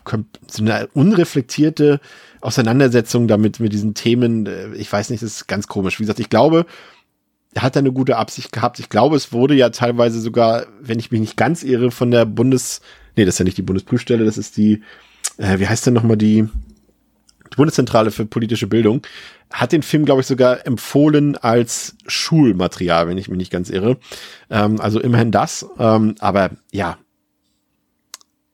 so 0.47 0.63
eine 0.63 0.88
unreflektierte 0.93 1.99
Auseinandersetzung 2.41 3.27
damit, 3.27 3.59
mit 3.59 3.73
diesen 3.73 3.95
Themen. 3.95 4.45
Äh, 4.45 4.75
ich 4.75 4.91
weiß 4.91 5.09
nicht, 5.09 5.23
das 5.23 5.31
ist 5.31 5.47
ganz 5.47 5.67
komisch. 5.67 5.99
Wie 5.99 6.03
gesagt, 6.03 6.19
ich 6.19 6.29
glaube, 6.29 6.65
hat 7.58 7.76
da 7.76 7.80
eine 7.80 7.91
gute 7.91 8.18
Absicht 8.18 8.51
gehabt. 8.51 8.80
Ich 8.80 8.89
glaube, 8.89 9.16
es 9.16 9.32
wurde 9.32 9.56
ja 9.56 9.70
teilweise 9.70 10.20
sogar, 10.20 10.66
wenn 10.82 10.99
ich 10.99 11.12
mich 11.12 11.22
nicht 11.22 11.38
ganz 11.38 11.64
irre, 11.64 11.91
von 11.91 12.12
der 12.12 12.26
Bundes, 12.26 12.82
nee, 13.16 13.26
das 13.26 13.36
ist 13.36 13.39
ja 13.39 13.45
nicht 13.45 13.58
die 13.58 13.64
Bundesprüfstelle, 13.64 14.26
das 14.26 14.38
ist 14.38 14.58
die, 14.58 14.82
äh, 15.38 15.60
wie 15.60 15.68
heißt 15.68 15.86
denn 15.86 15.93
nochmal 15.93 16.18
die, 16.18 16.47
die 17.51 17.56
Bundeszentrale 17.56 18.12
für 18.12 18.26
politische 18.26 18.68
Bildung, 18.68 19.06
hat 19.51 19.72
den 19.72 19.84
Film, 19.84 20.06
glaube 20.06 20.22
ich, 20.22 20.28
sogar 20.28 20.66
empfohlen 20.68 21.38
als 21.38 21.95
Schulmaterial, 22.08 23.08
wenn 23.08 23.18
ich 23.18 23.30
mich 23.30 23.38
nicht 23.38 23.51
ganz 23.51 23.70
irre. 23.70 23.97
Ähm, 24.49 24.82
also 24.82 24.99
immerhin 24.99 25.32
das. 25.32 25.66
Ähm, 25.80 26.16
aber 26.20 26.51
ja, 26.72 26.97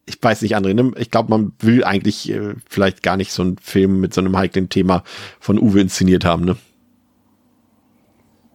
ich 0.06 0.22
weiß 0.22 0.42
nicht, 0.42 0.56
André, 0.56 0.74
ne? 0.74 0.92
ich 0.98 1.10
glaube, 1.10 1.30
man 1.30 1.54
will 1.60 1.84
eigentlich 1.84 2.30
äh, 2.32 2.56
vielleicht 2.70 3.02
gar 3.02 3.18
nicht 3.18 3.32
so 3.32 3.42
einen 3.42 3.58
Film 3.58 4.00
mit 4.00 4.14
so 4.14 4.22
einem 4.22 4.38
heiklen 4.38 4.70
Thema 4.70 5.04
von 5.40 5.58
Uwe 5.58 5.82
inszeniert 5.82 6.26
haben, 6.26 6.46
ne? 6.46 6.58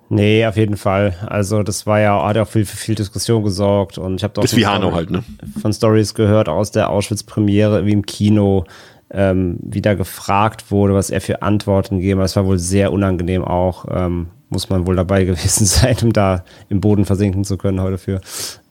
Nee, 0.08 0.46
auf 0.46 0.56
jeden 0.56 0.76
Fall. 0.76 1.14
Also 1.26 1.62
das 1.62 1.86
war 1.86 2.00
ja, 2.00 2.24
hat 2.24 2.36
ja 2.36 2.42
auch 2.42 2.48
viel, 2.48 2.64
für 2.64 2.76
viel 2.76 2.94
Diskussion 2.94 3.42
gesorgt 3.42 3.98
und 3.98 4.16
ich 4.16 4.24
habe 4.24 4.34
doch 4.34 4.44
wie 4.56 4.66
Hanau 4.66 4.92
halt, 4.92 5.10
ne? 5.10 5.24
von 5.60 5.72
Stories 5.72 6.14
gehört 6.14 6.48
aus 6.48 6.70
der 6.70 6.90
Auschwitz-Premiere 6.90 7.86
wie 7.86 7.92
im 7.92 8.06
Kino, 8.06 8.64
ähm, 9.10 9.58
wieder 9.60 9.96
gefragt 9.96 10.70
wurde, 10.70 10.94
was 10.94 11.10
er 11.10 11.20
für 11.20 11.42
Antworten 11.42 11.98
gegeben 11.98 12.20
hat. 12.20 12.26
Es 12.26 12.36
war 12.36 12.46
wohl 12.46 12.58
sehr 12.58 12.92
unangenehm 12.92 13.44
auch. 13.44 13.86
Ähm, 13.90 14.28
muss 14.48 14.68
man 14.68 14.86
wohl 14.86 14.96
dabei 14.96 15.24
gewesen 15.24 15.66
sein, 15.66 15.96
um 16.02 16.12
da 16.12 16.44
im 16.68 16.80
Boden 16.80 17.04
versinken 17.04 17.44
zu 17.44 17.56
können 17.56 17.80
heute 17.80 17.98
für. 17.98 18.20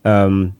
Ähm, 0.03 0.53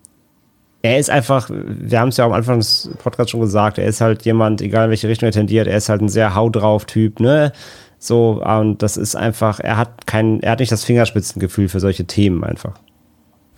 er 0.82 0.99
ist 0.99 1.09
einfach, 1.09 1.49
wir 1.49 1.99
haben 1.99 2.09
es 2.09 2.17
ja 2.17 2.26
am 2.26 2.34
Anfang 2.34 2.59
des 2.59 2.91
Podcasts 2.99 3.32
schon 3.32 3.41
gesagt, 3.41 3.80
er 3.80 3.88
ist 3.88 4.01
halt 4.01 4.23
jemand, 4.23 4.61
egal 4.61 4.86
in 4.86 4.89
welche 4.91 5.07
Richtung 5.07 5.28
er 5.28 5.34
tendiert, 5.34 5.67
er 5.67 5.78
ist 5.78 5.89
halt 5.89 6.01
ein 6.01 6.09
sehr 6.09 6.36
Hau 6.36 6.49
drauf 6.49 6.86
Typ, 6.86 7.19
ne? 7.19 7.51
So, 7.99 8.43
und 8.43 8.81
das 8.81 8.97
ist 8.97 9.15
einfach, 9.15 9.59
er 9.59 9.77
hat 9.77 10.05
kein, 10.07 10.41
er 10.41 10.51
hat 10.51 10.59
nicht 10.59 10.71
das 10.71 10.83
Fingerspitzengefühl 10.83 11.69
für 11.69 11.79
solche 11.79 12.05
Themen 12.05 12.43
einfach. 12.43 12.79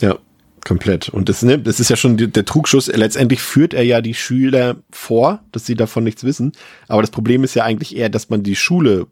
Ja, 0.01 0.17
komplett. 0.65 1.09
Und 1.09 1.29
das, 1.29 1.41
ne, 1.43 1.57
das 1.57 1.79
ist 1.79 1.89
ja 1.89 1.95
schon 1.95 2.17
der, 2.17 2.27
der 2.27 2.45
Trugschuss. 2.45 2.87
Letztendlich 2.87 3.41
führt 3.41 3.73
er 3.73 3.83
ja 3.83 4.01
die 4.01 4.13
Schüler 4.13 4.77
vor, 4.91 5.41
dass 5.51 5.65
sie 5.65 5.75
davon 5.75 6.03
nichts 6.03 6.23
wissen. 6.23 6.51
Aber 6.87 7.01
das 7.01 7.11
Problem 7.11 7.43
ist 7.43 7.55
ja 7.55 7.63
eigentlich 7.63 7.95
eher, 7.95 8.09
dass 8.09 8.29
man 8.29 8.43
die 8.43 8.55
Schule 8.55 9.07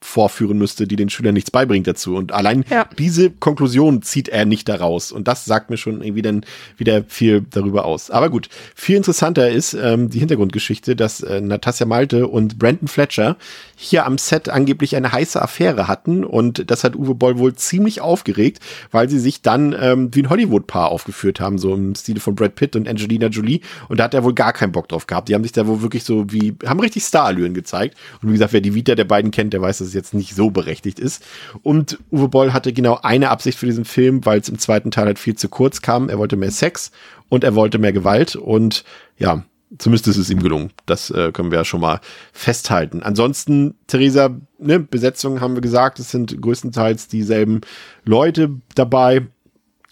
vorführen 0.00 0.58
müsste, 0.58 0.86
die 0.86 0.96
den 0.96 1.10
Schülern 1.10 1.34
nichts 1.34 1.50
beibringt 1.50 1.86
dazu. 1.86 2.14
Und 2.14 2.32
allein 2.32 2.64
ja. 2.70 2.88
diese 2.98 3.30
Konklusion 3.30 4.02
zieht 4.02 4.28
er 4.28 4.44
nicht 4.44 4.68
daraus. 4.68 5.10
Und 5.10 5.26
das 5.26 5.44
sagt 5.44 5.70
mir 5.70 5.76
schon 5.76 6.02
irgendwie 6.02 6.22
dann 6.22 6.44
wieder 6.76 7.04
viel 7.08 7.44
darüber 7.50 7.84
aus. 7.84 8.10
Aber 8.10 8.30
gut, 8.30 8.48
viel 8.76 8.96
interessanter 8.96 9.50
ist 9.50 9.74
ähm, 9.74 10.08
die 10.08 10.20
Hintergrundgeschichte, 10.20 10.94
dass 10.94 11.20
äh, 11.22 11.40
Natasja 11.40 11.86
Malte 11.86 12.28
und 12.28 12.58
Brandon 12.58 12.86
Fletcher 12.86 13.36
hier 13.80 14.06
am 14.06 14.18
Set 14.18 14.48
angeblich 14.48 14.96
eine 14.96 15.12
heiße 15.12 15.40
Affäre 15.40 15.86
hatten. 15.86 16.24
Und 16.24 16.68
das 16.68 16.82
hat 16.82 16.96
Uwe 16.96 17.14
Boll 17.14 17.38
wohl 17.38 17.54
ziemlich 17.54 18.00
aufgeregt, 18.00 18.58
weil 18.90 19.08
sie 19.08 19.20
sich 19.20 19.40
dann 19.40 19.74
ähm, 19.80 20.12
wie 20.12 20.22
ein 20.22 20.30
Hollywood-Paar 20.30 20.90
aufgeführt 20.90 21.38
haben, 21.38 21.58
so 21.58 21.72
im 21.72 21.94
Stile 21.94 22.18
von 22.18 22.34
Brad 22.34 22.56
Pitt 22.56 22.74
und 22.74 22.88
Angelina 22.88 23.28
Jolie. 23.28 23.60
Und 23.88 24.00
da 24.00 24.04
hat 24.04 24.14
er 24.14 24.24
wohl 24.24 24.34
gar 24.34 24.52
keinen 24.52 24.72
Bock 24.72 24.88
drauf 24.88 25.06
gehabt. 25.06 25.28
Die 25.28 25.34
haben 25.34 25.44
sich 25.44 25.52
da 25.52 25.68
wohl 25.68 25.80
wirklich 25.80 26.02
so 26.02 26.24
wie, 26.28 26.56
haben 26.66 26.80
richtig 26.80 27.04
Starallüren 27.04 27.54
gezeigt. 27.54 27.96
Und 28.20 28.30
wie 28.30 28.32
gesagt, 28.32 28.52
wer 28.52 28.60
die 28.60 28.74
Vita 28.74 28.96
der 28.96 29.04
beiden 29.04 29.30
kennt, 29.30 29.52
der 29.52 29.62
weiß, 29.62 29.78
dass 29.78 29.86
es 29.86 29.94
jetzt 29.94 30.12
nicht 30.12 30.34
so 30.34 30.50
berechtigt 30.50 30.98
ist. 30.98 31.24
Und 31.62 31.98
Uwe 32.10 32.28
Boll 32.28 32.52
hatte 32.52 32.72
genau 32.72 32.98
eine 33.02 33.30
Absicht 33.30 33.58
für 33.58 33.66
diesen 33.66 33.84
Film, 33.84 34.26
weil 34.26 34.40
es 34.40 34.48
im 34.48 34.58
zweiten 34.58 34.90
Teil 34.90 35.06
halt 35.06 35.20
viel 35.20 35.36
zu 35.36 35.48
kurz 35.48 35.82
kam. 35.82 36.08
Er 36.08 36.18
wollte 36.18 36.36
mehr 36.36 36.50
Sex 36.50 36.90
und 37.28 37.44
er 37.44 37.54
wollte 37.54 37.78
mehr 37.78 37.92
Gewalt 37.92 38.34
und 38.34 38.84
ja, 39.18 39.44
zumindest 39.76 40.08
ist 40.08 40.16
es 40.16 40.30
ihm 40.30 40.42
gelungen. 40.42 40.70
Das 40.86 41.10
äh, 41.10 41.32
können 41.32 41.50
wir 41.50 41.58
ja 41.58 41.64
schon 41.64 41.80
mal 41.80 42.00
festhalten. 42.32 43.02
Ansonsten, 43.02 43.74
Theresa, 43.86 44.36
ne, 44.58 44.80
Besetzung 44.80 45.40
haben 45.40 45.54
wir 45.54 45.60
gesagt, 45.60 45.98
es 45.98 46.10
sind 46.10 46.40
größtenteils 46.40 47.08
dieselben 47.08 47.60
Leute 48.04 48.50
dabei. 48.74 49.26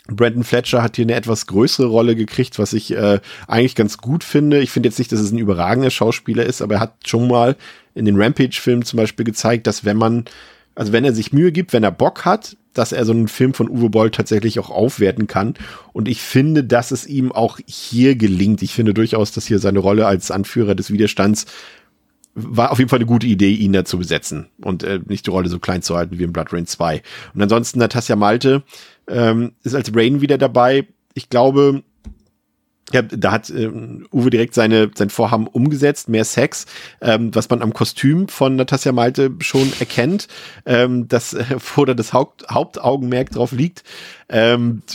Brandon 0.08 0.44
Fletcher 0.44 0.82
hat 0.82 0.96
hier 0.96 1.04
eine 1.04 1.14
etwas 1.14 1.46
größere 1.46 1.88
Rolle 1.88 2.14
gekriegt, 2.14 2.58
was 2.58 2.72
ich 2.72 2.92
äh, 2.92 3.20
eigentlich 3.48 3.74
ganz 3.74 3.98
gut 3.98 4.22
finde. 4.22 4.60
Ich 4.60 4.70
finde 4.70 4.88
jetzt 4.88 4.98
nicht, 4.98 5.10
dass 5.10 5.20
es 5.20 5.32
ein 5.32 5.38
überragender 5.38 5.90
Schauspieler 5.90 6.46
ist, 6.46 6.62
aber 6.62 6.76
er 6.76 6.80
hat 6.80 6.94
schon 7.06 7.26
mal 7.26 7.56
in 7.94 8.04
den 8.04 8.20
Rampage-Filmen 8.20 8.84
zum 8.84 8.98
Beispiel 8.98 9.24
gezeigt, 9.24 9.66
dass 9.66 9.84
wenn 9.84 9.96
man, 9.96 10.26
also 10.76 10.92
wenn 10.92 11.04
er 11.04 11.12
sich 11.12 11.32
Mühe 11.32 11.50
gibt, 11.50 11.72
wenn 11.72 11.82
er 11.82 11.90
Bock 11.90 12.24
hat, 12.24 12.56
dass 12.74 12.92
er 12.92 13.04
so 13.04 13.12
einen 13.12 13.28
Film 13.28 13.54
von 13.54 13.68
Uwe 13.68 13.88
Boll 13.88 14.10
tatsächlich 14.10 14.58
auch 14.60 14.70
aufwerten 14.70 15.26
kann. 15.26 15.54
Und 15.92 16.06
ich 16.06 16.20
finde, 16.20 16.62
dass 16.62 16.90
es 16.90 17.06
ihm 17.06 17.32
auch 17.32 17.58
hier 17.66 18.14
gelingt. 18.16 18.62
Ich 18.62 18.74
finde 18.74 18.92
durchaus, 18.92 19.32
dass 19.32 19.46
hier 19.46 19.58
seine 19.58 19.78
Rolle 19.78 20.06
als 20.06 20.30
Anführer 20.30 20.74
des 20.74 20.92
Widerstands 20.92 21.46
war 22.38 22.70
auf 22.70 22.78
jeden 22.78 22.90
Fall 22.90 22.98
eine 22.98 23.06
gute 23.06 23.26
Idee, 23.26 23.52
ihn 23.52 23.72
da 23.72 23.86
zu 23.86 23.96
besetzen 23.96 24.48
und 24.62 24.82
äh, 24.82 25.00
nicht 25.06 25.24
die 25.24 25.30
Rolle 25.30 25.48
so 25.48 25.58
klein 25.58 25.80
zu 25.80 25.96
halten 25.96 26.18
wie 26.18 26.22
in 26.22 26.34
Blood 26.34 26.52
Rain 26.52 26.66
2. 26.66 27.02
Und 27.32 27.42
ansonsten 27.42 27.78
Natasja 27.78 28.14
Malte 28.14 28.62
ähm, 29.08 29.52
ist 29.62 29.74
als 29.74 29.90
Rain 29.96 30.20
wieder 30.20 30.36
dabei. 30.36 30.86
Ich 31.14 31.30
glaube, 31.30 31.82
ja, 32.92 33.02
da 33.02 33.32
hat 33.32 33.50
ähm, 33.50 34.06
Uwe 34.12 34.30
direkt 34.30 34.54
seine, 34.54 34.90
sein 34.94 35.10
Vorhaben 35.10 35.48
umgesetzt, 35.48 36.08
mehr 36.08 36.24
Sex, 36.24 36.66
ähm, 37.00 37.34
was 37.34 37.50
man 37.50 37.60
am 37.60 37.72
Kostüm 37.72 38.28
von 38.28 38.54
Natasja 38.54 38.92
Malte 38.92 39.32
schon 39.40 39.72
erkennt, 39.80 40.28
ähm, 40.66 41.08
dass 41.08 41.34
äh, 41.34 41.44
da 41.86 41.94
das 41.94 42.12
Haupt, 42.12 42.46
Hauptaugenmerk 42.48 43.30
drauf 43.30 43.50
liegt. 43.50 43.82
Ähm, 44.28 44.82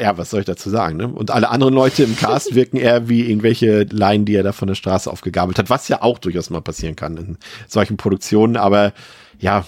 ja, 0.00 0.18
was 0.18 0.30
soll 0.30 0.40
ich 0.40 0.46
dazu 0.46 0.70
sagen, 0.70 0.96
ne? 0.96 1.06
Und 1.06 1.30
alle 1.30 1.50
anderen 1.50 1.74
Leute 1.74 2.02
im 2.02 2.16
Cast 2.16 2.56
wirken 2.56 2.76
eher 2.76 3.08
wie 3.08 3.28
irgendwelche 3.28 3.84
Laien, 3.84 4.24
die 4.24 4.34
er 4.34 4.42
da 4.42 4.52
von 4.52 4.66
der 4.66 4.74
Straße 4.74 5.10
aufgegabelt 5.10 5.58
hat, 5.58 5.70
was 5.70 5.88
ja 5.88 6.02
auch 6.02 6.18
durchaus 6.18 6.50
mal 6.50 6.62
passieren 6.62 6.96
kann 6.96 7.16
in 7.16 7.38
solchen 7.68 7.96
Produktionen, 7.96 8.56
aber 8.56 8.92
ja, 9.38 9.64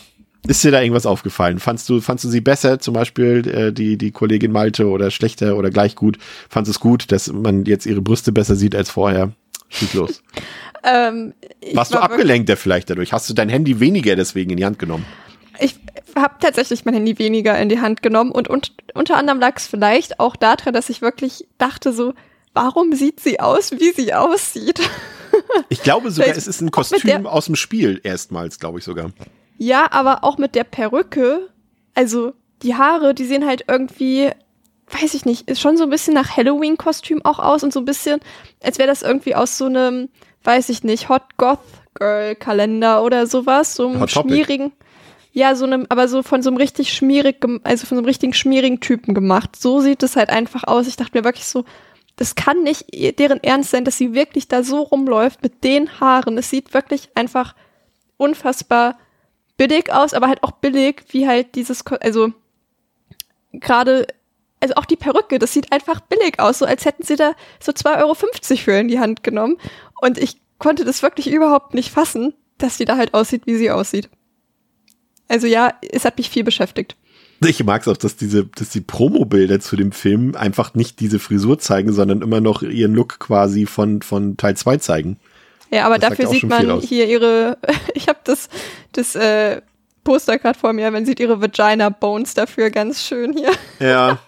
ist 0.46 0.64
dir 0.64 0.70
da 0.70 0.80
irgendwas 0.80 1.06
aufgefallen? 1.06 1.58
Fandst 1.58 1.88
du, 1.88 2.00
fandst 2.00 2.24
du 2.24 2.28
sie 2.28 2.40
besser, 2.40 2.78
zum 2.78 2.94
Beispiel 2.94 3.46
äh, 3.48 3.72
die, 3.72 3.96
die 3.98 4.10
Kollegin 4.10 4.52
Malte 4.52 4.88
oder 4.88 5.10
schlechter 5.10 5.56
oder 5.56 5.70
gleich 5.70 5.96
gut? 5.96 6.18
Fandest 6.48 6.76
du 6.76 6.78
es 6.78 6.80
gut, 6.80 7.12
dass 7.12 7.32
man 7.32 7.64
jetzt 7.64 7.86
ihre 7.86 8.00
Brüste 8.00 8.32
besser 8.32 8.56
sieht 8.56 8.74
als 8.74 8.90
vorher? 8.90 9.32
Schieß 9.68 9.94
los. 9.94 10.22
Ähm, 10.82 11.34
Warst 11.74 11.92
war 11.92 12.00
du 12.00 12.04
abgelenkt 12.06 12.50
vielleicht 12.58 12.88
dadurch? 12.88 13.12
Hast 13.12 13.28
du 13.28 13.34
dein 13.34 13.50
Handy 13.50 13.80
weniger 13.80 14.16
deswegen 14.16 14.48
in 14.48 14.56
die 14.56 14.64
Hand 14.64 14.78
genommen? 14.78 15.04
Ich 15.58 15.78
habe 16.16 16.36
tatsächlich 16.40 16.86
mein 16.86 16.94
Handy 16.94 17.18
weniger 17.18 17.58
in 17.58 17.68
die 17.68 17.80
Hand 17.80 18.02
genommen 18.02 18.32
und, 18.32 18.48
und 18.48 18.72
unter 18.94 19.18
anderem 19.18 19.40
lag 19.40 19.58
es 19.58 19.66
vielleicht 19.66 20.20
auch 20.20 20.36
daran, 20.36 20.72
dass 20.72 20.88
ich 20.88 21.02
wirklich 21.02 21.46
dachte 21.58 21.92
so, 21.92 22.14
warum 22.54 22.94
sieht 22.94 23.20
sie 23.20 23.40
aus, 23.40 23.72
wie 23.72 23.92
sie 23.92 24.14
aussieht? 24.14 24.80
Ich 25.68 25.82
glaube 25.82 26.10
sogar, 26.10 26.34
es 26.34 26.46
ist 26.46 26.62
ein 26.62 26.70
Kostüm 26.70 27.26
aus 27.26 27.44
dem 27.44 27.56
Spiel 27.56 28.00
erstmals, 28.02 28.58
glaube 28.58 28.78
ich 28.78 28.84
sogar. 28.84 29.10
Ja, 29.62 29.88
aber 29.92 30.24
auch 30.24 30.38
mit 30.38 30.54
der 30.54 30.64
Perücke, 30.64 31.50
also 31.94 32.32
die 32.62 32.76
Haare, 32.76 33.12
die 33.12 33.26
sehen 33.26 33.44
halt 33.44 33.66
irgendwie, 33.68 34.30
weiß 34.88 35.12
ich 35.12 35.26
nicht, 35.26 35.50
ist 35.50 35.60
schon 35.60 35.76
so 35.76 35.84
ein 35.84 35.90
bisschen 35.90 36.14
nach 36.14 36.34
Halloween-Kostüm 36.34 37.22
auch 37.26 37.38
aus 37.38 37.62
und 37.62 37.70
so 37.70 37.80
ein 37.80 37.84
bisschen, 37.84 38.20
als 38.62 38.78
wäre 38.78 38.88
das 38.88 39.02
irgendwie 39.02 39.34
aus 39.34 39.58
so 39.58 39.66
einem, 39.66 40.08
weiß 40.44 40.70
ich 40.70 40.82
nicht, 40.82 41.10
Hot 41.10 41.36
Goth 41.36 41.58
Girl 41.92 42.36
Kalender 42.36 43.04
oder 43.04 43.26
sowas, 43.26 43.74
so 43.74 43.88
einem 43.88 44.08
schmierigen. 44.08 44.72
Ja, 45.32 45.54
so 45.54 45.66
einem, 45.66 45.84
aber 45.90 46.08
so 46.08 46.22
von 46.22 46.42
so 46.42 46.48
einem 46.48 46.56
richtig 46.56 46.94
schmierig, 46.94 47.44
also 47.62 47.84
von 47.84 47.96
so 47.96 48.00
einem 48.00 48.06
richtigen 48.06 48.32
schmierigen 48.32 48.80
Typen 48.80 49.12
gemacht. 49.12 49.56
So 49.56 49.80
sieht 49.80 50.02
es 50.02 50.16
halt 50.16 50.30
einfach 50.30 50.64
aus. 50.64 50.86
Ich 50.86 50.96
dachte 50.96 51.18
mir 51.18 51.24
wirklich 51.24 51.44
so, 51.44 51.66
das 52.16 52.34
kann 52.34 52.62
nicht 52.62 52.86
deren 53.18 53.42
Ernst 53.42 53.72
sein, 53.72 53.84
dass 53.84 53.98
sie 53.98 54.14
wirklich 54.14 54.48
da 54.48 54.62
so 54.62 54.80
rumläuft 54.80 55.42
mit 55.42 55.64
den 55.64 56.00
Haaren. 56.00 56.38
Es 56.38 56.48
sieht 56.48 56.72
wirklich 56.72 57.10
einfach 57.14 57.54
unfassbar 58.16 58.98
billig 59.60 59.92
aus, 59.92 60.14
aber 60.14 60.28
halt 60.28 60.42
auch 60.42 60.52
billig, 60.52 61.02
wie 61.10 61.28
halt 61.28 61.54
dieses, 61.54 61.86
also 61.86 62.32
gerade, 63.52 64.06
also 64.58 64.74
auch 64.76 64.86
die 64.86 64.96
Perücke, 64.96 65.38
das 65.38 65.52
sieht 65.52 65.70
einfach 65.70 66.00
billig 66.00 66.40
aus, 66.40 66.60
so 66.60 66.64
als 66.64 66.86
hätten 66.86 67.02
sie 67.02 67.16
da 67.16 67.34
so 67.62 67.70
2,50 67.70 67.98
Euro 67.98 68.14
für 68.14 68.72
in 68.72 68.88
die 68.88 69.00
Hand 69.00 69.22
genommen. 69.22 69.58
Und 70.00 70.16
ich 70.16 70.40
konnte 70.58 70.86
das 70.86 71.02
wirklich 71.02 71.30
überhaupt 71.30 71.74
nicht 71.74 71.90
fassen, 71.90 72.32
dass 72.56 72.78
sie 72.78 72.86
da 72.86 72.96
halt 72.96 73.12
aussieht, 73.12 73.42
wie 73.44 73.56
sie 73.56 73.70
aussieht. 73.70 74.08
Also 75.28 75.46
ja, 75.46 75.74
es 75.92 76.06
hat 76.06 76.16
mich 76.16 76.30
viel 76.30 76.42
beschäftigt. 76.42 76.96
Ich 77.44 77.62
mag 77.62 77.82
es 77.82 77.88
auch, 77.88 77.98
dass 77.98 78.16
diese, 78.16 78.46
dass 78.46 78.70
die 78.70 78.80
Promo-Bilder 78.80 79.60
zu 79.60 79.76
dem 79.76 79.92
Film 79.92 80.36
einfach 80.36 80.72
nicht 80.72 81.00
diese 81.00 81.18
Frisur 81.18 81.58
zeigen, 81.58 81.92
sondern 81.92 82.22
immer 82.22 82.40
noch 82.40 82.62
ihren 82.62 82.94
Look 82.94 83.18
quasi 83.18 83.66
von, 83.66 84.00
von 84.00 84.38
Teil 84.38 84.56
2 84.56 84.78
zeigen. 84.78 85.18
Ja, 85.70 85.86
aber 85.86 85.98
das 85.98 86.10
dafür 86.10 86.28
sieht 86.28 86.44
man 86.44 86.80
hier 86.80 87.06
ihre, 87.06 87.58
ich 87.94 88.08
habe 88.08 88.18
das, 88.24 88.48
das 88.92 89.14
äh, 89.14 89.60
Poster 90.04 90.38
gerade 90.38 90.58
vor 90.58 90.72
mir, 90.72 90.90
man 90.90 91.06
sieht 91.06 91.20
ihre 91.20 91.40
Vagina 91.40 91.90
Bones 91.90 92.34
dafür 92.34 92.70
ganz 92.70 93.02
schön 93.02 93.32
hier. 93.32 93.50
Ja. 93.78 94.18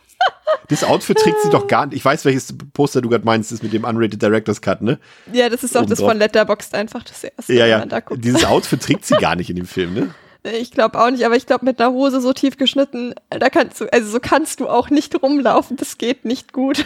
Das 0.68 0.84
Outfit 0.84 1.18
trägt 1.18 1.40
sie 1.42 1.50
doch 1.50 1.66
gar 1.66 1.86
nicht. 1.86 1.96
Ich 1.96 2.04
weiß, 2.04 2.24
welches 2.24 2.54
Poster 2.72 3.00
du 3.00 3.08
gerade 3.08 3.24
meinst, 3.24 3.50
ist 3.52 3.62
mit 3.62 3.72
dem 3.72 3.84
Unrated 3.84 4.22
Director's 4.22 4.60
Cut, 4.60 4.80
ne? 4.80 4.98
Ja, 5.32 5.48
das 5.48 5.64
ist 5.64 5.76
auch 5.76 5.84
das 5.84 5.98
von 5.98 6.16
Letterboxd 6.16 6.74
einfach 6.74 7.02
das 7.02 7.24
erste. 7.24 7.52
Ja, 7.52 7.66
ja. 7.66 7.84
Dieses 8.12 8.44
Outfit 8.46 8.80
trägt 8.80 9.04
sie 9.04 9.16
gar 9.16 9.34
nicht 9.34 9.50
in 9.50 9.56
dem 9.56 9.66
Film, 9.66 9.94
ne? 9.94 10.14
Ich 10.44 10.70
glaube 10.70 11.00
auch 11.00 11.10
nicht, 11.10 11.24
aber 11.24 11.36
ich 11.36 11.46
glaube 11.46 11.64
mit 11.64 11.80
einer 11.80 11.92
Hose 11.92 12.20
so 12.20 12.32
tief 12.32 12.56
geschnitten, 12.56 13.14
da 13.30 13.48
kannst 13.48 13.80
du, 13.80 13.92
also 13.92 14.10
so 14.10 14.20
kannst 14.20 14.60
du 14.60 14.68
auch 14.68 14.90
nicht 14.90 15.20
rumlaufen, 15.22 15.76
das 15.76 15.98
geht 15.98 16.24
nicht 16.24 16.52
gut. 16.52 16.84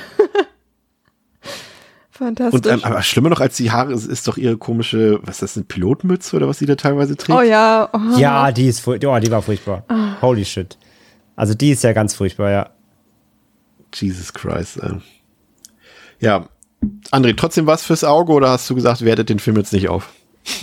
Fantastisch. 2.17 2.55
Und 2.55 2.67
ähm, 2.67 2.81
aber 2.83 3.03
schlimmer 3.03 3.29
noch 3.29 3.41
als 3.41 3.57
die 3.57 3.71
Haare 3.71 3.93
ist, 3.93 4.07
ist 4.07 4.27
doch 4.27 4.39
ihre 4.39 4.57
komische, 4.57 5.21
was 5.23 5.37
ist 5.37 5.43
das, 5.43 5.57
eine 5.57 5.65
Pilotmütze 5.65 6.37
oder 6.37 6.49
was 6.49 6.59
sie 6.59 6.67
da 6.67 6.75
teilweise 6.75 7.17
trägt? 7.17 7.39
Oh 7.39 7.43
ja. 7.43 7.89
Oh. 7.93 8.19
Ja, 8.19 8.51
die 8.53 8.67
ist, 8.67 8.87
oh, 8.87 8.97
die 8.97 9.31
war 9.31 9.43
furchtbar. 9.43 9.85
Oh. 9.91 10.23
Holy 10.23 10.45
shit. 10.45 10.79
Also 11.35 11.55
die 11.55 11.71
ist 11.71 11.85
ja 11.85 11.93
ganz 11.93 12.15
furchtbar, 12.15 12.51
ja. 12.51 12.71
Jesus 13.95 14.33
Christ. 14.33 14.79
Äh. 14.79 14.95
Ja. 16.21 16.49
André, 17.11 17.37
trotzdem 17.37 17.67
was 17.67 17.85
fürs 17.85 18.05
Auge 18.05 18.33
oder 18.33 18.51
hast 18.51 18.69
du 18.71 18.75
gesagt, 18.75 19.05
wertet 19.05 19.29
den 19.29 19.39
Film 19.39 19.57
jetzt 19.57 19.73
nicht 19.73 19.89
auf? 19.89 20.09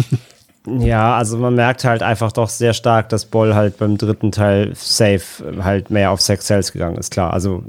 ja, 0.68 1.16
also 1.16 1.38
man 1.38 1.54
merkt 1.54 1.84
halt 1.84 2.02
einfach 2.02 2.32
doch 2.32 2.50
sehr 2.50 2.74
stark, 2.74 3.10
dass 3.10 3.26
Boll 3.26 3.54
halt 3.54 3.78
beim 3.78 3.98
dritten 3.98 4.32
Teil 4.32 4.74
safe 4.76 5.64
halt 5.64 5.92
mehr 5.92 6.12
auf 6.12 6.22
Sex 6.22 6.48
Sales 6.48 6.72
gegangen 6.72 6.98
ist, 6.98 7.12
klar. 7.12 7.34
Also 7.34 7.64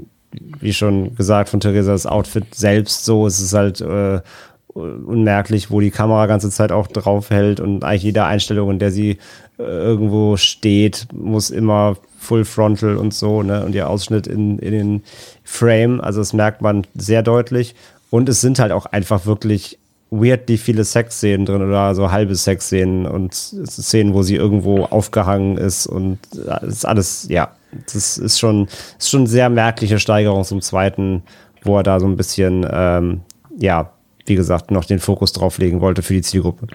wie 0.59 0.73
schon 0.73 1.15
gesagt 1.15 1.49
von 1.49 1.59
Theresa, 1.59 1.91
das 1.91 2.05
Outfit 2.05 2.53
selbst 2.53 3.05
so, 3.05 3.27
es 3.27 3.39
ist 3.39 3.53
halt 3.53 3.81
äh, 3.81 4.21
unmerklich, 4.73 5.71
wo 5.71 5.79
die 5.79 5.91
Kamera 5.91 6.25
ganze 6.25 6.49
Zeit 6.49 6.71
auch 6.71 6.87
drauf 6.87 7.29
hält 7.29 7.59
und 7.59 7.83
eigentlich 7.83 8.03
jede 8.03 8.25
Einstellung, 8.25 8.71
in 8.71 8.79
der 8.79 8.91
sie 8.91 9.17
äh, 9.57 9.63
irgendwo 9.63 10.35
steht, 10.37 11.07
muss 11.13 11.49
immer 11.49 11.95
Full 12.19 12.43
Frontal 12.43 12.97
und 12.97 13.13
so, 13.13 13.43
ne? 13.43 13.63
Und 13.63 13.75
ihr 13.75 13.89
Ausschnitt 13.89 14.27
in, 14.27 14.59
in 14.59 14.71
den 14.71 15.03
Frame, 15.43 16.01
also 16.01 16.19
das 16.19 16.33
merkt 16.33 16.61
man 16.61 16.85
sehr 16.95 17.23
deutlich. 17.23 17.75
Und 18.09 18.27
es 18.29 18.41
sind 18.41 18.59
halt 18.59 18.71
auch 18.71 18.85
einfach 18.87 19.25
wirklich 19.25 19.77
weirdly 20.11 20.57
viele 20.57 20.83
Sexszenen 20.83 21.45
drin 21.45 21.61
oder 21.61 21.95
so 21.95 22.11
halbe 22.11 22.35
Sexszenen 22.35 23.05
und 23.05 23.33
Szenen, 23.33 24.13
wo 24.13 24.23
sie 24.23 24.35
irgendwo 24.35 24.83
aufgehangen 24.83 25.57
ist 25.57 25.87
und 25.87 26.19
das 26.33 26.63
ist 26.63 26.85
alles, 26.85 27.27
ja, 27.29 27.54
das 27.91 28.17
ist 28.17 28.39
schon, 28.39 28.67
ist 28.97 29.09
schon 29.09 29.21
eine 29.21 29.29
sehr 29.29 29.49
merkliche 29.49 29.99
Steigerung 29.99 30.43
zum 30.43 30.61
zweiten, 30.61 31.23
wo 31.63 31.77
er 31.77 31.83
da 31.83 31.99
so 31.99 32.07
ein 32.07 32.15
bisschen, 32.15 32.65
ähm, 32.69 33.21
ja, 33.57 33.91
wie 34.25 34.35
gesagt, 34.35 34.71
noch 34.71 34.85
den 34.85 34.99
Fokus 34.99 35.33
drauf 35.33 35.57
legen 35.57 35.81
wollte 35.81 36.01
für 36.01 36.13
die 36.13 36.21
Zielgruppe. 36.21 36.67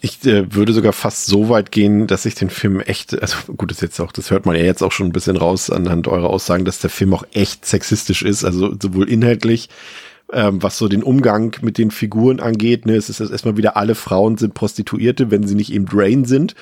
Ich 0.00 0.24
äh, 0.24 0.54
würde 0.54 0.72
sogar 0.72 0.94
fast 0.94 1.26
so 1.26 1.50
weit 1.50 1.72
gehen, 1.72 2.06
dass 2.06 2.24
ich 2.24 2.34
den 2.34 2.48
Film 2.48 2.80
echt, 2.80 3.20
also 3.20 3.36
gut, 3.54 3.70
das 3.70 3.82
jetzt 3.82 4.00
auch, 4.00 4.12
das 4.12 4.30
hört 4.30 4.46
man 4.46 4.56
ja 4.56 4.62
jetzt 4.62 4.82
auch 4.82 4.92
schon 4.92 5.08
ein 5.08 5.12
bisschen 5.12 5.36
raus 5.36 5.68
anhand 5.68 6.08
eurer 6.08 6.30
Aussagen, 6.30 6.64
dass 6.64 6.78
der 6.78 6.88
Film 6.88 7.12
auch 7.12 7.24
echt 7.32 7.66
sexistisch 7.66 8.22
ist, 8.22 8.44
also 8.44 8.74
sowohl 8.80 9.10
inhaltlich, 9.10 9.68
ähm, 10.32 10.62
was 10.62 10.78
so 10.78 10.88
den 10.88 11.02
Umgang 11.02 11.54
mit 11.60 11.76
den 11.76 11.90
Figuren 11.90 12.40
angeht. 12.40 12.86
Ne, 12.86 12.94
es 12.94 13.10
ist 13.10 13.20
erstmal 13.20 13.58
wieder 13.58 13.76
alle 13.76 13.94
Frauen 13.94 14.38
sind 14.38 14.54
Prostituierte, 14.54 15.30
wenn 15.30 15.46
sie 15.46 15.54
nicht 15.54 15.72
eben 15.72 15.84
Drain 15.84 16.24
sind. 16.24 16.54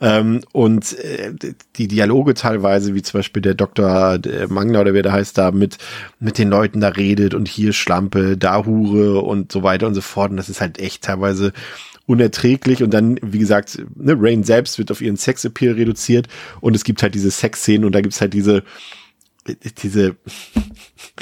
Ähm, 0.00 0.42
und 0.52 0.98
äh, 0.98 1.32
die 1.76 1.88
Dialoge 1.88 2.34
teilweise, 2.34 2.94
wie 2.94 3.02
zum 3.02 3.18
Beispiel 3.18 3.40
der 3.42 3.54
Dr. 3.54 4.18
Mangler 4.48 4.82
oder 4.82 4.92
wer 4.92 5.02
der 5.02 5.12
heißt, 5.12 5.38
da 5.38 5.50
mit, 5.52 5.78
mit 6.20 6.38
den 6.38 6.50
Leuten 6.50 6.80
da 6.80 6.88
redet 6.88 7.32
und 7.32 7.48
hier 7.48 7.72
Schlampe, 7.72 8.36
da 8.36 8.66
Hure 8.66 9.20
und 9.22 9.50
so 9.50 9.62
weiter 9.62 9.86
und 9.86 9.94
so 9.94 10.02
fort. 10.02 10.30
Und 10.30 10.36
das 10.36 10.48
ist 10.50 10.60
halt 10.60 10.78
echt 10.78 11.04
teilweise 11.04 11.52
unerträglich 12.06 12.82
und 12.82 12.94
dann, 12.94 13.18
wie 13.22 13.38
gesagt, 13.38 13.82
ne, 13.96 14.16
Rain 14.18 14.44
selbst 14.44 14.78
wird 14.78 14.90
auf 14.90 15.00
ihren 15.00 15.16
Sexappeal 15.16 15.74
reduziert 15.74 16.28
und 16.60 16.76
es 16.76 16.84
gibt 16.84 17.02
halt 17.02 17.14
diese 17.14 17.30
Sexszenen 17.30 17.84
und 17.84 17.92
da 17.92 18.00
gibt's 18.00 18.20
halt 18.20 18.32
diese, 18.32 18.62
diese, 19.82 20.16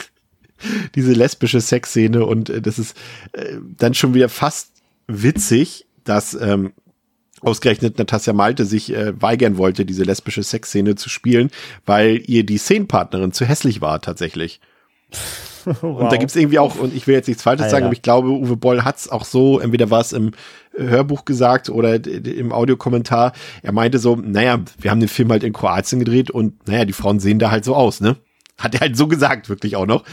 diese 0.94 1.12
lesbische 1.12 1.60
Sexszene 1.60 2.24
und 2.26 2.50
äh, 2.50 2.60
das 2.60 2.78
ist 2.78 2.96
äh, 3.32 3.56
dann 3.78 3.94
schon 3.94 4.14
wieder 4.14 4.28
fast 4.28 4.72
witzig, 5.06 5.86
dass 6.04 6.34
ähm, 6.34 6.72
ausgerechnet 7.44 7.98
Natasja 7.98 8.32
Malte 8.32 8.64
sich 8.64 8.92
äh, 8.94 9.20
weigern 9.20 9.58
wollte, 9.58 9.84
diese 9.84 10.04
lesbische 10.04 10.42
Sexszene 10.42 10.94
zu 10.94 11.08
spielen, 11.08 11.50
weil 11.86 12.22
ihr 12.26 12.44
die 12.44 12.58
Szenenpartnerin 12.58 13.32
zu 13.32 13.44
hässlich 13.44 13.80
war 13.80 14.00
tatsächlich. 14.00 14.60
wow. 15.64 15.82
Und 15.82 16.12
da 16.12 16.16
gibt's 16.16 16.36
irgendwie 16.36 16.58
auch, 16.58 16.76
und 16.76 16.94
ich 16.94 17.06
will 17.06 17.14
jetzt 17.14 17.26
nichts 17.26 17.42
Falsches 17.42 17.66
ah, 17.66 17.70
sagen, 17.70 17.86
aber 17.86 17.94
ich 17.94 18.02
glaube, 18.02 18.28
Uwe 18.28 18.56
Boll 18.56 18.84
hat's 18.84 19.08
auch 19.08 19.24
so, 19.24 19.58
entweder 19.60 19.90
war 19.90 20.02
es 20.02 20.12
im 20.12 20.32
Hörbuch 20.76 21.24
gesagt 21.24 21.70
oder 21.70 22.04
im 22.04 22.52
Audiokommentar, 22.52 23.32
er 23.62 23.72
meinte 23.72 23.98
so, 23.98 24.16
naja, 24.16 24.60
wir 24.78 24.90
haben 24.90 25.00
den 25.00 25.08
Film 25.08 25.30
halt 25.30 25.42
in 25.42 25.54
Kroatien 25.54 26.00
gedreht 26.00 26.30
und 26.30 26.68
naja, 26.68 26.84
die 26.84 26.92
Frauen 26.92 27.18
sehen 27.18 27.38
da 27.38 27.50
halt 27.50 27.64
so 27.64 27.74
aus, 27.74 28.00
ne? 28.00 28.16
Hat 28.56 28.74
er 28.74 28.80
halt 28.80 28.96
so 28.96 29.08
gesagt, 29.08 29.48
wirklich 29.48 29.74
auch 29.74 29.86
noch. 29.86 30.04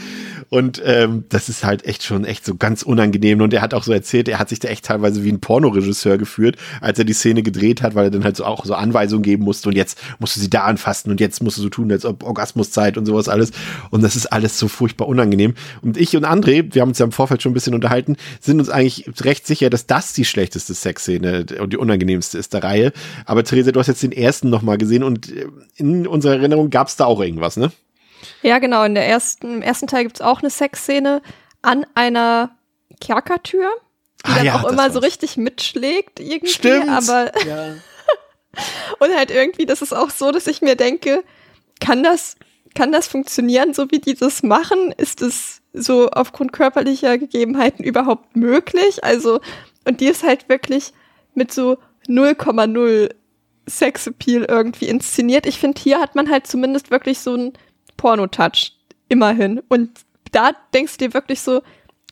Und 0.48 0.82
ähm, 0.84 1.24
das 1.28 1.48
ist 1.48 1.64
halt 1.64 1.84
echt 1.86 2.02
schon 2.02 2.24
echt 2.24 2.44
so 2.44 2.56
ganz 2.56 2.82
unangenehm. 2.82 3.40
Und 3.40 3.54
er 3.54 3.62
hat 3.62 3.72
auch 3.72 3.84
so 3.84 3.92
erzählt, 3.92 4.28
er 4.28 4.40
hat 4.40 4.48
sich 4.48 4.58
da 4.58 4.68
echt 4.68 4.84
teilweise 4.84 5.22
wie 5.22 5.30
ein 5.30 5.40
Pornoregisseur 5.40 6.18
geführt, 6.18 6.56
als 6.80 6.98
er 6.98 7.04
die 7.04 7.12
Szene 7.12 7.44
gedreht 7.44 7.82
hat, 7.82 7.94
weil 7.94 8.06
er 8.06 8.10
dann 8.10 8.24
halt 8.24 8.36
so 8.36 8.44
auch 8.44 8.64
so 8.64 8.74
Anweisungen 8.74 9.22
geben 9.22 9.44
musste 9.44 9.68
und 9.68 9.76
jetzt 9.76 10.00
musst 10.18 10.36
du 10.36 10.40
sie 10.40 10.50
da 10.50 10.64
anfassen 10.64 11.10
und 11.10 11.20
jetzt 11.20 11.42
musst 11.42 11.58
du 11.58 11.62
so 11.62 11.68
tun, 11.68 11.92
als 11.92 12.04
ob 12.04 12.24
Orgasmuszeit 12.24 12.98
und 12.98 13.06
sowas 13.06 13.28
alles. 13.28 13.52
Und 13.90 14.02
das 14.02 14.16
ist 14.16 14.26
alles 14.26 14.58
so 14.58 14.66
furchtbar 14.66 15.06
unangenehm. 15.06 15.54
Und 15.80 15.96
ich 15.96 16.16
und 16.16 16.26
André, 16.26 16.74
wir 16.74 16.82
haben 16.82 16.88
uns 16.88 16.98
ja 16.98 17.06
im 17.06 17.12
Vorfeld 17.12 17.42
schon 17.42 17.52
ein 17.52 17.54
bisschen 17.54 17.74
unterhalten, 17.74 18.16
sind 18.40 18.58
uns 18.58 18.68
eigentlich 18.70 19.08
recht 19.20 19.46
sicher, 19.46 19.70
dass 19.70 19.86
das 19.86 20.14
die 20.14 20.24
schlechteste 20.24 20.74
Sexszene 20.74 21.46
und 21.60 21.72
die 21.72 21.76
unangenehmste 21.76 22.38
ist 22.38 22.52
der 22.54 22.64
Reihe. 22.64 22.92
Aber 23.24 23.44
Theresa, 23.44 23.70
du 23.70 23.78
hast 23.78 23.86
jetzt 23.86 24.02
den 24.02 24.12
ersten 24.12 24.50
nochmal 24.50 24.78
gesehen 24.78 25.04
und 25.04 25.32
in 25.76 26.08
unserer 26.08 26.34
Erinnerung 26.34 26.70
gab 26.70 26.88
es 26.88 26.96
da 26.96 27.04
auch 27.04 27.20
irgendwas, 27.20 27.56
ne? 27.56 27.70
Ja, 28.42 28.58
genau. 28.58 28.84
In 28.84 28.94
der 28.94 29.06
ersten, 29.06 29.56
Im 29.56 29.62
ersten 29.62 29.86
Teil 29.86 30.04
gibt's 30.04 30.20
auch 30.20 30.40
eine 30.40 30.50
Sexszene 30.50 31.22
an 31.62 31.86
einer 31.94 32.56
Kerkertür, 33.00 33.68
die 34.26 34.30
Ah 34.30 34.34
dann 34.36 34.46
ja, 34.46 34.54
auch 34.56 34.64
immer 34.64 34.84
war's. 34.84 34.92
so 34.94 35.00
richtig 35.00 35.36
mitschlägt 35.36 36.20
irgendwie. 36.20 36.52
Stimmt. 36.52 36.88
Aber 36.88 37.32
Ja. 37.46 37.74
und 38.98 39.14
halt 39.14 39.30
irgendwie, 39.30 39.66
das 39.66 39.82
ist 39.82 39.92
auch 39.92 40.10
so, 40.10 40.30
dass 40.30 40.46
ich 40.46 40.62
mir 40.62 40.76
denke, 40.76 41.24
kann 41.80 42.02
das, 42.02 42.36
kann 42.74 42.92
das 42.92 43.08
funktionieren, 43.08 43.74
so 43.74 43.90
wie 43.90 43.98
die 43.98 44.14
das 44.14 44.42
machen? 44.42 44.92
Ist 44.96 45.22
es 45.22 45.60
so 45.72 46.08
aufgrund 46.10 46.52
körperlicher 46.52 47.18
Gegebenheiten 47.18 47.84
überhaupt 47.84 48.36
möglich? 48.36 49.02
Also, 49.04 49.40
und 49.84 50.00
die 50.00 50.06
ist 50.06 50.22
halt 50.22 50.48
wirklich 50.48 50.92
mit 51.34 51.52
so 51.52 51.78
0,0 52.08 53.10
Sexappeal 53.68 54.44
irgendwie 54.44 54.88
inszeniert. 54.88 55.46
Ich 55.46 55.58
finde, 55.58 55.80
hier 55.80 56.00
hat 56.00 56.14
man 56.14 56.30
halt 56.30 56.46
zumindest 56.46 56.90
wirklich 56.90 57.20
so 57.20 57.34
einen 57.34 57.52
Porno-Touch. 57.96 58.72
Immerhin. 59.08 59.60
Und 59.68 59.90
da 60.30 60.52
denkst 60.72 60.96
du 60.96 61.06
dir 61.06 61.14
wirklich 61.14 61.40
so, 61.40 61.62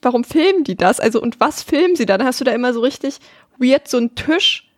warum 0.02 0.24
filmen 0.24 0.64
die 0.64 0.76
das? 0.76 1.00
Also, 1.00 1.20
und 1.20 1.40
was 1.40 1.62
filmen 1.62 1.96
sie 1.96 2.06
da? 2.06 2.18
Dann 2.18 2.26
hast 2.26 2.40
du 2.40 2.44
da 2.44 2.52
immer 2.52 2.72
so 2.72 2.80
richtig 2.80 3.18
weird 3.58 3.88
so 3.88 3.96
einen 3.96 4.14
Tisch 4.14 4.70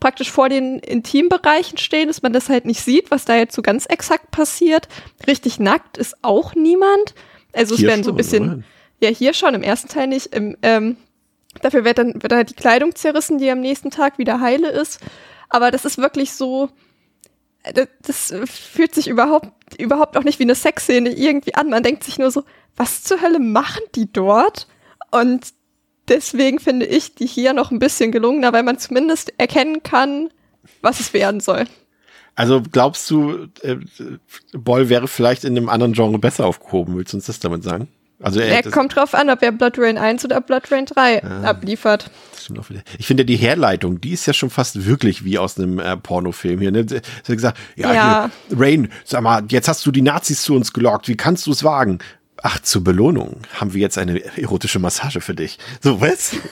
praktisch 0.00 0.30
vor 0.30 0.48
den 0.48 0.78
Intimbereichen 0.78 1.78
stehen, 1.78 2.06
dass 2.06 2.22
man 2.22 2.32
das 2.32 2.48
halt 2.48 2.64
nicht 2.66 2.80
sieht, 2.80 3.10
was 3.10 3.24
da 3.24 3.36
jetzt 3.36 3.54
so 3.54 3.62
ganz 3.62 3.86
exakt 3.86 4.30
passiert. 4.30 4.88
Richtig 5.26 5.58
nackt 5.58 5.98
ist 5.98 6.16
auch 6.22 6.54
niemand. 6.54 7.14
Also 7.52 7.74
es 7.74 7.80
Hier 7.80 7.88
werden 7.88 8.04
so 8.04 8.10
ein 8.12 8.16
bisschen, 8.16 8.44
oder? 8.44 8.62
ja, 9.00 9.08
hier 9.08 9.34
schon, 9.34 9.54
im 9.54 9.62
ersten 9.62 9.88
Teil 9.88 10.06
nicht. 10.06 10.34
Im, 10.34 10.56
ähm, 10.62 10.96
dafür 11.62 11.84
wird 11.84 11.98
dann, 11.98 12.14
wird 12.14 12.30
dann 12.30 12.38
halt 12.38 12.50
die 12.50 12.54
Kleidung 12.54 12.94
zerrissen, 12.94 13.38
die 13.38 13.50
am 13.50 13.60
nächsten 13.60 13.90
Tag 13.90 14.18
wieder 14.18 14.40
heile 14.40 14.68
ist. 14.68 15.00
Aber 15.48 15.70
das 15.70 15.84
ist 15.84 15.98
wirklich 15.98 16.32
so, 16.32 16.68
das, 17.74 18.32
fühlt 18.46 18.94
sich 18.94 19.08
überhaupt, 19.08 19.50
überhaupt 19.78 20.16
auch 20.16 20.24
nicht 20.24 20.38
wie 20.38 20.44
eine 20.44 20.54
Sexszene 20.54 21.10
irgendwie 21.10 21.54
an. 21.54 21.68
Man 21.70 21.82
denkt 21.82 22.04
sich 22.04 22.18
nur 22.18 22.30
so, 22.30 22.44
was 22.76 23.02
zur 23.02 23.20
Hölle 23.20 23.38
machen 23.38 23.82
die 23.94 24.10
dort? 24.12 24.66
Und 25.10 25.48
deswegen 26.08 26.58
finde 26.58 26.86
ich 26.86 27.14
die 27.14 27.26
hier 27.26 27.52
noch 27.52 27.70
ein 27.70 27.78
bisschen 27.78 28.12
gelungener, 28.12 28.52
weil 28.52 28.62
man 28.62 28.78
zumindest 28.78 29.32
erkennen 29.38 29.82
kann, 29.82 30.30
was 30.82 31.00
es 31.00 31.12
werden 31.12 31.40
soll. 31.40 31.64
Also 32.34 32.62
glaubst 32.62 33.10
du, 33.10 33.48
äh, 33.62 33.76
Boll 34.52 34.88
wäre 34.88 35.08
vielleicht 35.08 35.44
in 35.44 35.56
einem 35.56 35.68
anderen 35.68 35.92
Genre 35.92 36.18
besser 36.18 36.46
aufgehoben? 36.46 36.96
Willst 36.96 37.12
du 37.12 37.16
uns 37.16 37.26
das 37.26 37.40
damit 37.40 37.64
sagen? 37.64 37.88
Also 38.20 38.40
er, 38.40 38.64
Er 38.64 38.70
kommt 38.70 38.94
drauf 38.96 39.14
an, 39.14 39.28
ob 39.30 39.42
er 39.42 39.52
Blood 39.52 39.78
Rain 39.78 39.98
1 39.98 40.24
oder 40.24 40.40
Blood 40.40 40.70
Rain 40.70 40.86
3 40.86 41.22
Ah. 41.24 41.42
abliefert. 41.50 42.10
Stimmt 42.48 42.60
auch 42.60 42.70
wieder. 42.70 42.80
Ich 42.98 43.06
finde 43.06 43.26
die 43.26 43.36
Herleitung, 43.36 44.00
die 44.00 44.12
ist 44.12 44.24
ja 44.26 44.32
schon 44.32 44.48
fast 44.48 44.86
wirklich 44.86 45.22
wie 45.22 45.38
aus 45.38 45.58
einem 45.58 45.78
äh, 45.78 45.98
Pornofilm 45.98 46.60
hier. 46.60 46.70
Ne? 46.70 46.86
Sie 46.88 46.96
hat 46.96 47.26
gesagt, 47.26 47.58
ja, 47.76 47.92
Ja. 47.92 48.30
Hier, 48.48 48.58
Rain, 48.58 48.88
sag 49.04 49.22
mal, 49.22 49.44
jetzt 49.48 49.68
hast 49.68 49.84
du 49.84 49.90
die 49.90 50.00
Nazis 50.00 50.42
zu 50.42 50.54
uns 50.54 50.72
gelockt. 50.72 51.08
Wie 51.08 51.16
kannst 51.16 51.46
du 51.46 51.50
es 51.50 51.62
wagen? 51.62 51.98
Ach, 52.42 52.58
zur 52.60 52.82
Belohnung 52.84 53.42
haben 53.52 53.74
wir 53.74 53.82
jetzt 53.82 53.98
eine 53.98 54.24
erotische 54.38 54.78
Massage 54.78 55.20
für 55.20 55.34
dich. 55.34 55.58
So, 55.82 56.00
was? 56.00 56.36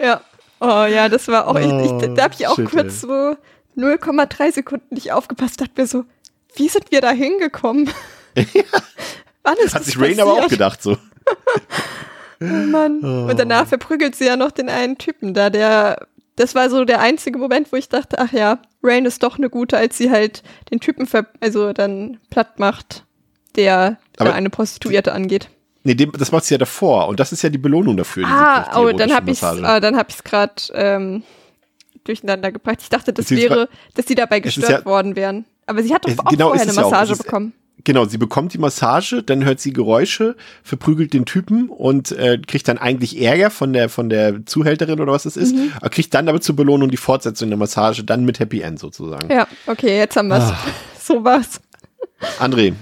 Ja. 0.00 0.20
Oh 0.60 0.84
ja, 0.84 1.08
das 1.08 1.26
war 1.26 1.48
auch, 1.48 1.56
ich, 1.56 1.66
ich, 1.66 2.14
da 2.14 2.24
habe 2.24 2.34
ich 2.38 2.46
auch 2.46 2.54
shit, 2.54 2.70
kurz 2.70 3.00
so 3.00 3.36
0,3 3.76 4.52
Sekunden 4.52 4.94
nicht 4.94 5.10
aufgepasst, 5.12 5.60
dachte 5.60 5.72
mir 5.76 5.86
so, 5.86 6.04
wie 6.54 6.68
sind 6.68 6.92
wir 6.92 7.00
da 7.00 7.10
hingekommen? 7.10 7.90
Wann 9.42 9.56
ist 9.64 9.74
Hat 9.74 9.84
sich 9.84 9.98
Rain 9.98 10.20
aber 10.20 10.34
auch 10.34 10.48
gedacht 10.48 10.82
so. 10.82 10.96
Oh 12.40 12.44
Mann. 12.44 13.00
Und 13.00 13.38
danach 13.38 13.66
verprügelt 13.66 14.14
sie 14.14 14.26
ja 14.26 14.36
noch 14.36 14.50
den 14.50 14.68
einen 14.68 14.98
Typen 14.98 15.32
da, 15.34 15.50
der, 15.50 16.06
das 16.36 16.54
war 16.54 16.68
so 16.70 16.84
der 16.84 17.00
einzige 17.00 17.38
Moment, 17.38 17.72
wo 17.72 17.76
ich 17.76 17.88
dachte, 17.88 18.18
ach 18.18 18.32
ja, 18.32 18.58
Rain 18.82 19.04
ist 19.06 19.22
doch 19.22 19.38
eine 19.38 19.48
gute, 19.50 19.76
als 19.78 19.96
sie 19.98 20.10
halt 20.10 20.42
den 20.70 20.80
Typen 20.80 21.06
ver 21.06 21.26
also 21.40 21.72
dann 21.72 22.18
platt 22.30 22.58
macht, 22.58 23.04
der 23.56 23.98
Aber 24.18 24.34
eine 24.34 24.50
Prostituierte 24.50 25.12
angeht. 25.12 25.48
Nee, 25.82 25.94
dem, 25.94 26.12
das 26.12 26.32
macht 26.32 26.44
sie 26.44 26.54
ja 26.54 26.58
davor. 26.58 27.08
Und 27.08 27.20
das 27.20 27.32
ist 27.32 27.42
ja 27.42 27.48
die 27.48 27.58
Belohnung 27.58 27.96
dafür. 27.96 28.24
die 28.26 28.30
Ah, 28.32 28.64
die 28.64 28.68
oh, 28.76 28.88
erotische 28.88 28.96
dann 29.08 29.16
habe 29.16 29.30
ich 29.30 29.40
Massage. 29.40 29.64
ah, 29.64 29.80
dann 29.80 29.96
hab 29.96 30.10
ich's 30.10 30.24
gerade 30.24 30.54
ähm, 30.74 31.22
durcheinander 32.04 32.52
gebracht. 32.52 32.78
Ich 32.82 32.88
dachte, 32.88 33.12
das 33.12 33.30
wäre, 33.30 33.68
dass 33.94 34.04
die 34.06 34.14
dabei 34.14 34.38
Es 34.38 34.44
gestört 34.44 34.70
ja- 34.70 34.84
worden 34.84 35.16
wären. 35.16 35.44
Aber 35.66 35.82
sie 35.82 35.94
hat 35.94 36.04
doch 36.04 36.10
Es- 36.10 36.18
auch 36.18 36.24
genau, 36.24 36.48
vorher 36.48 36.62
eine 36.62 36.70
es 36.70 36.76
ja 36.76 36.84
auch. 36.84 36.90
Massage 36.90 37.12
Es 37.12 37.18
ist- 37.20 37.24
bekommen. 37.24 37.52
Genau, 37.86 38.04
sie 38.04 38.18
bekommt 38.18 38.52
die 38.52 38.58
Massage, 38.58 39.22
dann 39.22 39.44
hört 39.44 39.60
sie 39.60 39.72
Geräusche, 39.72 40.34
verprügelt 40.64 41.12
den 41.12 41.24
Typen 41.24 41.68
und 41.68 42.10
äh, 42.10 42.36
kriegt 42.44 42.66
dann 42.66 42.78
eigentlich 42.78 43.22
Ärger 43.22 43.48
von 43.50 43.72
der 43.72 43.88
von 43.88 44.08
der 44.08 44.44
Zuhälterin 44.44 44.98
oder 44.98 45.12
was 45.12 45.24
es 45.24 45.36
ist, 45.36 45.54
Mhm. 45.54 45.72
aber 45.76 45.88
kriegt 45.90 46.12
dann 46.12 46.28
aber 46.28 46.40
zur 46.40 46.56
Belohnung 46.56 46.90
die 46.90 46.96
Fortsetzung 46.96 47.48
der 47.48 47.56
Massage, 47.58 48.02
dann 48.02 48.24
mit 48.24 48.40
Happy 48.40 48.60
End 48.60 48.80
sozusagen. 48.80 49.30
Ja, 49.30 49.46
okay, 49.68 49.98
jetzt 49.98 50.16
haben 50.16 50.26
wir's. 50.26 50.42
Ah. 50.50 50.58
so 51.00 51.22
war's. 51.22 51.60
André, 52.40 52.74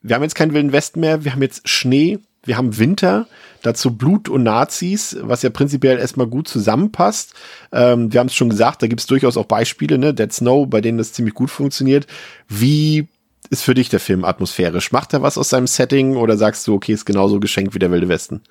wir 0.00 0.16
haben 0.16 0.22
jetzt 0.22 0.34
keinen 0.34 0.54
Wilden 0.54 0.72
Westen 0.72 1.00
mehr, 1.00 1.24
wir 1.24 1.32
haben 1.34 1.42
jetzt 1.42 1.68
Schnee, 1.68 2.18
wir 2.44 2.56
haben 2.56 2.78
Winter, 2.78 3.26
dazu 3.60 3.98
Blut 3.98 4.30
und 4.30 4.44
Nazis, 4.44 5.14
was 5.20 5.42
ja 5.42 5.50
prinzipiell 5.50 5.98
erstmal 5.98 6.26
gut 6.26 6.48
zusammenpasst. 6.48 7.34
Ähm, 7.70 8.10
wir 8.14 8.20
haben 8.20 8.28
es 8.28 8.34
schon 8.34 8.48
gesagt, 8.48 8.82
da 8.82 8.86
gibt 8.86 9.02
es 9.02 9.06
durchaus 9.06 9.36
auch 9.36 9.44
Beispiele, 9.44 9.98
ne, 9.98 10.14
Dead 10.14 10.32
Snow, 10.32 10.66
bei 10.66 10.80
denen 10.80 10.96
das 10.96 11.12
ziemlich 11.12 11.34
gut 11.34 11.50
funktioniert. 11.50 12.06
Wie 12.48 13.08
ist 13.50 13.62
für 13.62 13.74
dich 13.74 13.88
der 13.88 14.00
Film 14.00 14.24
atmosphärisch? 14.24 14.92
Macht 14.92 15.12
er 15.14 15.22
was 15.22 15.38
aus 15.38 15.50
seinem 15.50 15.66
Setting 15.66 16.16
oder 16.16 16.36
sagst 16.36 16.66
du, 16.66 16.74
okay, 16.74 16.92
ist 16.92 17.04
genauso 17.06 17.40
geschenkt 17.40 17.74
wie 17.74 17.78
der 17.78 17.90
Wilde 17.90 18.08
Westen? 18.08 18.42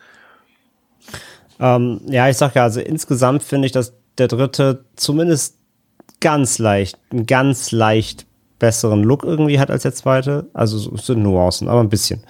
Ähm, 1.59 2.01
ja, 2.07 2.29
ich 2.29 2.37
sag 2.37 2.55
ja, 2.55 2.63
also 2.63 2.79
insgesamt 2.79 3.43
finde 3.43 3.65
ich, 3.65 3.71
dass 3.71 3.93
der 4.17 4.27
dritte 4.27 4.83
zumindest 4.95 5.57
ganz 6.19 6.59
leicht, 6.59 6.97
einen 7.11 7.25
ganz 7.25 7.71
leicht 7.71 8.25
besseren 8.59 9.03
Look 9.03 9.23
irgendwie 9.23 9.59
hat 9.59 9.69
als 9.69 9.83
der 9.83 9.93
zweite. 9.93 10.47
Also 10.53 10.77
so- 10.77 10.93
es 10.95 11.05
sind 11.05 11.21
Nuancen, 11.21 11.67
aber 11.67 11.81
ein 11.81 11.89
bisschen. 11.89 12.23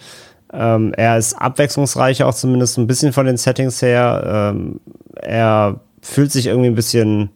Ähm, 0.53 0.94
er 0.95 1.18
ist 1.18 1.34
abwechslungsreicher, 1.34 2.27
auch 2.27 2.34
zumindest 2.34 2.77
ein 2.77 2.88
bisschen 2.88 3.14
von 3.14 3.26
den 3.26 3.38
Settings 3.38 3.81
her. 3.81 4.52
Ähm, 4.53 4.80
er 5.15 5.81
fühlt 6.02 6.31
sich 6.31 6.48
irgendwie 6.48 6.68
ein 6.69 6.76
bisschen 6.76 7.30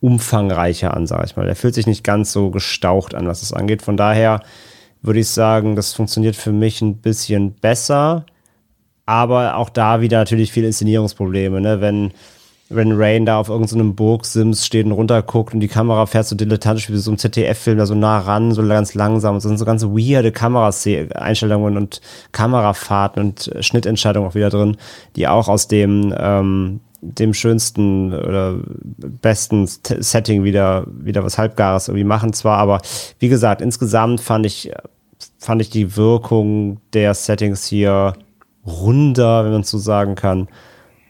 umfangreicher 0.00 0.94
an, 0.94 1.06
sag 1.06 1.24
ich 1.24 1.36
mal. 1.36 1.48
Er 1.48 1.56
fühlt 1.56 1.74
sich 1.74 1.86
nicht 1.86 2.04
ganz 2.04 2.32
so 2.32 2.50
gestaucht 2.50 3.14
an, 3.14 3.26
was 3.26 3.42
es 3.42 3.52
angeht. 3.52 3.82
Von 3.82 3.96
daher 3.96 4.40
würde 5.02 5.20
ich 5.20 5.28
sagen, 5.28 5.76
das 5.76 5.94
funktioniert 5.94 6.36
für 6.36 6.52
mich 6.52 6.82
ein 6.82 6.98
bisschen 6.98 7.54
besser. 7.54 8.26
Aber 9.06 9.56
auch 9.56 9.70
da 9.70 10.00
wieder 10.00 10.18
natürlich 10.18 10.52
viele 10.52 10.66
Inszenierungsprobleme, 10.66 11.60
ne? 11.60 11.80
Wenn, 11.80 12.12
wenn 12.68 12.90
Rain 12.92 13.24
da 13.24 13.38
auf 13.38 13.48
irgendeinem 13.48 13.94
Burgsims 13.94 14.66
steht 14.66 14.84
und 14.84 14.92
runterguckt 14.92 15.54
und 15.54 15.60
die 15.60 15.68
Kamera 15.68 16.06
fährt 16.06 16.26
so 16.26 16.34
dilettantisch 16.34 16.90
wie 16.90 16.96
so 16.96 17.12
ein 17.12 17.18
ZDF-Film 17.18 17.78
da 17.78 17.86
so 17.86 17.94
nah 17.94 18.18
ran, 18.18 18.50
so 18.52 18.66
ganz 18.66 18.94
langsam. 18.94 19.36
Und 19.36 19.40
so 19.40 19.48
sind 19.48 19.58
so 19.58 19.64
ganz 19.64 19.84
weirde 19.84 20.32
Kameraeinstellungen 20.32 21.76
und 21.76 22.00
Kamerafahrten 22.32 23.22
und 23.22 23.54
Schnittentscheidungen 23.60 24.28
auch 24.28 24.34
wieder 24.34 24.50
drin, 24.50 24.76
die 25.14 25.28
auch 25.28 25.46
aus 25.46 25.68
dem, 25.68 26.12
ähm, 26.18 26.80
dem 27.00 27.34
schönsten 27.34 28.12
oder 28.12 28.58
besten 29.22 29.66
Setting 29.66 30.44
wieder, 30.44 30.86
wieder 30.88 31.24
was 31.24 31.38
Halbgares 31.38 31.88
irgendwie 31.88 32.04
machen 32.04 32.32
zwar, 32.32 32.58
aber 32.58 32.80
wie 33.18 33.28
gesagt, 33.28 33.60
insgesamt 33.60 34.20
fand 34.20 34.46
ich, 34.46 34.70
fand 35.38 35.60
ich 35.62 35.70
die 35.70 35.96
Wirkung 35.96 36.80
der 36.92 37.14
Settings 37.14 37.66
hier 37.66 38.14
runder, 38.66 39.44
wenn 39.44 39.52
man 39.52 39.62
so 39.62 39.78
sagen 39.78 40.14
kann, 40.14 40.48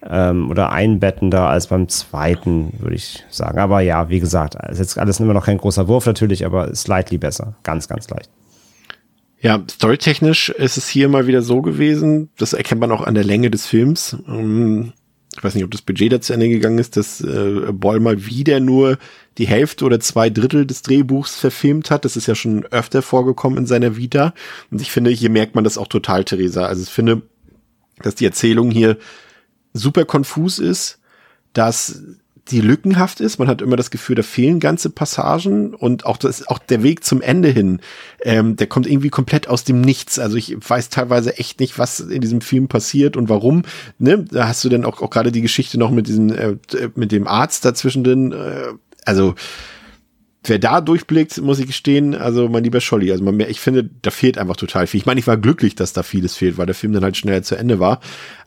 ähm, 0.08 0.50
oder 0.50 0.72
einbettender 0.72 1.48
als 1.48 1.68
beim 1.68 1.88
zweiten, 1.88 2.72
würde 2.78 2.96
ich 2.96 3.24
sagen. 3.30 3.58
Aber 3.58 3.80
ja, 3.80 4.08
wie 4.08 4.20
gesagt, 4.20 4.54
ist 4.70 4.78
jetzt 4.78 4.98
alles 4.98 5.20
immer 5.20 5.34
noch 5.34 5.46
kein 5.46 5.58
großer 5.58 5.88
Wurf 5.88 6.06
natürlich, 6.06 6.44
aber 6.44 6.74
slightly 6.74 7.18
besser. 7.18 7.56
Ganz, 7.62 7.88
ganz 7.88 8.08
leicht. 8.10 8.30
Ja, 9.40 9.62
storytechnisch 9.70 10.48
ist 10.48 10.76
es 10.76 10.88
hier 10.88 11.08
mal 11.08 11.26
wieder 11.26 11.42
so 11.42 11.60
gewesen, 11.60 12.30
das 12.38 12.52
erkennt 12.52 12.80
man 12.80 12.90
auch 12.90 13.02
an 13.02 13.14
der 13.14 13.24
Länge 13.24 13.50
des 13.50 13.66
Films. 13.66 14.16
Ähm, 14.26 14.92
Ich 15.36 15.44
weiß 15.44 15.54
nicht, 15.54 15.64
ob 15.64 15.70
das 15.70 15.82
Budget 15.82 16.12
da 16.12 16.20
zu 16.20 16.32
Ende 16.32 16.48
gegangen 16.48 16.78
ist, 16.78 16.96
dass 16.96 17.20
äh, 17.20 17.72
Boll 17.72 18.00
mal 18.00 18.24
wieder 18.26 18.58
nur 18.58 18.98
die 19.36 19.46
Hälfte 19.46 19.84
oder 19.84 20.00
zwei 20.00 20.30
Drittel 20.30 20.66
des 20.66 20.80
Drehbuchs 20.82 21.36
verfilmt 21.36 21.90
hat. 21.90 22.06
Das 22.06 22.16
ist 22.16 22.26
ja 22.26 22.34
schon 22.34 22.64
öfter 22.66 23.02
vorgekommen 23.02 23.58
in 23.58 23.66
seiner 23.66 23.96
Vita. 23.96 24.32
Und 24.70 24.80
ich 24.80 24.90
finde, 24.90 25.10
hier 25.10 25.28
merkt 25.28 25.54
man 25.54 25.64
das 25.64 25.76
auch 25.76 25.88
total, 25.88 26.24
Theresa. 26.24 26.66
Also 26.66 26.82
ich 26.82 26.88
finde, 26.88 27.22
dass 28.02 28.14
die 28.14 28.24
Erzählung 28.24 28.70
hier 28.70 28.96
super 29.74 30.06
konfus 30.06 30.58
ist, 30.58 31.00
dass 31.52 32.02
die 32.51 32.60
lückenhaft 32.60 33.20
ist. 33.20 33.39
Man 33.39 33.48
hat 33.48 33.60
immer 33.60 33.77
das 33.77 33.90
Gefühl, 33.90 34.16
da 34.16 34.23
fehlen 34.23 34.60
ganze 34.60 34.90
Passagen 34.90 35.74
und 35.74 36.06
auch 36.06 36.16
das, 36.16 36.47
auch 36.47 36.59
der 36.59 36.82
Weg 36.82 37.05
zum 37.05 37.20
Ende 37.20 37.48
hin, 37.48 37.81
ähm, 38.23 38.56
der 38.56 38.66
kommt 38.66 38.86
irgendwie 38.86 39.10
komplett 39.10 39.48
aus 39.48 39.64
dem 39.64 39.81
Nichts. 39.81 40.18
Also 40.18 40.36
ich 40.36 40.56
weiß 40.56 40.89
teilweise 40.89 41.39
echt 41.39 41.60
nicht, 41.60 41.78
was 41.78 42.01
in 42.01 42.20
diesem 42.20 42.40
Film 42.40 42.68
passiert 42.68 43.16
und 43.16 43.28
warum. 43.28 43.62
Ne? 43.98 44.24
Da 44.31 44.48
hast 44.48 44.64
du 44.64 44.68
dann 44.68 44.85
auch, 44.85 45.02
auch 45.02 45.10
gerade 45.10 45.32
die 45.32 45.43
Geschichte 45.43 45.78
noch 45.78 45.90
mit 45.90 46.06
diesem, 46.06 46.32
äh, 46.32 46.56
mit 46.94 47.12
dem 47.12 47.27
Arzt 47.27 47.64
dazwischen 47.64 48.05
drin. 48.05 48.32
Äh, 48.32 48.74
also 49.05 49.35
wer 50.48 50.59
da 50.59 50.81
durchblickt, 50.81 51.39
muss 51.39 51.59
ich 51.59 51.66
gestehen, 51.66 52.14
also 52.14 52.48
mein 52.48 52.64
lieber 52.64 52.81
Scholli, 52.81 53.10
also 53.10 53.24
man, 53.24 53.39
ich 53.40 53.60
finde, 53.60 53.89
da 54.02 54.10
fehlt 54.10 54.39
einfach 54.39 54.56
total 54.56 54.86
viel. 54.86 55.01
Ich 55.01 55.06
meine, 55.06 55.20
ich 55.20 55.27
war 55.27 55.36
glücklich, 55.36 55.74
dass 55.74 55.93
da 55.93 56.02
vieles 56.02 56.36
fehlt, 56.36 56.59
weil 56.59 56.66
der 56.66 56.74
Film 56.74 56.93
dann 56.93 57.02
halt 57.02 57.16
schneller 57.16 57.43
zu 57.43 57.56
Ende 57.56 57.81
war. 57.81 58.01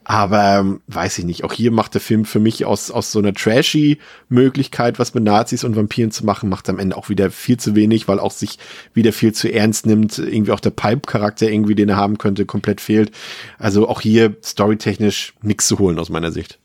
Aber 0.10 0.58
ähm, 0.58 0.82
weiß 0.88 1.20
ich 1.20 1.26
nicht, 1.26 1.44
auch 1.44 1.54
hier 1.54 1.70
macht 1.70 1.94
der 1.94 2.02
Film 2.02 2.26
für 2.26 2.40
mich 2.40 2.66
aus, 2.66 2.90
aus 2.90 3.12
so 3.12 3.20
einer 3.20 3.32
trashy 3.32 4.00
Möglichkeit, 4.28 4.98
was 4.98 5.14
mit 5.14 5.24
Nazis 5.24 5.64
und 5.64 5.76
Vampiren 5.76 6.10
zu 6.10 6.26
machen, 6.26 6.50
macht 6.50 6.68
am 6.68 6.80
Ende 6.80 6.98
auch 6.98 7.10
wieder 7.10 7.30
viel 7.30 7.58
zu 7.58 7.76
wenig, 7.76 8.08
weil 8.08 8.20
auch 8.20 8.32
sich 8.32 8.58
wieder 8.96 9.14
viel 9.14 9.34
zu 9.34 9.54
ernst 9.54 9.86
nimmt. 9.86 10.18
Irgendwie 10.18 10.52
auch 10.52 10.62
der 10.62 10.72
Pipe-Charakter 10.72 11.48
irgendwie, 11.48 11.76
den 11.76 11.90
er 11.90 11.98
haben 11.98 12.18
könnte, 12.18 12.48
komplett 12.48 12.82
fehlt. 12.82 13.12
Also 13.60 13.88
auch 13.88 14.02
hier 14.02 14.36
storytechnisch 14.44 15.36
nichts 15.44 15.68
zu 15.68 15.78
holen 15.78 16.00
aus 16.00 16.10
meiner 16.10 16.32
Sicht. 16.32 16.58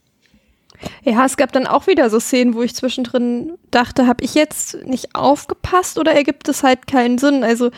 Ja, 1.03 1.27
es 1.27 1.37
gab 1.37 1.53
dann 1.53 1.67
auch 1.67 1.87
wieder 1.87 2.09
so 2.09 2.21
Szenen, 2.21 2.55
wo 2.55 2.63
ich 2.63 2.75
zwischendrin 2.75 3.59
dachte, 3.71 4.07
habe 4.07 4.25
ich 4.25 4.35
jetzt 4.35 4.87
nicht 4.87 5.15
aufgepasst 5.15 5.99
oder 5.99 6.13
ergibt 6.15 6.49
es 6.49 6.63
halt 6.63 6.87
keinen 6.87 7.19
Sinn? 7.19 7.45
Also 7.45 7.73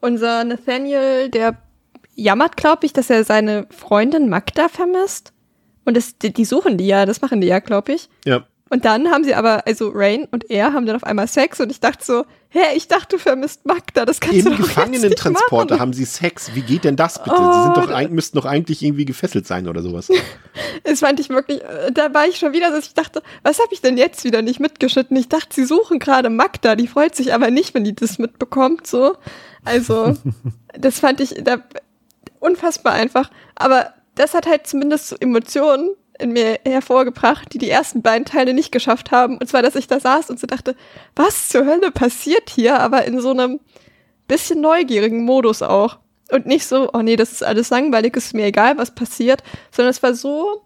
unser 0.00 0.42
Nathaniel, 0.42 1.28
der 1.28 1.58
jammert, 2.14 2.56
glaube 2.56 2.86
ich, 2.86 2.92
dass 2.92 3.10
er 3.10 3.24
seine 3.24 3.66
Freundin 3.70 4.28
Magda 4.28 4.68
vermisst. 4.68 5.32
Und 5.84 5.96
das, 5.96 6.18
die, 6.18 6.32
die 6.32 6.44
suchen 6.44 6.78
die 6.78 6.86
ja, 6.86 7.06
das 7.06 7.20
machen 7.20 7.40
die 7.40 7.48
ja, 7.48 7.58
glaube 7.58 7.92
ich. 7.92 8.08
Ja. 8.24 8.46
Und 8.72 8.86
dann 8.86 9.10
haben 9.10 9.22
sie 9.22 9.34
aber, 9.34 9.66
also 9.66 9.90
Rain 9.92 10.26
und 10.30 10.48
er 10.48 10.72
haben 10.72 10.86
dann 10.86 10.96
auf 10.96 11.04
einmal 11.04 11.28
Sex 11.28 11.60
und 11.60 11.70
ich 11.70 11.78
dachte 11.78 12.02
so, 12.02 12.24
hä, 12.48 12.74
ich 12.74 12.88
dachte, 12.88 13.16
du 13.16 13.18
vermisst 13.18 13.66
Magda, 13.66 14.06
das 14.06 14.18
kannst 14.18 14.38
Im 14.38 14.44
du 14.44 14.50
doch 14.52 14.56
Gefangenentransporter 14.56 15.78
haben 15.78 15.92
sie 15.92 16.06
Sex. 16.06 16.54
Wie 16.54 16.62
geht 16.62 16.84
denn 16.84 16.96
das 16.96 17.22
bitte? 17.22 17.36
Oh, 17.38 17.52
sie 17.52 17.62
sind 17.64 17.76
doch, 17.76 18.08
müssten 18.08 18.38
doch 18.38 18.46
eigentlich 18.46 18.82
irgendwie 18.82 19.04
gefesselt 19.04 19.46
sein 19.46 19.68
oder 19.68 19.82
sowas. 19.82 20.08
Das 20.84 21.00
fand 21.00 21.20
ich 21.20 21.30
wirklich, 21.30 21.62
äh, 21.62 21.92
da 21.92 22.12
war 22.12 22.26
ich 22.26 22.36
schon 22.36 22.52
wieder, 22.52 22.70
dass 22.70 22.86
ich 22.86 22.92
dachte, 22.94 23.22
was 23.42 23.58
habe 23.58 23.72
ich 23.72 23.80
denn 23.80 23.96
jetzt 23.96 24.24
wieder 24.24 24.42
nicht 24.42 24.60
mitgeschnitten? 24.60 25.16
Ich 25.16 25.28
dachte, 25.28 25.54
sie 25.54 25.64
suchen 25.64 25.98
gerade 25.98 26.28
Magda, 26.28 26.76
die 26.76 26.88
freut 26.88 27.14
sich 27.14 27.32
aber 27.32 27.50
nicht, 27.50 27.72
wenn 27.72 27.84
die 27.84 27.94
das 27.94 28.18
mitbekommt, 28.18 28.86
so. 28.86 29.16
Also, 29.64 30.16
das 30.78 31.00
fand 31.00 31.20
ich 31.20 31.36
da 31.42 31.58
unfassbar 32.42 32.92
einfach. 32.92 33.30
Aber 33.54 33.92
das 34.14 34.34
hat 34.34 34.46
halt 34.46 34.66
zumindest 34.66 35.08
so 35.08 35.16
Emotionen 35.18 35.90
in 36.18 36.32
mir 36.32 36.58
hervorgebracht, 36.64 37.52
die 37.52 37.58
die 37.58 37.70
ersten 37.70 38.02
beiden 38.02 38.24
Teile 38.24 38.54
nicht 38.54 38.72
geschafft 38.72 39.10
haben. 39.10 39.38
Und 39.38 39.48
zwar, 39.48 39.62
dass 39.62 39.74
ich 39.74 39.86
da 39.86 39.98
saß 39.98 40.30
und 40.30 40.38
so 40.38 40.46
dachte, 40.46 40.76
was 41.16 41.48
zur 41.48 41.64
Hölle 41.64 41.90
passiert 41.90 42.50
hier? 42.50 42.80
Aber 42.80 43.04
in 43.04 43.20
so 43.20 43.30
einem 43.30 43.60
bisschen 44.28 44.60
neugierigen 44.60 45.24
Modus 45.24 45.62
auch. 45.62 45.98
Und 46.30 46.46
nicht 46.46 46.66
so, 46.66 46.90
oh 46.92 47.02
nee, 47.02 47.16
das 47.16 47.32
ist 47.32 47.44
alles 47.44 47.70
langweilig, 47.70 48.16
ist 48.16 48.34
mir 48.34 48.46
egal, 48.46 48.78
was 48.78 48.94
passiert, 48.94 49.42
sondern 49.70 49.90
es 49.90 50.02
war 50.02 50.14
so 50.14 50.62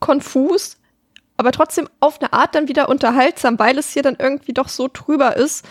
konfus, 0.00 0.78
aber 1.36 1.52
trotzdem 1.52 1.88
auf 2.00 2.20
eine 2.20 2.32
Art 2.32 2.56
dann 2.56 2.66
wieder 2.66 2.88
unterhaltsam, 2.88 3.58
weil 3.60 3.78
es 3.78 3.92
hier 3.92 4.02
dann 4.02 4.16
irgendwie 4.18 4.52
doch 4.52 4.68
so 4.68 4.88
drüber 4.92 5.36
ist, 5.36 5.64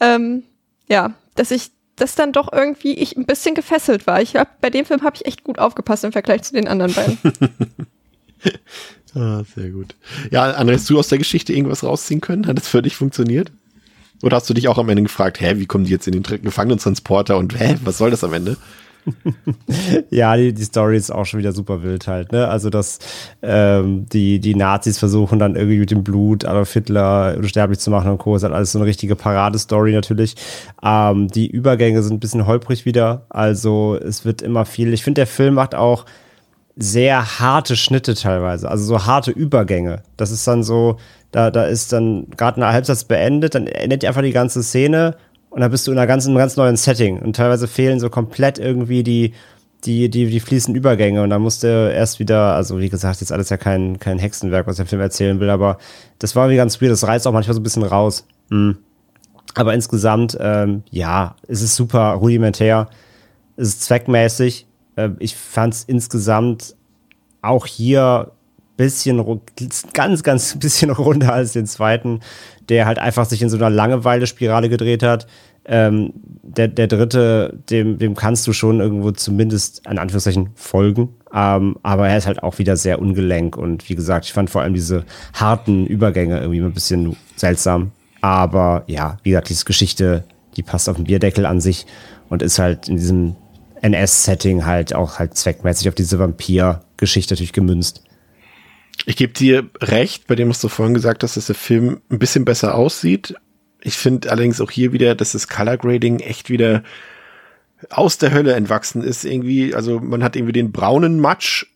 ähm, 0.00 0.42
ja, 0.88 1.12
dass 1.36 1.52
ich 1.52 1.70
das 1.96 2.14
dann 2.14 2.32
doch 2.32 2.52
irgendwie 2.52 2.94
ich 2.94 3.16
ein 3.16 3.26
bisschen 3.26 3.54
gefesselt 3.54 4.06
war. 4.06 4.20
Ich 4.20 4.36
hab, 4.36 4.60
bei 4.60 4.70
dem 4.70 4.84
Film 4.84 5.02
habe 5.02 5.16
ich 5.16 5.26
echt 5.26 5.44
gut 5.44 5.58
aufgepasst 5.58 6.04
im 6.04 6.12
Vergleich 6.12 6.42
zu 6.42 6.54
den 6.54 6.68
anderen 6.68 6.92
beiden. 6.92 7.18
ah, 9.14 9.42
sehr 9.54 9.70
gut. 9.70 9.94
Ja, 10.30 10.58
André, 10.58 10.74
hast 10.74 10.90
du 10.90 10.98
aus 10.98 11.08
der 11.08 11.18
Geschichte 11.18 11.52
irgendwas 11.52 11.84
rausziehen 11.84 12.20
können? 12.20 12.46
Hat 12.46 12.56
das 12.56 12.68
für 12.68 12.82
dich 12.82 12.96
funktioniert? 12.96 13.52
Oder 14.22 14.36
hast 14.36 14.48
du 14.48 14.54
dich 14.54 14.68
auch 14.68 14.78
am 14.78 14.88
Ende 14.88 15.02
gefragt, 15.02 15.40
hä, 15.40 15.54
wie 15.58 15.66
kommen 15.66 15.84
die 15.84 15.90
jetzt 15.90 16.06
in 16.06 16.22
den 16.22 16.42
Gefangenentransporter 16.42 17.36
und 17.36 17.58
hä, 17.58 17.76
was 17.84 17.98
soll 17.98 18.10
das 18.10 18.24
am 18.24 18.32
Ende? 18.32 18.56
ja, 20.10 20.36
die, 20.36 20.52
die 20.52 20.64
Story 20.64 20.96
ist 20.96 21.10
auch 21.10 21.26
schon 21.26 21.40
wieder 21.40 21.52
super 21.52 21.82
wild 21.82 22.06
halt, 22.06 22.32
ne? 22.32 22.48
Also, 22.48 22.70
dass 22.70 22.98
ähm, 23.42 24.06
die, 24.12 24.40
die 24.40 24.54
Nazis 24.54 24.98
versuchen 24.98 25.38
dann 25.38 25.56
irgendwie 25.56 25.78
mit 25.78 25.90
dem 25.90 26.04
Blut 26.04 26.44
Adolf 26.44 26.72
Hitler 26.72 27.34
unsterblich 27.36 27.78
zu 27.78 27.90
machen 27.90 28.10
und 28.10 28.18
Co. 28.18 28.36
Ist 28.36 28.42
halt 28.42 28.54
alles 28.54 28.72
so 28.72 28.78
eine 28.78 28.86
richtige 28.86 29.16
Paradestory 29.16 29.92
natürlich. 29.92 30.36
Ähm, 30.82 31.28
die 31.28 31.48
Übergänge 31.48 32.02
sind 32.02 32.14
ein 32.14 32.20
bisschen 32.20 32.46
holprig 32.46 32.84
wieder. 32.84 33.26
Also, 33.28 33.96
es 33.96 34.24
wird 34.24 34.42
immer 34.42 34.64
viel. 34.64 34.92
Ich 34.92 35.04
finde, 35.04 35.20
der 35.20 35.26
Film 35.26 35.54
macht 35.54 35.74
auch 35.74 36.06
sehr 36.76 37.38
harte 37.38 37.76
Schnitte 37.76 38.14
teilweise, 38.14 38.68
also 38.68 38.84
so 38.84 39.06
harte 39.06 39.30
Übergänge. 39.30 40.02
Das 40.16 40.30
ist 40.30 40.46
dann 40.46 40.64
so, 40.64 40.96
da, 41.30 41.50
da 41.50 41.64
ist 41.64 41.92
dann 41.92 42.26
gerade 42.36 42.60
ein 42.60 42.72
Halbsatz 42.72 43.04
beendet, 43.04 43.54
dann 43.54 43.66
endet 43.66 44.04
einfach 44.04 44.22
die 44.22 44.32
ganze 44.32 44.62
Szene 44.62 45.16
und 45.54 45.60
dann 45.60 45.70
bist 45.70 45.86
du 45.86 45.92
in 45.92 45.98
einer 45.98 46.08
ganz, 46.08 46.26
einem 46.26 46.36
ganz 46.36 46.56
neuen 46.56 46.76
Setting. 46.76 47.20
Und 47.20 47.36
teilweise 47.36 47.68
fehlen 47.68 48.00
so 48.00 48.10
komplett 48.10 48.58
irgendwie 48.58 49.04
die, 49.04 49.34
die, 49.84 50.08
die, 50.08 50.26
die 50.26 50.40
fließenden 50.40 50.76
Übergänge. 50.76 51.22
Und 51.22 51.30
dann 51.30 51.42
musste 51.42 51.92
erst 51.94 52.18
wieder, 52.18 52.56
also 52.56 52.80
wie 52.80 52.88
gesagt, 52.88 53.20
jetzt 53.20 53.30
alles 53.30 53.50
ja 53.50 53.56
kein, 53.56 54.00
kein 54.00 54.18
Hexenwerk, 54.18 54.66
was 54.66 54.76
der 54.76 54.86
Film 54.86 55.00
erzählen 55.00 55.38
will, 55.38 55.50
aber 55.50 55.78
das 56.18 56.34
war 56.34 56.46
irgendwie 56.46 56.56
ganz 56.56 56.82
weird. 56.82 56.90
Das 56.90 57.06
reißt 57.06 57.28
auch 57.28 57.32
manchmal 57.32 57.54
so 57.54 57.60
ein 57.60 57.62
bisschen 57.62 57.84
raus. 57.84 58.26
Mhm. 58.50 58.78
Aber 59.54 59.74
insgesamt, 59.74 60.36
ähm, 60.40 60.82
ja, 60.90 61.36
es 61.46 61.62
ist 61.62 61.76
super 61.76 62.14
rudimentär. 62.14 62.88
Es 63.56 63.68
ist 63.68 63.82
zweckmäßig. 63.82 64.66
Äh, 64.96 65.10
ich 65.20 65.36
fand 65.36 65.74
es 65.74 65.84
insgesamt 65.84 66.74
auch 67.42 67.66
hier 67.66 68.32
bisschen, 68.76 69.24
ganz, 69.92 70.22
ganz 70.24 70.56
bisschen 70.58 70.90
runder 70.90 71.32
als 71.32 71.52
den 71.52 71.66
zweiten 71.66 72.20
der 72.68 72.86
halt 72.86 72.98
einfach 72.98 73.26
sich 73.26 73.42
in 73.42 73.48
so 73.48 73.56
einer 73.56 73.70
Langeweile-Spirale 73.70 74.68
gedreht 74.68 75.02
hat. 75.02 75.26
Ähm, 75.66 76.12
der, 76.42 76.68
der 76.68 76.86
dritte, 76.86 77.58
dem, 77.70 77.98
dem 77.98 78.14
kannst 78.14 78.46
du 78.46 78.52
schon 78.52 78.80
irgendwo 78.80 79.10
zumindest 79.12 79.86
an 79.86 79.98
Anführungszeichen 79.98 80.50
folgen. 80.54 81.08
Ähm, 81.32 81.76
aber 81.82 82.08
er 82.08 82.18
ist 82.18 82.26
halt 82.26 82.42
auch 82.42 82.58
wieder 82.58 82.76
sehr 82.76 83.00
ungelenk 83.00 83.56
und 83.56 83.88
wie 83.88 83.94
gesagt, 83.94 84.26
ich 84.26 84.32
fand 84.32 84.50
vor 84.50 84.62
allem 84.62 84.74
diese 84.74 85.04
harten 85.32 85.86
Übergänge 85.86 86.38
irgendwie 86.38 86.60
ein 86.60 86.72
bisschen 86.72 87.16
seltsam. 87.36 87.92
Aber 88.20 88.84
ja, 88.86 89.18
wie 89.22 89.30
gesagt, 89.30 89.48
diese 89.48 89.64
Geschichte, 89.64 90.24
die 90.56 90.62
passt 90.62 90.88
auf 90.88 90.96
den 90.96 91.04
Bierdeckel 91.04 91.46
an 91.46 91.60
sich 91.60 91.86
und 92.28 92.42
ist 92.42 92.58
halt 92.58 92.88
in 92.88 92.96
diesem 92.96 93.36
NS-Setting 93.82 94.64
halt 94.64 94.94
auch 94.94 95.18
halt 95.18 95.36
zweckmäßig 95.36 95.88
auf 95.88 95.94
diese 95.94 96.18
Vampir-Geschichte 96.18 97.34
natürlich 97.34 97.52
gemünzt. 97.52 98.02
Ich 99.06 99.16
gebe 99.16 99.32
dir 99.32 99.68
recht, 99.80 100.26
bei 100.26 100.34
dem, 100.34 100.48
was 100.48 100.60
du 100.60 100.68
vorhin 100.68 100.94
gesagt 100.94 101.22
hast, 101.22 101.36
dass 101.36 101.46
der 101.46 101.54
Film 101.54 102.00
ein 102.10 102.18
bisschen 102.18 102.44
besser 102.44 102.74
aussieht. 102.74 103.34
Ich 103.82 103.96
finde 103.96 104.30
allerdings 104.30 104.60
auch 104.60 104.70
hier 104.70 104.92
wieder, 104.92 105.14
dass 105.14 105.32
das 105.32 105.48
Color 105.48 105.76
Grading 105.76 106.20
echt 106.20 106.48
wieder 106.48 106.82
aus 107.90 108.18
der 108.18 108.32
Hölle 108.32 108.54
entwachsen 108.54 109.02
ist. 109.02 109.24
Irgendwie, 109.24 109.74
also 109.74 110.00
man 110.00 110.24
hat 110.24 110.36
irgendwie 110.36 110.52
den 110.54 110.72
braunen 110.72 111.20
Matsch 111.20 111.66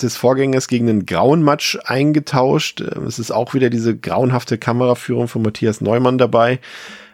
des 0.00 0.16
Vorgängers 0.16 0.68
gegen 0.68 0.86
den 0.86 1.06
grauen 1.06 1.42
Matsch 1.42 1.78
eingetauscht. 1.84 2.80
Es 2.80 3.18
ist 3.18 3.30
auch 3.30 3.54
wieder 3.54 3.70
diese 3.70 3.96
grauenhafte 3.96 4.58
Kameraführung 4.58 5.28
von 5.28 5.42
Matthias 5.42 5.80
Neumann 5.80 6.18
dabei. 6.18 6.60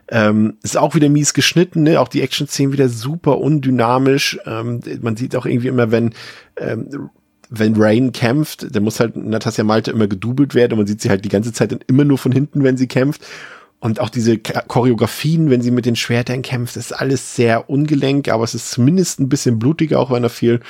Ähm, 0.09 0.57
ist 0.63 0.77
auch 0.77 0.97
wieder 0.97 1.09
mies 1.09 1.35
geschnitten, 1.35 1.85
ne? 1.85 2.01
auch 2.01 2.09
die 2.09 2.23
Action-Szenen 2.23 2.73
wieder 2.73 2.89
super 2.89 3.39
undynamisch. 3.39 4.41
Ähm, 4.45 4.81
man 5.03 5.17
sieht 5.17 5.37
auch 5.37 5.47
irgendwie 5.47 5.69
immer, 5.69 5.93
wenn 5.93 6.15
ähm, 6.57 7.11
wenn 7.51 7.75
Rain 7.77 8.13
kämpft, 8.13 8.75
dann 8.75 8.85
muss 8.85 9.01
halt 9.01 9.17
Natasja 9.17 9.65
Malte 9.65 9.91
immer 9.91 10.07
gedoubelt 10.07 10.55
werden 10.55 10.73
und 10.73 10.79
man 10.79 10.87
sieht 10.87 11.01
sie 11.01 11.11
halt 11.11 11.25
die 11.25 11.29
ganze 11.29 11.53
Zeit 11.53 11.73
dann 11.73 11.81
immer 11.89 12.05
nur 12.05 12.17
von 12.17 12.33
hinten, 12.33 12.63
wenn 12.63 12.77
sie 12.77 12.87
kämpft. 12.87 13.23
Und 13.81 13.99
auch 13.99 14.11
diese 14.11 14.37
Choreografien, 14.39 15.49
wenn 15.49 15.63
sie 15.63 15.71
mit 15.71 15.87
den 15.87 15.97
Schwertern 15.97 16.43
kämpft, 16.43 16.77
ist 16.77 16.93
alles 16.93 17.35
sehr 17.35 17.71
ungelenk, 17.71 18.29
aber 18.29 18.45
es 18.45 18.55
ist 18.55 18.71
zumindest 18.71 19.21
ein 19.21 19.31
bisschen 19.31 19.59
blutiger, 19.59 19.99
auch 19.99 20.11
wenn 20.11 20.23
da 20.23 20.29
viel 20.29 20.61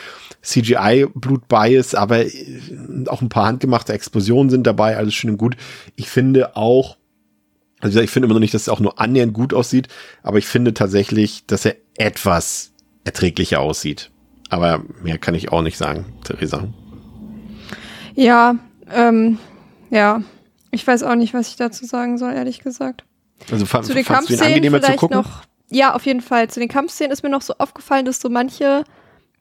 CGI-Blut 0.42 1.48
bei 1.48 1.72
ist, 1.72 1.96
aber 1.96 2.24
äh, 2.24 2.60
auch 3.08 3.20
ein 3.20 3.28
paar 3.28 3.46
handgemachte 3.46 3.92
Explosionen 3.92 4.48
sind 4.48 4.66
dabei, 4.66 4.96
alles 4.96 5.12
schön 5.14 5.30
und 5.30 5.38
gut. 5.38 5.56
Ich 5.96 6.08
finde 6.08 6.56
auch, 6.56 6.96
also 7.80 8.00
ich 8.00 8.10
finde 8.10 8.26
immer 8.26 8.34
noch 8.34 8.40
nicht, 8.40 8.54
dass 8.54 8.62
es 8.62 8.68
auch 8.68 8.80
nur 8.80 9.00
annähernd 9.00 9.34
gut 9.34 9.52
aussieht, 9.52 9.88
aber 10.22 10.38
ich 10.38 10.46
finde 10.46 10.72
tatsächlich, 10.72 11.44
dass 11.46 11.64
er 11.66 11.76
etwas 11.96 12.72
erträglicher 13.04 13.60
aussieht. 13.60 14.12
Aber 14.50 14.82
mehr 15.02 15.16
kann 15.16 15.34
ich 15.34 15.52
auch 15.52 15.62
nicht 15.62 15.78
sagen, 15.78 16.04
Theresa. 16.24 16.68
Ja, 18.14 18.56
ähm, 18.92 19.38
ja. 19.90 20.22
Ich 20.72 20.86
weiß 20.86 21.04
auch 21.04 21.14
nicht, 21.14 21.34
was 21.34 21.48
ich 21.48 21.56
dazu 21.56 21.84
sagen 21.84 22.18
soll, 22.18 22.32
ehrlich 22.32 22.60
gesagt. 22.60 23.04
Also 23.50 23.64
fa 23.64 23.82
zu 23.82 23.94
den 23.94 24.04
ihn 24.04 24.40
angenehmer 24.40 24.82
zu 24.82 24.92
gucken? 24.92 25.16
Noch, 25.16 25.42
ja, 25.70 25.94
auf 25.94 26.04
jeden 26.04 26.20
Fall. 26.20 26.48
Zu 26.48 26.60
den 26.60 26.68
Kampfszenen 26.68 27.12
ist 27.12 27.22
mir 27.22 27.30
noch 27.30 27.42
so 27.42 27.54
aufgefallen, 27.58 28.04
dass 28.04 28.20
so 28.20 28.28
manche, 28.28 28.84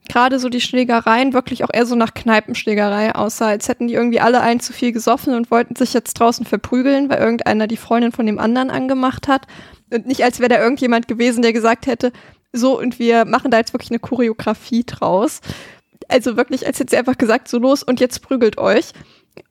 gerade 0.08 0.40
so 0.40 0.50
die 0.50 0.62
Schlägereien, 0.62 1.34
wirklich 1.34 1.64
auch 1.64 1.70
eher 1.74 1.86
so 1.86 1.96
nach 1.96 2.14
Kneipenschlägerei 2.14 3.14
aussah, 3.16 3.48
als 3.48 3.68
hätten 3.68 3.88
die 3.88 3.96
irgendwie 3.96 4.20
alle 4.20 4.42
ein 4.42 4.60
zu 4.60 4.74
viel 4.74 4.92
gesoffen 4.92 5.34
und 5.34 5.52
wollten 5.52 5.76
sich 5.76 5.94
jetzt 5.94 6.14
draußen 6.14 6.46
verprügeln, 6.46 7.10
weil 7.10 7.20
irgendeiner 7.20 7.68
die 7.68 7.78
Freundin 7.78 8.12
von 8.12 8.26
dem 8.26 8.40
anderen 8.40 8.70
angemacht 8.70 9.28
hat. 9.28 9.46
Und 9.92 10.06
nicht, 10.06 10.24
als 10.24 10.40
wäre 10.40 10.50
da 10.50 10.60
irgendjemand 10.60 11.08
gewesen, 11.08 11.42
der 11.42 11.54
gesagt 11.54 11.88
hätte, 11.88 12.12
so 12.52 12.80
und 12.80 13.00
wir 13.00 13.26
machen 13.26 13.52
da 13.52 13.58
jetzt 13.58 13.74
wirklich 13.74 13.92
eine 13.92 14.00
Choreografie 14.00 14.84
draus. 14.86 15.42
Also 16.08 16.38
wirklich, 16.38 16.66
als 16.66 16.80
hätte 16.80 16.92
sie 16.92 16.98
einfach 16.98 17.18
gesagt, 17.18 17.48
so 17.48 17.60
los 17.60 17.84
und 17.84 18.00
jetzt 18.00 18.22
prügelt 18.22 18.58
euch. 18.58 18.94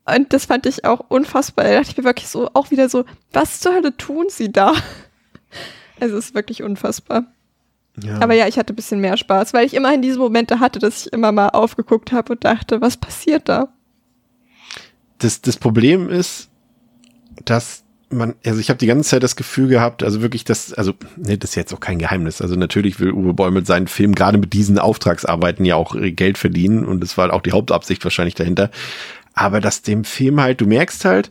Und 0.05 0.33
das 0.33 0.47
fand 0.47 0.67
ich 0.67 0.85
auch 0.85 1.01
unfassbar. 1.09 1.65
Da 1.65 1.75
dachte 1.75 1.91
ich 1.91 1.97
mir 1.97 2.05
wirklich 2.05 2.29
so, 2.29 2.51
auch 2.55 2.71
wieder 2.71 2.89
so, 2.89 3.05
was 3.33 3.61
zur 3.61 3.75
Hölle 3.75 3.97
tun 3.97 4.27
sie 4.29 4.53
da? 4.53 4.73
Also 6.01 6.17
es 6.17 6.27
ist 6.27 6.35
wirklich 6.37 6.63
unfassbar. 6.63 7.25
Ja. 8.01 8.21
Aber 8.21 8.33
ja, 8.33 8.47
ich 8.47 8.57
hatte 8.57 8.73
ein 8.73 8.77
bisschen 8.77 9.01
mehr 9.01 9.17
Spaß, 9.17 9.53
weil 9.53 9.67
ich 9.67 9.75
immerhin 9.75 10.01
diese 10.01 10.21
Momente 10.21 10.61
hatte, 10.61 10.79
dass 10.79 11.07
ich 11.07 11.13
immer 11.13 11.33
mal 11.33 11.49
aufgeguckt 11.49 12.13
habe 12.13 12.35
und 12.35 12.45
dachte, 12.45 12.81
was 12.81 12.97
passiert 12.97 13.49
da? 13.49 13.73
das, 15.19 15.41
das 15.43 15.57
Problem 15.57 16.09
ist, 16.09 16.49
dass 17.45 17.85
man, 18.11 18.35
also 18.45 18.59
ich 18.61 18.71
habe 18.71 18.79
die 18.79 18.87
ganze 18.87 19.11
Zeit 19.11 19.23
das 19.23 19.37
Gefühl 19.37 19.69
gehabt, 19.69 20.03
also 20.03 20.23
wirklich 20.23 20.45
das, 20.45 20.73
also 20.73 20.95
nee, 21.17 21.37
das 21.37 21.51
ist 21.51 21.57
jetzt 21.57 21.75
auch 21.75 21.81
kein 21.81 21.99
Geheimnis. 21.99 22.41
Also 22.41 22.57
natürlich 22.57 23.01
will 23.01 23.13
Uwe 23.13 23.35
Boll 23.35 23.51
mit 23.51 23.67
seinen 23.67 23.87
Filmen 23.87 24.15
gerade 24.15 24.39
mit 24.39 24.53
diesen 24.53 24.79
Auftragsarbeiten 24.79 25.65
ja 25.65 25.77
auch 25.77 25.95
Geld 25.99 26.39
verdienen 26.39 26.85
und 26.85 27.01
das 27.01 27.19
war 27.19 27.33
auch 27.33 27.43
die 27.43 27.53
Hauptabsicht 27.53 28.03
wahrscheinlich 28.05 28.35
dahinter. 28.35 28.71
Aber 29.35 29.61
dass 29.61 29.83
dem 29.83 30.05
Film 30.05 30.41
halt, 30.41 30.61
du 30.61 30.67
merkst 30.67 31.05
halt, 31.05 31.31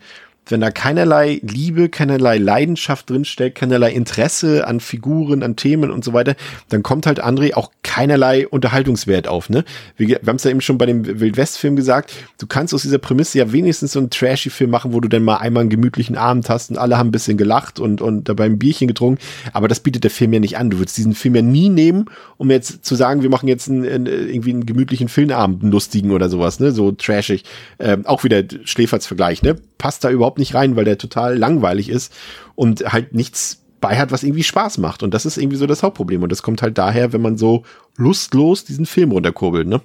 wenn 0.52 0.62
da 0.62 0.72
keinerlei 0.72 1.40
Liebe, 1.44 1.90
keinerlei 1.90 2.38
Leidenschaft 2.38 3.10
drinsteckt, 3.10 3.58
keinerlei 3.58 3.92
Interesse 3.92 4.68
an 4.68 4.80
Figuren, 4.80 5.44
an 5.44 5.56
Themen 5.56 5.92
und 5.92 6.04
so 6.04 6.14
weiter, 6.14 6.36
dann 6.70 6.84
kommt 6.84 7.06
halt 7.06 7.24
André 7.24 7.54
auch 7.56 7.72
keinerlei 7.84 8.48
Unterhaltungswert 8.48 9.28
auf, 9.28 9.50
ne? 9.50 9.64
Wir, 9.96 10.08
wir 10.08 10.20
haben 10.26 10.36
es 10.36 10.44
ja 10.44 10.52
eben 10.52 10.62
schon 10.62 10.78
bei 10.78 10.86
dem 10.86 11.20
Wildwest-Film 11.20 11.76
gesagt, 11.76 12.14
du 12.40 12.48
kannst 12.48 12.74
aus 12.74 12.82
dieser 12.82 12.98
Prämisse 12.98 13.40
ja 13.40 13.52
wenigstens 13.52 13.94
so 13.94 14.00
einen 14.00 14.10
trashy 14.10 14.50
Film 14.50 14.70
machen, 14.70 14.94
wo 14.94 15.00
du 15.00 15.08
dann 15.08 15.24
mal 15.24 15.38
einmal 15.38 15.62
einen 15.62 15.70
gemütlichen 15.70 16.18
Abend 16.18 16.50
hast 16.50 16.70
und 16.72 16.78
alle 16.78 16.98
haben 16.98 17.08
ein 17.08 17.12
bisschen 17.12 17.38
gelacht 17.38 17.80
und, 17.80 18.02
und 18.02 18.30
dabei 18.30 18.46
ein 18.46 18.60
Bierchen 18.60 18.88
getrunken, 18.88 19.22
aber 19.54 19.68
das 19.68 19.80
bietet 19.80 20.04
der 20.04 20.12
Film 20.12 20.34
ja 20.34 20.40
nicht 20.40 20.58
an. 20.58 20.70
Du 20.70 20.80
würdest 20.80 20.98
diesen 20.98 21.14
Film 21.14 21.36
ja 21.36 21.42
nie 21.42 21.70
nehmen, 21.70 22.06
um 22.38 22.52
jetzt 22.52 22.86
zu 22.86 22.96
sagen, 22.96 23.22
wir 23.22 23.30
machen 23.30 23.48
jetzt 23.48 23.70
einen, 23.70 23.86
einen, 23.86 24.06
irgendwie 24.06 24.52
einen 24.52 24.66
gemütlichen 24.66 25.08
Filmabend, 25.08 25.64
einen 25.64 25.72
lustigen 25.72 26.12
oder 26.12 26.30
sowas, 26.30 26.60
ne? 26.60 26.72
So 26.72 26.92
trashig. 26.92 27.44
Ähm, 27.80 28.06
auch 28.06 28.24
wieder 28.24 28.44
Schläferz-Vergleich, 28.64 29.42
ne? 29.42 29.56
Passt 29.78 30.04
da 30.04 30.10
überhaupt 30.10 30.37
nicht 30.38 30.54
rein, 30.54 30.76
weil 30.76 30.86
der 30.86 30.98
total 30.98 31.38
langweilig 31.38 31.90
ist 31.90 32.14
und 32.56 32.92
halt 32.92 33.14
nichts 33.14 33.64
bei 33.80 33.98
hat, 33.98 34.12
was 34.12 34.24
irgendwie 34.24 34.44
Spaß 34.44 34.80
macht. 34.80 35.04
Und 35.04 35.14
das 35.14 35.26
ist 35.26 35.38
irgendwie 35.38 35.58
so 35.58 35.68
das 35.68 35.84
Hauptproblem. 35.84 36.24
Und 36.24 36.32
das 36.32 36.44
kommt 36.44 36.62
halt 36.62 36.78
daher, 36.78 37.14
wenn 37.14 37.22
man 37.22 37.38
so 37.38 37.64
lustlos 37.96 38.64
diesen 38.64 38.86
Film 38.86 39.12
runterkurbelt, 39.12 39.68
ne? 39.68 39.82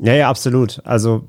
Ja, 0.00 0.14
ja, 0.14 0.30
absolut. 0.30 0.80
Also, 0.84 1.28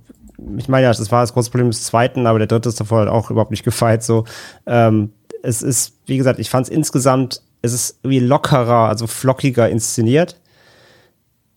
ich 0.58 0.70
meine 0.70 0.84
ja, 0.84 0.94
das 0.94 1.12
war 1.12 1.22
das 1.22 1.34
große 1.34 1.50
Problem 1.50 1.70
des 1.70 1.84
zweiten, 1.86 2.28
aber 2.28 2.40
der 2.40 2.48
dritte 2.48 2.70
ist 2.70 2.80
davor 2.80 3.00
halt 3.00 3.10
auch 3.10 3.32
überhaupt 3.32 3.52
nicht 3.52 3.64
gefeit. 3.64 4.04
So, 4.04 4.26
ähm, 4.66 5.12
es 5.44 5.62
ist, 5.62 5.96
wie 6.06 6.18
gesagt, 6.18 6.40
ich 6.40 6.50
fand 6.50 6.68
es 6.68 6.72
insgesamt, 6.72 7.42
es 7.62 7.74
ist 7.74 8.00
irgendwie 8.04 8.20
lockerer, 8.20 8.88
also 8.88 9.08
flockiger 9.08 9.70
inszeniert. 9.70 10.40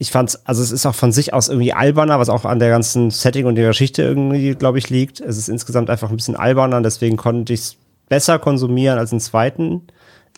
Ich 0.03 0.11
fand's, 0.11 0.45
also 0.47 0.65
es 0.65 0.73
ist 0.73 0.85
auch 0.85 0.97
von 0.97 1.13
sich 1.13 1.33
aus 1.33 1.49
irgendwie 1.49 1.73
alberner, 1.73 2.19
was 2.19 2.29
auch 2.29 2.45
an 2.45 2.59
der 2.59 2.71
ganzen 2.71 3.13
Setting 3.13 3.47
und 3.47 3.55
der 3.55 3.69
Geschichte 3.69 4.03
irgendwie, 4.03 4.53
glaube 4.57 4.79
ich, 4.79 4.91
liegt. 4.91 5.21
Es 5.21 5.39
ist 5.39 5.49
insgesamt 5.49 5.91
einfach 5.91 6.11
ein 6.11 6.17
bisschen 6.17 6.35
alberner, 6.35 6.83
deswegen 6.83 7.17
konnte 7.17 7.53
ich 7.53 7.61
es 7.61 7.77
besser 8.09 8.41
konsumieren 8.41 8.99
als 8.99 9.11
den 9.11 9.21
zweiten. 9.21 9.83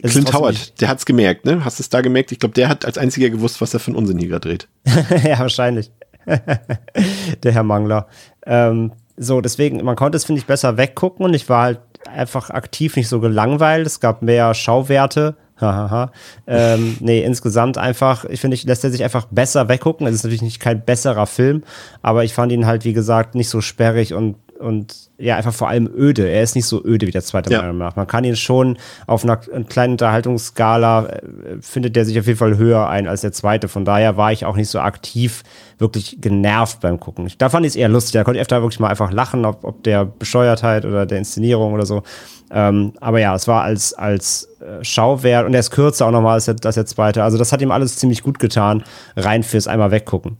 Es 0.02 0.12
Clint 0.12 0.34
Howard, 0.34 0.82
der 0.82 0.88
hat's 0.88 1.06
gemerkt, 1.06 1.46
ne? 1.46 1.64
Hast 1.64 1.78
du 1.78 1.82
es 1.82 1.88
da 1.88 2.02
gemerkt? 2.02 2.30
Ich 2.30 2.40
glaube, 2.40 2.52
der 2.52 2.68
hat 2.68 2.84
als 2.84 2.98
einziger 2.98 3.30
gewusst, 3.30 3.62
was 3.62 3.72
er 3.72 3.80
für 3.80 3.86
einen 3.86 3.96
Unsinn 3.96 4.18
hier 4.18 4.28
gerade 4.28 4.48
dreht. 4.48 4.68
ja, 5.24 5.38
wahrscheinlich. 5.38 5.90
der 6.26 7.52
Herr 7.52 7.62
Mangler. 7.62 8.06
Ähm, 8.44 8.92
so, 9.16 9.40
deswegen, 9.40 9.82
man 9.82 9.96
konnte 9.96 10.16
es, 10.16 10.26
finde 10.26 10.40
ich, 10.40 10.46
besser 10.46 10.76
weggucken 10.76 11.24
und 11.24 11.32
ich 11.32 11.48
war 11.48 11.62
halt 11.62 11.80
einfach 12.06 12.50
aktiv 12.50 12.96
nicht 12.96 13.08
so 13.08 13.18
gelangweilt. 13.18 13.86
Es 13.86 13.98
gab 13.98 14.20
mehr 14.20 14.52
Schauwerte. 14.52 15.36
Hahaha. 15.60 16.10
ähm, 16.46 16.96
nee, 17.00 17.22
insgesamt 17.22 17.78
einfach, 17.78 18.24
ich 18.24 18.40
finde, 18.40 18.56
ich 18.56 18.64
lässt 18.64 18.82
er 18.82 18.90
sich 18.90 19.04
einfach 19.04 19.26
besser 19.26 19.68
weggucken. 19.68 20.06
Es 20.06 20.16
ist 20.16 20.24
natürlich 20.24 20.42
nicht 20.42 20.60
kein 20.60 20.84
besserer 20.84 21.26
Film, 21.26 21.62
aber 22.02 22.24
ich 22.24 22.34
fand 22.34 22.50
ihn 22.50 22.66
halt, 22.66 22.84
wie 22.84 22.92
gesagt, 22.92 23.34
nicht 23.34 23.48
so 23.48 23.60
sperrig 23.60 24.14
und, 24.14 24.36
und 24.58 25.10
ja, 25.18 25.36
einfach 25.36 25.52
vor 25.54 25.68
allem 25.68 25.88
öde. 25.94 26.28
Er 26.28 26.42
ist 26.42 26.54
nicht 26.54 26.66
so 26.66 26.84
öde 26.84 27.06
wie 27.06 27.10
der 27.10 27.22
zweite, 27.22 27.50
Ja. 27.50 27.58
meiner 27.58 27.72
Meinung 27.72 27.88
nach. 27.88 27.96
Man 27.96 28.06
kann 28.06 28.24
ihn 28.24 28.36
schon 28.36 28.78
auf 29.06 29.24
einer 29.24 29.36
kleinen 29.36 29.92
Unterhaltungsskala, 29.92 31.06
äh, 31.06 31.22
findet 31.60 31.96
der 31.96 32.04
sich 32.04 32.18
auf 32.18 32.26
jeden 32.26 32.38
Fall 32.38 32.56
höher 32.56 32.88
ein 32.88 33.06
als 33.08 33.20
der 33.22 33.32
zweite. 33.32 33.68
Von 33.68 33.84
daher 33.84 34.16
war 34.16 34.32
ich 34.32 34.44
auch 34.44 34.56
nicht 34.56 34.68
so 34.68 34.80
aktiv 34.80 35.42
wirklich 35.78 36.18
genervt 36.20 36.80
beim 36.80 37.00
Gucken. 37.00 37.30
Da 37.38 37.48
fand 37.48 37.66
ich 37.66 37.70
es 37.72 37.76
eher 37.76 37.88
lustig. 37.88 38.12
Da 38.12 38.24
konnte 38.24 38.38
ich 38.38 38.42
öfter 38.42 38.62
wirklich 38.62 38.80
mal 38.80 38.88
einfach 38.88 39.10
lachen, 39.12 39.44
ob, 39.44 39.64
ob 39.64 39.82
der 39.82 40.04
Bescheuertheit 40.04 40.84
oder 40.84 41.06
der 41.06 41.18
Inszenierung 41.18 41.72
oder 41.72 41.86
so. 41.86 42.02
Ähm, 42.50 42.92
aber 43.00 43.18
ja, 43.20 43.34
es 43.34 43.48
war 43.48 43.62
als, 43.62 43.94
als 43.94 44.48
äh, 44.60 44.84
Schauwert 44.84 45.46
und 45.46 45.54
er 45.54 45.60
ist 45.60 45.70
kürzer 45.70 46.06
auch 46.06 46.10
nochmal 46.10 46.34
als 46.34 46.44
der, 46.44 46.56
als 46.64 46.74
der 46.76 46.86
zweite. 46.86 47.22
Also 47.24 47.38
das 47.38 47.52
hat 47.52 47.60
ihm 47.62 47.70
alles 47.70 47.96
ziemlich 47.96 48.22
gut 48.22 48.38
getan, 48.38 48.84
rein 49.16 49.42
fürs 49.42 49.66
einmal 49.66 49.90
weggucken. 49.90 50.36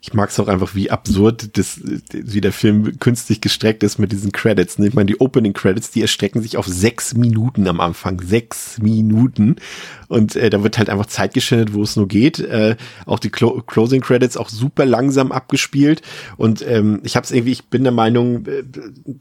Ich 0.00 0.14
mag 0.14 0.30
es 0.30 0.38
auch 0.38 0.48
einfach, 0.48 0.74
wie 0.74 0.90
absurd 0.90 1.56
das, 1.58 1.80
wie 2.12 2.40
der 2.40 2.52
Film 2.52 2.98
künstlich 3.00 3.40
gestreckt 3.40 3.82
ist 3.82 3.98
mit 3.98 4.12
diesen 4.12 4.32
Credits. 4.32 4.78
ne? 4.78 4.88
Ich 4.88 4.94
meine, 4.94 5.06
die 5.06 5.20
Opening 5.20 5.52
Credits, 5.52 5.90
die 5.90 6.02
erstrecken 6.02 6.42
sich 6.42 6.56
auf 6.56 6.66
sechs 6.66 7.14
Minuten 7.14 7.66
am 7.66 7.80
Anfang. 7.80 8.20
Sechs 8.20 8.78
Minuten. 8.78 9.56
Und 10.08 10.36
äh, 10.36 10.50
da 10.50 10.62
wird 10.62 10.78
halt 10.78 10.88
einfach 10.88 11.06
Zeit 11.06 11.34
geschindet, 11.34 11.74
wo 11.74 11.82
es 11.82 11.96
nur 11.96 12.08
geht. 12.08 12.38
Äh, 12.38 12.76
auch 13.06 13.18
die 13.18 13.30
Clo 13.30 13.62
Closing 13.62 14.00
Credits 14.00 14.36
auch 14.36 14.48
super 14.48 14.86
langsam 14.86 15.32
abgespielt. 15.32 16.02
Und 16.36 16.66
ähm, 16.66 17.00
ich 17.02 17.16
habe 17.16 17.24
es 17.24 17.30
irgendwie, 17.30 17.52
ich 17.52 17.66
bin 17.66 17.82
der 17.82 17.92
Meinung, 17.92 18.46
äh, 18.46 18.62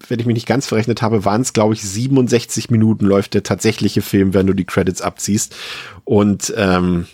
wenn 0.07 0.19
ich 0.19 0.25
mich 0.25 0.35
nicht 0.35 0.47
ganz 0.47 0.67
verrechnet 0.67 1.01
habe, 1.01 1.25
waren 1.25 1.41
es, 1.41 1.53
glaube 1.53 1.73
ich, 1.73 1.81
67 1.81 2.69
Minuten 2.69 3.05
läuft 3.05 3.33
der 3.33 3.43
tatsächliche 3.43 4.01
Film, 4.01 4.33
wenn 4.33 4.47
du 4.47 4.53
die 4.53 4.65
Credits 4.65 5.01
abziehst. 5.01 5.55
Und 6.05 6.53
ähm, 6.55 7.07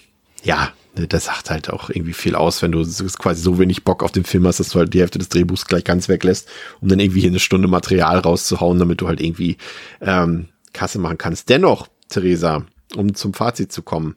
ja, 0.44 0.72
das 0.96 1.26
sagt 1.26 1.50
halt 1.50 1.70
auch 1.72 1.90
irgendwie 1.90 2.14
viel 2.14 2.36
aus, 2.36 2.62
wenn 2.62 2.72
du 2.72 2.84
quasi 3.18 3.42
so 3.42 3.58
wenig 3.58 3.84
Bock 3.84 4.04
auf 4.04 4.12
den 4.12 4.26
Film 4.26 4.46
hast, 4.46 4.60
dass 4.60 4.70
du 4.70 4.80
halt 4.80 4.94
die 4.94 5.00
Hälfte 5.00 5.20
des 5.20 5.30
Drehbuchs 5.30 5.66
gleich 5.66 5.84
ganz 5.84 6.08
weglässt, 6.08 6.48
um 6.82 6.88
dann 6.88 7.00
irgendwie 7.00 7.22
hier 7.22 7.30
eine 7.30 7.40
Stunde 7.40 7.68
Material 7.68 8.20
rauszuhauen, 8.20 8.78
damit 8.78 9.02
du 9.02 9.08
halt 9.08 9.20
irgendwie 9.20 9.58
ähm, 10.02 10.50
Kasse 10.72 11.00
machen 11.00 11.18
kannst. 11.18 11.50
Dennoch, 11.50 11.88
Theresa, 12.10 12.66
um 12.96 13.16
zum 13.16 13.34
Fazit 13.34 13.72
zu 13.72 13.82
kommen, 13.82 14.14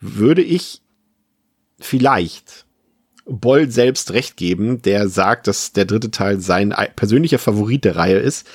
würde 0.00 0.42
ich 0.42 0.82
vielleicht 1.80 2.66
Boll 3.26 3.70
selbst 3.70 4.12
recht 4.12 4.36
geben, 4.36 4.82
der 4.82 5.08
sagt, 5.08 5.46
dass 5.46 5.72
der 5.72 5.84
dritte 5.84 6.10
Teil 6.10 6.40
sein 6.40 6.72
ei- 6.72 6.88
persönlicher 6.88 7.38
Favorit 7.38 7.84
der 7.84 7.96
Reihe 7.96 8.18
ist. 8.18 8.46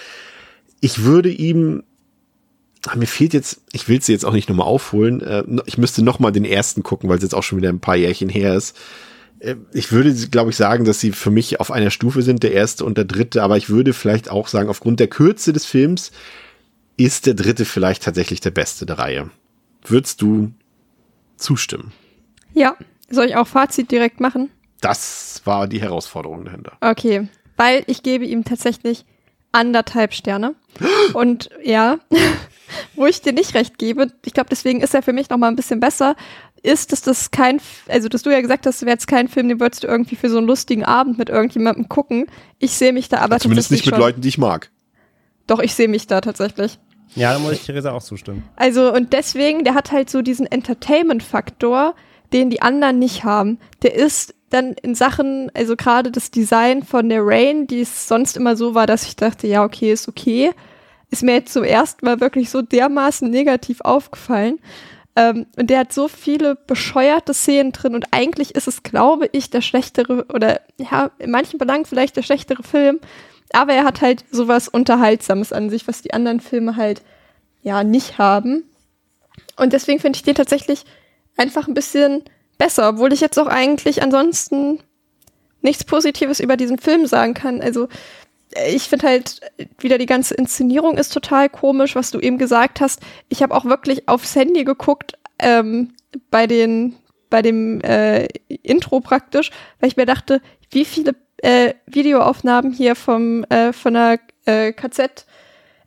Ich 0.81 1.03
würde 1.03 1.29
ihm 1.29 1.83
Ah, 2.87 2.95
mir 2.95 3.07
fehlt 3.07 3.33
jetzt, 3.33 3.61
ich 3.71 3.87
will 3.87 4.01
sie 4.01 4.11
jetzt 4.11 4.25
auch 4.25 4.33
nicht 4.33 4.49
nochmal 4.49 4.67
aufholen. 4.67 5.21
Äh, 5.21 5.43
ich 5.65 5.77
müsste 5.77 6.03
nochmal 6.03 6.31
den 6.31 6.45
ersten 6.45 6.83
gucken, 6.83 7.09
weil 7.09 7.17
es 7.17 7.23
jetzt 7.23 7.35
auch 7.35 7.43
schon 7.43 7.57
wieder 7.57 7.69
ein 7.69 7.79
paar 7.79 7.95
Jährchen 7.95 8.29
her 8.29 8.55
ist. 8.55 8.77
Äh, 9.39 9.55
ich 9.73 9.91
würde, 9.91 10.13
glaube 10.29 10.51
ich, 10.51 10.55
sagen, 10.55 10.85
dass 10.85 10.99
sie 10.99 11.11
für 11.11 11.31
mich 11.31 11.59
auf 11.59 11.71
einer 11.71 11.91
Stufe 11.91 12.21
sind, 12.21 12.43
der 12.43 12.53
erste 12.53 12.85
und 12.85 12.97
der 12.97 13.05
dritte, 13.05 13.43
aber 13.43 13.57
ich 13.57 13.69
würde 13.69 13.93
vielleicht 13.93 14.29
auch 14.29 14.47
sagen, 14.47 14.69
aufgrund 14.69 14.99
der 14.99 15.07
Kürze 15.07 15.53
des 15.53 15.65
Films 15.65 16.11
ist 16.97 17.25
der 17.25 17.33
dritte 17.33 17.65
vielleicht 17.65 18.03
tatsächlich 18.03 18.39
der 18.39 18.51
beste 18.51 18.85
der 18.85 18.99
Reihe. 18.99 19.29
Würdest 19.83 20.21
du 20.21 20.51
zustimmen? 21.37 21.91
Ja, 22.53 22.77
soll 23.09 23.25
ich 23.25 23.35
auch 23.35 23.47
Fazit 23.47 23.91
direkt 23.91 24.19
machen? 24.19 24.49
Das 24.81 25.41
war 25.45 25.67
die 25.67 25.81
Herausforderung 25.81 26.45
dahinter. 26.45 26.77
Okay, 26.81 27.27
weil 27.57 27.83
ich 27.87 28.03
gebe 28.03 28.25
ihm 28.25 28.43
tatsächlich 28.43 29.05
anderthalb 29.55 30.13
Sterne. 30.13 30.53
Und 31.13 31.49
ja, 31.63 31.97
wo 32.95 33.05
ich 33.05 33.21
dir 33.21 33.33
nicht 33.33 33.55
recht 33.55 33.77
gebe, 33.77 34.11
ich 34.25 34.33
glaube, 34.33 34.49
deswegen 34.49 34.81
ist 34.81 34.93
er 34.93 35.01
für 35.01 35.13
mich 35.13 35.29
noch 35.29 35.37
mal 35.37 35.47
ein 35.47 35.55
bisschen 35.55 35.79
besser, 35.79 36.15
ist, 36.61 36.91
dass 36.91 37.01
das 37.01 37.31
kein, 37.31 37.61
also 37.87 38.09
dass 38.09 38.23
du 38.23 38.31
ja 38.31 38.41
gesagt 38.41 38.65
hast, 38.65 38.81
wäre 38.81 38.91
jetzt 38.91 39.07
kein 39.07 39.27
Film, 39.27 39.47
den 39.47 39.59
würdest 39.59 39.83
du 39.83 39.87
irgendwie 39.87 40.15
für 40.15 40.29
so 40.29 40.37
einen 40.37 40.47
lustigen 40.47 40.83
Abend 40.83 41.17
mit 41.17 41.29
irgendjemandem 41.29 41.87
gucken. 41.87 42.25
Ich 42.59 42.71
sehe 42.71 42.91
mich 42.91 43.07
da 43.07 43.19
aber 43.19 43.39
Zumindest 43.39 43.69
tatsächlich 43.69 43.85
nicht 43.85 43.91
mit 43.91 43.95
schon, 43.95 44.01
Leuten, 44.01 44.21
die 44.21 44.29
ich 44.29 44.37
mag. 44.37 44.71
Doch, 45.47 45.59
ich 45.59 45.73
sehe 45.73 45.87
mich 45.87 46.07
da 46.07 46.21
tatsächlich. 46.21 46.79
Ja, 47.13 47.33
da 47.33 47.39
muss 47.39 47.53
ich 47.53 47.65
Theresa 47.65 47.91
auch 47.91 48.03
zustimmen. 48.03 48.43
Also, 48.55 48.91
und 48.91 49.13
deswegen, 49.13 49.63
der 49.63 49.75
hat 49.75 49.91
halt 49.91 50.09
so 50.09 50.21
diesen 50.21 50.47
Entertainment-Faktor, 50.47 51.95
den 52.35 52.49
die 52.49 52.61
anderen 52.61 52.99
nicht 52.99 53.23
haben. 53.23 53.59
Der 53.81 53.95
ist 53.95 54.35
dann 54.49 54.73
in 54.73 54.93
Sachen, 54.93 55.49
also 55.55 55.75
gerade 55.75 56.11
das 56.11 56.29
Design 56.29 56.83
von 56.83 57.09
der 57.09 57.25
Rain, 57.25 57.65
die 57.65 57.81
es 57.81 58.07
sonst 58.07 58.37
immer 58.37 58.55
so 58.55 58.75
war, 58.75 58.85
dass 58.85 59.07
ich 59.07 59.15
dachte, 59.15 59.47
ja, 59.47 59.63
okay, 59.63 59.91
ist 59.91 60.07
okay, 60.07 60.51
ist 61.09 61.23
mir 61.23 61.33
jetzt 61.33 61.53
zum 61.53 61.63
ersten 61.63 62.05
Mal 62.05 62.19
wirklich 62.19 62.49
so 62.49 62.61
dermaßen 62.61 63.29
negativ 63.29 63.81
aufgefallen. 63.81 64.59
Ähm, 65.15 65.45
und 65.57 65.69
der 65.69 65.79
hat 65.79 65.93
so 65.93 66.09
viele 66.09 66.55
bescheuerte 66.55 67.33
Szenen 67.33 67.71
drin 67.71 67.95
und 67.95 68.07
eigentlich 68.11 68.53
ist 68.53 68.67
es, 68.67 68.83
glaube 68.83 69.29
ich, 69.31 69.49
der 69.49 69.61
schlechtere 69.61 70.25
oder 70.33 70.59
ja, 70.77 71.11
in 71.19 71.31
manchen 71.31 71.57
Belangen 71.57 71.85
vielleicht 71.85 72.17
der 72.17 72.23
schlechtere 72.23 72.63
Film. 72.63 72.99
Aber 73.53 73.73
er 73.73 73.85
hat 73.85 74.01
halt 74.01 74.25
sowas 74.29 74.67
Unterhaltsames 74.67 75.53
an 75.53 75.69
sich, 75.69 75.87
was 75.87 76.01
die 76.01 76.13
anderen 76.13 76.41
Filme 76.41 76.75
halt 76.75 77.01
ja 77.61 77.83
nicht 77.83 78.17
haben. 78.17 78.63
Und 79.55 79.71
deswegen 79.71 79.99
finde 79.99 80.17
ich 80.17 80.23
den 80.23 80.35
tatsächlich 80.35 80.83
einfach 81.37 81.67
ein 81.67 81.73
bisschen 81.73 82.23
besser, 82.57 82.89
obwohl 82.89 83.13
ich 83.13 83.21
jetzt 83.21 83.39
auch 83.39 83.47
eigentlich 83.47 84.01
ansonsten 84.01 84.79
nichts 85.61 85.83
Positives 85.83 86.39
über 86.39 86.57
diesen 86.57 86.77
Film 86.77 87.05
sagen 87.05 87.33
kann. 87.33 87.61
Also 87.61 87.87
äh, 88.55 88.73
ich 88.73 88.83
finde 88.83 89.07
halt 89.07 89.41
wieder 89.79 89.97
die 89.97 90.05
ganze 90.05 90.35
Inszenierung 90.35 90.97
ist 90.97 91.13
total 91.13 91.49
komisch, 91.49 91.95
was 91.95 92.11
du 92.11 92.19
eben 92.19 92.37
gesagt 92.37 92.79
hast. 92.81 93.01
Ich 93.29 93.43
habe 93.43 93.53
auch 93.53 93.65
wirklich 93.65 94.07
aufs 94.07 94.35
Handy 94.35 94.63
geguckt 94.63 95.17
ähm, 95.39 95.93
bei 96.31 96.47
den 96.47 96.95
bei 97.29 97.41
dem 97.41 97.81
äh, 97.81 98.27
Intro 98.47 99.01
praktisch, 99.01 99.49
weil 99.79 99.89
ich 99.89 99.97
mir 99.97 100.05
dachte, 100.05 100.41
wie 100.69 100.85
viele 100.85 101.15
äh, 101.37 101.73
Videoaufnahmen 101.87 102.71
hier 102.71 102.95
vom 102.95 103.43
äh, 103.45 103.73
von 103.73 103.95
der 103.95 104.19
äh, 104.45 104.71
KZ 104.71 105.25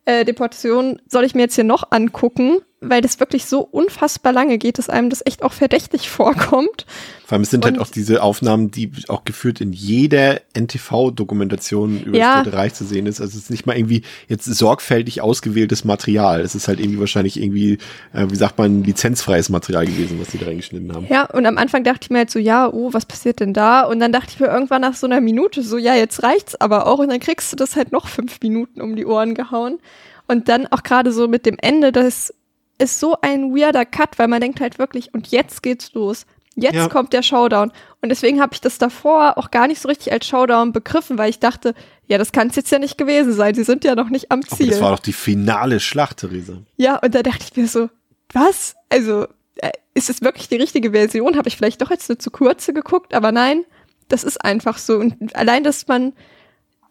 äh, 0.05 0.25
Deportation 0.25 1.01
soll 1.07 1.23
ich 1.23 1.33
mir 1.33 1.43
jetzt 1.43 1.55
hier 1.55 1.63
noch 1.63 1.91
angucken, 1.91 2.59
weil 2.81 3.01
das 3.01 3.19
wirklich 3.19 3.45
so 3.45 3.59
unfassbar 3.61 4.31
lange 4.33 4.57
geht, 4.57 4.77
dass 4.77 4.89
einem 4.89 5.09
das 5.09 5.21
echt 5.25 5.43
auch 5.43 5.53
verdächtig 5.53 6.09
vorkommt. 6.09 6.85
Vor 7.25 7.33
allem 7.35 7.43
es 7.43 7.49
sind 7.51 7.65
halt 7.65 7.77
Und- 7.77 7.83
auch 7.83 7.89
diese 7.91 8.23
Aufnahmen, 8.23 8.71
die 8.71 8.91
auch 9.07 9.23
geführt 9.25 9.61
in 9.61 9.71
jeder 9.73 10.39
NTV-Dokumentation 10.53 12.01
über 12.03 12.17
Ja. 12.17 12.35
das 12.35 12.43
Dritte 12.45 12.57
Reich 12.57 12.73
zu 12.73 12.85
sehen 12.85 13.05
ist. 13.05 13.21
Also 13.21 13.37
es 13.37 13.43
ist 13.45 13.49
nicht 13.49 13.65
mal 13.65 13.77
irgendwie 13.77 14.03
jetzt 14.27 14.45
sorgfältig 14.45 15.21
ausgewähltes 15.21 15.83
Material. 15.85 16.41
Es 16.41 16.55
ist 16.55 16.67
halt 16.67 16.79
irgendwie 16.79 16.99
wahrscheinlich 16.99 17.41
irgendwie, 17.41 17.77
äh, 18.13 18.25
wie 18.29 18.35
sagt 18.35 18.57
man, 18.57 18.83
lizenzfreies 18.83 19.49
Material 19.49 19.85
gewesen, 19.85 20.19
was 20.19 20.29
die 20.29 20.37
da 20.37 20.45
reingeschnitten 20.47 20.93
haben. 20.93 21.07
Ja, 21.09 21.25
und 21.25 21.45
am 21.45 21.57
Anfang 21.57 21.83
dachte 21.83 21.99
ich 22.03 22.09
mir 22.09 22.19
halt 22.19 22.31
so, 22.31 22.39
ja, 22.39 22.71
oh, 22.71 22.93
was 22.93 23.05
passiert 23.05 23.39
denn 23.39 23.53
da? 23.53 23.81
Und 23.83 23.99
dann 23.99 24.11
dachte 24.11 24.31
ich 24.33 24.39
mir 24.39 24.47
irgendwann 24.47 24.81
nach 24.81 24.95
so 24.95 25.07
einer 25.07 25.21
Minute 25.21 25.63
so, 25.63 25.77
ja, 25.77 25.95
jetzt 25.95 26.23
reicht's 26.23 26.55
aber 26.59 26.87
auch. 26.87 26.99
Und 26.99 27.09
dann 27.09 27.19
kriegst 27.19 27.51
du 27.51 27.55
das 27.55 27.75
halt 27.75 27.91
noch 27.91 28.07
fünf 28.07 28.39
Minuten 28.41 28.81
um 28.81 28.95
die 28.95 29.05
Ohren 29.05 29.33
gehauen. 29.35 29.79
Und 30.27 30.47
dann 30.47 30.67
auch 30.67 30.83
gerade 30.83 31.11
so 31.11 31.27
mit 31.27 31.45
dem 31.47 31.57
Ende, 31.59 31.91
das 31.91 32.33
ist 32.79 32.99
so 32.99 33.17
ein 33.21 33.55
weirder 33.55 33.85
Cut, 33.85 34.17
weil 34.17 34.27
man 34.27 34.41
denkt 34.41 34.59
halt 34.61 34.79
wirklich, 34.79 35.13
und 35.13 35.27
jetzt 35.27 35.61
geht's 35.63 35.93
los. 35.93 36.25
Jetzt 36.55 36.75
Ja. 36.75 36.87
kommt 36.89 37.13
der 37.13 37.21
Showdown. 37.21 37.71
Und 38.01 38.09
deswegen 38.09 38.41
habe 38.41 38.53
ich 38.53 38.59
das 38.61 38.77
davor 38.77 39.37
auch 39.37 39.51
gar 39.51 39.67
nicht 39.67 39.79
so 39.81 39.87
richtig 39.87 40.11
als 40.11 40.25
Showdown 40.27 40.71
begriffen, 40.73 41.17
weil 41.17 41.29
ich 41.29 41.39
dachte, 41.39 41.73
ja, 42.07 42.17
das 42.17 42.31
kann 42.31 42.47
es 42.47 42.55
jetzt 42.55 42.71
ja 42.71 42.79
nicht 42.79 42.97
gewesen 42.97 43.31
sein. 43.33 43.53
Sie 43.55 43.63
sind 43.63 43.83
ja 43.85 43.95
noch 43.95 44.09
nicht 44.09 44.31
am 44.31 44.41
Aber 44.47 44.57
Ziel. 44.57 44.69
das 44.69 44.81
war 44.81 44.91
doch 44.91 44.99
die 44.99 45.13
finale 45.13 45.79
Schlacht, 45.79 46.17
Theresa. 46.17 46.57
Ja, 46.77 46.97
und 46.97 47.13
da 47.15 47.21
dachte 47.23 47.45
ich 47.49 47.55
mir 47.55 47.67
so, 47.67 47.89
was? 48.33 48.75
Also, 48.89 49.27
äh, 49.57 49.71
ist 49.93 50.09
es 50.09 50.21
wirklich 50.21 50.49
die 50.49 50.55
richtige 50.57 50.91
Version? 50.91 51.37
Habe 51.37 51.47
ich 51.47 51.55
vielleicht 51.55 51.81
doch 51.81 51.91
jetzt 51.91 52.09
eine 52.09 52.17
zu 52.17 52.31
kurze 52.31 52.73
geguckt? 52.73 53.13
Aber 53.13 53.31
nein, 53.31 53.63
das 54.09 54.23
ist 54.23 54.43
einfach 54.43 54.77
so. 54.79 54.97
Und 54.97 55.35
allein, 55.35 55.63
dass 55.63 55.87
man 55.87 56.13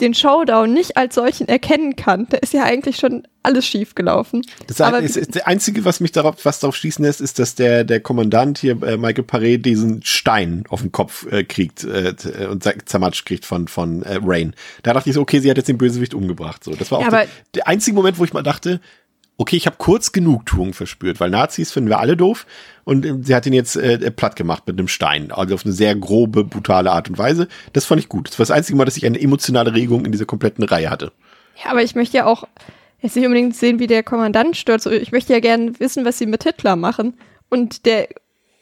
den 0.00 0.14
Showdown 0.14 0.72
nicht 0.72 0.96
als 0.96 1.14
solchen 1.16 1.48
erkennen 1.48 1.96
kann, 1.96 2.26
da 2.30 2.36
ist 2.38 2.52
ja 2.52 2.62
eigentlich 2.64 2.96
schon 2.96 3.26
alles 3.42 3.66
schief 3.66 3.94
gelaufen. 3.94 4.42
Das 4.66 4.80
Aber 4.80 5.00
ist, 5.00 5.16
ist 5.16 5.34
der 5.34 5.48
einzige, 5.48 5.84
was 5.84 6.00
mich 6.00 6.12
darauf, 6.12 6.44
was 6.44 6.60
darauf 6.60 6.76
schließen 6.76 7.04
lässt, 7.04 7.20
ist, 7.20 7.38
dass 7.38 7.54
der 7.54 7.84
der 7.84 8.00
Kommandant 8.00 8.58
hier 8.58 8.80
äh, 8.82 8.96
Michael 8.96 9.24
Paré 9.24 9.58
diesen 9.58 10.02
Stein 10.04 10.64
auf 10.68 10.82
den 10.82 10.92
Kopf 10.92 11.26
äh, 11.32 11.44
kriegt 11.44 11.84
äh, 11.84 12.14
und 12.50 12.64
zer- 12.64 12.84
zermatscht 12.84 13.26
kriegt 13.26 13.44
von 13.44 13.66
von 13.68 14.02
äh, 14.02 14.20
Rain. 14.22 14.54
Da 14.82 14.92
dachte 14.92 15.08
ich 15.10 15.14
so, 15.14 15.20
okay, 15.22 15.40
sie 15.40 15.50
hat 15.50 15.56
jetzt 15.56 15.68
den 15.68 15.78
Bösewicht 15.78 16.14
umgebracht. 16.14 16.62
So, 16.62 16.72
das 16.74 16.90
war 16.90 16.98
auch 16.98 17.02
Ja, 17.02 17.10
der, 17.10 17.26
der 17.54 17.66
einzige 17.68 17.94
Moment, 17.94 18.18
wo 18.18 18.24
ich 18.24 18.32
mal 18.32 18.42
dachte, 18.42 18.80
okay, 19.38 19.56
ich 19.56 19.66
habe 19.66 19.76
kurz 19.78 20.12
Genugtuung 20.12 20.74
verspürt, 20.74 21.20
weil 21.20 21.30
Nazis 21.30 21.72
finden 21.72 21.88
wir 21.88 22.00
alle 22.00 22.16
doof 22.16 22.44
und 22.84 23.06
äh, 23.06 23.14
sie 23.22 23.34
hat 23.34 23.46
ihn 23.46 23.52
jetzt 23.52 23.76
äh, 23.76 24.10
platt 24.10 24.36
gemacht 24.36 24.64
mit 24.66 24.78
einem 24.78 24.88
Stein, 24.88 25.32
also 25.32 25.54
auf 25.54 25.64
eine 25.64 25.72
sehr 25.72 25.94
grobe, 25.94 26.44
brutale 26.44 26.90
Art 26.90 27.08
und 27.08 27.16
Weise. 27.16 27.48
Das 27.72 27.86
fand 27.86 28.00
ich 28.00 28.08
gut. 28.08 28.28
Das 28.28 28.38
war 28.38 28.42
das 28.42 28.50
einzige 28.50 28.76
Mal, 28.76 28.84
dass 28.84 28.96
ich 28.96 29.06
eine 29.06 29.20
emotionale 29.20 29.72
Regung 29.72 30.04
in 30.04 30.12
dieser 30.12 30.26
kompletten 30.26 30.64
Reihe 30.64 30.90
hatte. 30.90 31.12
Ja, 31.64 31.70
aber 31.70 31.82
ich 31.82 31.94
möchte 31.94 32.16
ja 32.16 32.26
auch 32.26 32.44
jetzt 33.00 33.14
nicht 33.16 33.24
unbedingt 33.24 33.56
sehen, 33.56 33.78
wie 33.78 33.86
der 33.86 34.02
Kommandant 34.02 34.56
stürzt. 34.56 34.86
Ich 34.86 35.12
möchte 35.12 35.32
ja 35.32 35.40
gerne 35.40 35.78
wissen, 35.78 36.04
was 36.04 36.18
sie 36.18 36.26
mit 36.26 36.42
Hitler 36.42 36.76
machen. 36.76 37.14
Und 37.48 37.86
der, 37.86 38.08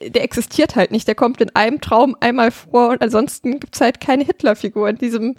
der 0.01 0.23
existiert 0.23 0.77
halt 0.77 0.91
nicht. 0.91 1.09
Der 1.09 1.15
kommt 1.15 1.41
in 1.41 1.55
einem 1.57 1.81
Traum 1.81 2.17
einmal 2.21 2.51
vor 2.51 2.91
und 2.91 3.03
ansonsten 3.03 3.61
gibt's 3.61 3.81
halt 3.81 4.01
keine 4.01 4.25
Hitler-Figur 4.25 4.91
in 4.91 4.99
diesem, 4.99 5.37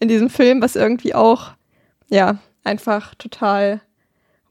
in 0.00 0.08
diesem 0.08 0.28
Film, 0.28 0.60
was 0.60 0.74
irgendwie 0.74 1.14
auch, 1.14 1.52
ja, 2.08 2.38
einfach 2.64 3.14
total 3.14 3.80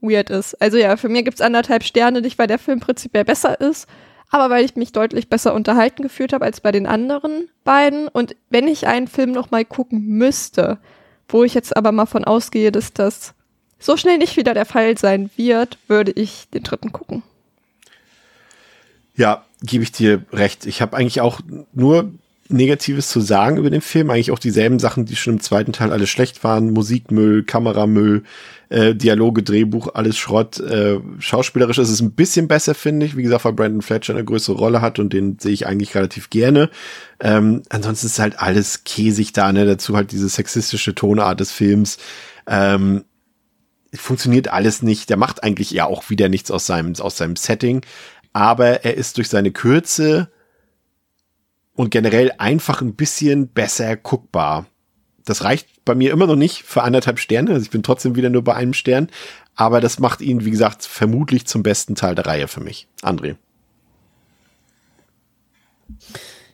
weird 0.00 0.30
ist. 0.30 0.60
Also 0.60 0.76
ja, 0.76 0.96
für 0.96 1.08
mir 1.08 1.22
gibt's 1.22 1.40
anderthalb 1.40 1.84
Sterne, 1.84 2.20
nicht 2.20 2.38
weil 2.38 2.46
der 2.46 2.58
Film 2.58 2.80
prinzipiell 2.80 3.24
besser 3.24 3.60
ist, 3.60 3.88
aber 4.30 4.50
weil 4.50 4.64
ich 4.64 4.76
mich 4.76 4.92
deutlich 4.92 5.28
besser 5.28 5.54
unterhalten 5.54 6.02
gefühlt 6.02 6.32
habe 6.32 6.44
als 6.44 6.60
bei 6.60 6.72
den 6.72 6.86
anderen 6.86 7.48
beiden. 7.64 8.08
Und 8.08 8.36
wenn 8.50 8.68
ich 8.68 8.86
einen 8.86 9.08
Film 9.08 9.32
noch 9.32 9.50
mal 9.50 9.64
gucken 9.64 10.04
müsste, 10.06 10.78
wo 11.28 11.44
ich 11.44 11.54
jetzt 11.54 11.76
aber 11.76 11.92
mal 11.92 12.06
von 12.06 12.24
ausgehe, 12.24 12.72
dass 12.72 12.92
das 12.92 13.34
so 13.78 13.96
schnell 13.96 14.18
nicht 14.18 14.36
wieder 14.36 14.54
der 14.54 14.66
Fall 14.66 14.96
sein 14.96 15.30
wird, 15.36 15.78
würde 15.86 16.12
ich 16.12 16.48
den 16.50 16.62
dritten 16.62 16.92
gucken. 16.92 17.22
Ja, 19.16 19.44
gebe 19.62 19.84
ich 19.84 19.92
dir 19.92 20.24
recht. 20.32 20.66
Ich 20.66 20.82
habe 20.82 20.96
eigentlich 20.96 21.20
auch 21.20 21.40
nur 21.72 22.12
Negatives 22.48 23.08
zu 23.08 23.20
sagen 23.20 23.56
über 23.56 23.70
den 23.70 23.80
Film. 23.80 24.10
Eigentlich 24.10 24.30
auch 24.30 24.38
dieselben 24.38 24.78
Sachen, 24.78 25.06
die 25.06 25.16
schon 25.16 25.34
im 25.34 25.40
zweiten 25.40 25.72
Teil 25.72 25.92
alle 25.92 26.06
schlecht 26.06 26.44
waren. 26.44 26.72
Musikmüll, 26.72 27.44
Kameramüll, 27.44 28.24
äh, 28.68 28.94
Dialoge, 28.94 29.42
Drehbuch, 29.42 29.94
alles 29.94 30.16
Schrott. 30.16 30.58
Äh, 30.60 31.00
schauspielerisch 31.18 31.78
ist 31.78 31.90
es 31.90 32.00
ein 32.00 32.12
bisschen 32.12 32.48
besser, 32.48 32.74
finde 32.74 33.06
ich. 33.06 33.16
Wie 33.16 33.22
gesagt, 33.22 33.44
weil 33.44 33.52
Brandon 33.52 33.82
Fletcher 33.82 34.14
eine 34.14 34.24
größere 34.24 34.56
Rolle 34.56 34.80
hat 34.80 34.98
und 34.98 35.12
den 35.12 35.38
sehe 35.38 35.52
ich 35.52 35.66
eigentlich 35.66 35.94
relativ 35.94 36.30
gerne. 36.30 36.70
Ähm, 37.20 37.62
ansonsten 37.68 38.06
ist 38.06 38.18
halt 38.18 38.40
alles 38.40 38.84
käsig 38.84 39.32
da, 39.32 39.52
ne? 39.52 39.66
Dazu 39.66 39.96
halt 39.96 40.12
diese 40.12 40.28
sexistische 40.28 40.94
Tonart 40.94 41.40
des 41.40 41.52
Films. 41.52 41.98
Ähm, 42.46 43.04
funktioniert 43.94 44.48
alles 44.48 44.82
nicht. 44.82 45.10
Der 45.10 45.16
macht 45.16 45.42
eigentlich 45.42 45.70
ja 45.70 45.86
auch 45.86 46.10
wieder 46.10 46.28
nichts 46.28 46.50
aus 46.50 46.66
seinem, 46.66 46.94
aus 46.98 47.16
seinem 47.16 47.36
Setting. 47.36 47.82
Aber 48.32 48.84
er 48.84 48.94
ist 48.94 49.16
durch 49.16 49.28
seine 49.28 49.50
Kürze 49.50 50.28
und 51.74 51.90
generell 51.90 52.32
einfach 52.38 52.80
ein 52.80 52.94
bisschen 52.94 53.48
besser 53.48 53.96
guckbar. 53.96 54.66
Das 55.26 55.44
reicht 55.44 55.84
bei 55.84 55.94
mir 55.94 56.12
immer 56.12 56.26
noch 56.26 56.36
nicht 56.36 56.62
für 56.62 56.82
anderthalb 56.82 57.18
Sterne. 57.18 57.50
Also 57.50 57.62
ich 57.62 57.70
bin 57.70 57.82
trotzdem 57.82 58.16
wieder 58.16 58.30
nur 58.30 58.42
bei 58.42 58.54
einem 58.54 58.72
Stern. 58.72 59.08
Aber 59.54 59.80
das 59.80 59.98
macht 59.98 60.20
ihn, 60.20 60.44
wie 60.44 60.50
gesagt, 60.50 60.84
vermutlich 60.84 61.46
zum 61.46 61.62
besten 61.62 61.94
Teil 61.94 62.14
der 62.14 62.26
Reihe 62.26 62.48
für 62.48 62.60
mich. 62.60 62.86
André. 63.02 63.36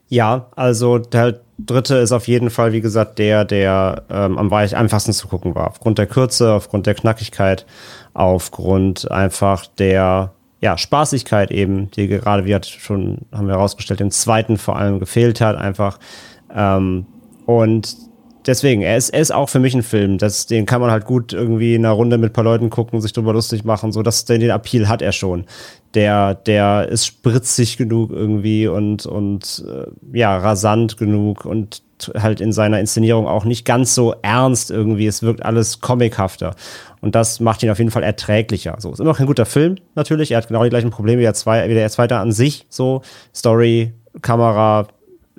Ja, 0.09 0.49
also 0.57 0.99
der 0.99 1.41
dritte 1.59 1.97
ist 1.97 2.13
auf 2.13 2.29
jeden 2.29 2.51
Fall, 2.51 2.73
wie 2.73 2.81
gesagt, 2.81 3.19
der, 3.19 3.45
der 3.45 4.05
ähm, 4.11 4.39
am 4.39 4.53
einfachsten 4.53 5.13
zu 5.13 5.29
gucken 5.29 5.55
war. 5.55 5.69
Aufgrund 5.69 5.99
der 5.99 6.07
Kürze, 6.07 6.53
aufgrund 6.53 6.87
der 6.87 6.95
Knackigkeit, 6.95 7.67
aufgrund 8.15 9.11
einfach 9.11 9.67
der 9.67 10.33
ja, 10.61 10.79
Spaßigkeit 10.79 11.51
eben, 11.51 11.91
die 11.91 12.07
gerade, 12.07 12.45
wie 12.45 12.55
hat 12.55 12.67
schon, 12.67 13.19
haben 13.33 13.49
wir 13.49 13.55
herausgestellt, 13.55 14.01
im 14.01 14.11
zweiten 14.11 14.59
vor 14.59 14.77
allem 14.77 15.01
gefehlt 15.01 15.41
hat, 15.41 15.57
einfach. 15.57 15.99
Ähm, 16.55 17.07
und 17.47 17.97
deswegen, 18.47 18.83
er 18.83 18.97
ist, 18.97 19.11
er 19.11 19.21
ist 19.21 19.33
auch 19.33 19.49
für 19.49 19.59
mich 19.59 19.75
ein 19.75 19.83
Film. 19.83 20.19
Das, 20.19 20.47
den 20.47 20.67
kann 20.67 20.81
man 20.81 20.91
halt 20.91 21.05
gut 21.05 21.33
irgendwie 21.33 21.75
in 21.75 21.85
einer 21.85 21.95
Runde 21.95 22.19
mit 22.19 22.31
ein 22.31 22.33
paar 22.33 22.45
Leuten 22.45 22.71
gucken, 22.71 23.01
sich 23.01 23.13
drüber 23.13 23.33
lustig 23.33 23.65
machen. 23.65 23.93
So, 23.93 24.03
dass 24.03 24.25
den, 24.25 24.41
den 24.41 24.51
Appeal 24.51 24.89
hat 24.89 25.03
er 25.03 25.13
schon. 25.13 25.45
Der, 25.95 26.35
der 26.35 26.89
ist 26.89 27.07
spritzig 27.07 27.77
genug 27.77 28.11
irgendwie 28.11 28.67
und, 28.67 29.07
und 29.07 29.65
äh, 29.69 30.17
ja, 30.17 30.37
rasant 30.39 30.97
genug 30.97 31.45
und 31.45 31.83
halt 32.17 32.41
in 32.41 32.53
seiner 32.53 32.81
Inszenierung 32.81 33.27
auch 33.27 33.45
nicht 33.45 33.65
ganz 33.65 33.95
so 33.95 34.15
ernst 34.23 34.71
irgendwie. 34.71 35.07
Es 35.07 35.23
wirkt 35.23 35.45
alles 35.45 35.81
comichafter. 35.81 36.55
Und 37.01 37.15
das 37.15 37.41
macht 37.41 37.63
ihn 37.63 37.71
auf 37.71 37.79
jeden 37.79 37.91
Fall 37.91 38.03
erträglicher. 38.03 38.77
So, 38.79 38.93
ist 38.93 39.01
immer 39.01 39.11
noch 39.11 39.19
kein 39.19 39.27
guter 39.27 39.47
Film, 39.47 39.77
natürlich. 39.95 40.33
Er 40.33 40.39
hat 40.39 40.49
genau 40.49 40.65
die 40.65 40.71
gleichen 40.71 40.91
Probleme 40.91 41.19
wie 41.19 41.25
der, 41.25 41.35
zwei, 41.35 41.69
wie 41.69 41.75
der 41.75 41.91
zweite 41.91 42.17
an 42.17 42.33
sich. 42.33 42.67
So, 42.69 43.03
Story, 43.35 43.93
Kamera, 44.21 44.87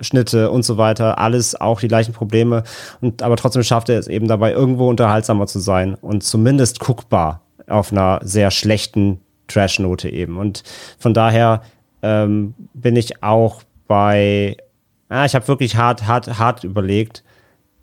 Schnitte 0.00 0.50
und 0.50 0.64
so 0.64 0.76
weiter, 0.76 1.18
alles 1.18 1.60
auch 1.60 1.80
die 1.80 1.88
gleichen 1.88 2.12
Probleme. 2.12 2.64
Und 3.00 3.22
aber 3.22 3.36
trotzdem 3.36 3.62
schafft 3.62 3.88
er 3.88 3.98
es 3.98 4.08
eben 4.08 4.28
dabei, 4.28 4.52
irgendwo 4.52 4.88
unterhaltsamer 4.88 5.46
zu 5.46 5.60
sein 5.60 5.94
und 5.94 6.22
zumindest 6.22 6.80
guckbar 6.80 7.42
auf 7.68 7.92
einer 7.92 8.20
sehr 8.22 8.50
schlechten 8.50 9.20
Trash-Note 9.48 10.08
eben. 10.08 10.36
Und 10.38 10.62
von 10.98 11.14
daher 11.14 11.62
ähm, 12.02 12.54
bin 12.74 12.96
ich 12.96 13.22
auch 13.22 13.62
bei, 13.86 14.56
ah, 15.08 15.24
ich 15.24 15.34
habe 15.34 15.48
wirklich 15.48 15.76
hart, 15.76 16.06
hart, 16.06 16.38
hart 16.38 16.64
überlegt. 16.64 17.22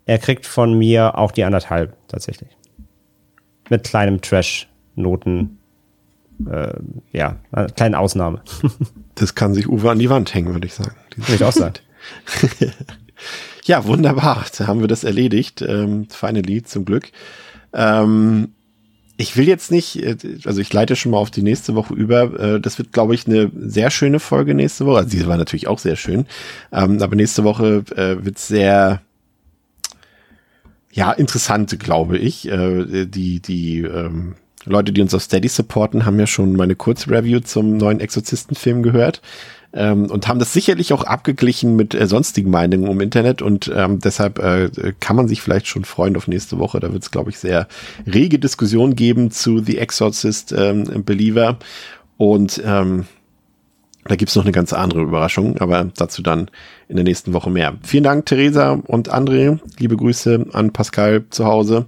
Er 0.04 0.18
kriegt 0.18 0.46
von 0.46 0.76
mir 0.76 1.18
auch 1.18 1.30
die 1.30 1.44
anderthalb 1.44 1.96
tatsächlich. 2.08 2.50
Mit 3.70 3.84
kleinem 3.84 4.20
Trash-Noten. 4.20 5.58
Äh, 6.50 6.72
ja, 7.12 7.36
kleinen 7.76 7.94
Ausnahme. 7.94 8.42
Das 9.14 9.34
kann 9.34 9.52
sich 9.52 9.68
Uwe 9.68 9.90
an 9.90 9.98
die 9.98 10.08
Wand 10.08 10.32
hängen, 10.32 10.54
würde 10.54 10.66
ich 10.66 10.72
sagen. 10.72 10.96
Würde 11.16 11.34
ich 11.34 11.44
auch 11.44 11.52
sagen. 11.52 11.74
Ja, 13.64 13.84
wunderbar. 13.84 14.44
Da 14.56 14.66
haben 14.66 14.80
wir 14.80 14.88
das 14.88 15.04
erledigt. 15.04 15.62
Ähm, 15.62 16.06
finally, 16.10 16.62
zum 16.62 16.84
Glück. 16.84 17.10
Ähm, 17.72 18.48
ich 19.16 19.36
will 19.36 19.46
jetzt 19.46 19.70
nicht, 19.70 20.02
äh, 20.02 20.16
also 20.44 20.60
ich 20.60 20.72
leite 20.72 20.96
schon 20.96 21.12
mal 21.12 21.18
auf 21.18 21.30
die 21.30 21.42
nächste 21.42 21.74
Woche 21.74 21.94
über. 21.94 22.38
Äh, 22.40 22.60
Das 22.60 22.78
wird, 22.78 22.92
glaube 22.92 23.14
ich, 23.14 23.26
eine 23.26 23.50
sehr 23.54 23.90
schöne 23.90 24.18
Folge 24.18 24.54
nächste 24.54 24.86
Woche. 24.86 24.98
Also 24.98 25.10
diese 25.10 25.26
war 25.28 25.36
natürlich 25.36 25.68
auch 25.68 25.78
sehr 25.78 25.96
schön. 25.96 26.26
Ähm, 26.72 27.00
aber 27.00 27.14
nächste 27.14 27.44
Woche 27.44 27.84
äh, 27.96 28.24
wird 28.24 28.38
sehr, 28.38 29.00
ja, 30.92 31.12
interessant, 31.12 31.78
glaube 31.80 32.18
ich. 32.18 32.42
Die, 32.42 33.40
die 33.40 33.78
ähm, 33.80 34.34
Leute, 34.66 34.92
die 34.92 35.00
uns 35.00 35.14
auf 35.14 35.22
Steady 35.22 35.48
supporten, 35.48 36.04
haben 36.04 36.18
ja 36.20 36.26
schon 36.26 36.52
meine 36.54 36.74
Kurzreview 36.74 37.40
zum 37.40 37.78
neuen 37.78 38.00
Exorzistenfilm 38.00 38.82
gehört 38.82 39.22
ähm, 39.72 40.10
und 40.10 40.28
haben 40.28 40.38
das 40.38 40.52
sicherlich 40.52 40.92
auch 40.92 41.04
abgeglichen 41.04 41.76
mit 41.76 41.94
äh, 41.94 42.06
sonstigen 42.06 42.50
Meinungen 42.50 42.90
im 42.90 43.00
Internet 43.00 43.42
und 43.42 43.70
ähm, 43.74 43.98
deshalb 43.98 44.38
äh, 44.38 44.70
kann 45.00 45.16
man 45.16 45.28
sich 45.28 45.40
vielleicht 45.42 45.66
schon 45.66 45.84
freuen 45.84 46.16
auf 46.16 46.28
nächste 46.28 46.58
Woche. 46.58 46.80
Da 46.80 46.92
wird 46.92 47.02
es, 47.02 47.10
glaube 47.10 47.30
ich, 47.30 47.38
sehr 47.38 47.68
rege 48.06 48.38
Diskussionen 48.38 48.96
geben 48.96 49.30
zu 49.30 49.58
The 49.60 49.78
Exorcist 49.78 50.52
ähm, 50.56 51.04
Believer 51.04 51.58
und 52.16 52.62
ähm, 52.64 53.06
Da 54.04 54.16
gibt's 54.16 54.34
noch 54.34 54.44
eine 54.44 54.52
ganz 54.52 54.72
andere 54.72 55.02
Überraschung, 55.02 55.58
aber 55.58 55.90
dazu 55.96 56.22
dann 56.22 56.50
in 56.88 56.96
der 56.96 57.04
nächsten 57.04 57.32
Woche 57.32 57.50
mehr. 57.50 57.76
Vielen 57.82 58.04
Dank, 58.04 58.26
Theresa 58.26 58.72
und 58.72 59.12
André. 59.12 59.60
Liebe 59.78 59.96
Grüße 59.96 60.46
an 60.52 60.72
Pascal 60.72 61.24
zu 61.30 61.44
Hause. 61.44 61.86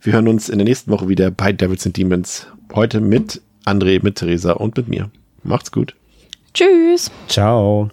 Wir 0.00 0.12
hören 0.12 0.28
uns 0.28 0.48
in 0.48 0.58
der 0.58 0.64
nächsten 0.64 0.92
Woche 0.92 1.08
wieder 1.08 1.32
bei 1.32 1.52
Devils 1.52 1.84
and 1.84 1.96
Demons. 1.96 2.46
Heute 2.72 3.00
mit 3.00 3.42
André, 3.66 4.00
mit 4.02 4.16
Theresa 4.16 4.52
und 4.52 4.76
mit 4.76 4.88
mir. 4.88 5.10
Macht's 5.42 5.72
gut. 5.72 5.96
Tschüss. 6.58 7.08
Ciao. 7.28 7.88